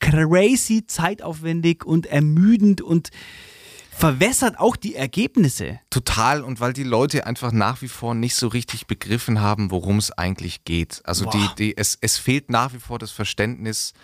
crazy 0.00 0.86
zeitaufwendig 0.86 1.84
und 1.84 2.06
ermüdend 2.06 2.80
und 2.82 3.10
verwässert 3.90 4.58
auch 4.58 4.76
die 4.76 4.94
Ergebnisse. 4.94 5.80
Total 5.88 6.42
und 6.42 6.60
weil 6.60 6.74
die 6.74 6.82
Leute 6.82 7.26
einfach 7.26 7.50
nach 7.50 7.80
wie 7.80 7.88
vor 7.88 8.14
nicht 8.14 8.34
so 8.34 8.48
richtig 8.48 8.86
begriffen 8.86 9.40
haben, 9.40 9.70
worum 9.70 9.96
es 9.96 10.12
eigentlich 10.12 10.64
geht. 10.64 11.00
Also 11.04 11.24
die, 11.30 11.48
die, 11.58 11.76
es, 11.78 11.96
es 12.02 12.18
fehlt 12.18 12.50
nach 12.50 12.74
wie 12.74 12.78
vor 12.78 12.98
das 12.98 13.10
Verständnis, 13.10 13.94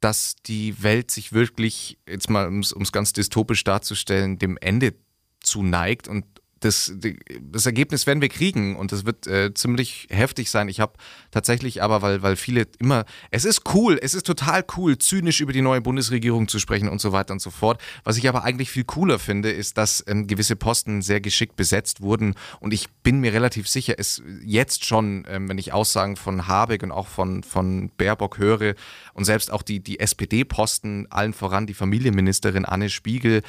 dass 0.00 0.36
die 0.46 0.82
Welt 0.82 1.10
sich 1.10 1.32
wirklich, 1.32 1.98
jetzt 2.08 2.30
mal 2.30 2.48
um 2.48 2.60
es 2.60 2.92
ganz 2.92 3.12
dystopisch 3.12 3.64
darzustellen, 3.64 4.38
dem 4.38 4.56
Ende 4.56 4.94
zuneigt 5.40 6.08
und 6.08 6.24
das, 6.60 6.92
das 7.40 7.66
Ergebnis 7.66 8.06
werden 8.06 8.20
wir 8.20 8.28
kriegen 8.28 8.76
und 8.76 8.92
das 8.92 9.04
wird 9.04 9.26
äh, 9.26 9.52
ziemlich 9.54 10.08
heftig 10.10 10.50
sein. 10.50 10.68
Ich 10.68 10.80
habe 10.80 10.94
tatsächlich 11.30 11.82
aber, 11.82 12.02
weil, 12.02 12.22
weil 12.22 12.36
viele 12.36 12.66
immer, 12.78 13.04
es 13.30 13.44
ist 13.44 13.62
cool, 13.74 13.98
es 14.00 14.14
ist 14.14 14.26
total 14.26 14.64
cool, 14.76 14.98
zynisch 14.98 15.40
über 15.40 15.52
die 15.52 15.62
neue 15.62 15.80
Bundesregierung 15.80 16.48
zu 16.48 16.58
sprechen 16.58 16.88
und 16.88 17.00
so 17.00 17.12
weiter 17.12 17.32
und 17.32 17.40
so 17.40 17.50
fort. 17.50 17.80
Was 18.04 18.16
ich 18.16 18.28
aber 18.28 18.44
eigentlich 18.44 18.70
viel 18.70 18.84
cooler 18.84 19.18
finde, 19.18 19.50
ist, 19.50 19.78
dass 19.78 20.04
ähm, 20.06 20.26
gewisse 20.26 20.56
Posten 20.56 21.02
sehr 21.02 21.20
geschickt 21.20 21.56
besetzt 21.56 22.00
wurden 22.00 22.34
und 22.60 22.74
ich 22.74 22.88
bin 23.02 23.20
mir 23.20 23.32
relativ 23.32 23.68
sicher, 23.68 23.94
es 23.98 24.22
jetzt 24.44 24.84
schon, 24.84 25.24
ähm, 25.28 25.48
wenn 25.48 25.58
ich 25.58 25.72
Aussagen 25.72 26.16
von 26.16 26.48
Habeck 26.48 26.82
und 26.82 26.92
auch 26.92 27.06
von, 27.06 27.42
von 27.42 27.90
Baerbock 27.96 28.38
höre 28.38 28.74
und 29.14 29.24
selbst 29.24 29.52
auch 29.52 29.62
die, 29.62 29.80
die 29.80 30.00
SPD-Posten, 30.00 31.06
allen 31.10 31.32
voran 31.32 31.66
die 31.66 31.74
Familienministerin 31.74 32.64
Anne 32.64 32.90
Spiegel, 32.90 33.42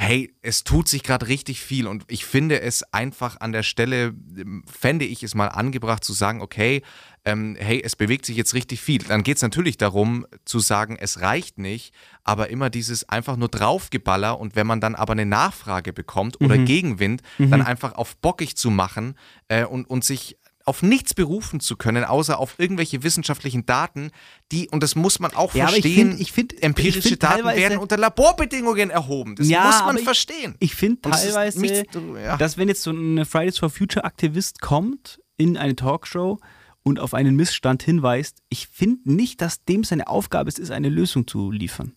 hey, 0.00 0.34
es 0.40 0.64
tut 0.64 0.88
sich 0.88 1.02
gerade 1.02 1.28
richtig 1.28 1.60
viel 1.60 1.86
und 1.86 2.04
ich 2.08 2.24
finde 2.24 2.62
es 2.62 2.82
einfach 2.90 3.38
an 3.40 3.52
der 3.52 3.62
Stelle, 3.62 4.14
ähm, 4.34 4.64
fände 4.66 5.04
ich 5.04 5.22
es 5.22 5.34
mal 5.34 5.48
angebracht 5.48 6.02
zu 6.04 6.14
sagen, 6.14 6.40
okay, 6.40 6.80
ähm, 7.26 7.54
hey, 7.60 7.82
es 7.84 7.96
bewegt 7.96 8.24
sich 8.24 8.38
jetzt 8.38 8.54
richtig 8.54 8.80
viel. 8.80 9.02
Dann 9.02 9.22
geht 9.22 9.36
es 9.36 9.42
natürlich 9.42 9.76
darum 9.76 10.24
zu 10.46 10.58
sagen, 10.58 10.96
es 10.98 11.20
reicht 11.20 11.58
nicht, 11.58 11.92
aber 12.24 12.48
immer 12.48 12.70
dieses 12.70 13.10
einfach 13.10 13.36
nur 13.36 13.48
draufgeballer 13.48 14.40
und 14.40 14.56
wenn 14.56 14.66
man 14.66 14.80
dann 14.80 14.94
aber 14.94 15.12
eine 15.12 15.26
Nachfrage 15.26 15.92
bekommt 15.92 16.40
oder 16.40 16.56
Gegenwind, 16.56 17.20
dann 17.36 17.60
einfach 17.60 17.92
auf 17.92 18.16
bockig 18.16 18.56
zu 18.56 18.70
machen 18.70 19.16
äh, 19.48 19.66
und, 19.66 19.84
und 19.84 20.02
sich 20.02 20.38
auf 20.70 20.82
nichts 20.82 21.12
berufen 21.14 21.60
zu 21.60 21.76
können, 21.76 22.04
außer 22.04 22.38
auf 22.38 22.54
irgendwelche 22.58 23.02
wissenschaftlichen 23.02 23.66
Daten, 23.66 24.10
die, 24.52 24.68
und 24.70 24.82
das 24.82 24.94
muss 24.94 25.18
man 25.18 25.34
auch 25.34 25.54
Ja, 25.54 25.64
aber 25.66 25.76
ich 25.76 25.82
verstehen, 25.82 26.10
find- 26.12 26.20
ich 26.20 26.32
find- 26.32 26.62
empirische 26.62 26.98
ich 27.00 27.04
find 27.08 27.22
Daten 27.22 27.44
werden 27.44 27.78
unter 27.78 27.96
Laborbedingungen 27.98 28.88
erhoben. 28.90 29.34
Das 29.34 29.48
Ja, 29.48 29.64
muss 29.66 29.80
man 29.84 29.98
verstehen. 29.98 30.54
Ich 30.60 30.74
finde 30.74 31.02
teilweise, 31.02 31.60
nichts- 31.60 31.92
ja. 32.24 32.36
dass 32.36 32.56
wenn 32.56 32.68
jetzt 32.68 32.82
so 32.82 32.92
ein 32.92 33.26
Fridays 33.26 33.58
for 33.58 33.68
Future 33.68 34.04
Aktivist 34.04 34.60
kommt 34.62 35.20
in 35.36 35.56
eine 35.56 35.74
Talkshow 35.76 36.38
und 36.84 37.00
auf 37.00 37.12
einen 37.12 37.36
Missstand 37.36 37.82
hinweist, 37.82 38.38
ich 38.48 38.68
finde 38.68 39.12
nicht, 39.12 39.40
dass 39.42 39.64
dem 39.64 39.84
seine 39.84 40.06
Aufgabe 40.08 40.48
es 40.48 40.58
ist, 40.58 40.70
eine 40.70 40.88
Lösung 40.88 41.26
zu 41.26 41.50
liefern. 41.50 41.92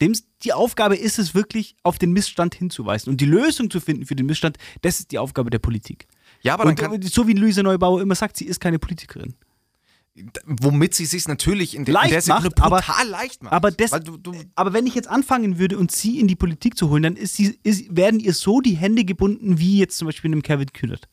Dem, 0.00 0.14
die 0.44 0.52
Aufgabe 0.54 0.96
ist 0.96 1.18
es 1.18 1.34
wirklich, 1.34 1.76
auf 1.82 1.98
den 1.98 2.12
Missstand 2.12 2.54
hinzuweisen. 2.54 3.10
Und 3.10 3.20
die 3.20 3.26
Lösung 3.26 3.68
zu 3.70 3.80
finden 3.80 4.06
für 4.06 4.16
den 4.16 4.24
Missstand, 4.26 4.56
das 4.80 4.98
ist 5.00 5.10
die 5.12 5.18
Aufgabe 5.18 5.50
der 5.50 5.58
Politik. 5.58 6.06
Ja, 6.42 6.54
aber 6.54 6.64
dann 6.64 6.70
Und 6.72 7.00
kann, 7.00 7.02
so 7.02 7.26
wie 7.28 7.32
Luise 7.34 7.62
Neubauer 7.62 8.00
immer 8.00 8.14
sagt, 8.14 8.36
sie 8.36 8.46
ist 8.46 8.60
keine 8.60 8.78
Politikerin. 8.78 9.34
womit 10.44 10.92
sie 10.94 11.06
sich 11.06 11.28
natürlich 11.28 11.74
in, 11.74 11.84
der- 11.84 11.94
in 11.94 12.00
Leicht 12.00 12.12
der 12.12 12.20
Sekunde 12.20 12.48
macht, 12.50 12.60
aber- 12.62 12.76
brutal 12.80 13.08
leicht 13.08 13.42
macht. 13.42 13.52
Aber, 13.54 13.70
Weil 13.78 14.00
du, 14.00 14.16
du, 14.16 14.32
aber 14.56 14.72
wenn 14.72 14.86
ich 14.86 14.94
jetzt 14.94 15.08
anfangen 15.08 15.58
würde 15.58 15.78
und 15.78 15.92
sie 15.92 16.18
in 16.18 16.26
die 16.26 16.34
Politik 16.36 16.76
zu 16.76 16.90
holen, 16.90 17.04
dann 17.04 17.16
ist 17.16 17.36
sie, 17.36 17.58
ist, 17.62 17.94
werden 17.96 18.18
ihr 18.20 18.34
so 18.34 18.60
die 18.60 18.74
Hände 18.76 19.04
gebunden, 19.04 19.58
wie 19.60 19.78
jetzt 19.78 19.96
zum 19.96 20.06
Beispiel 20.06 20.30
einem 20.32 20.42
Kevin 20.42 20.72
Kühnert. 20.72 21.08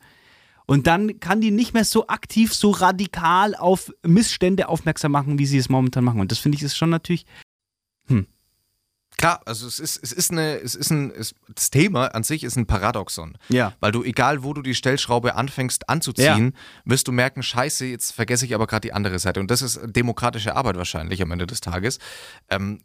Und 0.66 0.86
dann 0.86 1.20
kann 1.20 1.40
die 1.40 1.50
nicht 1.52 1.72
mehr 1.74 1.84
so 1.84 2.08
aktiv, 2.08 2.52
so 2.52 2.70
radikal 2.72 3.54
auf 3.54 3.90
Missstände 4.04 4.68
aufmerksam 4.68 5.12
machen, 5.12 5.38
wie 5.38 5.46
sie 5.46 5.56
es 5.58 5.68
momentan 5.70 6.04
machen. 6.04 6.20
Und 6.20 6.30
das 6.32 6.38
finde 6.38 6.56
ich 6.56 6.62
ist 6.62 6.76
schon 6.76 6.90
natürlich. 6.90 7.24
Klar, 9.18 9.42
also 9.44 9.66
es 9.66 9.78
ist, 9.78 10.02
es 10.02 10.12
ist 10.12 10.30
eine, 10.30 10.58
es 10.58 10.74
ist 10.74 10.90
ein, 10.90 11.10
es, 11.10 11.34
das 11.54 11.68
Thema 11.70 12.14
an 12.14 12.22
sich 12.22 12.44
ist 12.44 12.56
ein 12.56 12.66
Paradoxon. 12.66 13.36
Ja. 13.50 13.74
Weil 13.80 13.92
du, 13.92 14.02
egal 14.02 14.42
wo 14.42 14.54
du 14.54 14.62
die 14.62 14.74
Stellschraube 14.74 15.34
anfängst 15.34 15.90
anzuziehen, 15.90 16.54
wirst 16.86 17.06
du 17.08 17.12
merken, 17.12 17.42
scheiße, 17.42 17.84
jetzt 17.84 18.12
vergesse 18.12 18.46
ich 18.46 18.54
aber 18.54 18.66
gerade 18.66 18.88
die 18.88 18.94
andere 18.94 19.18
Seite. 19.18 19.40
Und 19.40 19.50
das 19.50 19.60
ist 19.60 19.78
demokratische 19.84 20.56
Arbeit 20.56 20.76
wahrscheinlich 20.76 21.20
am 21.20 21.30
Ende 21.30 21.46
des 21.46 21.60
Tages. 21.60 21.98
Ähm, 22.48 22.80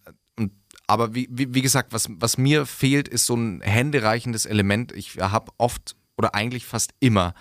aber 0.87 1.15
wie, 1.15 1.29
wie, 1.31 1.53
wie 1.53 1.61
gesagt, 1.61 1.93
was, 1.93 2.09
was 2.09 2.37
mir 2.37 2.65
fehlt, 2.65 3.07
ist 3.07 3.25
so 3.25 3.35
ein 3.35 3.61
händereichendes 3.61 4.45
Element. 4.45 4.91
Ich 4.91 5.17
habe 5.19 5.51
oft 5.57 5.95
oder 6.17 6.35
eigentlich 6.35 6.65
fast 6.65 6.93
immer 6.99 7.33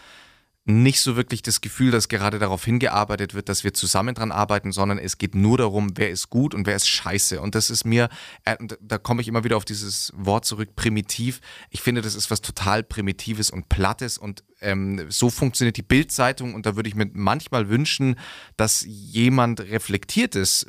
nicht 0.64 1.00
so 1.00 1.16
wirklich 1.16 1.42
das 1.42 1.60
Gefühl, 1.60 1.90
dass 1.90 2.08
gerade 2.08 2.38
darauf 2.38 2.64
hingearbeitet 2.64 3.34
wird, 3.34 3.48
dass 3.48 3.64
wir 3.64 3.74
zusammen 3.74 4.14
dran 4.14 4.30
arbeiten, 4.30 4.70
sondern 4.70 4.98
es 4.98 5.18
geht 5.18 5.34
nur 5.34 5.58
darum, 5.58 5.92
wer 5.96 6.10
ist 6.10 6.30
gut 6.30 6.54
und 6.54 6.66
wer 6.66 6.76
ist 6.76 6.88
scheiße. 6.88 7.40
Und 7.40 7.56
das 7.56 7.68
ist 7.68 7.84
mir, 7.84 8.08
äh, 8.44 8.56
da 8.80 8.98
komme 8.98 9.22
ich 9.22 9.28
immer 9.28 9.42
wieder 9.42 9.56
auf 9.56 9.64
dieses 9.64 10.12
Wort 10.16 10.44
zurück, 10.44 10.76
primitiv. 10.76 11.40
Ich 11.70 11.82
finde, 11.82 12.00
das 12.00 12.14
ist 12.14 12.30
was 12.30 12.42
total 12.42 12.84
Primitives 12.84 13.50
und 13.50 13.68
Plattes 13.68 14.18
und 14.18 14.44
ähm, 14.60 15.06
so 15.08 15.30
funktioniert 15.30 15.76
die 15.76 15.82
Bildzeitung 15.82 16.54
und 16.54 16.64
da 16.64 16.76
würde 16.76 16.88
ich 16.88 16.94
mir 16.94 17.10
manchmal 17.12 17.68
wünschen, 17.68 18.16
dass 18.56 18.84
jemand 18.86 19.60
reflektiert 19.60 20.36
ist, 20.36 20.66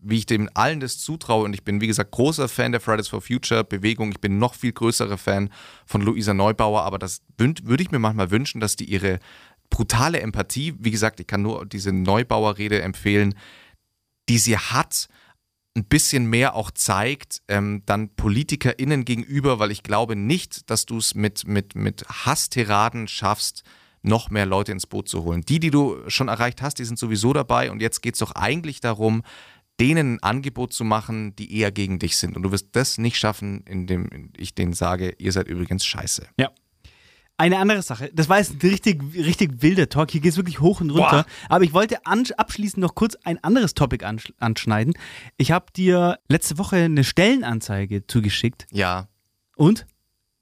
wie 0.00 0.18
ich 0.18 0.26
dem 0.26 0.48
allen 0.54 0.80
das 0.80 0.98
zutraue. 0.98 1.44
Und 1.44 1.54
ich 1.54 1.64
bin, 1.64 1.80
wie 1.80 1.86
gesagt, 1.86 2.12
großer 2.12 2.48
Fan 2.48 2.72
der 2.72 2.80
Fridays 2.80 3.08
for 3.08 3.20
Future 3.20 3.64
Bewegung. 3.64 4.10
Ich 4.10 4.20
bin 4.20 4.38
noch 4.38 4.54
viel 4.54 4.72
größerer 4.72 5.18
Fan 5.18 5.50
von 5.84 6.00
Luisa 6.02 6.34
Neubauer, 6.34 6.82
aber 6.82 6.98
das 6.98 7.22
würde 7.38 7.82
ich 7.82 7.90
mir 7.90 7.98
manchmal 7.98 8.30
wünschen, 8.30 8.60
dass 8.60 8.76
die 8.76 8.84
ihre 8.84 9.18
brutale 9.70 10.20
Empathie, 10.20 10.74
wie 10.78 10.90
gesagt, 10.90 11.20
ich 11.20 11.26
kann 11.26 11.42
nur 11.42 11.66
diese 11.66 11.92
Neubauer-Rede 11.92 12.82
empfehlen, 12.82 13.34
die 14.28 14.38
sie 14.38 14.56
hat, 14.56 15.08
ein 15.76 15.84
bisschen 15.84 16.26
mehr 16.26 16.54
auch 16.54 16.70
zeigt, 16.70 17.42
ähm, 17.48 17.82
dann 17.84 18.08
PolitikerInnen 18.14 19.04
gegenüber, 19.04 19.58
weil 19.58 19.70
ich 19.70 19.82
glaube 19.82 20.16
nicht, 20.16 20.70
dass 20.70 20.86
du 20.86 20.96
es 20.98 21.14
mit, 21.14 21.46
mit, 21.46 21.74
mit 21.74 22.06
Hasstiraden 22.08 23.08
schaffst, 23.08 23.62
noch 24.02 24.30
mehr 24.30 24.46
Leute 24.46 24.72
ins 24.72 24.86
Boot 24.86 25.08
zu 25.08 25.24
holen. 25.24 25.42
Die, 25.42 25.60
die 25.60 25.70
du 25.70 25.98
schon 26.08 26.28
erreicht 26.28 26.62
hast, 26.62 26.78
die 26.78 26.84
sind 26.84 26.98
sowieso 26.98 27.32
dabei 27.32 27.70
und 27.70 27.82
jetzt 27.82 28.00
geht 28.00 28.14
es 28.14 28.20
doch 28.20 28.32
eigentlich 28.32 28.80
darum, 28.80 29.22
denen 29.80 30.14
ein 30.14 30.22
Angebot 30.22 30.72
zu 30.72 30.84
machen, 30.84 31.36
die 31.36 31.58
eher 31.58 31.70
gegen 31.70 31.98
dich 31.98 32.16
sind. 32.16 32.36
Und 32.36 32.42
du 32.42 32.52
wirst 32.52 32.68
das 32.72 32.98
nicht 32.98 33.18
schaffen, 33.18 33.62
indem 33.66 34.30
ich 34.36 34.54
denen 34.54 34.72
sage, 34.72 35.14
ihr 35.18 35.32
seid 35.32 35.48
übrigens 35.48 35.84
scheiße. 35.84 36.26
Ja. 36.38 36.50
Eine 37.38 37.58
andere 37.58 37.82
Sache, 37.82 38.10
das 38.14 38.30
war 38.30 38.38
jetzt 38.38 38.52
ein 38.54 38.60
richtig, 38.70 39.02
richtig 39.14 39.60
wilder 39.60 39.90
Talk, 39.90 40.10
hier 40.10 40.22
geht 40.22 40.30
es 40.30 40.38
wirklich 40.38 40.60
hoch 40.60 40.80
und 40.80 40.88
runter. 40.88 41.24
Boah. 41.24 41.26
Aber 41.50 41.64
ich 41.64 41.74
wollte 41.74 41.98
abschließend 42.06 42.78
noch 42.78 42.94
kurz 42.94 43.14
ein 43.24 43.42
anderes 43.44 43.74
Topic 43.74 44.02
ansch 44.06 44.32
anschneiden. 44.38 44.94
Ich 45.36 45.50
habe 45.52 45.66
dir 45.76 46.18
letzte 46.28 46.56
Woche 46.56 46.76
eine 46.76 47.04
Stellenanzeige 47.04 48.06
zugeschickt 48.06 48.66
Ja. 48.72 49.08
und 49.54 49.86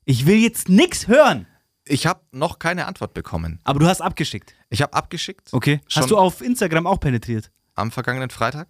ich 0.04 0.26
will 0.26 0.36
jetzt 0.36 0.68
nichts 0.68 1.08
hören, 1.08 1.48
Ich 1.86 2.06
habe 2.06 2.20
noch 2.30 2.60
keine 2.60 2.86
Antwort 2.86 3.12
bekommen. 3.12 3.58
aber 3.64 3.80
du 3.80 3.86
hast 3.88 4.00
abgeschickt. 4.00 4.54
Ich 4.70 4.80
habe 4.80 4.92
abgeschickt 4.94 5.48
Okay. 5.52 5.80
Hast 5.92 6.12
du 6.12 6.16
auf 6.16 6.40
Instagram 6.42 6.86
auch 6.86 7.00
penetriert? 7.00 7.50
am 7.76 7.90
vergangenen 7.90 8.30
Freitag. 8.30 8.68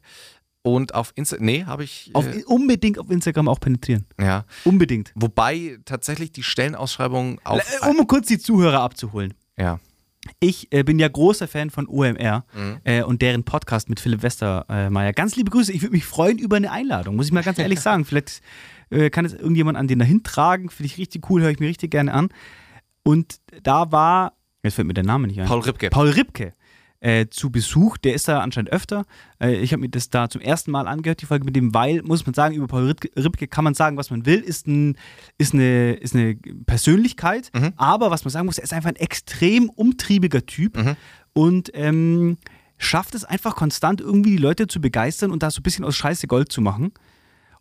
Und 0.67 0.95
auf 0.95 1.13
Insta. 1.15 1.37
Nee, 1.39 1.65
habe 1.67 1.85
ich. 1.85 2.11
Auf, 2.15 2.27
Äh, 2.27 2.43
unbedingt 2.47 2.99
auf 2.99 3.11
Instagram 3.11 3.49
auch 3.49 3.61
penetrieren. 3.61 4.07
ja. 4.19 4.45
Unbedingt. 4.65 5.13
Wobei 5.15 5.79
tatsächlich 5.85 6.33
die 6.33 6.43
Stellenausschreibung 6.43 7.39
auf. 7.45 7.61
Äh, 7.83 7.87
Um 7.89 8.07
kurz 8.07 8.29
die 8.29 8.39
Zuhörer 8.39 8.81
abzuholen. 8.81 9.35
ja. 9.59 9.79
Ich 10.41 10.73
äh, 10.73 10.83
bin 10.85 10.99
ja 10.99 11.07
großer 11.07 11.47
Fan 11.47 11.69
von 11.69 11.87
OMR 11.87 12.47
Mhm. 12.55 12.79
äh, 12.85 13.03
und 13.03 13.21
deren 13.21 13.45
Podcast 13.45 13.91
mit 13.91 14.01
Philipp 14.01 14.23
Westermeier. 14.23 15.13
Ganz 15.13 15.37
liebe 15.37 15.51
Grüße. 15.51 15.71
Ich 15.71 15.83
würde 15.83 15.93
mich 15.93 16.07
freuen 16.07 16.39
über 16.39 16.57
eine 16.57 16.71
Einladung, 16.71 17.15
muss 17.17 17.27
ich 17.27 17.33
mal 17.33 17.43
ganz 17.43 17.59
ehrlich 17.59 17.79
sagen. 17.83 18.07
Vielleicht 18.07 18.41
äh, 18.89 19.11
kann 19.11 19.27
es 19.27 19.35
irgendjemand 19.35 19.77
an 19.77 19.87
den 19.87 19.99
dahin 19.99 20.23
tragen. 20.23 20.71
Finde 20.71 20.87
ich 20.87 20.97
richtig 20.97 21.29
cool, 21.29 21.43
höre 21.43 21.51
ich 21.51 21.59
mir 21.61 21.69
richtig 21.69 21.91
gerne 21.91 22.15
an. 22.15 22.31
Und 23.03 23.39
da 23.65 23.93
war, 23.93 24.33
jetzt 24.63 24.77
fällt 24.77 24.89
mir 24.89 24.95
der 24.95 25.05
Name 25.05 25.27
nicht 25.27 25.39
ein. 25.43 25.47
Paul 25.47 25.61
Ripke. 25.61 25.91
Paul 25.91 26.09
Ripke. 26.09 26.55
Äh, 27.05 27.29
zu 27.29 27.51
Besuch. 27.51 27.99
Der 27.99 28.15
ist 28.15 28.29
da 28.29 28.41
anscheinend 28.41 28.73
öfter. 28.73 29.05
Äh, 29.39 29.57
ich 29.57 29.73
habe 29.73 29.83
mir 29.83 29.91
das 29.91 30.09
da 30.09 30.31
zum 30.31 30.41
ersten 30.41 30.71
Mal 30.71 30.89
angehört, 30.89 31.21
die 31.21 31.27
Folge 31.27 31.45
mit 31.45 31.55
dem, 31.55 31.75
weil, 31.75 32.03
muss 32.03 32.25
man 32.25 32.35
sagen, 32.35 32.55
über 32.55 32.67
Paul 32.67 32.95
Ripke 33.17 33.47
kann 33.47 33.63
man 33.63 33.75
sagen, 33.75 33.99
was 33.99 34.11
man 34.11 34.25
will, 34.25 34.41
ist, 34.41 34.67
ein, 34.67 34.97
ist, 35.37 35.53
eine, 35.53 35.93
ist 35.95 36.15
eine 36.15 36.37
Persönlichkeit. 36.67 37.51
Mhm. 37.55 37.75
Aber 37.77 38.11
was 38.11 38.25
man 38.25 38.31
sagen 38.31 38.47
muss, 38.47 38.57
er 38.57 38.65
ist 38.65 38.73
einfach 38.73 38.89
ein 38.89 38.97
extrem 38.97 39.69
umtriebiger 39.69 40.47
Typ. 40.47 40.79
Mhm. 40.79 40.97
Und 41.35 41.71
ähm, 41.75 42.39
schafft 42.79 43.15
es 43.15 43.25
einfach 43.25 43.55
konstant 43.55 44.01
irgendwie 44.01 44.31
die 44.31 44.43
Leute 44.43 44.67
zu 44.67 44.81
begeistern 44.81 45.31
und 45.31 45.43
da 45.43 45.51
so 45.51 45.61
ein 45.61 45.63
bisschen 45.63 45.85
aus 45.85 45.97
Scheiße 45.97 46.27
Gold 46.27 46.51
zu 46.51 46.63
machen. 46.63 46.93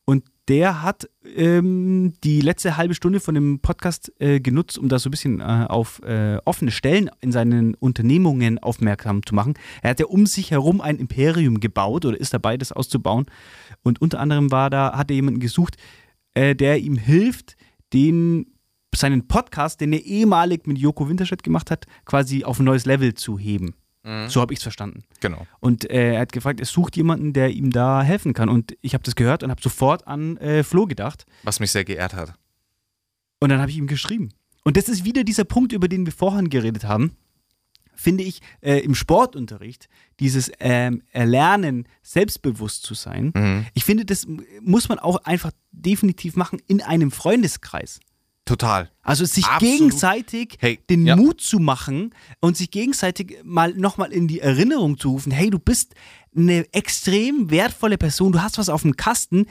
Und 0.05 0.25
der 0.49 0.81
hat 0.81 1.09
ähm, 1.35 2.13
die 2.23 2.41
letzte 2.41 2.75
halbe 2.75 2.95
Stunde 2.95 3.21
von 3.21 3.35
dem 3.35 3.59
Podcast 3.59 4.11
äh, 4.19 4.41
genutzt, 4.41 4.77
um 4.77 4.89
da 4.89 4.99
so 4.99 5.07
ein 5.07 5.11
bisschen 5.11 5.39
äh, 5.39 5.65
auf 5.69 6.01
äh, 6.03 6.37
offene 6.43 6.71
Stellen 6.71 7.09
in 7.21 7.31
seinen 7.31 7.75
Unternehmungen 7.75 8.59
aufmerksam 8.59 9.25
zu 9.25 9.33
machen. 9.33 9.53
Er 9.81 9.91
hat 9.91 10.01
ja 10.01 10.07
um 10.07 10.25
sich 10.25 10.51
herum 10.51 10.81
ein 10.81 10.97
Imperium 10.97 11.61
gebaut 11.61 12.05
oder 12.05 12.19
ist 12.19 12.33
dabei, 12.33 12.57
das 12.57 12.73
auszubauen. 12.73 13.25
Und 13.83 14.01
unter 14.01 14.19
anderem 14.19 14.51
war 14.51 14.69
da, 14.69 14.97
hat 14.97 15.09
er 15.11 15.15
jemanden 15.15 15.39
gesucht, 15.39 15.77
äh, 16.33 16.55
der 16.55 16.79
ihm 16.79 16.97
hilft, 16.97 17.55
den 17.93 18.47
seinen 18.95 19.27
Podcast, 19.27 19.81
den 19.81 19.93
er 19.93 20.03
ehemalig 20.03 20.67
mit 20.67 20.77
Joko 20.77 21.09
Winterscheid 21.09 21.41
gemacht 21.41 21.71
hat, 21.71 21.85
quasi 22.05 22.43
auf 22.43 22.59
ein 22.59 22.65
neues 22.65 22.85
Level 22.85 23.13
zu 23.13 23.39
heben. 23.39 23.75
Mhm. 24.03 24.29
So 24.29 24.41
habe 24.41 24.53
ich 24.53 24.59
es 24.59 24.63
verstanden. 24.63 25.03
Genau. 25.21 25.47
Und 25.59 25.89
äh, 25.89 26.13
er 26.13 26.21
hat 26.21 26.31
gefragt, 26.31 26.59
er 26.59 26.65
sucht 26.65 26.97
jemanden, 26.97 27.33
der 27.33 27.49
ihm 27.51 27.71
da 27.71 28.01
helfen 28.03 28.33
kann. 28.33 28.49
Und 28.49 28.75
ich 28.81 28.93
habe 28.93 29.03
das 29.03 29.15
gehört 29.15 29.43
und 29.43 29.49
habe 29.49 29.61
sofort 29.61 30.07
an 30.07 30.37
äh, 30.37 30.63
Flo 30.63 30.85
gedacht. 30.85 31.25
Was 31.43 31.59
mich 31.59 31.71
sehr 31.71 31.85
geehrt 31.85 32.13
hat. 32.13 32.33
Und 33.39 33.49
dann 33.49 33.59
habe 33.59 33.71
ich 33.71 33.77
ihm 33.77 33.87
geschrieben. 33.87 34.29
Und 34.63 34.77
das 34.77 34.89
ist 34.89 35.05
wieder 35.05 35.23
dieser 35.23 35.43
Punkt, 35.43 35.73
über 35.73 35.87
den 35.87 36.05
wir 36.05 36.13
vorhin 36.13 36.49
geredet 36.49 36.85
haben. 36.85 37.15
Finde 37.95 38.23
ich 38.23 38.41
äh, 38.61 38.79
im 38.79 38.95
Sportunterricht, 38.95 39.87
dieses 40.19 40.51
ähm, 40.59 41.03
Erlernen, 41.11 41.87
selbstbewusst 42.01 42.83
zu 42.83 42.95
sein. 42.95 43.31
Mhm. 43.35 43.65
Ich 43.73 43.85
finde, 43.85 44.03
das 44.03 44.25
muss 44.61 44.89
man 44.89 44.99
auch 44.99 45.17
einfach 45.25 45.51
definitiv 45.71 46.35
machen 46.35 46.59
in 46.67 46.81
einem 46.81 47.11
Freundeskreis. 47.11 47.99
Total. 48.45 48.91
Also 49.01 49.23
sich 49.23 49.45
Absolut. 49.45 49.77
gegenseitig 49.77 50.57
hey, 50.59 50.79
den 50.89 51.05
ja. 51.05 51.15
Mut 51.15 51.39
zu 51.39 51.59
machen 51.59 52.13
und 52.41 52.57
sich 52.57 52.71
gegenseitig 52.71 53.37
mal 53.43 53.73
nochmal 53.73 54.11
in 54.11 54.27
die 54.27 54.41
Erinnerung 54.41 54.97
zu 54.97 55.11
rufen, 55.11 55.31
hey, 55.31 55.49
du 55.49 55.59
bist 55.59 55.95
eine 56.35 56.71
extrem 56.73 57.49
wertvolle 57.49 57.97
Person, 57.97 58.33
du 58.33 58.41
hast 58.41 58.57
was 58.57 58.67
auf 58.67 58.81
dem 58.81 58.97
Kasten, 58.97 59.45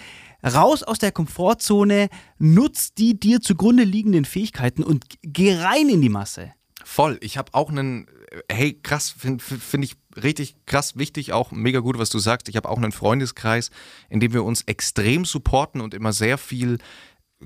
raus 0.45 0.83
aus 0.83 0.99
der 0.99 1.13
Komfortzone, 1.13 2.09
nutz 2.39 2.93
die 2.93 3.19
dir 3.19 3.41
zugrunde 3.41 3.85
liegenden 3.85 4.27
Fähigkeiten 4.27 4.83
und 4.83 5.05
geh 5.23 5.55
rein 5.55 5.89
in 5.89 6.03
die 6.03 6.09
Masse. 6.11 6.53
Voll. 6.85 7.19
Ich 7.23 7.39
habe 7.39 7.55
auch 7.55 7.71
einen, 7.71 8.09
hey, 8.51 8.75
krass, 8.75 9.15
finde 9.17 9.43
find 9.43 9.85
ich 9.85 9.97
richtig 10.23 10.57
krass 10.67 10.97
wichtig, 10.97 11.33
auch 11.33 11.53
mega 11.53 11.79
gut, 11.79 11.99
was 11.99 12.11
du 12.11 12.19
sagst. 12.19 12.49
Ich 12.49 12.57
habe 12.57 12.69
auch 12.69 12.77
einen 12.77 12.93
Freundeskreis, 12.93 13.71
in 14.11 14.21
dem 14.21 14.33
wir 14.33 14.45
uns 14.45 14.63
extrem 14.63 15.25
supporten 15.25 15.81
und 15.81 15.95
immer 15.95 16.13
sehr 16.13 16.37
viel 16.37 16.79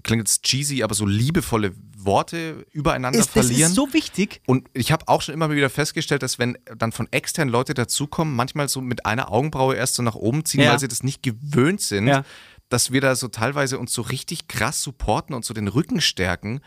klingt 0.02 0.20
jetzt 0.20 0.42
cheesy, 0.42 0.82
aber 0.82 0.94
so 0.94 1.06
liebevolle 1.06 1.72
Worte 1.96 2.66
übereinander 2.72 3.18
ist, 3.18 3.30
verlieren. 3.30 3.60
Das 3.60 3.70
ist 3.70 3.74
so 3.74 3.92
wichtig. 3.92 4.40
Und 4.46 4.68
ich 4.72 4.92
habe 4.92 5.08
auch 5.08 5.22
schon 5.22 5.34
immer 5.34 5.50
wieder 5.50 5.70
festgestellt, 5.70 6.22
dass 6.22 6.38
wenn 6.38 6.58
dann 6.76 6.92
von 6.92 7.08
externen 7.10 7.52
Leute 7.52 7.74
dazukommen, 7.74 8.34
manchmal 8.34 8.68
so 8.68 8.80
mit 8.80 9.06
einer 9.06 9.30
Augenbraue 9.32 9.74
erst 9.74 9.96
so 9.96 10.02
nach 10.02 10.14
oben 10.14 10.44
ziehen, 10.44 10.62
ja. 10.62 10.72
weil 10.72 10.78
sie 10.78 10.88
das 10.88 11.02
nicht 11.02 11.22
gewöhnt 11.22 11.80
sind, 11.80 12.06
ja. 12.06 12.24
dass 12.68 12.92
wir 12.92 13.00
da 13.00 13.16
so 13.16 13.28
teilweise 13.28 13.78
uns 13.78 13.92
so 13.92 14.02
richtig 14.02 14.48
krass 14.48 14.82
supporten 14.82 15.34
und 15.34 15.44
so 15.44 15.54
den 15.54 15.68
Rücken 15.68 16.00
stärken. 16.00 16.60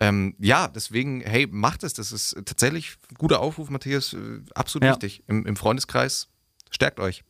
Ähm, 0.00 0.34
ja, 0.38 0.68
deswegen, 0.68 1.20
hey, 1.20 1.46
macht 1.50 1.84
es. 1.84 1.94
Das 1.94 2.12
ist 2.12 2.36
tatsächlich 2.44 2.96
ein 3.10 3.14
guter 3.16 3.40
Aufruf, 3.40 3.70
Matthias. 3.70 4.12
Äh, 4.12 4.40
absolut 4.54 4.84
ja. 4.84 4.92
wichtig. 4.92 5.22
Im, 5.28 5.46
Im 5.46 5.56
Freundeskreis 5.56 6.28
stärkt 6.70 7.00
euch. 7.00 7.22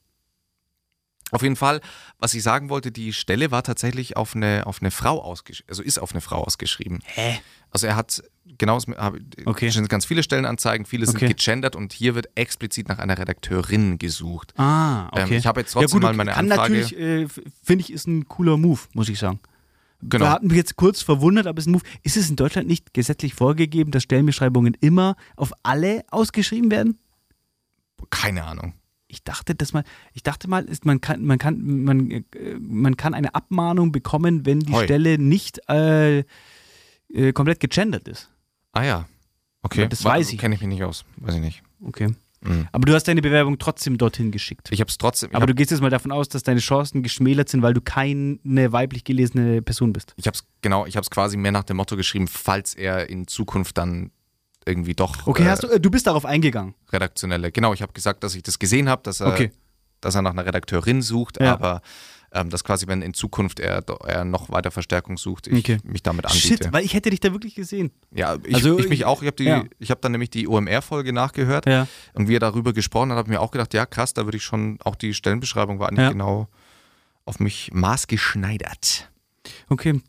Auf 1.33 1.43
jeden 1.43 1.57
Fall, 1.57 1.81
was 2.19 2.35
ich 2.35 2.43
sagen 2.43 2.69
wollte, 2.69 2.93
die 2.93 3.15
Stelle 3.15 3.51
war 3.51 3.63
tatsächlich 3.63 4.19
auf 4.19 4.37
eine, 4.37 4.67
auf 4.67 4.83
eine 4.83 4.91
Frau 4.91 5.21
ausgeschrieben, 5.21 5.71
also 5.71 5.83
ist 5.83 5.99
auf 5.99 6.13
eine 6.13 6.21
Frau 6.21 6.45
ausgeschrieben. 6.45 7.01
Hä? 7.05 7.41
Also 7.71 7.87
er 7.87 7.97
hat, 7.97 8.23
genau, 8.59 8.79
okay. 9.47 9.71
sind 9.71 9.89
ganz 9.89 10.05
viele 10.05 10.23
Stellenanzeigen, 10.23 10.85
viele 10.85 11.07
sind 11.07 11.17
okay. 11.17 11.29
gegendert 11.29 11.75
und 11.75 11.95
hier 11.95 12.15
wird 12.15 12.29
explizit 12.35 12.89
nach 12.89 12.99
einer 12.99 13.17
Redakteurin 13.17 13.97
gesucht. 13.97 14.53
Ah, 14.59 15.09
okay. 15.09 15.23
Ähm, 15.23 15.33
ich 15.33 15.47
habe 15.47 15.61
jetzt 15.61 15.73
trotzdem 15.73 15.89
ja, 15.89 15.93
gut, 15.93 16.03
mal 16.03 16.13
meine 16.13 16.33
kann 16.33 16.53
Anfrage. 16.53 16.75
natürlich, 16.75 16.99
äh, 16.99 17.27
finde 17.63 17.83
ich, 17.83 17.91
ist 17.91 18.07
ein 18.07 18.29
cooler 18.29 18.59
Move, 18.59 18.81
muss 18.93 19.09
ich 19.09 19.19
sagen. 19.19 19.41
Genau. 20.03 20.27
Wir 20.27 20.31
hatten 20.31 20.49
mich 20.49 20.57
jetzt 20.57 20.77
kurz 20.77 21.01
verwundert, 21.01 21.47
aber 21.47 21.59
es 21.59 21.65
ist 21.65 21.69
ein 21.69 21.73
Move. 21.73 21.85
Ist 22.03 22.19
es 22.19 22.29
in 22.29 22.37
Deutschland 22.37 22.69
nicht 22.69 22.93
gesetzlich 22.93 23.35
vorgegeben, 23.35 23.91
dass 23.91 24.03
Stellenbeschreibungen 24.03 24.77
immer 24.81 25.17
auf 25.37 25.53
alle 25.63 26.05
ausgeschrieben 26.11 26.71
werden? 26.71 26.99
Keine 28.11 28.45
Ahnung 28.45 28.75
ich 29.13 29.23
dachte, 29.23 29.55
dass 29.55 29.73
man, 29.73 29.85
ich 30.15 30.23
dachte 30.23 30.49
mal, 30.49 30.65
ist, 30.65 30.87
man 30.87 31.01
kann, 31.01 31.25
man 31.25 31.39
kann, 31.39 31.85
man, 31.85 32.11
äh, 32.11 32.23
man 32.59 32.97
kann 32.97 33.13
eine 33.15 33.35
Abmahnung 33.35 33.93
bekommen, 33.93 34.47
wenn 34.47 34.61
die 34.61 34.73
Hoi. 34.73 34.85
Stelle 34.85 35.19
nicht 35.19 35.61
äh, 35.69 36.21
äh, 37.13 37.33
komplett 37.35 37.61
gegendert 37.61 38.09
ist. 38.09 38.31
Ah 38.73 38.83
ja. 38.83 39.09
Okay. 39.63 39.83
Aber 39.83 39.91
das 39.91 40.05
War, 40.05 40.15
weiß 40.15 40.33
ich. 40.33 40.39
Kenne 40.39 40.55
ich 40.55 40.63
mich 40.63 40.71
nicht 40.71 40.83
aus. 40.83 41.05
Weiß 41.17 41.35
ich 41.35 41.41
nicht. 41.41 41.63
Okay. 41.85 42.15
Mhm. 42.41 42.69
Aber 42.73 42.87
du 42.87 42.95
hast 42.95 43.05
deine 43.05 43.23
Bewerbung 43.23 43.59
trotzdem 43.59 43.99
dorthin 43.99 44.33
geschickt. 44.33 44.69
Ich 44.73 44.81
habe 44.81 44.89
es 44.89 44.99
trotzdem. 44.99 45.31
Aber 45.35 45.47
du 45.47 45.55
gehst 45.55 45.71
jetzt 45.71 45.81
mal 45.81 45.91
davon 45.91 46.11
aus, 46.11 46.29
dass 46.29 46.43
deine 46.43 46.61
Chancen 46.61 47.03
geschmälert 47.03 47.49
sind, 47.49 47.63
weil 47.63 47.75
du 47.75 47.81
keine 47.81 48.73
weiblich 48.73 49.05
gelesene 49.05 49.63
Person 49.63 49.93
bist. 49.93 50.15
Ich 50.17 50.27
habe 50.27 50.35
es 50.35 50.45
genau, 50.63 50.87
ich 50.87 50.97
habe 50.97 51.03
es 51.03 51.11
quasi 51.11 51.37
mehr 51.37 51.53
nach 51.53 51.65
dem 51.65 51.77
Motto 51.77 51.97
geschrieben, 51.97 52.27
falls 52.27 52.75
er 52.75 53.09
in 53.09 53.29
Zukunft 53.29 53.79
dann 53.79 54.11
irgendwie 54.67 54.95
doch. 54.95 55.27
Okay, 55.27 55.47
hast 55.47 55.63
du, 55.63 55.69
äh, 55.69 55.81
du 55.81 55.91
bist 55.91 56.07
darauf 56.07 56.25
eingegangen. 56.25 56.75
Redaktionelle. 56.93 57.53
Genau, 57.53 57.73
ich 57.73 57.83
habe 57.83 57.93
gesagt, 57.93 58.23
dass 58.25 58.35
ich 58.35 58.43
das 58.43 58.59
gesehen 58.59 58.89
habe, 58.89 59.03
dass 59.03 59.21
er, 59.21 59.29
okay. 59.29 59.51
dass 60.01 60.15
er 60.15 60.23
nach 60.23 60.33
einer 60.33 60.47
Redakteurin 60.47 61.03
sucht, 61.03 61.41
ja. 61.41 61.53
aber 61.53 61.83
ähm, 62.35 62.49
dass 62.51 62.65
quasi, 62.65 62.87
wenn 62.87 63.03
in 63.03 63.13
Zukunft 63.15 63.61
er, 63.61 63.85
er 64.07 64.25
noch 64.25 64.51
weiter 64.51 64.71
Verstärkung 64.71 65.19
sucht, 65.19 65.49
ich 65.49 65.59
okay. 65.59 65.79
mich 65.85 66.03
damit 66.03 66.25
anbiete. 66.25 66.47
Shit, 66.47 66.73
weil 66.73 66.85
ich 66.85 66.95
hätte 66.95 67.11
dich 67.11 67.21
da 67.21 67.33
wirklich 67.33 67.55
gesehen. 67.55 67.91
Ja, 68.11 68.37
ich, 68.43 68.55
also, 68.55 68.79
ich 68.79 68.89
mich 68.89 69.05
auch. 69.05 69.23
Ich 69.23 69.29
habe 69.29 69.43
ja. 69.43 69.65
hab 69.91 70.01
dann 70.01 70.13
nämlich 70.13 70.31
die 70.31 70.49
OMR-Folge 70.49 71.13
nachgehört 71.13 71.67
ja. 71.67 71.87
und 72.15 72.29
wie 72.29 72.37
er 72.37 72.41
darüber 72.41 72.73
gesprochen 72.73 73.11
hat, 73.11 73.19
habe 73.19 73.29
ich 73.29 73.33
mir 73.33 73.41
auch 73.41 73.51
gedacht, 73.51 73.75
ja 73.75 73.85
krass, 73.85 74.15
da 74.15 74.25
würde 74.25 74.39
ich 74.39 74.45
schon, 74.45 74.79
auch 74.83 74.97
die 74.97 75.13
Stellenbeschreibung 75.13 75.79
war 75.79 75.89
eigentlich 75.89 76.05
ja. 76.05 76.11
genau 76.11 76.49
auf 77.25 77.39
mich 77.39 77.71
maßgeschneidert. 77.73 79.11
Okay, 79.69 80.01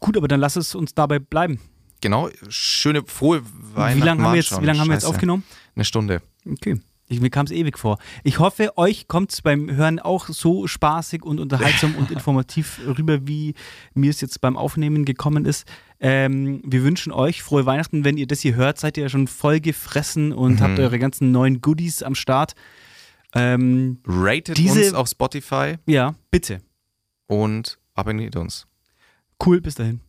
gut, 0.00 0.16
aber 0.16 0.28
dann 0.28 0.40
lass 0.40 0.56
es 0.56 0.74
uns 0.74 0.94
dabei 0.94 1.18
bleiben. 1.18 1.60
Genau, 2.00 2.30
schöne, 2.48 3.02
frohe 3.06 3.42
Weihnachten. 3.74 4.00
Wie 4.00 4.06
lange 4.06 4.22
haben, 4.22 4.32
wir 4.32 4.40
jetzt, 4.40 4.60
wie 4.60 4.64
lang 4.64 4.78
haben 4.78 4.88
wir 4.88 4.94
jetzt 4.94 5.04
aufgenommen? 5.04 5.44
Eine 5.74 5.84
Stunde. 5.84 6.22
Okay. 6.50 6.80
Ich, 7.10 7.20
mir 7.20 7.28
kam 7.28 7.44
es 7.44 7.50
ewig 7.50 7.76
vor. 7.76 7.98
Ich 8.22 8.38
hoffe, 8.38 8.78
euch 8.78 9.08
kommt 9.08 9.32
es 9.32 9.42
beim 9.42 9.68
Hören 9.68 9.98
auch 9.98 10.28
so 10.28 10.68
spaßig 10.68 11.24
und 11.24 11.40
unterhaltsam 11.40 11.96
und 11.96 12.10
informativ 12.12 12.80
rüber, 12.86 13.26
wie 13.26 13.54
mir 13.94 14.10
es 14.10 14.20
jetzt 14.20 14.40
beim 14.40 14.56
Aufnehmen 14.56 15.04
gekommen 15.04 15.44
ist. 15.44 15.66
Ähm, 15.98 16.62
wir 16.64 16.84
wünschen 16.84 17.10
euch 17.10 17.42
frohe 17.42 17.66
Weihnachten. 17.66 18.04
Wenn 18.04 18.16
ihr 18.16 18.28
das 18.28 18.40
hier 18.40 18.54
hört, 18.54 18.78
seid 18.78 18.96
ihr 18.96 19.02
ja 19.02 19.08
schon 19.08 19.26
voll 19.26 19.58
gefressen 19.58 20.32
und 20.32 20.60
mhm. 20.60 20.60
habt 20.60 20.78
eure 20.78 21.00
ganzen 21.00 21.32
neuen 21.32 21.60
Goodies 21.60 22.04
am 22.04 22.14
Start. 22.14 22.54
Ähm, 23.34 23.98
Ratet 24.06 24.56
diese, 24.56 24.80
uns 24.80 24.94
auf 24.94 25.08
Spotify. 25.08 25.78
Ja, 25.86 26.14
bitte. 26.30 26.60
Und 27.26 27.80
abonniert 27.94 28.36
uns. 28.36 28.68
Cool, 29.44 29.60
bis 29.60 29.74
dahin. 29.74 30.00